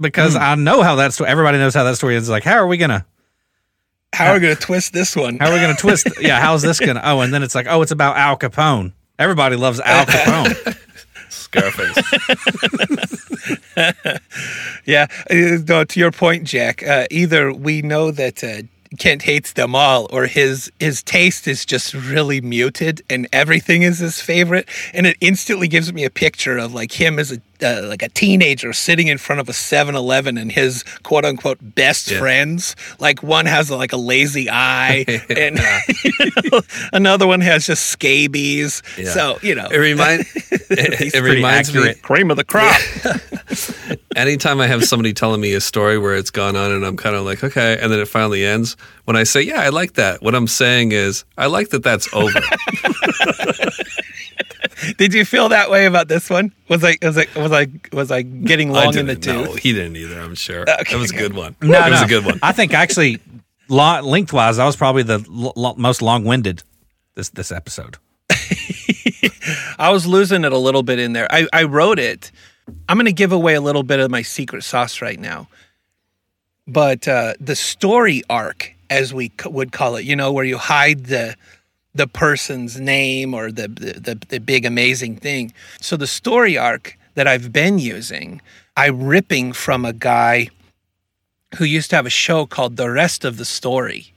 because 0.00 0.36
I 0.36 0.54
know 0.54 0.82
how 0.82 0.96
that 0.96 1.12
story. 1.12 1.28
Everybody 1.30 1.58
knows 1.58 1.74
how 1.74 1.84
that 1.84 1.96
story 1.96 2.16
ends. 2.16 2.28
Like, 2.30 2.44
how 2.44 2.54
are 2.56 2.66
we 2.66 2.76
gonna 2.78 3.04
How 4.14 4.30
are 4.30 4.34
we 4.34 4.40
going 4.40 4.56
to 4.56 4.60
twist 4.62 4.92
this 4.92 5.14
one? 5.14 5.38
how 5.38 5.50
are 5.50 5.54
we 5.54 5.60
gonna 5.60 5.74
twist? 5.76 6.06
yeah, 6.20 6.40
how's 6.40 6.62
this 6.62 6.80
gonna? 6.80 7.00
Oh, 7.04 7.20
and 7.20 7.32
then 7.34 7.42
it's 7.42 7.54
like, 7.54 7.66
oh, 7.68 7.82
it's 7.82 7.92
about 7.92 8.16
Al 8.16 8.36
Capone. 8.38 8.92
Everybody 9.18 9.56
loves 9.56 9.80
Al 9.80 10.06
Capone. 10.06 10.76
Scarface. 11.28 11.96
Yeah, 14.86 15.06
uh, 15.30 15.58
no, 15.68 15.84
to 15.84 16.00
your 16.00 16.10
point, 16.10 16.44
Jack. 16.44 16.82
Uh, 16.82 17.06
either 17.10 17.52
we 17.52 17.82
know 17.82 18.10
that 18.10 18.42
uh, 18.42 18.62
Kent 18.98 19.22
hates 19.22 19.52
them 19.52 19.74
all, 19.74 20.08
or 20.10 20.26
his 20.26 20.70
his 20.80 21.02
taste 21.02 21.46
is 21.46 21.64
just 21.64 21.94
really 21.94 22.40
muted, 22.40 23.02
and 23.08 23.28
everything 23.32 23.82
is 23.82 23.98
his 23.98 24.20
favorite. 24.20 24.68
And 24.92 25.06
it 25.06 25.16
instantly 25.20 25.68
gives 25.68 25.92
me 25.92 26.04
a 26.04 26.10
picture 26.10 26.58
of 26.58 26.74
like 26.74 27.00
him 27.00 27.18
as 27.18 27.30
a 27.30 27.40
uh, 27.62 27.82
like 27.88 28.02
a 28.02 28.08
teenager 28.08 28.72
sitting 28.72 29.08
in 29.08 29.18
front 29.18 29.40
of 29.40 29.48
a 29.48 29.52
7-Eleven 29.52 30.38
and 30.38 30.50
his 30.52 30.82
quote 31.02 31.24
unquote 31.24 31.58
best 31.60 32.10
Yeah. 32.10 32.18
friends. 32.18 32.76
Like 32.98 33.22
one 33.22 33.46
has 33.46 33.70
like 33.70 33.92
a 33.92 33.96
lazy 33.96 34.48
eye, 34.50 35.04
and 35.28 35.58
you 36.04 36.30
know, 36.52 36.60
another 36.92 37.26
one 37.26 37.40
has 37.40 37.66
just 37.66 37.86
scabies. 37.86 38.82
Yeah. 38.98 39.10
So 39.10 39.38
you 39.42 39.54
know, 39.54 39.66
It 39.70 39.78
remind 39.78 40.20
it, 40.70 41.14
it 41.14 41.22
reminds 41.22 41.68
accurate. 41.70 41.96
me. 41.96 42.02
cream 42.02 42.30
of 42.30 42.36
the 42.36 42.44
crop. 42.44 42.80
Anytime 44.16 44.60
I 44.60 44.66
have 44.66 44.84
somebody 44.84 45.12
telling 45.12 45.40
me 45.40 45.54
a 45.54 45.60
story 45.60 45.96
where 45.98 46.16
it's 46.16 46.30
gone 46.30 46.56
on 46.56 46.72
and 46.72 46.84
I'm 46.84 46.96
kind 46.96 47.14
of 47.14 47.24
like, 47.24 47.42
okay, 47.44 47.78
and 47.80 47.92
then 47.92 48.00
it 48.00 48.08
finally 48.08 48.44
ends, 48.44 48.76
when 49.04 49.16
I 49.16 49.22
say, 49.22 49.40
yeah, 49.42 49.60
I 49.60 49.68
like 49.68 49.94
that, 49.94 50.20
what 50.22 50.34
I'm 50.34 50.48
saying 50.48 50.92
is, 50.92 51.24
I 51.38 51.46
like 51.46 51.68
that 51.70 51.82
that's 51.84 52.12
over. 52.12 52.40
Did 54.98 55.14
you 55.14 55.24
feel 55.24 55.48
that 55.50 55.70
way 55.70 55.86
about 55.86 56.08
this 56.08 56.30
one? 56.30 56.52
Was 56.68 56.82
I 56.84 56.96
was 57.02 57.16
I 57.18 57.26
was 57.36 57.52
I 57.52 57.66
was 57.92 58.10
I 58.10 58.22
getting 58.22 58.70
I 58.70 58.84
long 58.84 58.96
in 58.98 59.06
the 59.06 59.14
didn't 59.14 59.26
know. 59.36 59.46
tooth? 59.52 59.58
He 59.62 59.72
didn't 59.72 59.96
either, 59.96 60.20
I'm 60.20 60.34
sure. 60.34 60.62
Okay. 60.62 60.92
That 60.92 60.98
was 60.98 61.10
a 61.10 61.16
good 61.16 61.34
one. 61.34 61.56
No, 61.60 61.72
that 61.72 61.90
was 61.90 62.02
a 62.02 62.06
good 62.06 62.24
one. 62.24 62.38
I 62.42 62.52
think 62.52 62.72
actually, 62.74 63.18
lo- 63.68 64.00
lengthwise, 64.02 64.58
I 64.58 64.64
was 64.66 64.76
probably 64.76 65.02
the 65.02 65.24
l- 65.28 65.52
lo- 65.56 65.74
most 65.76 66.02
long 66.02 66.24
winded 66.24 66.62
this 67.14 67.28
this 67.30 67.50
episode. 67.52 67.96
I 69.78 69.90
was 69.90 70.06
losing 70.06 70.44
it 70.44 70.52
a 70.52 70.58
little 70.58 70.82
bit 70.82 70.98
in 70.98 71.12
there. 71.12 71.26
I, 71.32 71.46
I 71.52 71.64
wrote 71.64 71.98
it. 71.98 72.30
I'm 72.88 72.96
going 72.96 73.06
to 73.06 73.12
give 73.12 73.32
away 73.32 73.54
a 73.54 73.60
little 73.60 73.82
bit 73.82 73.98
of 73.98 74.10
my 74.10 74.22
secret 74.22 74.62
sauce 74.62 75.00
right 75.02 75.18
now. 75.18 75.48
But 76.66 77.08
uh, 77.08 77.34
the 77.40 77.56
story 77.56 78.22
arc, 78.30 78.72
as 78.90 79.12
we 79.12 79.32
c- 79.40 79.48
would 79.48 79.72
call 79.72 79.96
it, 79.96 80.04
you 80.04 80.14
know, 80.14 80.32
where 80.32 80.44
you 80.44 80.56
hide 80.58 81.06
the 81.06 81.34
the 81.94 82.06
person's 82.06 82.80
name 82.80 83.34
or 83.34 83.50
the, 83.50 83.68
the 83.68 84.18
the 84.28 84.38
big 84.38 84.64
amazing 84.64 85.16
thing. 85.16 85.52
So 85.80 85.96
the 85.96 86.06
story 86.06 86.56
arc 86.56 86.96
that 87.14 87.26
I've 87.26 87.52
been 87.52 87.78
using, 87.78 88.40
I'm 88.76 89.02
ripping 89.02 89.52
from 89.52 89.84
a 89.84 89.92
guy 89.92 90.48
who 91.56 91.64
used 91.64 91.90
to 91.90 91.96
have 91.96 92.06
a 92.06 92.10
show 92.10 92.46
called 92.46 92.76
The 92.76 92.90
Rest 92.90 93.24
of 93.24 93.36
the 93.36 93.44
Story. 93.44 94.12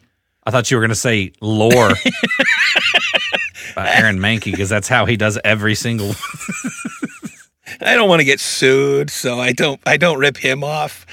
I 0.45 0.51
thought 0.51 0.69
you 0.69 0.77
were 0.77 0.81
going 0.81 0.89
to 0.89 0.95
say 0.95 1.31
lore 1.41 1.89
by 3.75 3.89
Aaron 3.89 4.19
Mahnke 4.19 4.51
because 4.51 4.69
that's 4.69 4.87
how 4.87 5.05
he 5.05 5.17
does 5.17 5.39
every 5.43 5.73
single. 5.73 6.13
I 7.81 7.95
don't 7.95 8.09
want 8.09 8.19
to 8.19 8.25
get 8.25 8.39
sued, 8.39 9.09
so 9.09 9.39
I 9.39 9.51
don't 9.51 9.81
I 9.85 9.97
don't 9.97 10.19
rip 10.19 10.37
him 10.37 10.63
off. 10.63 11.05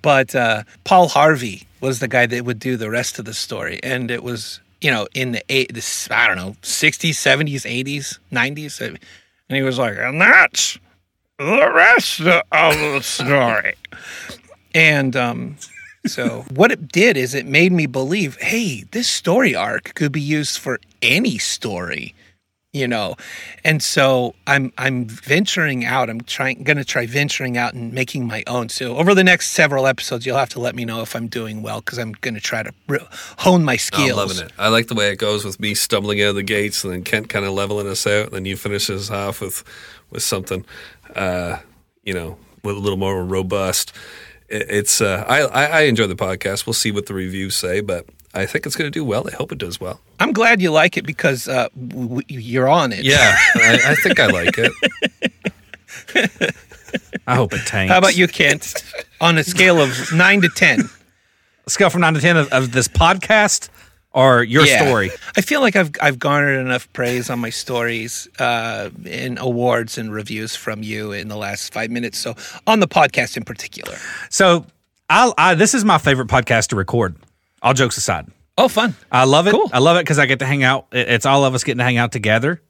But 0.00 0.34
uh, 0.34 0.62
Paul 0.84 1.08
Harvey 1.08 1.66
was 1.80 1.98
the 1.98 2.08
guy 2.08 2.26
that 2.26 2.44
would 2.44 2.58
do 2.58 2.76
the 2.76 2.88
rest 2.88 3.18
of 3.18 3.24
the 3.24 3.34
story, 3.34 3.80
and 3.82 4.10
it 4.10 4.22
was 4.22 4.60
you 4.80 4.90
know 4.90 5.06
in 5.14 5.32
the 5.32 5.42
eight 5.48 5.74
this 5.74 6.10
I 6.10 6.26
don't 6.26 6.36
know 6.36 6.56
sixties, 6.62 7.18
seventies, 7.18 7.66
eighties, 7.66 8.18
nineties, 8.30 8.80
and 8.80 8.98
he 9.48 9.62
was 9.62 9.78
like, 9.78 9.96
and 9.96 10.20
that's 10.20 10.78
the 11.38 11.70
rest 11.72 12.20
of 12.20 12.42
the 12.50 13.00
story. 13.02 13.74
And 14.74 15.16
um, 15.16 15.56
so 16.06 16.44
what 16.50 16.70
it 16.70 16.88
did 16.88 17.16
is 17.16 17.34
it 17.34 17.46
made 17.46 17.72
me 17.72 17.86
believe, 17.86 18.36
hey, 18.36 18.84
this 18.90 19.08
story 19.08 19.54
arc 19.54 19.94
could 19.94 20.12
be 20.12 20.20
used 20.20 20.58
for 20.58 20.80
any 21.02 21.38
story 21.38 22.14
you 22.78 22.88
know. 22.88 23.16
And 23.64 23.82
so 23.82 24.34
I'm 24.46 24.72
I'm 24.78 25.06
venturing 25.06 25.84
out. 25.84 26.08
I'm 26.08 26.20
trying 26.20 26.62
going 26.62 26.76
to 26.76 26.84
try 26.84 27.06
venturing 27.06 27.56
out 27.56 27.74
and 27.74 27.92
making 27.92 28.26
my 28.26 28.44
own. 28.46 28.68
So 28.68 28.96
over 28.96 29.14
the 29.14 29.24
next 29.24 29.50
several 29.50 29.86
episodes, 29.86 30.24
you'll 30.24 30.38
have 30.38 30.48
to 30.50 30.60
let 30.60 30.74
me 30.74 30.84
know 30.84 31.02
if 31.02 31.14
I'm 31.14 31.28
doing 31.28 31.62
well 31.62 31.80
because 31.80 31.98
I'm 31.98 32.12
going 32.12 32.34
to 32.34 32.40
try 32.40 32.62
to 32.62 32.72
re- 32.86 33.06
hone 33.38 33.64
my 33.64 33.76
skills. 33.76 34.10
I'm 34.10 34.16
loving 34.16 34.46
it. 34.46 34.52
I 34.58 34.68
like 34.68 34.86
the 34.86 34.94
way 34.94 35.10
it 35.10 35.16
goes 35.16 35.44
with 35.44 35.60
me 35.60 35.74
stumbling 35.74 36.22
out 36.22 36.30
of 36.30 36.34
the 36.36 36.42
gates 36.42 36.84
and 36.84 36.92
then 36.92 37.02
Kent 37.02 37.28
kind 37.28 37.44
of 37.44 37.52
leveling 37.52 37.88
us 37.88 38.06
out, 38.06 38.26
and 38.26 38.32
then 38.32 38.44
you 38.44 38.56
finish 38.56 38.88
us 38.90 39.10
off 39.10 39.40
with 39.40 39.64
with 40.10 40.22
something, 40.22 40.64
uh, 41.14 41.58
you 42.04 42.14
know, 42.14 42.38
with 42.64 42.76
a 42.76 42.80
little 42.80 42.98
more 42.98 43.24
robust. 43.24 43.92
It, 44.48 44.66
it's 44.70 45.00
uh, 45.00 45.24
I, 45.28 45.42
I 45.42 45.64
I 45.64 45.80
enjoy 45.82 46.06
the 46.06 46.16
podcast. 46.16 46.66
We'll 46.66 46.74
see 46.74 46.90
what 46.90 47.06
the 47.06 47.14
reviews 47.14 47.56
say, 47.56 47.80
but 47.80 48.06
I 48.38 48.46
think 48.46 48.66
it's 48.66 48.76
going 48.76 48.90
to 48.90 48.96
do 48.98 49.04
well. 49.04 49.26
I 49.26 49.32
hope 49.36 49.52
it 49.52 49.58
does 49.58 49.80
well. 49.80 50.00
I'm 50.20 50.32
glad 50.32 50.60
you 50.62 50.70
like 50.70 50.96
it 50.96 51.06
because 51.06 51.48
uh, 51.48 51.68
w- 51.88 52.22
w- 52.22 52.22
you're 52.40 52.68
on 52.68 52.92
it. 52.92 53.04
Yeah, 53.04 53.36
I, 53.54 53.78
I 53.88 53.94
think 53.96 54.18
I 54.20 54.26
like 54.26 54.54
it. 54.58 54.72
I 57.26 57.34
hope 57.34 57.52
it 57.52 57.66
tanks. 57.66 57.90
How 57.92 57.98
about 57.98 58.16
you, 58.16 58.26
Kent? 58.28 58.74
on 59.20 59.36
a 59.38 59.44
scale 59.44 59.80
of 59.80 60.12
nine 60.12 60.40
to 60.42 60.48
ten. 60.48 60.88
a 61.66 61.70
Scale 61.70 61.90
from 61.90 62.00
nine 62.00 62.14
to 62.14 62.20
ten 62.20 62.36
of, 62.36 62.48
of 62.52 62.72
this 62.72 62.88
podcast 62.88 63.68
or 64.12 64.42
your 64.42 64.64
Yeah. 64.64 64.84
story? 64.86 65.10
I 65.36 65.42
feel 65.42 65.60
like 65.60 65.76
I've 65.76 65.90
I've 66.00 66.18
garnered 66.18 66.58
enough 66.60 66.90
praise 66.92 67.28
on 67.30 67.38
my 67.40 67.50
stories 67.50 68.26
uh, 68.38 68.90
and 69.06 69.38
awards 69.38 69.98
and 69.98 70.12
reviews 70.12 70.56
from 70.56 70.82
you 70.82 71.12
in 71.12 71.28
the 71.28 71.36
last 71.36 71.72
five 71.74 71.90
minutes. 71.90 72.18
So 72.18 72.34
on 72.66 72.80
the 72.80 72.88
podcast 72.88 73.36
in 73.36 73.44
particular. 73.44 73.96
So, 74.30 74.64
I, 75.10 75.32
I 75.36 75.54
this 75.54 75.74
is 75.74 75.84
my 75.84 75.98
favorite 75.98 76.28
podcast 76.28 76.68
to 76.68 76.76
record. 76.76 77.16
All 77.62 77.74
jokes 77.74 77.96
aside, 77.96 78.26
Oh, 78.56 78.68
fun! 78.68 78.94
I 79.10 79.24
love 79.24 79.46
it. 79.46 79.52
Cool. 79.52 79.70
I 79.72 79.78
love 79.78 79.96
it 79.96 80.00
because 80.00 80.18
I 80.18 80.26
get 80.26 80.40
to 80.40 80.46
hang 80.46 80.62
out. 80.64 80.86
It's 80.92 81.26
all 81.26 81.44
of 81.44 81.54
us 81.54 81.62
getting 81.64 81.78
to 81.78 81.84
hang 81.84 81.96
out 81.96 82.12
together, 82.12 82.60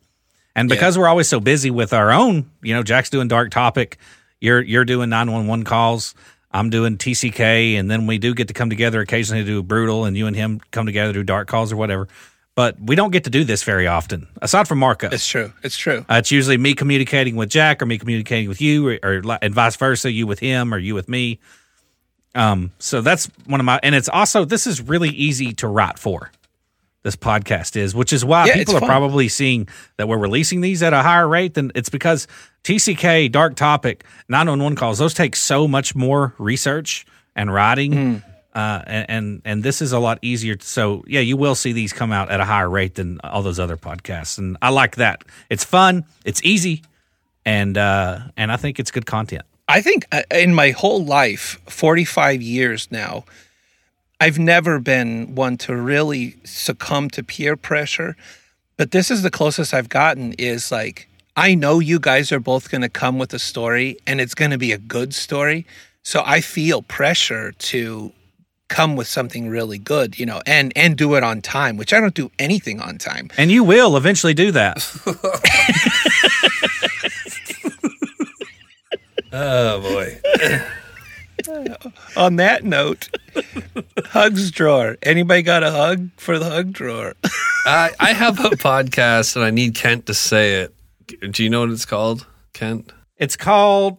and 0.55 0.69
because 0.69 0.99
we're 0.99 1.09
always 1.09 1.29
so 1.29 1.41
busy 1.41 1.71
with 1.71 1.93
our 1.93 2.11
own, 2.11 2.51
you 2.63 2.75
know, 2.75 2.83
Jack's 2.83 3.11
doing 3.11 3.29
Dark 3.29 3.51
Topic, 3.51 3.99
you're 4.41 4.61
you're 4.61 4.85
doing 4.85 5.09
nine 5.09 5.33
one 5.33 5.47
one 5.47 5.65
calls. 5.65 6.15
I'm 6.51 6.71
doing 6.71 6.97
TCK, 6.97 7.79
and 7.79 7.91
then 7.91 8.07
we 8.07 8.17
do 8.19 8.35
get 8.35 8.49
to 8.49 8.55
come 8.55 8.71
together 8.71 9.01
occasionally 9.01 9.43
to 9.43 9.47
do 9.47 9.63
brutal, 9.63 10.05
and 10.07 10.17
you 10.17 10.27
and 10.27 10.35
him 10.35 10.61
come 10.71 10.87
together 10.87 11.13
to 11.13 11.19
do 11.21 11.23
dark 11.23 11.49
calls 11.49 11.73
or 11.73 11.77
whatever. 11.77 12.09
But 12.55 12.81
we 12.81 12.97
don't 12.97 13.11
get 13.13 13.25
to 13.25 13.31
do 13.31 13.45
this 13.45 13.63
very 13.63 13.87
often, 13.87 14.27
aside 14.43 14.67
from 14.67 14.79
Marco. 14.79 15.09
It's 15.11 15.27
true. 15.27 15.53
It's 15.63 15.77
true. 15.77 16.05
Uh, 16.11 16.15
it's 16.17 16.33
usually 16.33 16.57
me 16.57 16.75
communicating 16.75 17.37
with 17.37 17.51
Jack 17.51 17.81
or 17.81 17.87
me 17.87 17.99
communicating 17.99 18.49
with 18.49 18.61
you 18.61 18.89
or, 18.89 18.99
or 19.03 19.39
and 19.41 19.55
vice 19.55 19.77
versa, 19.77 20.11
you 20.11 20.27
with 20.27 20.41
him 20.41 20.75
or 20.75 20.79
you 20.79 20.95
with 20.95 21.09
me. 21.09 21.39
Um, 22.39 22.71
so 22.79 23.01
that's 23.01 23.27
one 23.47 23.61
of 23.61 23.67
my, 23.67 23.81
and 23.83 23.95
it's 23.95 24.09
also, 24.09 24.45
this 24.45 24.67
is 24.67 24.81
really 24.81 25.09
easy 25.11 25.53
to 25.55 25.67
write 25.69 25.99
for. 25.99 26.31
This 27.03 27.17
podcast 27.17 27.77
is, 27.77 27.95
which 27.95 28.13
is 28.13 28.25
why 28.25 28.47
Yeah, 28.47 28.55
people 28.55 28.77
are 28.77 28.81
fun. 28.81 28.89
probably 28.89 29.29
seeing 29.29 29.69
that 29.97 30.09
we're 30.09 30.19
releasing 30.19 30.61
these 30.61 30.83
at 30.83 30.93
a 30.93 31.03
higher 31.03 31.29
rate 31.29 31.55
than 31.55 31.71
it's 31.75 31.89
because 31.89 32.27
TCK, 32.65 33.31
Dark 33.31 33.55
Topic, 33.55 34.05
911 34.29 34.77
calls, 34.77 34.99
those 34.99 35.15
take 35.15 35.37
so 35.37 35.69
much 35.69 35.95
more 35.95 36.35
research 36.39 37.07
and 37.37 37.53
writing. 37.53 37.93
Hmm. 37.93 38.17
Uh, 38.55 38.83
and, 38.87 39.07
and 39.09 39.43
and 39.45 39.63
this 39.63 39.81
is 39.81 39.93
a 39.93 39.99
lot 40.01 40.19
easier. 40.23 40.57
So 40.61 41.05
yeah, 41.07 41.21
you 41.21 41.37
will 41.37 41.55
see 41.55 41.73
these 41.73 41.93
come 41.93 42.11
out 42.11 42.31
at 42.31 42.41
a 42.41 42.45
higher 42.45 42.69
rate 42.69 42.97
than 42.97 43.21
all 43.23 43.43
those 43.43 43.61
other 43.61 43.77
podcasts, 43.77 44.37
and 44.39 44.57
I 44.61 44.71
like 44.71 44.97
that. 44.97 45.23
It's 45.49 45.63
fun, 45.65 46.05
it's 46.25 46.43
easy, 46.43 46.83
and 47.45 47.79
uh, 47.79 48.19
and 48.37 48.51
I 48.51 48.57
think 48.57 48.81
it's 48.81 48.91
good 48.91 49.07
content. 49.07 49.45
I 49.69 49.83
think 49.83 50.07
uh, 50.11 50.23
in 50.31 50.55
my 50.55 50.71
whole 50.71 51.05
life, 51.05 51.61
45 51.67 52.41
years 52.41 52.89
now, 52.91 53.25
I've 54.21 54.39
never 54.39 54.81
been 54.81 55.35
one 55.35 55.59
to 55.59 55.77
really 55.77 56.37
succumb 56.45 57.11
to 57.11 57.23
peer 57.23 57.57
pressure. 57.57 58.17
But 58.77 58.91
this 58.91 59.11
is 59.11 59.23
the 59.23 59.31
closest 59.31 59.75
I've 59.75 59.89
gotten 59.89 60.33
is 60.39 60.73
like, 60.73 61.09
I 61.37 61.55
know 61.55 61.79
you 61.79 62.01
guys 62.01 62.33
are 62.33 62.41
both 62.41 62.71
going 62.71 62.81
to 62.81 62.89
come 62.89 63.19
with 63.19 63.33
a 63.35 63.39
story 63.39 63.99
and 64.07 64.21
it's 64.21 64.35
going 64.35 64.51
to 64.51 64.59
be 64.59 64.73
a 64.73 64.79
good 64.79 65.15
story. 65.15 65.67
So 66.03 66.23
I 66.25 66.41
feel 66.41 66.83
pressure 66.83 67.53
to 67.53 68.13
come 68.69 68.97
with 68.97 69.07
something 69.07 69.49
really 69.49 69.79
good, 69.79 70.19
you 70.19 70.27
know, 70.27 70.43
and 70.47 70.73
and 70.77 70.97
do 70.97 71.15
it 71.15 71.23
on 71.23 71.41
time, 71.41 71.77
which 71.77 71.93
I 71.93 72.01
don't 72.01 72.15
do 72.15 72.31
anything 72.39 72.81
on 72.81 72.99
time. 72.99 73.31
And 73.37 73.51
you 73.51 73.65
will 73.65 73.97
eventually 73.97 74.35
do 74.35 74.51
that. 74.53 74.79
Oh 79.41 79.81
boy. 79.81 80.21
On 82.17 82.37
that 82.37 82.65
note, 82.65 83.09
hugs 84.07 84.51
drawer. 84.51 84.97
Anybody 85.05 85.43
got 85.43 85.63
a 85.63 85.71
hug 85.71 86.11
for 86.17 86.41
the 86.41 86.47
hug 86.47 86.73
drawer? 86.73 87.15
I, 87.65 87.91
I 88.01 88.13
have 88.15 88.41
a 88.41 88.51
podcast 88.51 89.37
and 89.37 89.45
I 89.45 89.51
need 89.51 89.77
Kent 89.77 90.07
to 90.07 90.15
say 90.15 90.63
it. 90.63 90.75
Do 91.31 91.45
you 91.45 91.51
know 91.51 91.61
what 91.61 91.71
it's 91.71 91.85
called, 91.85 92.27
Kent? 92.53 92.93
It's 93.17 93.37
called. 93.37 93.99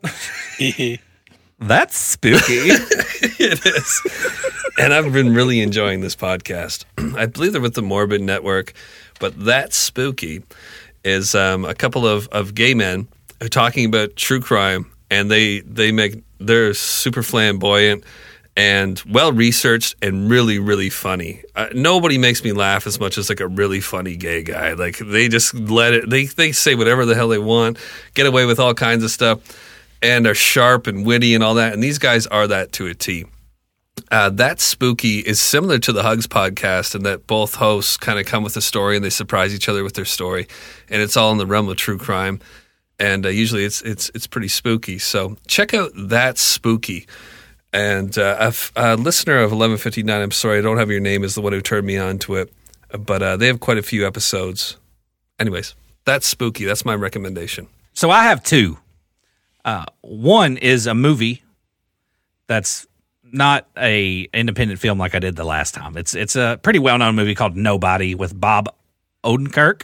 That's 1.59 1.97
spooky. 1.97 2.71
it 3.39 3.65
is. 3.65 4.01
And 4.77 4.93
I've 4.93 5.13
been 5.13 5.33
really 5.33 5.61
enjoying 5.61 6.01
this 6.01 6.17
podcast. 6.17 6.83
I 7.17 7.27
believe 7.27 7.53
they're 7.53 7.61
with 7.61 7.75
the 7.75 7.81
Morbid 7.81 8.21
Network, 8.21 8.73
but 9.21 9.39
That's 9.39 9.77
Spooky 9.77 10.43
is 11.05 11.33
um, 11.33 11.63
a 11.63 11.73
couple 11.73 12.05
of, 12.05 12.27
of 12.27 12.53
gay 12.55 12.73
men 12.73 13.07
are 13.41 13.47
talking 13.47 13.85
about 13.85 14.17
true 14.17 14.41
crime, 14.41 14.91
and 15.09 15.29
they 15.29 15.61
they 15.61 15.91
make 15.91 16.23
they're 16.39 16.73
super 16.73 17.23
flamboyant 17.23 18.03
and 18.55 19.01
well 19.09 19.31
researched 19.31 19.95
and 20.01 20.29
really 20.29 20.59
really 20.59 20.89
funny. 20.89 21.41
Uh, 21.55 21.67
nobody 21.73 22.17
makes 22.17 22.43
me 22.43 22.51
laugh 22.51 22.85
as 22.87 22.99
much 22.99 23.17
as 23.17 23.29
like 23.29 23.39
a 23.39 23.47
really 23.47 23.79
funny 23.79 24.15
gay 24.15 24.43
guy. 24.43 24.73
Like 24.73 24.97
they 24.97 25.27
just 25.27 25.53
let 25.53 25.93
it. 25.93 26.09
They 26.09 26.25
they 26.25 26.51
say 26.51 26.75
whatever 26.75 27.05
the 27.05 27.15
hell 27.15 27.29
they 27.29 27.39
want, 27.39 27.77
get 28.13 28.25
away 28.25 28.45
with 28.45 28.59
all 28.59 28.73
kinds 28.73 29.03
of 29.03 29.11
stuff, 29.11 29.39
and 30.01 30.27
are 30.27 30.35
sharp 30.35 30.87
and 30.87 31.05
witty 31.05 31.35
and 31.35 31.43
all 31.43 31.55
that. 31.55 31.73
And 31.73 31.81
these 31.81 31.99
guys 31.99 32.27
are 32.27 32.47
that 32.47 32.71
to 32.73 32.87
a 32.87 32.93
T. 32.93 33.25
Uh, 34.11 34.29
that 34.29 34.59
spooky 34.59 35.19
is 35.19 35.39
similar 35.39 35.77
to 35.77 35.91
the 35.91 36.03
Hugs 36.03 36.25
podcast 36.25 36.95
in 36.95 37.03
that 37.03 37.27
both 37.27 37.55
hosts 37.55 37.97
kind 37.97 38.17
of 38.17 38.25
come 38.25 38.43
with 38.43 38.55
a 38.55 38.61
story 38.61 38.95
and 38.95 39.03
they 39.03 39.09
surprise 39.09 39.53
each 39.53 39.67
other 39.69 39.83
with 39.83 39.93
their 39.93 40.05
story, 40.05 40.47
and 40.89 41.01
it's 41.01 41.17
all 41.17 41.31
in 41.31 41.37
the 41.37 41.45
realm 41.45 41.69
of 41.69 41.77
true 41.77 41.97
crime. 41.97 42.39
And 42.99 43.25
uh, 43.25 43.29
usually 43.29 43.63
it's 43.63 43.81
it's 43.81 44.11
it's 44.13 44.27
pretty 44.27 44.49
spooky. 44.49 44.99
So 44.99 45.37
check 45.47 45.73
out 45.73 45.91
that 45.95 46.37
spooky. 46.37 47.07
And 47.71 48.17
uh, 48.17 48.51
a, 48.51 48.53
a 48.75 48.95
listener 48.97 49.37
of 49.37 49.51
1159, 49.51 50.21
I'm 50.21 50.31
sorry 50.31 50.57
I 50.57 50.61
don't 50.61 50.77
have 50.77 50.89
your 50.89 50.99
name, 50.99 51.23
is 51.23 51.35
the 51.35 51.41
one 51.41 51.53
who 51.53 51.61
turned 51.61 51.85
me 51.85 51.97
on 51.97 52.17
to 52.19 52.35
it, 52.35 52.51
but 52.91 53.21
uh, 53.21 53.37
they 53.37 53.45
have 53.45 53.59
quite 53.59 53.77
a 53.77 53.83
few 53.83 54.07
episodes. 54.07 54.75
Anyways, 55.39 55.75
that's 56.03 56.25
spooky. 56.25 56.65
That's 56.65 56.83
my 56.83 56.95
recommendation. 56.95 57.67
So 57.93 58.09
I 58.09 58.23
have 58.23 58.43
two. 58.43 58.79
Uh, 59.63 59.85
one 60.01 60.57
is 60.57 60.87
a 60.87 60.95
movie 60.95 61.43
that's 62.47 62.87
not 63.31 63.67
a 63.77 64.27
independent 64.33 64.79
film 64.79 64.97
like 64.97 65.13
I 65.13 65.19
did 65.19 65.35
the 65.35 65.43
last 65.43 65.73
time. 65.75 65.95
It's 65.97 66.15
it's 66.15 66.35
a 66.35 66.59
pretty 66.63 66.79
well 66.79 66.97
known 66.97 67.15
movie 67.15 67.35
called 67.35 67.55
Nobody 67.55 68.15
with 68.15 68.39
Bob 68.39 68.73
Odenkirk, 69.23 69.83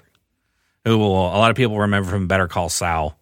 who 0.86 0.98
will, 0.98 1.16
a 1.16 1.38
lot 1.38 1.52
of 1.52 1.58
people 1.58 1.80
remember 1.80 2.10
from 2.10 2.28
Better 2.28 2.48
Call 2.48 2.70
Saul. 2.70 3.18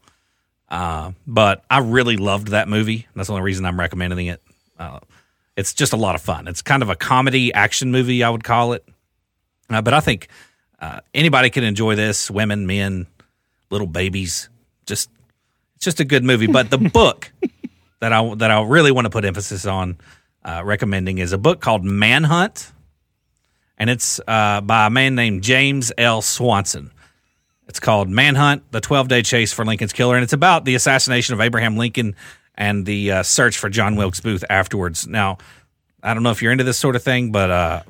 Uh, 0.69 1.11
but 1.25 1.63
I 1.69 1.79
really 1.79 2.17
loved 2.17 2.49
that 2.49 2.67
movie. 2.67 3.07
That's 3.15 3.27
the 3.27 3.33
only 3.33 3.43
reason 3.43 3.65
I'm 3.65 3.79
recommending 3.79 4.27
it. 4.27 4.41
Uh, 4.77 4.99
it's 5.55 5.73
just 5.73 5.93
a 5.93 5.97
lot 5.97 6.15
of 6.15 6.21
fun. 6.21 6.47
It's 6.47 6.61
kind 6.61 6.81
of 6.81 6.89
a 6.89 6.95
comedy 6.95 7.53
action 7.53 7.91
movie, 7.91 8.23
I 8.23 8.29
would 8.29 8.43
call 8.43 8.73
it. 8.73 8.83
Uh, 9.69 9.81
but 9.81 9.93
I 9.93 9.99
think 9.99 10.27
uh, 10.79 10.99
anybody 11.13 11.49
can 11.49 11.63
enjoy 11.63 11.95
this 11.95 12.29
women, 12.29 12.67
men, 12.67 13.07
little 13.69 13.87
babies. 13.87 14.49
Just 14.85 15.09
it's 15.75 15.85
just 15.85 15.99
a 15.99 16.05
good 16.05 16.23
movie. 16.23 16.47
But 16.47 16.69
the 16.69 16.77
book 16.93 17.31
that 17.99 18.11
I 18.11 18.35
that 18.35 18.51
I 18.51 18.61
really 18.63 18.91
want 18.91 19.05
to 19.05 19.09
put 19.09 19.25
emphasis 19.25 19.65
on 19.65 19.97
uh, 20.43 20.61
recommending 20.65 21.19
is 21.19 21.33
a 21.33 21.37
book 21.37 21.61
called 21.61 21.85
Manhunt, 21.85 22.71
and 23.77 23.89
it's 23.89 24.19
uh, 24.27 24.61
by 24.61 24.87
a 24.87 24.89
man 24.89 25.15
named 25.15 25.43
James 25.43 25.91
L. 25.97 26.21
Swanson. 26.21 26.91
It's 27.67 27.79
called 27.79 28.09
Manhunt: 28.09 28.71
The 28.71 28.81
Twelve 28.81 29.07
Day 29.07 29.21
Chase 29.21 29.53
for 29.53 29.65
Lincoln's 29.65 29.93
Killer, 29.93 30.15
and 30.15 30.23
it's 30.23 30.33
about 30.33 30.65
the 30.65 30.75
assassination 30.75 31.33
of 31.33 31.41
Abraham 31.41 31.77
Lincoln 31.77 32.15
and 32.55 32.85
the 32.85 33.11
uh, 33.11 33.23
search 33.23 33.57
for 33.57 33.69
John 33.69 33.95
Wilkes 33.95 34.19
Booth 34.19 34.43
afterwards. 34.49 35.07
Now, 35.07 35.37
I 36.03 36.13
don't 36.13 36.23
know 36.23 36.31
if 36.31 36.41
you're 36.41 36.51
into 36.51 36.63
this 36.63 36.77
sort 36.77 36.95
of 36.95 37.03
thing, 37.03 37.31
but 37.31 37.49
uh, 37.49 37.83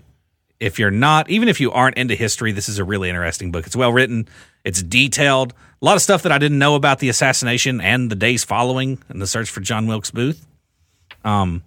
if 0.60 0.80
you're 0.80 0.92
not, 0.92 1.30
even 1.30 1.50
if 1.50 1.60
you 1.60 1.72
aren't 1.72 1.98
into 1.98 2.16
history, 2.16 2.52
this 2.52 2.70
is 2.70 2.80
a 2.80 2.84
really 2.84 3.10
interesting 3.10 3.52
book. 3.52 3.66
It's 3.66 3.76
well 3.76 3.92
written, 3.92 4.28
it's 4.64 4.82
detailed, 4.82 5.54
a 5.82 5.86
lot 5.86 5.98
of 5.98 6.02
stuff 6.02 6.24
that 6.24 6.32
I 6.32 6.38
didn't 6.38 6.60
know 6.60 6.76
about 6.76 7.00
the 7.00 7.10
assassination 7.10 7.82
and 7.82 8.10
the 8.10 8.16
days 8.16 8.46
following 8.46 9.00
and 9.10 9.22
the 9.22 9.28
search 9.28 9.50
for 9.50 9.60
John 9.60 9.88
Wilkes 9.88 10.12
Booth. 10.12 10.48
Um, 11.26 11.64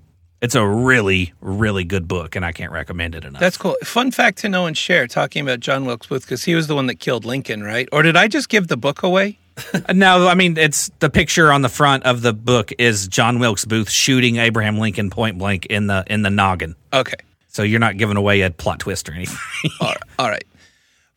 it's 0.46 0.54
a 0.54 0.64
really, 0.64 1.32
really 1.40 1.82
good 1.82 2.06
book, 2.06 2.36
and 2.36 2.44
I 2.44 2.52
can't 2.52 2.70
recommend 2.70 3.16
it 3.16 3.24
enough. 3.24 3.40
That's 3.40 3.56
cool. 3.56 3.76
Fun 3.82 4.12
fact 4.12 4.38
to 4.38 4.48
know 4.48 4.66
and 4.66 4.78
share 4.78 5.08
talking 5.08 5.42
about 5.42 5.58
John 5.58 5.86
Wilkes 5.86 6.06
Booth 6.06 6.22
because 6.22 6.44
he 6.44 6.54
was 6.54 6.68
the 6.68 6.76
one 6.76 6.86
that 6.86 7.00
killed 7.00 7.24
Lincoln, 7.24 7.64
right? 7.64 7.88
Or 7.90 8.04
did 8.04 8.16
I 8.16 8.28
just 8.28 8.48
give 8.48 8.68
the 8.68 8.76
book 8.76 9.02
away? 9.02 9.40
no, 9.92 10.28
I 10.28 10.34
mean 10.34 10.56
it's 10.56 10.88
the 11.00 11.10
picture 11.10 11.50
on 11.50 11.62
the 11.62 11.68
front 11.68 12.04
of 12.04 12.22
the 12.22 12.32
book 12.32 12.70
is 12.78 13.08
John 13.08 13.40
Wilkes 13.40 13.64
Booth 13.64 13.90
shooting 13.90 14.36
Abraham 14.36 14.78
Lincoln 14.78 15.10
point 15.10 15.36
blank 15.36 15.66
in 15.66 15.88
the 15.88 16.04
in 16.06 16.22
the 16.22 16.30
noggin. 16.30 16.76
Okay. 16.92 17.16
So 17.48 17.64
you're 17.64 17.80
not 17.80 17.96
giving 17.96 18.16
away 18.16 18.42
a 18.42 18.50
plot 18.52 18.78
twist 18.78 19.08
or 19.08 19.14
anything. 19.14 19.38
All 19.80 19.88
right. 19.88 20.02
All 20.20 20.28
right. 20.28 20.46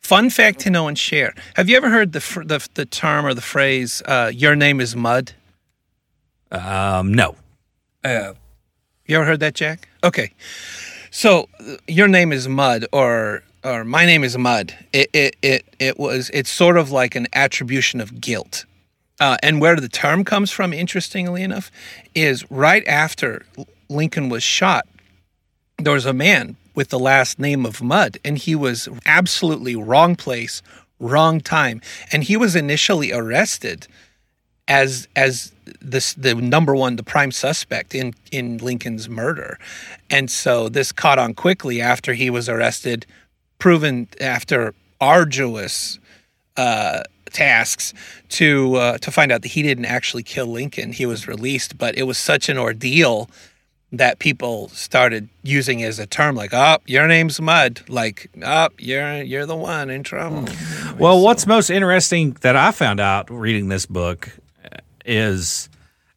Fun 0.00 0.28
fact 0.28 0.58
to 0.60 0.70
know 0.70 0.88
and 0.88 0.98
share. 0.98 1.34
Have 1.54 1.68
you 1.68 1.76
ever 1.76 1.88
heard 1.88 2.12
the 2.12 2.20
fr- 2.20 2.42
the, 2.42 2.66
the 2.74 2.84
term 2.84 3.24
or 3.26 3.34
the 3.34 3.42
phrase 3.42 4.02
uh, 4.06 4.32
"Your 4.34 4.56
name 4.56 4.80
is 4.80 4.96
mud"? 4.96 5.34
Um, 6.50 7.14
no. 7.14 7.36
Yeah. 8.04 8.32
You 9.10 9.16
ever 9.16 9.24
heard 9.24 9.40
that, 9.40 9.54
Jack? 9.54 9.88
Okay. 10.04 10.30
So 11.10 11.48
your 11.88 12.06
name 12.06 12.32
is 12.32 12.46
Mud, 12.46 12.86
or 12.92 13.42
or 13.64 13.82
my 13.82 14.06
name 14.06 14.22
is 14.22 14.38
Mud. 14.38 14.72
It 14.92 15.10
it 15.12 15.34
it, 15.42 15.64
it 15.80 15.98
was 15.98 16.30
it's 16.32 16.48
sort 16.48 16.76
of 16.76 16.92
like 16.92 17.16
an 17.16 17.26
attribution 17.32 18.00
of 18.00 18.20
guilt. 18.20 18.66
Uh, 19.18 19.36
and 19.42 19.60
where 19.60 19.74
the 19.74 19.88
term 19.88 20.22
comes 20.22 20.52
from, 20.52 20.72
interestingly 20.72 21.42
enough, 21.42 21.72
is 22.14 22.48
right 22.52 22.86
after 22.86 23.44
Lincoln 23.88 24.28
was 24.28 24.44
shot, 24.44 24.86
there 25.76 25.92
was 25.92 26.06
a 26.06 26.12
man 26.14 26.56
with 26.76 26.90
the 26.90 26.98
last 26.98 27.40
name 27.40 27.66
of 27.66 27.82
Mudd, 27.82 28.16
and 28.24 28.38
he 28.38 28.54
was 28.54 28.88
absolutely 29.06 29.74
wrong 29.74 30.14
place, 30.14 30.62
wrong 31.00 31.40
time, 31.40 31.82
and 32.12 32.22
he 32.22 32.36
was 32.36 32.54
initially 32.54 33.12
arrested 33.12 33.88
as 34.68 35.08
as 35.16 35.52
this 35.80 36.14
the 36.14 36.34
number 36.34 36.74
one 36.74 36.96
the 36.96 37.02
prime 37.02 37.32
suspect 37.32 37.94
in 37.94 38.14
in 38.30 38.58
Lincoln's 38.58 39.08
murder. 39.08 39.58
And 40.10 40.30
so 40.30 40.68
this 40.68 40.92
caught 40.92 41.18
on 41.18 41.34
quickly 41.34 41.80
after 41.80 42.14
he 42.14 42.30
was 42.30 42.48
arrested 42.48 43.06
proven 43.58 44.08
after 44.20 44.74
arduous 45.00 45.98
uh, 46.56 47.02
tasks 47.32 47.94
to 48.30 48.74
uh, 48.76 48.98
to 48.98 49.10
find 49.10 49.32
out 49.32 49.42
that 49.42 49.48
he 49.48 49.62
didn't 49.62 49.86
actually 49.86 50.22
kill 50.22 50.46
Lincoln. 50.46 50.92
He 50.92 51.06
was 51.06 51.28
released 51.28 51.78
but 51.78 51.96
it 51.96 52.04
was 52.04 52.18
such 52.18 52.48
an 52.48 52.58
ordeal 52.58 53.30
that 53.92 54.20
people 54.20 54.68
started 54.68 55.28
using 55.42 55.82
as 55.82 55.98
a 55.98 56.06
term 56.06 56.36
like 56.36 56.54
oh 56.54 56.78
your 56.86 57.08
name's 57.08 57.40
mud 57.40 57.80
like 57.88 58.30
oh 58.44 58.68
you're 58.78 59.22
you're 59.22 59.46
the 59.46 59.56
one 59.56 59.90
in 59.90 60.02
trouble. 60.02 60.46
Well, 60.98 61.22
what's 61.22 61.46
most 61.46 61.70
interesting 61.70 62.32
that 62.42 62.56
I 62.56 62.72
found 62.72 63.00
out 63.00 63.30
reading 63.30 63.68
this 63.68 63.86
book 63.86 64.30
is 65.04 65.68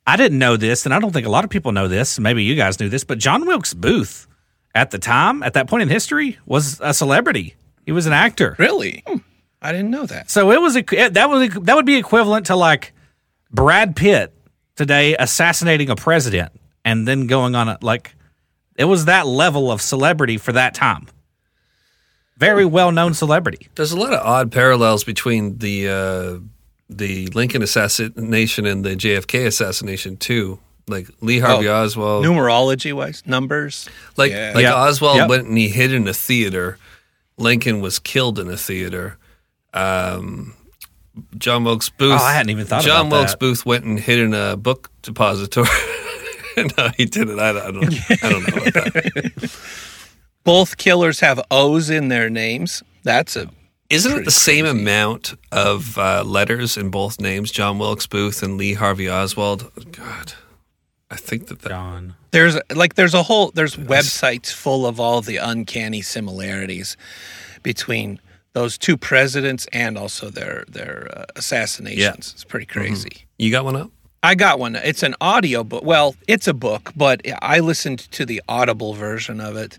I 0.05 0.17
didn't 0.17 0.39
know 0.39 0.57
this, 0.57 0.85
and 0.85 0.93
I 0.93 0.99
don't 0.99 1.11
think 1.11 1.25
a 1.25 1.29
lot 1.29 1.43
of 1.43 1.49
people 1.49 1.71
know 1.71 1.87
this. 1.87 2.19
Maybe 2.19 2.43
you 2.43 2.55
guys 2.55 2.79
knew 2.79 2.89
this, 2.89 3.03
but 3.03 3.19
John 3.19 3.45
Wilkes 3.45 3.73
Booth 3.73 4.27
at 4.75 4.91
the 4.91 4.99
time, 4.99 5.43
at 5.43 5.53
that 5.53 5.67
point 5.67 5.83
in 5.83 5.89
history, 5.89 6.37
was 6.45 6.79
a 6.81 6.93
celebrity. 6.93 7.55
He 7.85 7.91
was 7.91 8.05
an 8.05 8.13
actor. 8.13 8.55
really 8.59 9.03
Hmm. 9.07 9.17
I 9.61 9.71
didn't 9.71 9.91
know 9.91 10.05
that 10.05 10.29
So 10.29 10.51
it 10.51 10.61
was 10.61 10.75
a, 10.75 10.81
that 10.81 11.29
was 11.29 11.49
that 11.49 11.75
would 11.75 11.85
be 11.85 11.95
equivalent 11.95 12.47
to 12.47 12.55
like 12.55 12.91
Brad 13.49 13.95
Pitt 13.95 14.33
today 14.75 15.15
assassinating 15.15 15.89
a 15.89 15.95
president 15.95 16.51
and 16.83 17.07
then 17.07 17.27
going 17.27 17.55
on 17.55 17.69
a 17.69 17.77
like 17.81 18.15
it 18.75 18.85
was 18.85 19.05
that 19.05 19.25
level 19.25 19.71
of 19.71 19.81
celebrity 19.81 20.37
for 20.37 20.51
that 20.51 20.73
time. 20.73 21.07
Very 22.37 22.65
well 22.65 22.91
known 22.91 23.13
celebrity. 23.13 23.69
There's 23.75 23.91
a 23.93 23.97
lot 23.97 24.11
of 24.11 24.25
odd 24.25 24.51
parallels 24.51 25.03
between 25.03 25.59
the 25.59 25.87
uh, 25.87 26.39
the 26.89 27.27
Lincoln 27.27 27.61
assassination 27.61 28.65
and 28.65 28.83
the 28.83 28.95
JFK 28.95 29.45
assassination 29.47 30.17
too. 30.17 30.59
Like 30.87 31.07
Lee 31.21 31.39
Harvey 31.39 31.69
Oh, 31.69 31.83
Oswald, 31.83 32.25
numerology 32.25 32.91
wise 32.93 33.23
numbers 33.25 33.87
like 34.17 34.31
Yeah. 34.31 34.51
like 34.53 34.63
Yep. 34.63 34.75
Oswald 34.75 35.17
Yep. 35.17 35.29
went 35.29 35.47
and 35.47 35.57
he 35.57 35.69
hid 35.69 35.93
in 35.93 36.07
a 36.07 36.13
theater. 36.13 36.77
Lincoln 37.37 37.79
was 37.81 37.99
killed 37.99 38.37
in 38.37 38.49
a 38.49 38.57
theater. 38.57 39.17
Um, 39.73 40.53
John 41.37 41.63
Wilkes 41.63 41.89
Booth. 41.89 42.19
Oh, 42.19 42.23
I 42.23 42.33
hadn't 42.33 42.49
even 42.49 42.65
thought 42.65 42.79
of 42.79 42.85
that. 42.85 42.89
John 42.91 43.07
about 43.07 43.15
Wilkes 43.17 43.31
that. 43.31 43.39
Booth 43.39 43.65
went 43.65 43.85
and 43.85 43.99
hid 43.99 44.19
in 44.19 44.33
a 44.33 44.57
book 44.57 44.89
depository. 45.03 45.67
no, 46.77 46.89
he 46.97 47.05
didn't. 47.05 47.39
I, 47.39 47.49
I 47.49 47.71
don't. 47.71 47.93
I 48.23 48.29
don't 48.29 48.41
know 48.47 48.61
about 48.61 48.73
that. 48.73 49.59
both 50.43 50.77
killers 50.77 51.19
have 51.21 51.39
O's 51.49 51.89
in 51.89 52.09
their 52.09 52.29
names. 52.29 52.83
That's 53.03 53.35
a 53.35 53.49
Isn't 53.89 54.11
it 54.11 54.15
Pretty 54.15 54.25
the 54.25 54.31
same 54.31 54.65
amount 54.65 55.35
of 55.51 55.97
uh, 55.97 56.23
letters 56.23 56.77
in 56.77 56.89
both 56.89 57.19
names, 57.19 57.51
John 57.51 57.77
Wilkes 57.77 58.07
Booth 58.07 58.41
and 58.41 58.57
Lee 58.57 58.73
Harvey 58.73 59.09
Oswald? 59.09 59.71
God, 59.91 60.33
I 61.11 61.15
think 61.15 61.47
that 61.47 61.61
that. 61.61 61.69
John. 61.69 62.15
there's 62.31 62.57
like 62.73 62.95
there's 62.95 63.13
a 63.13 63.23
whole 63.23 63.51
there's 63.51 63.75
websites 63.75 64.51
full 64.51 64.87
of 64.87 64.99
all 64.99 65.21
the 65.21 65.37
uncanny 65.37 66.01
similarities 66.01 66.97
between 67.61 68.19
those 68.53 68.77
two 68.77 68.97
presidents 68.97 69.67
and 69.73 69.97
also 69.97 70.29
their 70.29 70.65
their 70.67 71.09
uh, 71.15 71.25
assassinations. 71.35 72.33
It's 72.33 72.43
pretty 72.43 72.65
crazy. 72.65 73.25
You 73.37 73.51
got 73.51 73.65
one 73.65 73.75
up? 73.75 73.91
I 74.23 74.35
got 74.35 74.57
one. 74.57 74.75
It's 74.77 75.03
an 75.03 75.15
audio 75.19 75.63
book. 75.65 75.83
Well, 75.83 76.15
it's 76.29 76.47
a 76.47 76.53
book, 76.53 76.93
but 76.95 77.21
I 77.41 77.59
listened 77.59 77.99
to 78.11 78.25
the 78.25 78.41
Audible 78.47 78.93
version 78.93 79.41
of 79.41 79.57
it. 79.57 79.77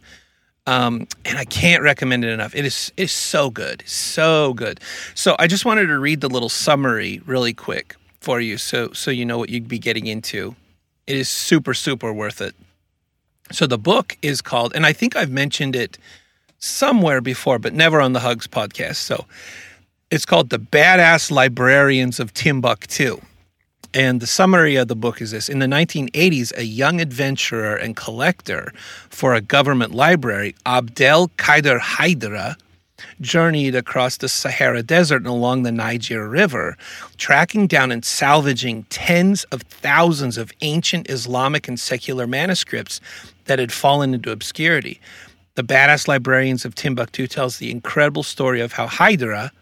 Um, 0.67 1.07
and 1.27 1.39
I 1.39 1.45
can't 1.45 1.83
recommend 1.83 2.25
it 2.25 2.31
enough. 2.31 2.55
It 2.55 2.65
is 2.65 2.93
it's 2.97 3.13
so 3.13 3.51
good, 3.51 3.83
so 3.87 4.55
good. 4.55 4.81
So 5.15 5.37
I 5.39 5.47
just 5.47 5.65
wanted 5.65 5.87
to 5.87 5.99
read 5.99 6.21
the 6.21 6.29
little 6.29 6.49
summary 6.49 7.21
really 7.27 7.53
quick 7.53 7.97
for 8.21 8.41
you, 8.41 8.57
so 8.57 8.91
so 8.93 9.11
you 9.11 9.27
know 9.27 9.39
what 9.39 9.51
you'd 9.51 9.69
be 9.69 9.79
getting 9.79 10.07
into. 10.07 10.57
It 11.07 11.17
is 11.17 11.29
super 11.29 11.75
super 11.75 12.13
worth 12.13 12.41
it. 12.41 12.55
So 13.53 13.67
the 13.67 13.79
book 13.79 14.17
is 14.23 14.41
called, 14.41 14.75
and 14.75 14.87
I 14.87 14.95
think 14.95 15.17
I've 15.17 15.31
mentioned 15.31 15.77
it 15.77 15.99
somewhere 16.59 17.21
before, 17.21 17.59
but 17.59 17.75
never 17.75 18.01
on 18.01 18.15
the 18.15 18.21
Hugs 18.21 18.47
podcast. 18.47 18.97
So 18.97 19.27
it's 20.11 20.25
called 20.25 20.49
The 20.49 20.59
Badass 20.59 21.31
Librarians 21.31 22.19
of 22.19 22.33
Timbuktu. 22.33 23.21
And 23.95 24.21
the 24.21 24.27
summary 24.27 24.75
of 24.75 24.89
the 24.89 24.97
book 24.97 25.23
is 25.23 25.31
this 25.31 25.49
In 25.49 25.61
the 25.61 25.67
1980s, 25.67 26.53
a 26.59 26.65
young 26.65 27.01
adventurer 27.01 27.77
and 27.77 27.95
collector 27.95 28.73
for 29.09 29.35
a 29.35 29.41
government 29.41 29.95
library, 29.95 30.57
Abdel 30.67 31.29
Kader 31.39 31.79
Haidara, 31.79 32.57
journeyed 33.21 33.77
across 33.77 34.17
the 34.17 34.29
Sahara 34.29 34.83
Desert 34.83 35.19
and 35.19 35.29
along 35.29 35.63
the 35.63 35.71
Niger 35.71 36.29
River, 36.29 36.77
tracking 37.19 37.69
down 37.69 37.93
and 37.93 38.05
salvaging 38.05 38.83
tens 38.91 39.45
of 39.45 39.63
thousands 39.63 40.39
of 40.39 40.51
ancient 40.61 41.09
Islamic 41.09 41.69
and 41.69 41.79
secular 41.79 42.27
manuscripts 42.27 43.01
that 43.45 43.61
had 43.61 43.71
fallen 43.71 44.13
into 44.13 44.33
obscurity. 44.33 45.01
The 45.55 45.63
Badass 45.63 46.09
Librarians 46.09 46.65
of 46.65 46.75
Timbuktu 46.75 47.29
tells 47.29 47.59
the 47.59 47.71
incredible 47.71 48.25
story 48.25 48.61
of 48.61 48.73
how 48.73 48.89
Haidara, 48.89 49.53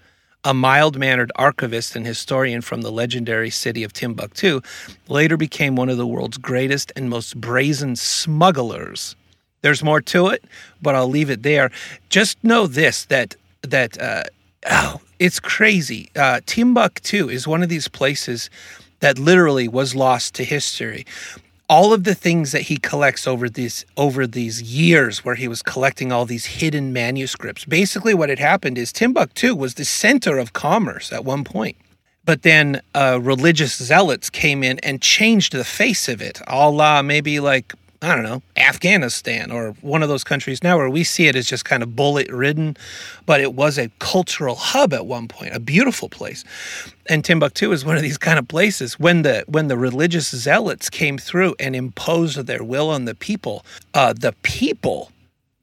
a 0.45 0.53
mild 0.55 0.99
mannered 0.99 1.31
archivist 1.37 1.95
and 1.95 2.07
historian 2.07 2.61
from 2.61 2.83
the 2.83 2.91
legendary 2.91 3.51
city 3.51 3.85
of 3.85 3.93
Timbuktu, 3.93 4.61
later 5.09 5.37
became 5.37 5.77
one 5.77 5.89
of 5.89 5.97
the 5.97 6.07
world's 6.07 6.39
greatest 6.39 6.93
and 6.97 7.09
most 7.09 7.41
brazen 7.41 7.97
smugglers. 7.97 9.15
There's 9.63 9.85
more 9.85 10.01
to 10.03 10.29
it, 10.29 10.45
but 10.81 10.95
I'll 10.95 11.09
leave 11.09 11.31
it 11.31 11.43
there. 11.43 11.71
Just 12.09 12.43
know 12.43 12.67
this 12.67 13.05
that 13.07 13.37
that 13.63 14.01
uh, 14.01 14.25
oh, 14.71 15.01
it's 15.19 15.39
crazy. 15.39 16.11
Uh, 16.17 16.41
Timbuktu 16.47 17.29
is 17.29 17.47
one 17.47 17.63
of 17.63 17.69
these 17.69 17.87
places 17.87 18.51
that 18.99 19.19
literally 19.19 19.69
was 19.69 19.95
lost 19.95 20.35
to 20.35 20.45
history. 20.45 21.07
All 21.73 21.95
of 21.95 22.05
the 22.05 22.15
things 22.15 22.53
that 22.53 22.69
he 22.71 22.77
collects 22.77 23.27
over 23.27 23.49
these 23.49 23.87
over 23.97 24.27
these 24.27 24.61
years, 24.61 25.25
where 25.25 25.37
he 25.37 25.49
was 25.49 25.63
collecting 25.63 26.13
all 26.13 26.27
these 26.27 26.45
hidden 26.61 26.93
manuscripts. 26.93 27.65
Basically, 27.65 28.13
what 28.13 28.29
had 28.29 28.39
happened 28.39 28.77
is 28.77 28.93
Timbuktu 28.93 29.55
was 29.57 29.73
the 29.73 29.87
center 29.87 30.37
of 30.37 30.53
commerce 30.53 31.11
at 31.15 31.25
one 31.25 31.45
point. 31.45 31.79
But 32.27 32.43
then 32.43 32.83
uh, 32.95 33.19
religious 33.23 33.75
zealots 33.83 34.29
came 34.29 34.63
in 34.63 34.81
and 34.81 35.01
changed 35.01 35.55
the 35.55 35.65
face 35.65 36.11
of 36.11 36.21
it. 36.21 36.43
Allah, 36.47 37.03
maybe 37.03 37.41
like 37.41 37.73
I 38.03 38.17
don't 38.17 38.25
know, 38.25 38.43
Afghanistan 38.57 39.53
or 39.53 39.77
one 39.81 40.03
of 40.03 40.09
those 40.09 40.25
countries 40.25 40.61
now 40.65 40.77
where 40.77 40.91
we 40.91 41.05
see 41.05 41.29
it 41.29 41.37
as 41.37 41.47
just 41.47 41.65
kind 41.65 41.85
of 41.85 41.95
bullet 41.95 42.29
ridden, 42.31 42.77
but 43.27 43.41
it 43.41 43.55
was 43.55 43.79
a 43.79 43.91
cultural 44.01 44.57
hub 44.57 44.93
at 44.93 45.07
one 45.07 45.29
point, 45.29 45.55
a 45.55 45.61
beautiful 45.61 46.09
place. 46.09 46.43
And 47.09 47.25
Timbuktu 47.25 47.71
is 47.71 47.85
one 47.85 47.95
of 47.95 48.03
these 48.03 48.19
kind 48.19 48.41
of 48.41 48.49
places. 48.49 48.99
When 48.99 49.23
the 49.23 49.45
when 49.47 49.69
the 49.69 49.79
religious 49.79 50.29
zealots 50.35 50.91
came 50.91 51.17
through 51.17 51.55
and 51.61 51.77
imposed 51.77 52.39
their 52.47 52.65
will 52.65 52.91
on 52.91 53.05
the 53.05 53.15
people, 53.15 53.65
uh, 53.95 54.13
the 54.13 54.35
people 54.43 55.13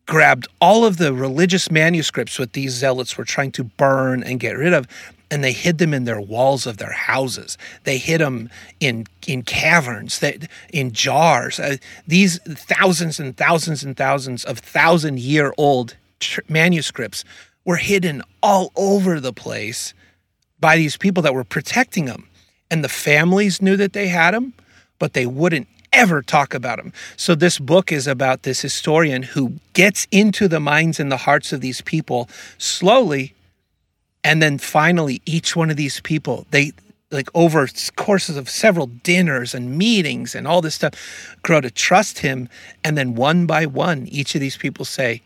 grabbed 0.06 0.48
all 0.62 0.86
of 0.86 0.98
the 0.98 1.14
religious 1.14 1.70
manuscripts 1.70 2.38
that 2.38 2.54
these 2.54 2.72
zealots 2.72 3.18
were 3.18 3.26
trying 3.26 3.52
to 3.52 3.64
burn 3.66 4.24
and 4.24 4.40
get 4.40 4.58
rid 4.58 4.74
of 4.74 4.88
and 5.32 5.44
they 5.44 5.52
hid 5.52 5.78
them 5.78 5.94
in 5.94 6.06
their 6.06 6.22
walls 6.22 6.66
of 6.66 6.78
their 6.78 6.92
houses. 6.92 7.58
They 7.84 7.98
hid 7.98 8.22
them 8.22 8.50
in 8.80 9.06
in 9.28 9.44
caverns 9.44 10.20
that 10.20 10.48
in 10.74 10.92
jars. 10.92 11.60
Uh, 11.60 11.78
these 12.08 12.40
thousands 12.46 13.20
and 13.20 13.36
thousands 13.36 13.84
and 13.84 13.96
thousands 13.96 14.44
of 14.44 14.60
thousand 14.60 15.20
year 15.20 15.54
old 15.58 15.96
tr- 16.20 16.42
manuscripts 16.50 17.24
were 17.66 17.78
hidden 17.78 18.24
all 18.42 18.72
over 18.76 19.20
the 19.20 19.34
place 19.34 19.94
by 20.60 20.76
these 20.76 20.98
people 20.98 21.24
that 21.24 21.34
were 21.34 21.44
protecting 21.44 22.06
them 22.06 22.28
and 22.72 22.84
the 22.84 22.90
families 22.90 23.62
knew 23.62 23.78
that 23.78 23.94
they 23.94 24.08
had 24.08 24.34
them 24.34 24.54
but 24.98 25.14
they 25.14 25.26
wouldn't 25.26 25.68
ever 25.92 26.22
talk 26.22 26.54
about 26.54 26.78
them. 26.78 26.94
So 27.18 27.34
this 27.34 27.58
book 27.58 27.92
is 27.92 28.06
about 28.06 28.44
this 28.44 28.62
historian 28.62 29.24
who 29.24 29.54
gets 29.74 30.08
into 30.12 30.48
the 30.48 30.60
minds 30.60 31.00
and 31.00 31.12
the 31.12 31.18
hearts 31.18 31.52
of 31.52 31.62
these 31.62 31.82
people 31.82 32.30
slowly 32.58 33.34
and 34.24 34.42
then 34.42 34.58
finally 34.58 35.22
each 35.26 35.56
one 35.56 35.70
of 35.70 35.78
these 35.78 36.00
people 36.02 36.46
they 36.52 36.72
like 37.12 37.30
over 37.34 37.68
courses 37.96 38.38
of 38.38 38.50
several 38.50 38.86
dinners 38.88 39.56
and 39.56 39.78
meetings 39.78 40.36
and 40.36 40.48
all 40.48 40.62
this 40.62 40.76
stuff 40.76 41.38
grow 41.44 41.60
to 41.62 41.72
trust 41.72 42.20
him 42.20 42.48
and 42.84 42.98
then 42.98 43.16
one 43.16 43.46
by 43.48 43.66
one 43.66 44.08
each 44.08 44.36
of 44.36 44.42
these 44.42 44.58
people 44.58 44.86
say 44.86 45.22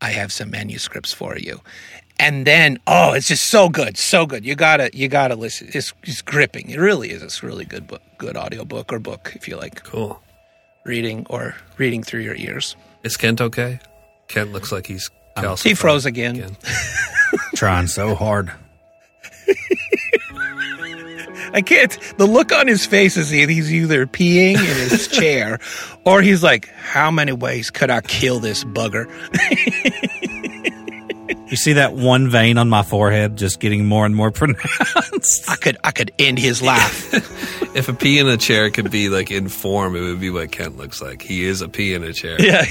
I 0.00 0.10
have 0.10 0.32
some 0.32 0.50
manuscripts 0.50 1.12
for 1.12 1.36
you. 1.36 1.60
and 2.20 2.46
then 2.46 2.78
oh, 2.86 3.12
it's 3.14 3.28
just 3.28 3.46
so 3.46 3.68
good, 3.68 3.96
so 3.98 4.26
good. 4.26 4.44
You 4.44 4.54
gotta 4.54 4.90
you 4.92 5.08
gotta 5.08 5.34
listen. 5.36 5.68
It's, 5.74 5.92
it's 6.04 6.22
gripping. 6.22 6.70
It 6.70 6.78
really 6.78 7.10
is. 7.10 7.22
It's 7.22 7.42
a 7.42 7.46
really 7.46 7.64
good 7.64 7.86
book, 7.86 8.02
good 8.16 8.36
audio 8.36 8.64
book 8.64 8.92
or 8.92 8.98
book 9.00 9.32
if 9.34 9.48
you 9.48 9.56
like 9.56 9.82
Cool. 9.84 10.20
reading 10.84 11.26
or 11.30 11.54
reading 11.78 12.02
through 12.04 12.20
your 12.22 12.36
ears. 12.36 12.76
Is 13.02 13.16
Kent 13.16 13.40
okay? 13.40 13.80
Kent 14.28 14.52
looks 14.52 14.70
like 14.72 14.86
he's 14.86 15.10
He 15.62 15.74
froze 15.74 16.06
again. 16.06 16.56
Trying 17.54 17.86
so 17.88 18.14
hard. 18.14 18.52
I 21.50 21.62
can't. 21.62 21.96
The 22.18 22.26
look 22.26 22.52
on 22.52 22.66
his 22.66 22.84
face 22.84 23.16
is 23.16 23.30
he- 23.30 23.46
he's 23.46 23.72
either 23.72 24.06
peeing 24.06 24.56
in 24.56 24.88
his 24.90 25.08
chair, 25.18 25.58
or 26.04 26.20
he's 26.20 26.42
like, 26.42 26.68
"How 26.68 27.10
many 27.10 27.32
ways 27.32 27.70
could 27.70 27.90
I 27.90 28.00
kill 28.02 28.38
this 28.38 28.64
bugger?" 28.64 29.06
You 31.50 31.56
see 31.56 31.72
that 31.74 31.94
one 31.94 32.28
vein 32.28 32.58
on 32.58 32.68
my 32.68 32.82
forehead 32.82 33.38
just 33.38 33.58
getting 33.60 33.86
more 33.86 34.04
and 34.04 34.14
more 34.14 34.30
pronounced? 34.32 35.48
I 35.48 35.56
could, 35.56 35.78
I 35.82 35.92
could 35.92 36.12
end 36.18 36.38
his 36.38 36.60
life. 36.60 37.08
If 37.74 37.88
a 37.88 37.94
pea 37.94 38.18
in 38.18 38.28
a 38.28 38.36
chair 38.36 38.68
could 38.70 38.90
be 38.90 39.08
like 39.08 39.30
in 39.30 39.48
form, 39.48 39.96
it 39.96 40.02
would 40.02 40.20
be 40.20 40.28
what 40.28 40.52
Kent 40.52 40.76
looks 40.76 41.00
like. 41.00 41.22
He 41.22 41.44
is 41.44 41.62
a 41.62 41.68
pea 41.70 41.94
in 41.94 42.02
a 42.04 42.12
chair. 42.12 42.36
yeah, 42.38 42.66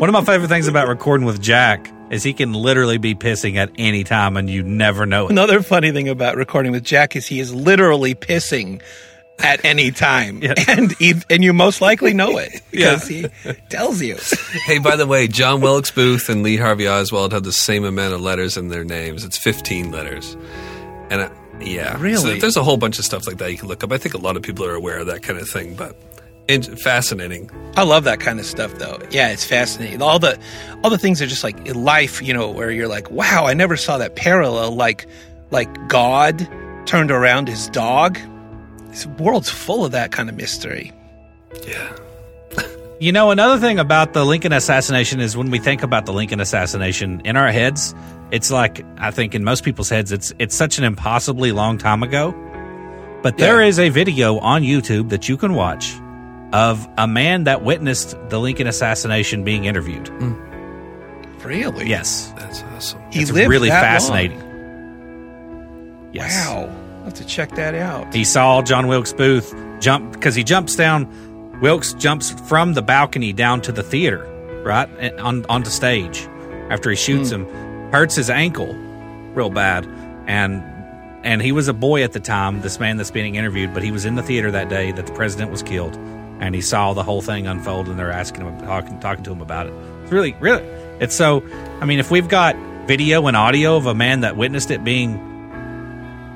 One 0.00 0.08
of 0.08 0.14
my 0.14 0.24
favorite 0.24 0.48
things 0.48 0.66
about 0.66 0.88
recording 0.88 1.26
with 1.26 1.42
Jack 1.42 1.92
is 2.10 2.22
he 2.22 2.32
can 2.32 2.54
literally 2.54 2.96
be 2.96 3.14
pissing 3.14 3.56
at 3.56 3.70
any 3.76 4.02
time 4.02 4.38
and 4.38 4.48
you 4.48 4.62
never 4.62 5.04
know 5.04 5.26
it. 5.26 5.30
Another 5.30 5.60
funny 5.60 5.92
thing 5.92 6.08
about 6.08 6.36
recording 6.36 6.72
with 6.72 6.82
Jack 6.84 7.16
is 7.16 7.26
he 7.26 7.38
is 7.38 7.54
literally 7.54 8.14
pissing 8.14 8.80
at 9.40 9.62
any 9.62 9.90
time, 9.90 10.42
Yeah. 10.42 10.54
and 10.68 10.92
he, 10.92 11.16
and 11.28 11.44
you 11.44 11.52
most 11.52 11.82
likely 11.82 12.14
know 12.14 12.38
it 12.38 12.62
because 12.70 13.06
he 13.06 13.26
tells 13.68 14.00
you. 14.00 14.16
Hey, 14.64 14.78
by 14.78 14.96
the 14.96 15.06
way, 15.06 15.28
John 15.28 15.60
Wilkes 15.60 15.90
Booth 15.90 16.30
and 16.30 16.42
Lee 16.42 16.56
Harvey 16.56 16.88
Oswald 16.88 17.34
have 17.34 17.42
the 17.42 17.52
same 17.52 17.84
amount 17.84 18.14
of 18.14 18.22
letters 18.22 18.56
in 18.56 18.68
their 18.68 18.84
names. 18.84 19.22
It's 19.22 19.36
15 19.36 19.92
letters. 19.92 20.34
And 21.10 21.20
uh, 21.20 21.30
yeah. 21.60 21.98
Really? 22.00 22.36
So 22.36 22.40
there's 22.40 22.56
a 22.56 22.64
whole 22.64 22.78
bunch 22.78 22.98
of 22.98 23.04
stuff 23.04 23.26
like 23.26 23.36
that 23.36 23.52
you 23.52 23.58
can 23.58 23.68
look 23.68 23.84
up. 23.84 23.92
I 23.92 23.98
think 23.98 24.14
a 24.14 24.18
lot 24.18 24.38
of 24.38 24.42
people 24.42 24.64
are 24.64 24.74
aware 24.74 25.00
of 25.00 25.08
that 25.08 25.22
kind 25.22 25.38
of 25.38 25.46
thing, 25.46 25.74
but 25.74 25.94
it's 26.50 26.82
fascinating. 26.82 27.50
I 27.76 27.82
love 27.84 28.04
that 28.04 28.20
kind 28.20 28.38
of 28.40 28.46
stuff, 28.46 28.74
though. 28.74 28.98
Yeah, 29.10 29.28
it's 29.28 29.44
fascinating. 29.44 30.02
All 30.02 30.18
the 30.18 30.38
all 30.82 30.90
the 30.90 30.98
things 30.98 31.22
are 31.22 31.26
just 31.26 31.44
like 31.44 31.66
in 31.66 31.82
life, 31.84 32.20
you 32.22 32.34
know, 32.34 32.50
where 32.50 32.70
you're 32.70 32.88
like, 32.88 33.10
wow, 33.10 33.46
I 33.46 33.54
never 33.54 33.76
saw 33.76 33.98
that 33.98 34.16
parallel. 34.16 34.72
Like, 34.72 35.06
like 35.50 35.68
God 35.88 36.48
turned 36.86 37.10
around 37.10 37.48
his 37.48 37.68
dog. 37.68 38.18
This 38.88 39.06
world's 39.06 39.48
full 39.50 39.84
of 39.84 39.92
that 39.92 40.10
kind 40.12 40.28
of 40.28 40.36
mystery. 40.36 40.92
Yeah. 41.66 41.96
You 43.00 43.12
know, 43.12 43.30
another 43.30 43.58
thing 43.58 43.78
about 43.78 44.12
the 44.12 44.26
Lincoln 44.26 44.52
assassination 44.52 45.20
is 45.20 45.34
when 45.34 45.50
we 45.50 45.58
think 45.58 45.82
about 45.82 46.04
the 46.04 46.12
Lincoln 46.12 46.38
assassination 46.38 47.22
in 47.24 47.34
our 47.34 47.50
heads, 47.50 47.94
it's 48.30 48.50
like 48.50 48.84
I 48.98 49.10
think 49.10 49.34
in 49.34 49.42
most 49.42 49.64
people's 49.64 49.88
heads, 49.88 50.12
it's 50.12 50.34
it's 50.38 50.54
such 50.54 50.76
an 50.76 50.84
impossibly 50.84 51.50
long 51.50 51.78
time 51.78 52.02
ago. 52.02 52.34
But 53.22 53.38
there 53.38 53.62
Yeah. 53.62 53.68
is 53.68 53.78
a 53.78 53.88
video 53.88 54.38
on 54.40 54.60
YouTube 54.64 55.08
that 55.08 55.30
you 55.30 55.38
can 55.38 55.54
watch 55.54 55.94
of 56.52 56.88
a 56.98 57.06
man 57.06 57.44
that 57.44 57.62
witnessed 57.62 58.16
the 58.28 58.38
Lincoln 58.38 58.66
assassination 58.66 59.44
being 59.44 59.64
interviewed. 59.64 60.08
Hmm. 60.08 60.34
Really? 61.46 61.88
Yes, 61.88 62.32
That's 62.36 62.62
awesome. 62.62 63.00
He 63.10 63.20
it's 63.20 63.30
lived 63.30 63.48
really 63.48 63.68
that 63.70 63.80
fascinating. 63.80 64.38
long. 64.38 66.10
Yes. 66.12 66.46
Wow. 66.46 66.68
I'll 66.98 67.04
have 67.04 67.14
to 67.14 67.24
check 67.24 67.52
that 67.52 67.74
out. 67.74 68.12
He 68.12 68.24
saw 68.24 68.60
John 68.62 68.88
Wilkes 68.88 69.12
Booth 69.12 69.54
jump 69.80 70.12
because 70.12 70.34
he 70.34 70.44
jumps 70.44 70.76
down. 70.76 71.08
Wilkes 71.60 71.94
jumps 71.94 72.30
from 72.48 72.74
the 72.74 72.82
balcony 72.82 73.32
down 73.32 73.62
to 73.62 73.72
the 73.72 73.82
theater, 73.82 74.26
right 74.64 74.88
and 74.98 75.18
on 75.20 75.46
onto 75.48 75.70
stage. 75.70 76.28
After 76.68 76.90
he 76.90 76.96
shoots 76.96 77.30
hmm. 77.30 77.46
him, 77.46 77.90
hurts 77.90 78.14
his 78.16 78.28
ankle 78.28 78.74
real 79.34 79.50
bad, 79.50 79.86
and 80.26 80.62
and 81.22 81.42
he 81.42 81.52
was 81.52 81.68
a 81.68 81.74
boy 81.74 82.02
at 82.02 82.12
the 82.12 82.20
time. 82.20 82.60
This 82.62 82.80
man 82.80 82.96
that's 82.96 83.10
being 83.10 83.34
interviewed, 83.34 83.74
but 83.74 83.82
he 83.82 83.92
was 83.92 84.04
in 84.04 84.14
the 84.14 84.22
theater 84.22 84.50
that 84.50 84.68
day 84.68 84.92
that 84.92 85.06
the 85.06 85.12
president 85.12 85.50
was 85.50 85.62
killed, 85.62 85.96
and 86.40 86.54
he 86.54 86.60
saw 86.60 86.92
the 86.94 87.02
whole 87.02 87.20
thing 87.22 87.46
unfold. 87.46 87.88
And 87.88 87.98
they're 87.98 88.10
asking 88.10 88.44
him, 88.46 88.58
talking, 88.66 88.98
talking 89.00 89.24
to 89.24 89.32
him 89.32 89.40
about 89.40 89.66
it. 89.68 89.74
It's 90.02 90.12
really, 90.12 90.34
really, 90.40 90.62
it's 91.00 91.14
so. 91.14 91.42
I 91.80 91.84
mean, 91.84 91.98
if 91.98 92.10
we've 92.10 92.28
got 92.28 92.56
video 92.86 93.26
and 93.28 93.36
audio 93.36 93.76
of 93.76 93.86
a 93.86 93.94
man 93.94 94.20
that 94.22 94.36
witnessed 94.36 94.70
it 94.70 94.82
being 94.82 95.14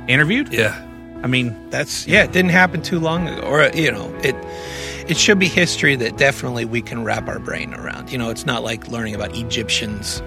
interviewed, 0.09 0.53
Yeah. 0.53 0.81
I 1.23 1.27
mean, 1.27 1.57
That's 1.71 2.07
yeah. 2.07 2.25
It 2.25 2.33
didn't 2.33 2.51
happen 2.51 2.83
too 2.83 3.01
long 3.01 3.27
ago, 3.29 3.41
or 3.47 3.71
you 3.75 3.91
know, 3.91 4.15
it 4.23 4.37
it 5.09 5.17
should 5.17 5.39
be 5.39 5.49
history 5.49 5.97
that 5.97 6.17
definitely 6.19 6.65
we 6.67 6.83
can 6.83 7.03
wrap 7.03 7.29
our 7.29 7.39
brain 7.39 7.73
around. 7.75 8.13
You 8.13 8.19
know, 8.19 8.29
it's 8.31 8.45
not 8.45 8.63
like 8.63 8.89
learning 8.89 9.15
about 9.15 9.35
Egyptians 9.35 10.21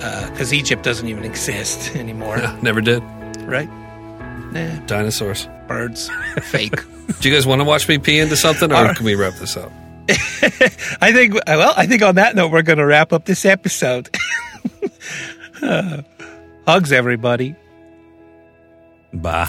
uh, 0.00 0.28
because 0.30 0.52
Egypt 0.52 0.82
doesn't 0.82 1.08
even 1.08 1.24
exist 1.32 1.96
anymore, 1.96 2.36
Never 2.62 2.82
did. 2.82 3.02
right? 3.42 3.70
Nah, 4.52 4.78
Dinosaurs. 4.86 5.48
birds, 5.66 6.10
fake. 6.42 6.76
Do 7.20 7.28
you 7.28 7.34
guys 7.34 7.46
want 7.46 7.60
to 7.60 7.64
watch 7.64 7.88
me 7.88 7.98
pee 7.98 8.18
into 8.18 8.36
something, 8.36 8.72
or 8.72 8.94
can 8.94 9.04
we 9.04 9.14
wrap 9.14 9.34
this 9.34 9.56
up? 9.56 9.70
I 10.10 11.12
think. 11.12 11.34
Well, 11.46 11.74
I 11.76 11.86
think 11.86 12.02
on 12.02 12.14
that 12.16 12.34
note, 12.34 12.50
we're 12.50 12.62
going 12.62 12.78
to 12.78 12.86
wrap 12.86 13.12
up 13.12 13.24
this 13.26 13.44
episode. 13.44 14.08
Uh, 15.62 16.02
hugs, 16.66 16.92
everybody. 16.92 17.54
bye. 19.12 19.48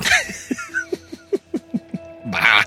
Bye. 2.26 2.66